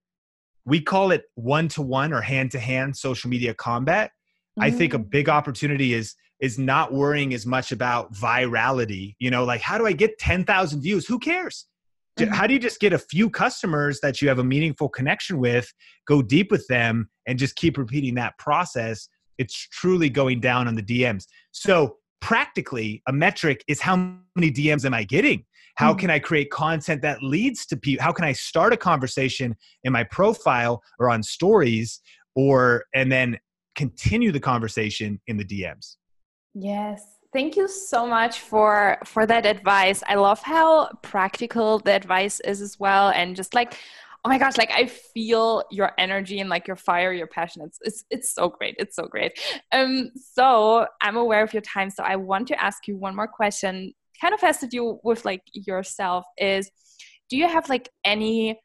we 0.65 0.81
call 0.81 1.11
it 1.11 1.23
one 1.35 1.69
to 1.69 1.81
one 1.81 2.11
or 2.11 2.21
hand 2.21 2.51
to 2.51 2.59
hand 2.59 2.95
social 2.97 3.29
media 3.29 3.53
combat. 3.53 4.11
Mm-hmm. 4.59 4.63
I 4.63 4.71
think 4.71 4.93
a 4.93 4.99
mm. 4.99 5.09
big 5.09 5.29
opportunity 5.29 5.93
is 5.93 6.15
is 6.39 6.59
not 6.59 6.93
worrying 6.93 7.33
as 7.33 7.45
much 7.45 7.71
about 7.71 8.13
virality. 8.13 9.15
You 9.17 9.31
know, 9.31 9.45
like 9.45 9.61
how 9.61 9.77
do 9.77 9.85
I 9.85 9.93
get 9.93 10.19
ten 10.19 10.43
thousand 10.43 10.81
views? 10.81 11.07
Who 11.07 11.19
cares? 11.19 11.65
Mm-hmm. 12.25 12.33
How 12.33 12.47
do 12.47 12.53
you 12.53 12.59
just 12.59 12.79
get 12.79 12.93
a 12.93 12.99
few 12.99 13.29
customers 13.29 13.99
that 14.01 14.21
you 14.21 14.27
have 14.27 14.39
a 14.39 14.43
meaningful 14.43 14.89
connection 14.89 15.39
with, 15.39 15.71
go 16.07 16.21
deep 16.21 16.51
with 16.51 16.65
them, 16.67 17.09
and 17.27 17.37
just 17.37 17.55
keep 17.55 17.77
repeating 17.77 18.15
that 18.15 18.37
process? 18.37 19.07
It's 19.37 19.53
truly 19.69 20.09
going 20.09 20.39
down 20.39 20.67
on 20.67 20.75
the 20.75 20.83
DMs. 20.83 21.25
So, 21.51 21.97
practically, 22.19 23.03
a 23.07 23.13
metric 23.13 23.63
is 23.67 23.79
how 23.79 23.95
many 24.35 24.51
DMs 24.51 24.85
am 24.85 24.93
I 24.93 25.03
getting? 25.03 25.45
How 25.75 25.91
mm-hmm. 25.91 25.99
can 25.99 26.09
I 26.09 26.19
create 26.19 26.49
content 26.49 27.03
that 27.03 27.21
leads 27.21 27.65
to 27.67 27.77
people? 27.77 28.03
How 28.03 28.11
can 28.11 28.25
I 28.25 28.33
start 28.33 28.73
a 28.73 28.77
conversation 28.77 29.55
in 29.83 29.93
my 29.93 30.03
profile 30.03 30.81
or 30.99 31.09
on 31.09 31.21
stories, 31.21 32.01
or 32.35 32.85
and 32.95 33.11
then 33.11 33.37
continue 33.75 34.31
the 34.31 34.39
conversation 34.39 35.21
in 35.27 35.37
the 35.37 35.45
DMs? 35.45 35.97
Yes, 36.55 37.03
thank 37.33 37.55
you 37.55 37.67
so 37.67 38.07
much 38.07 38.39
for 38.39 38.97
for 39.05 39.25
that 39.25 39.45
advice. 39.45 40.03
I 40.07 40.15
love 40.15 40.41
how 40.41 40.89
practical 41.01 41.79
the 41.79 41.93
advice 41.93 42.39
is 42.41 42.61
as 42.61 42.79
well 42.79 43.09
and 43.09 43.35
just 43.35 43.53
like 43.53 43.77
oh 44.25 44.29
my 44.29 44.39
gosh 44.39 44.57
like 44.57 44.71
i 44.71 44.85
feel 44.85 45.63
your 45.69 45.91
energy 45.97 46.39
and 46.39 46.49
like 46.49 46.67
your 46.67 46.75
fire 46.75 47.13
your 47.13 47.27
passion. 47.27 47.61
It's 47.63 47.79
it's, 47.81 48.05
it's 48.09 48.33
so 48.33 48.49
great. 48.49 48.75
It's 48.79 48.95
so 48.95 49.05
great. 49.05 49.39
Um 49.71 50.11
so 50.15 50.87
i'm 51.01 51.17
aware 51.17 51.43
of 51.43 51.53
your 51.53 51.61
time 51.61 51.89
so 51.89 52.03
i 52.03 52.15
want 52.15 52.47
to 52.49 52.63
ask 52.63 52.87
you 52.87 52.97
one 52.97 53.15
more 53.15 53.27
question 53.27 53.93
kind 54.19 54.33
of 54.33 54.41
has 54.41 54.57
to 54.57 54.67
do 54.67 54.99
with 55.03 55.25
like 55.25 55.41
yourself 55.53 56.25
is 56.37 56.71
do 57.29 57.37
you 57.37 57.47
have 57.47 57.69
like 57.69 57.89
any 58.03 58.59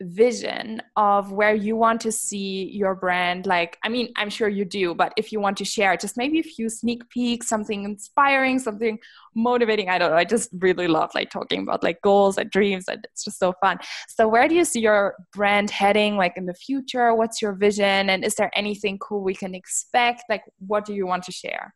vision 0.00 0.82
of 0.96 1.32
where 1.32 1.54
you 1.54 1.76
want 1.76 2.00
to 2.00 2.12
see 2.12 2.70
your 2.72 2.94
brand 2.94 3.46
like 3.46 3.78
i 3.82 3.88
mean 3.88 4.12
i'm 4.16 4.28
sure 4.28 4.48
you 4.48 4.64
do 4.64 4.94
but 4.94 5.12
if 5.16 5.32
you 5.32 5.40
want 5.40 5.56
to 5.56 5.64
share 5.64 5.96
just 5.96 6.16
maybe 6.16 6.38
a 6.38 6.42
few 6.42 6.68
sneak 6.68 7.08
peeks 7.08 7.48
something 7.48 7.84
inspiring 7.84 8.58
something 8.58 8.98
motivating 9.34 9.88
i 9.88 9.98
don't 9.98 10.10
know 10.10 10.16
i 10.16 10.24
just 10.24 10.50
really 10.58 10.86
love 10.86 11.10
like 11.14 11.30
talking 11.30 11.62
about 11.62 11.82
like 11.82 12.00
goals 12.02 12.36
and 12.36 12.50
dreams 12.50 12.84
and 12.88 13.06
it's 13.12 13.24
just 13.24 13.38
so 13.38 13.54
fun. 13.60 13.78
So 14.08 14.28
where 14.28 14.48
do 14.48 14.54
you 14.54 14.64
see 14.64 14.80
your 14.80 15.14
brand 15.32 15.70
heading 15.70 16.16
like 16.16 16.36
in 16.36 16.46
the 16.46 16.54
future? 16.54 17.14
What's 17.14 17.40
your 17.40 17.52
vision? 17.52 18.10
And 18.10 18.24
is 18.24 18.34
there 18.34 18.50
anything 18.54 18.98
cool 18.98 19.22
we 19.22 19.34
can 19.34 19.54
expect? 19.54 20.24
Like 20.28 20.42
what 20.58 20.84
do 20.84 20.94
you 20.94 21.06
want 21.06 21.24
to 21.24 21.32
share 21.32 21.74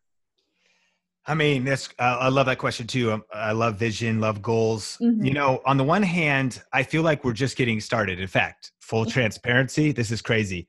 I 1.25 1.35
mean, 1.35 1.65
that's 1.65 1.89
uh, 1.99 2.17
I 2.19 2.29
love 2.29 2.47
that 2.47 2.57
question 2.57 2.87
too. 2.87 3.11
Um, 3.11 3.23
I 3.33 3.51
love 3.51 3.77
vision, 3.77 4.19
love 4.19 4.41
goals. 4.41 4.97
Mm-hmm. 5.01 5.23
You 5.23 5.33
know, 5.33 5.61
on 5.65 5.77
the 5.77 5.83
one 5.83 6.03
hand, 6.03 6.61
I 6.73 6.83
feel 6.83 7.03
like 7.03 7.23
we're 7.23 7.33
just 7.33 7.57
getting 7.57 7.79
started. 7.79 8.19
In 8.19 8.27
fact, 8.27 8.71
full 8.79 9.03
mm-hmm. 9.03 9.11
transparency, 9.11 9.91
this 9.91 10.11
is 10.11 10.21
crazy. 10.21 10.67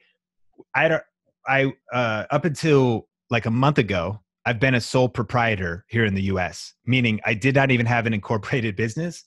I 0.75 0.83
had 0.83 1.03
I 1.47 1.73
uh, 1.93 2.25
up 2.31 2.45
until 2.45 3.09
like 3.31 3.47
a 3.47 3.51
month 3.51 3.79
ago, 3.79 4.21
I've 4.45 4.61
been 4.61 4.75
a 4.75 4.81
sole 4.81 5.09
proprietor 5.09 5.85
here 5.89 6.05
in 6.05 6.15
the 6.15 6.23
U.S., 6.25 6.75
meaning 6.85 7.21
I 7.25 7.35
did 7.35 7.55
not 7.55 7.71
even 7.71 7.87
have 7.87 8.07
an 8.07 8.13
incorporated 8.13 8.77
business, 8.77 9.25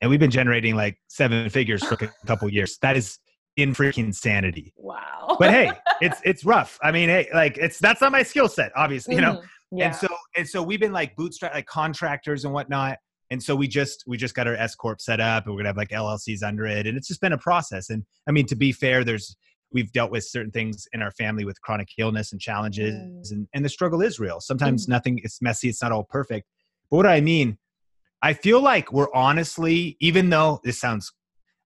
and 0.00 0.08
we've 0.10 0.20
been 0.20 0.30
generating 0.30 0.76
like 0.76 0.98
seven 1.08 1.50
figures 1.50 1.84
for 1.84 1.94
a 1.94 2.26
couple 2.26 2.48
years. 2.52 2.78
That 2.82 2.96
is 2.96 3.18
in 3.56 3.74
freaking 3.74 4.14
sanity. 4.14 4.72
Wow. 4.76 5.36
But 5.40 5.50
hey, 5.50 5.72
it's 6.00 6.20
it's 6.24 6.44
rough. 6.44 6.78
I 6.82 6.92
mean, 6.92 7.08
hey, 7.08 7.28
like 7.34 7.58
it's 7.58 7.78
that's 7.78 8.00
not 8.00 8.12
my 8.12 8.22
skill 8.22 8.48
set, 8.48 8.70
obviously. 8.76 9.16
You 9.16 9.20
know, 9.20 9.34
mm-hmm. 9.34 9.46
Yeah. 9.70 9.86
And 9.86 9.94
so 9.94 10.08
and 10.36 10.48
so 10.48 10.62
we've 10.62 10.80
been 10.80 10.92
like 10.92 11.16
bootstrap 11.16 11.54
like 11.54 11.66
contractors 11.66 12.44
and 12.44 12.52
whatnot. 12.52 12.98
And 13.30 13.42
so 13.42 13.54
we 13.54 13.68
just 13.68 14.04
we 14.06 14.16
just 14.16 14.34
got 14.34 14.46
our 14.46 14.54
S 14.54 14.74
corp 14.74 15.00
set 15.00 15.20
up, 15.20 15.44
and 15.44 15.54
we're 15.54 15.60
gonna 15.60 15.68
have 15.68 15.76
like 15.76 15.90
LLCs 15.90 16.42
under 16.42 16.66
it, 16.66 16.86
and 16.86 16.96
it's 16.96 17.08
just 17.08 17.20
been 17.20 17.32
a 17.32 17.38
process. 17.38 17.90
And 17.90 18.04
I 18.26 18.32
mean, 18.32 18.46
to 18.46 18.56
be 18.56 18.72
fair, 18.72 19.04
there's 19.04 19.36
we've 19.70 19.92
dealt 19.92 20.10
with 20.10 20.24
certain 20.24 20.50
things 20.50 20.86
in 20.94 21.02
our 21.02 21.10
family 21.10 21.44
with 21.44 21.60
chronic 21.60 21.88
illness 21.98 22.32
and 22.32 22.40
challenges, 22.40 22.94
mm. 22.94 23.30
and 23.30 23.46
and 23.52 23.64
the 23.64 23.68
struggle 23.68 24.00
is 24.00 24.18
real. 24.18 24.40
Sometimes 24.40 24.86
mm. 24.86 24.90
nothing 24.90 25.20
it's 25.22 25.42
messy, 25.42 25.68
it's 25.68 25.82
not 25.82 25.92
all 25.92 26.04
perfect. 26.04 26.46
But 26.90 26.96
what 26.96 27.06
I 27.06 27.20
mean, 27.20 27.58
I 28.22 28.32
feel 28.32 28.62
like 28.62 28.92
we're 28.92 29.12
honestly, 29.14 29.98
even 30.00 30.30
though 30.30 30.60
this 30.64 30.80
sounds, 30.80 31.12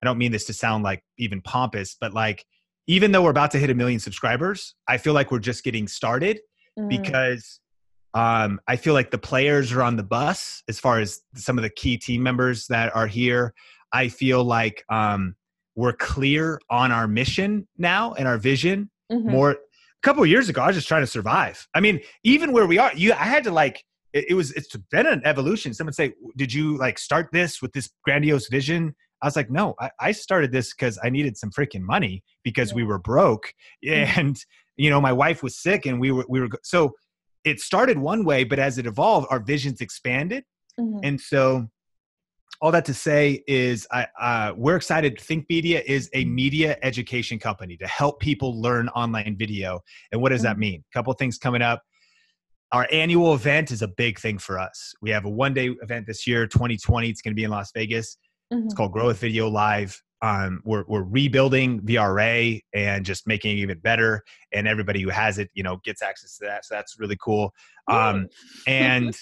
I 0.02 0.06
don't 0.06 0.18
mean 0.18 0.32
this 0.32 0.46
to 0.46 0.52
sound 0.52 0.82
like 0.82 1.04
even 1.18 1.40
pompous, 1.42 1.96
but 2.00 2.12
like 2.12 2.44
even 2.88 3.12
though 3.12 3.22
we're 3.22 3.30
about 3.30 3.52
to 3.52 3.58
hit 3.58 3.70
a 3.70 3.74
million 3.74 4.00
subscribers, 4.00 4.74
I 4.88 4.98
feel 4.98 5.14
like 5.14 5.30
we're 5.30 5.38
just 5.38 5.62
getting 5.62 5.86
started 5.86 6.40
mm. 6.76 6.88
because 6.88 7.60
um, 8.14 8.60
I 8.66 8.76
feel 8.76 8.94
like 8.94 9.10
the 9.10 9.18
players 9.18 9.72
are 9.72 9.82
on 9.82 9.96
the 9.96 10.02
bus 10.02 10.62
as 10.68 10.78
far 10.78 11.00
as 11.00 11.22
some 11.34 11.58
of 11.58 11.62
the 11.62 11.70
key 11.70 11.96
team 11.96 12.22
members 12.22 12.66
that 12.68 12.94
are 12.94 13.06
here. 13.06 13.54
I 13.92 14.08
feel 14.08 14.44
like 14.44 14.84
um, 14.88 15.34
we're 15.76 15.92
clear 15.92 16.60
on 16.70 16.92
our 16.92 17.06
mission 17.06 17.66
now 17.78 18.12
and 18.14 18.28
our 18.28 18.38
vision. 18.38 18.90
Mm-hmm. 19.10 19.30
More 19.30 19.50
a 19.52 19.56
couple 20.02 20.24
years 20.26 20.48
ago, 20.48 20.62
I 20.62 20.68
was 20.68 20.76
just 20.76 20.88
trying 20.88 21.02
to 21.02 21.06
survive. 21.06 21.66
I 21.74 21.80
mean, 21.80 22.00
even 22.24 22.52
where 22.52 22.66
we 22.66 22.78
are, 22.78 22.92
you 22.94 23.12
I 23.12 23.24
had 23.24 23.44
to 23.44 23.50
like 23.50 23.84
it, 24.12 24.26
it 24.30 24.34
was 24.34 24.52
it's 24.52 24.74
been 24.90 25.06
an 25.06 25.22
evolution. 25.24 25.74
Someone 25.74 25.92
say, 25.92 26.12
"Did 26.36 26.52
you 26.52 26.76
like 26.78 26.98
start 26.98 27.28
this 27.32 27.62
with 27.62 27.72
this 27.72 27.90
grandiose 28.04 28.48
vision?" 28.48 28.94
I 29.22 29.26
was 29.26 29.36
like, 29.36 29.50
no, 29.50 29.74
I, 29.80 29.90
I 30.00 30.12
started 30.12 30.50
this 30.50 30.74
because 30.74 30.98
I 31.02 31.08
needed 31.08 31.36
some 31.36 31.50
freaking 31.50 31.82
money 31.82 32.24
because 32.42 32.70
yeah. 32.70 32.76
we 32.76 32.84
were 32.84 32.98
broke 32.98 33.54
mm-hmm. 33.84 34.20
and 34.20 34.44
you 34.76 34.90
know 34.90 35.00
my 35.00 35.12
wife 35.12 35.42
was 35.42 35.56
sick 35.56 35.86
and 35.86 36.00
we 36.00 36.10
were 36.10 36.26
we 36.28 36.40
were 36.40 36.48
so 36.62 36.92
it 37.44 37.60
started 37.60 37.98
one 37.98 38.24
way, 38.24 38.44
but 38.44 38.58
as 38.58 38.78
it 38.78 38.86
evolved, 38.86 39.26
our 39.30 39.40
visions 39.40 39.80
expanded. 39.80 40.44
Mm-hmm. 40.78 41.00
And 41.02 41.20
so, 41.20 41.68
all 42.60 42.70
that 42.70 42.84
to 42.84 42.94
say 42.94 43.42
is, 43.48 43.88
I, 43.90 44.06
uh, 44.20 44.52
we're 44.56 44.76
excited. 44.76 45.20
Think 45.20 45.46
Media 45.48 45.82
is 45.84 46.08
a 46.14 46.24
media 46.24 46.78
education 46.82 47.40
company 47.40 47.76
to 47.78 47.86
help 47.88 48.20
people 48.20 48.60
learn 48.60 48.88
online 48.90 49.36
video. 49.36 49.80
And 50.12 50.22
what 50.22 50.28
does 50.28 50.42
mm-hmm. 50.42 50.46
that 50.48 50.58
mean? 50.58 50.84
A 50.88 50.96
couple 50.96 51.12
things 51.14 51.38
coming 51.38 51.60
up. 51.60 51.82
Our 52.70 52.86
annual 52.92 53.34
event 53.34 53.70
is 53.70 53.82
a 53.82 53.88
big 53.88 54.18
thing 54.18 54.38
for 54.38 54.58
us. 54.58 54.94
We 55.02 55.10
have 55.10 55.24
a 55.24 55.28
one 55.28 55.54
day 55.54 55.70
event 55.82 56.06
this 56.06 56.26
year, 56.26 56.46
2020. 56.46 57.08
It's 57.08 57.20
going 57.20 57.32
to 57.32 57.36
be 57.36 57.44
in 57.44 57.50
Las 57.50 57.72
Vegas. 57.74 58.16
Mm-hmm. 58.52 58.66
It's 58.66 58.74
called 58.74 58.92
Grow 58.92 59.08
with 59.08 59.18
Video 59.18 59.48
Live. 59.48 60.00
Um, 60.22 60.62
we're, 60.64 60.84
we're 60.86 61.02
rebuilding 61.02 61.80
VRA 61.80 62.60
and 62.72 63.04
just 63.04 63.26
making 63.26 63.58
it 63.58 63.60
even 63.60 63.78
better. 63.80 64.22
And 64.52 64.68
everybody 64.68 65.02
who 65.02 65.10
has 65.10 65.38
it, 65.38 65.50
you 65.52 65.64
know, 65.64 65.80
gets 65.84 66.00
access 66.00 66.38
to 66.38 66.46
that. 66.46 66.64
So 66.64 66.74
that's 66.76 66.98
really 66.98 67.18
cool. 67.20 67.52
Um, 67.88 68.28
and 68.66 69.16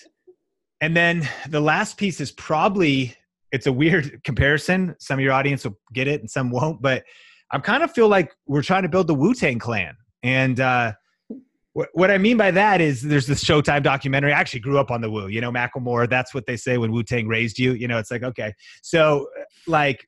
and 0.82 0.96
then 0.96 1.28
the 1.48 1.61
last 1.61 1.96
piece 1.96 2.20
is 2.20 2.30
probably 2.32 3.14
it's 3.51 3.66
a 3.66 3.72
weird 3.72 4.22
comparison. 4.24 4.94
Some 4.98 5.18
of 5.18 5.24
your 5.24 5.32
audience 5.32 5.64
will 5.64 5.78
get 5.92 6.07
it 6.07 6.20
and 6.20 6.30
some 6.30 6.51
won't. 6.51 6.82
But 6.82 7.05
I 7.51 7.59
kind 7.59 7.82
of 7.82 7.90
feel 7.92 8.09
like 8.09 8.32
we're 8.46 8.62
trying 8.62 8.82
to 8.82 8.88
build 8.88 9.07
the 9.07 9.14
Wu 9.14 9.34
Tang 9.34 9.59
Clan. 9.59 9.96
And 10.22 10.61
uh, 10.61 10.92
what, 11.72 11.88
what 11.94 12.11
I 12.11 12.18
mean 12.18 12.36
by 12.36 12.51
that 12.51 12.80
is 12.80 13.03
there's 13.03 13.26
this 13.26 13.42
Showtime 13.42 13.82
documentary. 13.82 14.32
I 14.32 14.38
actually 14.38 14.61
grew 14.61 14.78
up 14.78 14.90
on 14.90 15.01
the 15.01 15.11
Wu, 15.11 15.28
you 15.28 15.40
know, 15.40 15.51
Macklemore. 15.51 16.09
That's 16.09 16.34
what 16.34 16.46
they 16.46 16.57
say 16.57 16.76
when 16.78 16.92
Wu 16.92 17.03
Tang 17.03 17.26
raised 17.26 17.59
you. 17.59 17.72
You 17.72 17.88
know, 17.88 17.98
it's 17.98 18.11
like, 18.11 18.22
okay. 18.22 18.53
So, 18.82 19.28
like, 19.66 20.07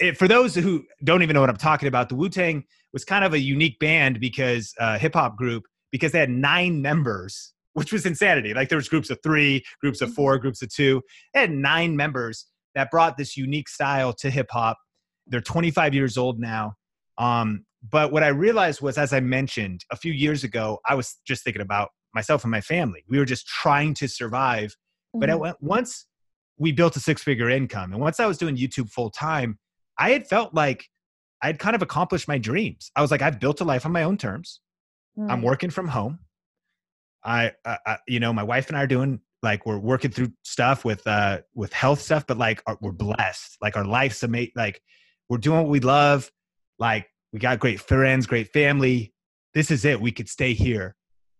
it, 0.00 0.16
for 0.16 0.26
those 0.26 0.54
who 0.54 0.84
don't 1.04 1.22
even 1.22 1.34
know 1.34 1.40
what 1.40 1.50
I'm 1.50 1.56
talking 1.56 1.86
about, 1.86 2.08
the 2.08 2.16
Wu 2.16 2.28
Tang 2.28 2.64
was 2.92 3.04
kind 3.04 3.24
of 3.24 3.34
a 3.34 3.38
unique 3.38 3.78
band 3.78 4.18
because 4.18 4.74
uh, 4.80 4.98
hip 4.98 5.14
hop 5.14 5.36
group 5.36 5.64
because 5.92 6.12
they 6.12 6.18
had 6.18 6.30
nine 6.30 6.82
members, 6.82 7.52
which 7.74 7.92
was 7.92 8.06
insanity. 8.06 8.54
Like 8.54 8.68
there 8.68 8.78
was 8.78 8.88
groups 8.88 9.10
of 9.10 9.18
three, 9.22 9.62
groups 9.80 10.00
of 10.00 10.12
four, 10.12 10.38
groups 10.38 10.62
of 10.62 10.72
two. 10.74 11.02
They 11.34 11.40
had 11.40 11.50
nine 11.50 11.96
members 11.96 12.46
that 12.74 12.90
brought 12.90 13.16
this 13.16 13.36
unique 13.36 13.68
style 13.68 14.12
to 14.14 14.30
hip 14.30 14.48
hop. 14.50 14.78
They're 15.26 15.40
25 15.40 15.94
years 15.94 16.16
old 16.16 16.40
now. 16.40 16.74
Um, 17.18 17.64
but 17.88 18.12
what 18.12 18.22
I 18.22 18.28
realized 18.28 18.80
was, 18.80 18.98
as 18.98 19.12
I 19.12 19.20
mentioned 19.20 19.84
a 19.90 19.96
few 19.96 20.12
years 20.12 20.44
ago, 20.44 20.80
I 20.86 20.94
was 20.94 21.18
just 21.26 21.44
thinking 21.44 21.62
about 21.62 21.90
myself 22.14 22.44
and 22.44 22.50
my 22.50 22.60
family. 22.60 23.04
We 23.08 23.18
were 23.18 23.24
just 23.24 23.46
trying 23.46 23.94
to 23.94 24.08
survive. 24.08 24.76
Mm-hmm. 25.14 25.20
But 25.20 25.40
went, 25.40 25.56
once 25.60 26.06
we 26.58 26.72
built 26.72 26.96
a 26.96 27.00
six 27.00 27.22
figure 27.22 27.48
income, 27.48 27.92
and 27.92 28.00
once 28.00 28.20
I 28.20 28.26
was 28.26 28.38
doing 28.38 28.56
YouTube 28.56 28.90
full 28.90 29.10
time, 29.10 29.58
I 30.00 30.10
had 30.10 30.26
felt 30.26 30.54
like 30.54 30.88
I 31.42 31.46
had 31.46 31.58
kind 31.58 31.76
of 31.76 31.82
accomplished 31.82 32.26
my 32.26 32.38
dreams. 32.38 32.90
I 32.96 33.02
was 33.02 33.10
like, 33.10 33.22
I've 33.22 33.38
built 33.38 33.60
a 33.60 33.64
life 33.64 33.86
on 33.86 33.92
my 33.92 34.02
own 34.02 34.16
terms. 34.16 34.60
Mm-hmm. 35.18 35.30
I'm 35.30 35.40
mm. 35.40 35.44
working 35.44 35.70
from 35.70 35.88
home. 35.88 36.18
I, 37.22 37.52
uh, 37.64 37.76
I, 37.86 37.98
you 38.08 38.18
know, 38.18 38.32
my 38.32 38.42
wife 38.42 38.68
and 38.68 38.76
I 38.76 38.82
are 38.82 38.86
doing 38.86 39.20
like 39.42 39.64
we're 39.66 39.78
working 39.78 40.10
through 40.10 40.32
stuff 40.42 40.84
with 40.84 41.06
uh 41.06 41.38
with 41.54 41.72
health 41.72 42.00
stuff, 42.00 42.26
but 42.26 42.38
like 42.38 42.62
we're 42.80 42.92
blessed. 42.92 43.56
Like 43.62 43.76
our 43.76 43.84
life's 43.84 44.22
amazing. 44.22 44.52
Like 44.56 44.82
we're 45.28 45.38
doing 45.38 45.60
what 45.60 45.68
we 45.68 45.80
love. 45.80 46.30
Like 46.78 47.08
we 47.32 47.38
got 47.38 47.58
great 47.58 47.80
friends, 47.80 48.26
great 48.26 48.52
family. 48.52 49.12
This 49.54 49.70
is 49.70 49.84
it. 49.84 50.00
We 50.00 50.12
could 50.12 50.28
stay 50.28 50.52
here. 50.52 50.96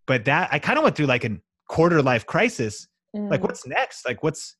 But 0.07 0.25
that 0.25 0.49
I 0.51 0.59
kind 0.59 0.77
of 0.77 0.83
went 0.83 0.95
through 0.95 1.07
like 1.07 1.25
a 1.25 1.37
quarter 1.67 2.01
life 2.01 2.25
crisis. 2.25 2.87
Mm. 3.15 3.29
Like 3.29 3.43
what's 3.43 3.65
next? 3.67 4.05
Like 4.05 4.23
what's 4.23 4.55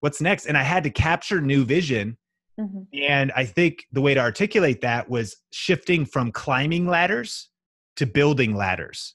what's 0.00 0.20
next? 0.20 0.46
And 0.46 0.56
I 0.56 0.62
had 0.62 0.84
to 0.84 0.90
capture 0.90 1.40
new 1.40 1.64
vision. 1.64 2.16
Mm-hmm. 2.60 2.82
And 3.08 3.32
I 3.34 3.44
think 3.44 3.86
the 3.92 4.00
way 4.00 4.14
to 4.14 4.20
articulate 4.20 4.82
that 4.82 5.08
was 5.08 5.36
shifting 5.50 6.04
from 6.04 6.30
climbing 6.32 6.86
ladders 6.86 7.48
to 7.96 8.06
building 8.06 8.54
ladders. 8.54 9.14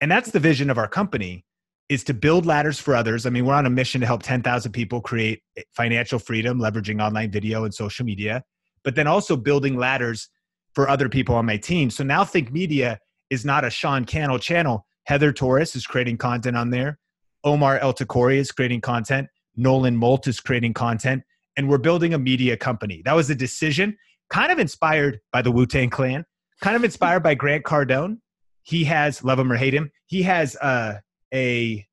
And 0.00 0.10
that's 0.10 0.30
the 0.30 0.40
vision 0.40 0.70
of 0.70 0.78
our 0.78 0.88
company 0.88 1.44
is 1.88 2.04
to 2.04 2.14
build 2.14 2.44
ladders 2.44 2.78
for 2.78 2.94
others. 2.94 3.26
I 3.26 3.30
mean, 3.30 3.46
we're 3.46 3.54
on 3.54 3.66
a 3.66 3.70
mission 3.70 4.00
to 4.00 4.06
help 4.06 4.22
10,000 4.22 4.72
people 4.72 5.00
create 5.00 5.42
financial 5.74 6.18
freedom 6.18 6.58
leveraging 6.58 7.02
online 7.02 7.30
video 7.30 7.64
and 7.64 7.74
social 7.74 8.04
media, 8.04 8.44
but 8.84 8.94
then 8.94 9.06
also 9.06 9.36
building 9.36 9.76
ladders 9.76 10.28
for 10.74 10.88
other 10.88 11.08
people 11.08 11.34
on 11.34 11.46
my 11.46 11.56
team. 11.56 11.90
So 11.90 12.04
now 12.04 12.24
Think 12.24 12.52
Media 12.52 12.98
is 13.30 13.44
not 13.44 13.64
a 13.64 13.70
Sean 13.70 14.04
Cannell 14.04 14.38
channel. 14.38 14.86
Heather 15.04 15.32
Torres 15.32 15.74
is 15.74 15.86
creating 15.86 16.18
content 16.18 16.56
on 16.56 16.70
there. 16.70 16.98
Omar 17.42 17.78
El 17.78 17.94
Takrori 17.94 18.36
is 18.36 18.52
creating 18.52 18.82
content. 18.82 19.28
Nolan 19.56 19.96
Molt 19.96 20.26
is 20.26 20.40
creating 20.40 20.74
content. 20.74 21.22
And 21.58 21.68
we're 21.68 21.76
building 21.76 22.14
a 22.14 22.18
media 22.18 22.56
company. 22.56 23.02
That 23.04 23.14
was 23.14 23.28
a 23.28 23.34
decision 23.34 23.98
kind 24.30 24.50
of 24.50 24.58
inspired 24.58 25.20
by 25.32 25.42
the 25.42 25.50
Wu 25.50 25.66
Tang 25.66 25.90
Clan, 25.90 26.24
kind 26.62 26.76
of 26.76 26.84
inspired 26.84 27.22
by 27.22 27.34
Grant 27.34 27.64
Cardone. 27.64 28.18
He 28.62 28.84
has, 28.84 29.22
love 29.22 29.38
him 29.38 29.52
or 29.52 29.56
hate 29.56 29.74
him, 29.74 29.90
he 30.06 30.22
has 30.22 30.56
uh, 30.56 31.00
a 31.34 31.86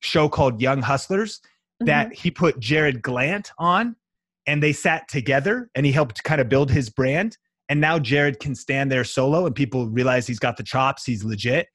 show 0.00 0.28
called 0.28 0.60
Young 0.62 0.80
Hustlers 0.80 1.40
that 1.80 2.06
mm-hmm. 2.06 2.14
he 2.14 2.30
put 2.30 2.58
Jared 2.60 3.02
Glandt 3.02 3.50
on 3.58 3.96
and 4.46 4.62
they 4.62 4.72
sat 4.72 5.08
together 5.08 5.70
and 5.74 5.84
he 5.84 5.92
helped 5.92 6.22
kind 6.24 6.40
of 6.40 6.48
build 6.48 6.70
his 6.70 6.88
brand 6.88 7.36
and 7.68 7.80
now 7.80 7.98
Jared 7.98 8.40
can 8.40 8.54
stand 8.54 8.90
there 8.90 9.04
solo 9.04 9.46
and 9.46 9.54
people 9.54 9.88
realize 9.88 10.26
he's 10.26 10.38
got 10.38 10.56
the 10.56 10.62
chops, 10.62 11.04
he's 11.04 11.22
legit. 11.22 11.68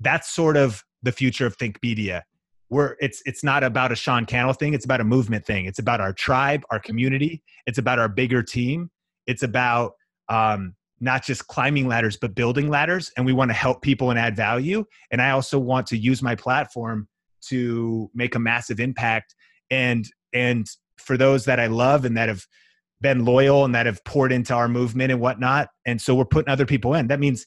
That's 0.00 0.28
sort 0.30 0.56
of 0.56 0.82
the 1.02 1.12
future 1.12 1.46
of 1.46 1.56
Think 1.56 1.78
Media. 1.82 2.24
Where 2.68 2.96
it's 3.00 3.22
it's 3.24 3.42
not 3.42 3.64
about 3.64 3.92
a 3.92 3.96
Sean 3.96 4.26
Cannell 4.26 4.52
thing, 4.52 4.74
it's 4.74 4.84
about 4.84 5.00
a 5.00 5.04
movement 5.04 5.46
thing. 5.46 5.64
It's 5.64 5.78
about 5.78 6.00
our 6.00 6.12
tribe, 6.12 6.64
our 6.70 6.78
community, 6.78 7.42
it's 7.66 7.78
about 7.78 7.98
our 7.98 8.08
bigger 8.08 8.42
team. 8.42 8.90
It's 9.26 9.42
about 9.42 9.92
um, 10.28 10.74
not 11.00 11.24
just 11.24 11.46
climbing 11.46 11.86
ladders, 11.86 12.16
but 12.16 12.34
building 12.34 12.68
ladders. 12.68 13.12
And 13.16 13.24
we 13.24 13.32
want 13.32 13.50
to 13.50 13.54
help 13.54 13.82
people 13.82 14.10
and 14.10 14.18
add 14.18 14.36
value. 14.36 14.84
And 15.10 15.22
I 15.22 15.30
also 15.30 15.58
want 15.58 15.86
to 15.88 15.96
use 15.96 16.22
my 16.22 16.34
platform 16.34 17.08
to 17.48 18.10
make 18.14 18.34
a 18.34 18.38
massive 18.38 18.80
impact. 18.80 19.34
And 19.70 20.06
and 20.32 20.66
for 20.96 21.16
those 21.16 21.44
that 21.44 21.60
I 21.60 21.66
love 21.66 22.04
and 22.04 22.16
that 22.16 22.28
have 22.28 22.44
been 23.00 23.24
loyal 23.24 23.64
and 23.64 23.74
that 23.74 23.86
have 23.86 24.02
poured 24.04 24.32
into 24.32 24.52
our 24.54 24.68
movement 24.68 25.12
and 25.12 25.20
whatnot. 25.20 25.68
And 25.86 26.00
so 26.00 26.14
we're 26.14 26.24
putting 26.24 26.50
other 26.50 26.66
people 26.66 26.94
in. 26.94 27.06
That 27.06 27.20
means, 27.20 27.46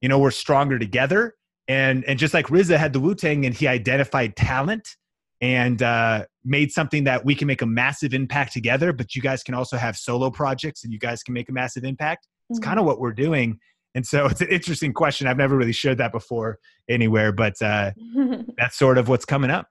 you 0.00 0.08
know, 0.08 0.18
we're 0.18 0.30
stronger 0.30 0.78
together. 0.78 1.34
And 1.68 2.04
and 2.06 2.18
just 2.18 2.34
like 2.34 2.46
RZA 2.46 2.76
had 2.76 2.92
the 2.92 3.00
Wu 3.00 3.14
Tang 3.14 3.46
and 3.46 3.54
he 3.54 3.68
identified 3.68 4.36
talent 4.36 4.88
and 5.40 5.82
uh, 5.82 6.24
made 6.44 6.70
something 6.70 7.04
that 7.04 7.24
we 7.24 7.34
can 7.34 7.46
make 7.46 7.62
a 7.62 7.66
massive 7.66 8.14
impact 8.14 8.52
together. 8.52 8.92
But 8.92 9.14
you 9.14 9.22
guys 9.22 9.42
can 9.42 9.54
also 9.54 9.76
have 9.76 9.96
solo 9.96 10.30
projects 10.30 10.84
and 10.84 10.92
you 10.92 10.98
guys 10.98 11.22
can 11.22 11.34
make 11.34 11.48
a 11.48 11.52
massive 11.52 11.84
impact. 11.84 12.28
It's 12.48 12.58
mm-hmm. 12.58 12.68
kind 12.68 12.80
of 12.80 12.86
what 12.86 13.00
we're 13.00 13.12
doing. 13.12 13.58
And 13.94 14.06
so 14.06 14.26
it's 14.30 14.40
an 14.40 14.48
interesting 14.48 14.92
question. 14.92 15.26
I've 15.26 15.36
never 15.36 15.56
really 15.56 15.72
shared 15.72 15.98
that 15.98 16.12
before 16.12 16.58
anywhere, 16.88 17.32
but 17.32 17.60
uh, 17.60 17.92
that's 18.58 18.76
sort 18.76 18.98
of 18.98 19.08
what's 19.08 19.24
coming 19.24 19.50
up. 19.50 19.66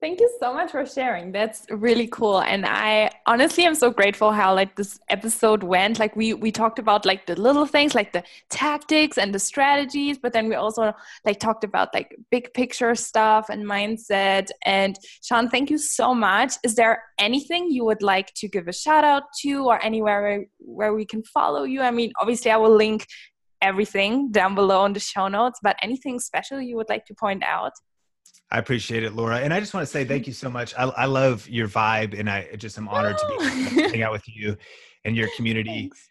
Thank 0.00 0.20
you 0.20 0.30
so 0.38 0.54
much 0.54 0.70
for 0.70 0.86
sharing. 0.86 1.32
That's 1.32 1.66
really 1.70 2.06
cool. 2.06 2.40
And 2.40 2.64
I 2.64 3.10
honestly 3.26 3.64
am 3.64 3.74
so 3.74 3.90
grateful 3.90 4.30
how 4.30 4.54
like 4.54 4.76
this 4.76 5.00
episode 5.08 5.62
went. 5.62 5.98
Like 5.98 6.14
we 6.14 6.34
we 6.34 6.52
talked 6.52 6.78
about 6.78 7.04
like 7.04 7.26
the 7.26 7.34
little 7.34 7.66
things, 7.66 7.94
like 7.94 8.12
the 8.12 8.22
tactics 8.48 9.18
and 9.18 9.34
the 9.34 9.38
strategies, 9.38 10.18
but 10.18 10.32
then 10.32 10.48
we 10.48 10.54
also 10.54 10.92
like 11.24 11.40
talked 11.40 11.64
about 11.64 11.92
like 11.94 12.14
big 12.30 12.54
picture 12.54 12.94
stuff 12.94 13.48
and 13.48 13.64
mindset. 13.64 14.48
And 14.64 14.98
Sean, 15.22 15.48
thank 15.48 15.70
you 15.70 15.78
so 15.78 16.14
much. 16.14 16.54
Is 16.62 16.76
there 16.76 17.02
anything 17.18 17.70
you 17.70 17.84
would 17.84 18.02
like 18.02 18.32
to 18.34 18.48
give 18.48 18.68
a 18.68 18.72
shout 18.72 19.02
out 19.02 19.24
to 19.42 19.64
or 19.64 19.82
anywhere 19.82 20.22
where, 20.22 20.46
where 20.58 20.94
we 20.94 21.04
can 21.04 21.22
follow 21.24 21.64
you? 21.64 21.80
I 21.80 21.90
mean, 21.90 22.12
obviously 22.20 22.50
I 22.50 22.56
will 22.56 22.74
link 22.74 23.06
everything 23.62 24.30
down 24.30 24.54
below 24.54 24.84
in 24.84 24.92
the 24.92 25.00
show 25.00 25.28
notes, 25.28 25.58
but 25.62 25.76
anything 25.82 26.20
special 26.20 26.60
you 26.60 26.76
would 26.76 26.88
like 26.88 27.06
to 27.06 27.14
point 27.14 27.42
out? 27.42 27.72
I 28.50 28.58
appreciate 28.58 29.02
it, 29.02 29.14
Laura. 29.14 29.38
And 29.38 29.52
I 29.52 29.60
just 29.60 29.74
want 29.74 29.86
to 29.86 29.90
say 29.90 30.04
thank 30.04 30.26
you 30.26 30.32
so 30.32 30.48
much. 30.48 30.72
I, 30.78 30.84
I 30.84 31.06
love 31.06 31.48
your 31.48 31.68
vibe, 31.68 32.18
and 32.18 32.30
I 32.30 32.54
just 32.56 32.78
am 32.78 32.88
honored 32.88 33.18
to 33.18 33.36
be 33.38 33.82
hang 33.82 34.02
out 34.02 34.12
with 34.12 34.28
you 34.28 34.56
and 35.04 35.16
your 35.16 35.28
community. 35.36 35.90
Thanks. 35.90 36.10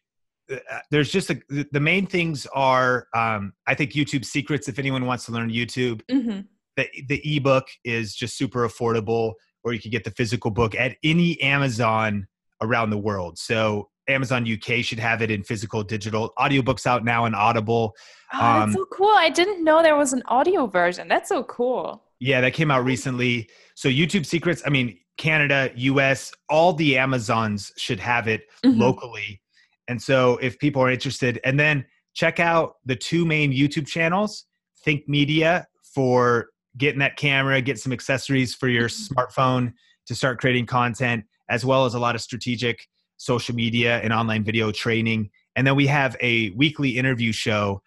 Uh, 0.51 0.79
there's 0.91 1.11
just 1.11 1.31
a, 1.31 1.41
the 1.71 1.79
main 1.79 2.05
things 2.05 2.45
are 2.53 3.07
um, 3.15 3.53
I 3.65 3.73
think 3.73 3.91
YouTube 3.91 4.25
secrets. 4.25 4.67
If 4.67 4.77
anyone 4.79 5.05
wants 5.05 5.25
to 5.25 5.31
learn 5.31 5.49
YouTube, 5.49 6.01
mm-hmm. 6.11 6.41
the 6.75 6.87
the 7.07 7.37
ebook 7.37 7.67
is 7.83 8.13
just 8.13 8.37
super 8.37 8.67
affordable, 8.67 9.33
or 9.63 9.73
you 9.73 9.79
can 9.79 9.91
get 9.91 10.03
the 10.03 10.11
physical 10.11 10.51
book 10.51 10.75
at 10.75 10.97
any 11.03 11.41
Amazon 11.41 12.27
around 12.61 12.89
the 12.89 12.97
world. 12.97 13.39
So 13.39 13.89
Amazon 14.07 14.45
UK 14.47 14.83
should 14.83 14.99
have 14.99 15.21
it 15.21 15.31
in 15.31 15.43
physical, 15.43 15.83
digital. 15.83 16.33
Audiobooks 16.37 16.85
out 16.85 17.03
now 17.03 17.25
in 17.25 17.33
Audible. 17.33 17.95
Oh, 18.33 18.39
that's 18.39 18.63
um, 18.65 18.73
so 18.73 18.85
cool! 18.91 19.13
I 19.15 19.29
didn't 19.29 19.63
know 19.63 19.81
there 19.81 19.95
was 19.95 20.13
an 20.13 20.21
audio 20.27 20.67
version. 20.67 21.07
That's 21.07 21.29
so 21.29 21.43
cool. 21.43 22.04
Yeah, 22.19 22.41
that 22.41 22.53
came 22.53 22.71
out 22.71 22.85
recently. 22.85 23.49
So 23.75 23.89
YouTube 23.89 24.25
Secrets, 24.25 24.61
I 24.65 24.69
mean, 24.69 24.97
Canada, 25.17 25.71
US, 25.75 26.33
all 26.49 26.73
the 26.73 26.97
Amazons 26.97 27.71
should 27.77 27.99
have 27.99 28.27
it 28.27 28.43
mm-hmm. 28.63 28.79
locally. 28.79 29.41
And 29.87 30.01
so 30.01 30.37
if 30.37 30.57
people 30.59 30.81
are 30.81 30.89
interested, 30.89 31.39
and 31.43 31.59
then 31.59 31.85
check 32.13 32.39
out 32.39 32.75
the 32.85 32.95
two 32.95 33.25
main 33.25 33.51
YouTube 33.51 33.87
channels, 33.87 34.45
Think 34.83 35.07
Media 35.07 35.67
for 35.93 36.47
getting 36.77 36.99
that 36.99 37.17
camera, 37.17 37.61
get 37.61 37.79
some 37.79 37.93
accessories 37.93 38.53
for 38.53 38.67
your 38.67 38.89
mm-hmm. 38.89 39.13
smartphone 39.13 39.73
to 40.07 40.15
start 40.15 40.39
creating 40.39 40.65
content, 40.65 41.23
as 41.49 41.65
well 41.65 41.85
as 41.85 41.93
a 41.93 41.99
lot 41.99 42.15
of 42.15 42.21
strategic 42.21 42.87
social 43.17 43.55
media 43.55 43.99
and 43.99 44.11
online 44.11 44.43
video 44.43 44.71
training. 44.71 45.29
And 45.55 45.65
then 45.65 45.75
we 45.75 45.87
have 45.87 46.17
a 46.21 46.49
weekly 46.51 46.97
interview 46.97 47.31
show 47.31 47.81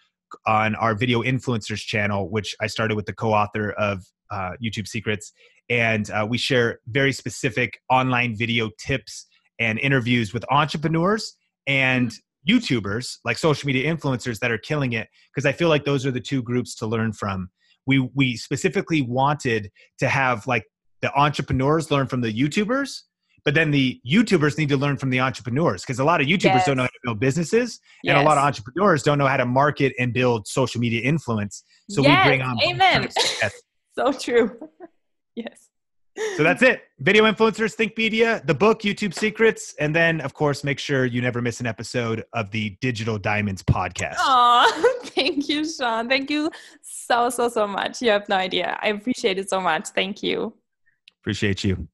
on 0.47 0.75
our 0.77 0.95
video 0.95 1.23
influencers 1.23 1.81
channel, 1.81 2.31
which 2.31 2.55
I 2.61 2.67
started 2.67 2.97
with 2.97 3.07
the 3.07 3.13
co 3.13 3.33
author 3.33 3.73
of 3.73 4.05
uh, 4.31 4.53
YouTube 4.63 4.87
Secrets, 4.87 5.33
and 5.69 6.11
uh, 6.11 6.27
we 6.29 6.39
share 6.39 6.81
very 6.89 7.13
specific 7.13 7.81
online 7.91 8.37
video 8.37 8.71
tips 8.79 9.27
and 9.59 9.79
interviews 9.79 10.33
with 10.33 10.45
entrepreneurs 10.51 11.37
and. 11.67 12.13
YouTubers, 12.49 13.19
like 13.27 13.37
social 13.37 13.67
media 13.67 13.95
influencers 13.95 14.39
that 14.39 14.51
are 14.51 14.57
killing 14.57 14.93
it. 14.93 15.07
Because 15.35 15.45
I 15.45 15.53
feel 15.53 15.69
like 15.69 15.85
those 15.85 16.07
are 16.07 16.11
the 16.11 16.21
two 16.21 16.41
groups 16.41 16.75
to 16.77 16.87
learn 16.87 17.13
from. 17.13 17.51
We 17.85 18.09
we 18.15 18.37
specifically 18.37 19.03
wanted 19.03 19.71
to 19.99 20.09
have 20.09 20.47
like 20.47 20.65
the 21.01 21.15
entrepreneurs 21.15 21.91
learn 21.91 22.07
from 22.07 22.21
the 22.21 22.33
YouTubers, 22.33 23.03
but 23.45 23.55
then 23.55 23.71
the 23.71 24.01
YouTubers 24.07 24.59
need 24.59 24.69
to 24.71 24.77
learn 24.77 24.97
from 24.97 25.11
the 25.11 25.21
entrepreneurs 25.21 25.83
because 25.83 25.99
a 25.99 26.05
lot 26.05 26.21
of 26.21 26.27
YouTubers 26.27 26.43
yes. 26.55 26.67
don't 26.67 26.77
know 26.77 26.83
how 26.83 26.89
to 26.89 27.01
build 27.05 27.21
businesses, 27.21 27.81
yes. 28.03 28.13
and 28.13 28.23
a 28.23 28.29
lot 28.29 28.37
of 28.37 28.45
entrepreneurs 28.45 29.03
don't 29.03 29.19
know 29.19 29.27
how 29.27 29.37
to 29.37 29.47
market 29.47 29.93
and 29.99 30.13
build 30.13 30.47
social 30.47 30.81
media 30.81 31.03
influence. 31.03 31.65
So 31.89 32.03
yes. 32.03 32.27
we 32.27 32.31
bring 32.31 32.43
on 32.43 32.59
amen. 32.63 33.09
so 33.99 34.13
true. 34.13 34.57
yes. 35.35 35.69
So 36.37 36.43
that's 36.43 36.63
it. 36.63 36.83
Video 36.99 37.25
influencers, 37.25 37.75
Think 37.75 37.97
Media, 37.97 38.43
the 38.45 38.55
book, 38.55 38.83
YouTube 38.83 39.15
Secrets, 39.15 39.75
and 39.79 39.95
then 39.95 40.21
of 40.21 40.35
course 40.35 40.65
make 40.65 40.79
sure 40.81 41.05
you 41.05 41.21
never 41.21 41.41
miss 41.41 41.61
an 41.61 41.67
episode 41.67 42.25
of 42.33 42.51
the 42.51 42.77
Digital 42.81 43.19
Diamonds 43.19 43.63
podcast. 43.63 44.17
Oh, 44.19 44.95
thank 45.05 45.49
you, 45.49 45.65
Sean. 45.69 46.09
Thank 46.09 46.31
you 46.31 46.51
so 46.83 47.31
so 47.31 47.49
so 47.49 47.67
much. 47.67 48.03
You 48.03 48.11
have 48.11 48.29
no 48.29 48.37
idea. 48.37 48.79
I 48.83 48.89
appreciate 48.89 49.39
it 49.39 49.49
so 49.49 49.61
much. 49.61 49.89
Thank 49.89 50.23
you. 50.23 50.55
Appreciate 51.23 51.63
you. 51.63 51.89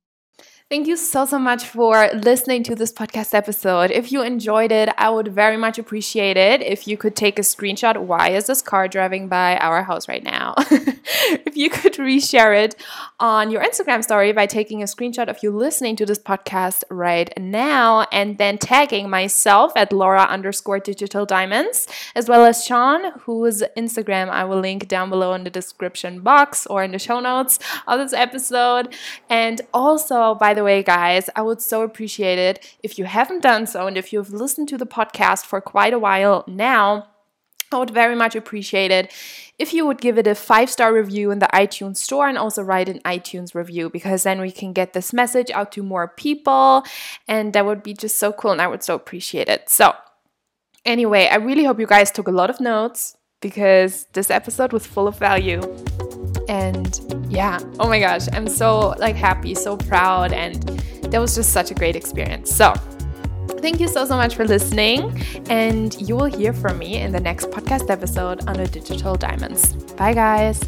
Thank 0.74 0.88
you 0.88 0.96
so, 0.96 1.24
so 1.24 1.38
much 1.38 1.62
for 1.66 2.10
listening 2.14 2.64
to 2.64 2.74
this 2.74 2.92
podcast 2.92 3.32
episode. 3.32 3.92
If 3.92 4.10
you 4.10 4.22
enjoyed 4.22 4.72
it, 4.72 4.88
I 4.98 5.08
would 5.08 5.28
very 5.28 5.56
much 5.56 5.78
appreciate 5.78 6.36
it 6.36 6.62
if 6.62 6.88
you 6.88 6.96
could 6.96 7.14
take 7.14 7.38
a 7.38 7.42
screenshot. 7.42 7.96
Why 7.96 8.30
is 8.30 8.48
this 8.48 8.60
car 8.60 8.88
driving 8.88 9.28
by 9.28 9.56
our 9.58 9.84
house 9.84 10.08
right 10.08 10.24
now? 10.24 10.54
if 11.46 11.56
you 11.56 11.70
could 11.70 11.92
reshare 11.92 12.64
it 12.64 12.74
on 13.20 13.52
your 13.52 13.62
Instagram 13.62 14.02
story 14.02 14.32
by 14.32 14.46
taking 14.46 14.82
a 14.82 14.86
screenshot 14.86 15.28
of 15.28 15.40
you 15.44 15.52
listening 15.52 15.94
to 15.94 16.06
this 16.06 16.18
podcast 16.18 16.82
right 16.90 17.32
now 17.38 18.08
and 18.10 18.38
then 18.38 18.58
tagging 18.58 19.08
myself 19.08 19.72
at 19.76 19.92
Laura 19.92 20.22
underscore 20.22 20.80
digital 20.80 21.24
diamonds, 21.24 21.86
as 22.16 22.28
well 22.28 22.44
as 22.44 22.64
Sean, 22.64 23.12
whose 23.20 23.62
Instagram 23.76 24.28
I 24.28 24.42
will 24.42 24.58
link 24.58 24.88
down 24.88 25.08
below 25.08 25.34
in 25.34 25.44
the 25.44 25.50
description 25.50 26.18
box 26.18 26.66
or 26.66 26.82
in 26.82 26.90
the 26.90 26.98
show 26.98 27.20
notes 27.20 27.60
of 27.86 28.00
this 28.00 28.12
episode. 28.12 28.92
And 29.30 29.60
also, 29.72 30.34
by 30.34 30.52
way, 30.64 30.82
guys, 30.82 31.30
I 31.36 31.42
would 31.42 31.62
so 31.62 31.82
appreciate 31.82 32.38
it 32.38 32.76
if 32.82 32.98
you 32.98 33.04
haven't 33.04 33.42
done 33.42 33.66
so 33.66 33.86
and 33.86 33.96
if 33.96 34.12
you've 34.12 34.32
listened 34.32 34.68
to 34.68 34.78
the 34.78 34.86
podcast 34.86 35.44
for 35.44 35.60
quite 35.60 35.92
a 35.92 35.98
while 35.98 36.44
now. 36.46 37.08
I 37.72 37.78
would 37.78 37.90
very 37.90 38.14
much 38.14 38.36
appreciate 38.36 38.92
it 38.92 39.12
if 39.58 39.72
you 39.72 39.84
would 39.86 40.00
give 40.00 40.16
it 40.16 40.26
a 40.26 40.34
five 40.34 40.70
star 40.70 40.92
review 40.92 41.30
in 41.30 41.40
the 41.40 41.48
iTunes 41.52 41.96
store 41.96 42.28
and 42.28 42.38
also 42.38 42.62
write 42.62 42.88
an 42.88 43.00
iTunes 43.00 43.54
review 43.54 43.90
because 43.90 44.22
then 44.22 44.40
we 44.40 44.52
can 44.52 44.72
get 44.72 44.92
this 44.92 45.12
message 45.12 45.50
out 45.50 45.72
to 45.72 45.82
more 45.82 46.06
people 46.06 46.84
and 47.26 47.52
that 47.52 47.66
would 47.66 47.82
be 47.82 47.92
just 47.92 48.16
so 48.18 48.32
cool 48.32 48.52
and 48.52 48.62
I 48.62 48.68
would 48.68 48.84
so 48.84 48.94
appreciate 48.94 49.48
it. 49.48 49.68
So, 49.68 49.92
anyway, 50.84 51.26
I 51.26 51.36
really 51.36 51.64
hope 51.64 51.80
you 51.80 51.86
guys 51.86 52.12
took 52.12 52.28
a 52.28 52.32
lot 52.32 52.50
of 52.50 52.60
notes 52.60 53.16
because 53.40 54.06
this 54.12 54.30
episode 54.30 54.72
was 54.72 54.86
full 54.86 55.08
of 55.08 55.18
value 55.18 55.60
and 56.48 57.00
yeah. 57.28 57.58
Oh 57.80 57.88
my 57.88 57.98
gosh 57.98 58.28
i'm 58.32 58.48
so 58.48 58.94
like 58.98 59.16
happy 59.16 59.54
so 59.54 59.76
proud 59.76 60.32
and 60.32 60.62
that 61.10 61.20
was 61.20 61.34
just 61.34 61.52
such 61.52 61.70
a 61.70 61.74
great 61.74 61.96
experience. 61.96 62.54
So 62.54 62.74
thank 63.58 63.80
you 63.80 63.88
so 63.88 64.04
so 64.04 64.16
much 64.16 64.34
for 64.34 64.44
listening 64.44 65.22
and 65.48 65.94
you 66.00 66.16
will 66.16 66.24
hear 66.24 66.52
from 66.52 66.78
me 66.78 67.00
in 67.00 67.12
the 67.12 67.20
next 67.20 67.50
podcast 67.50 67.90
episode 67.90 68.46
on 68.48 68.56
the 68.56 68.66
digital 68.66 69.14
diamonds. 69.14 69.74
Bye 69.94 70.14
guys 70.14 70.60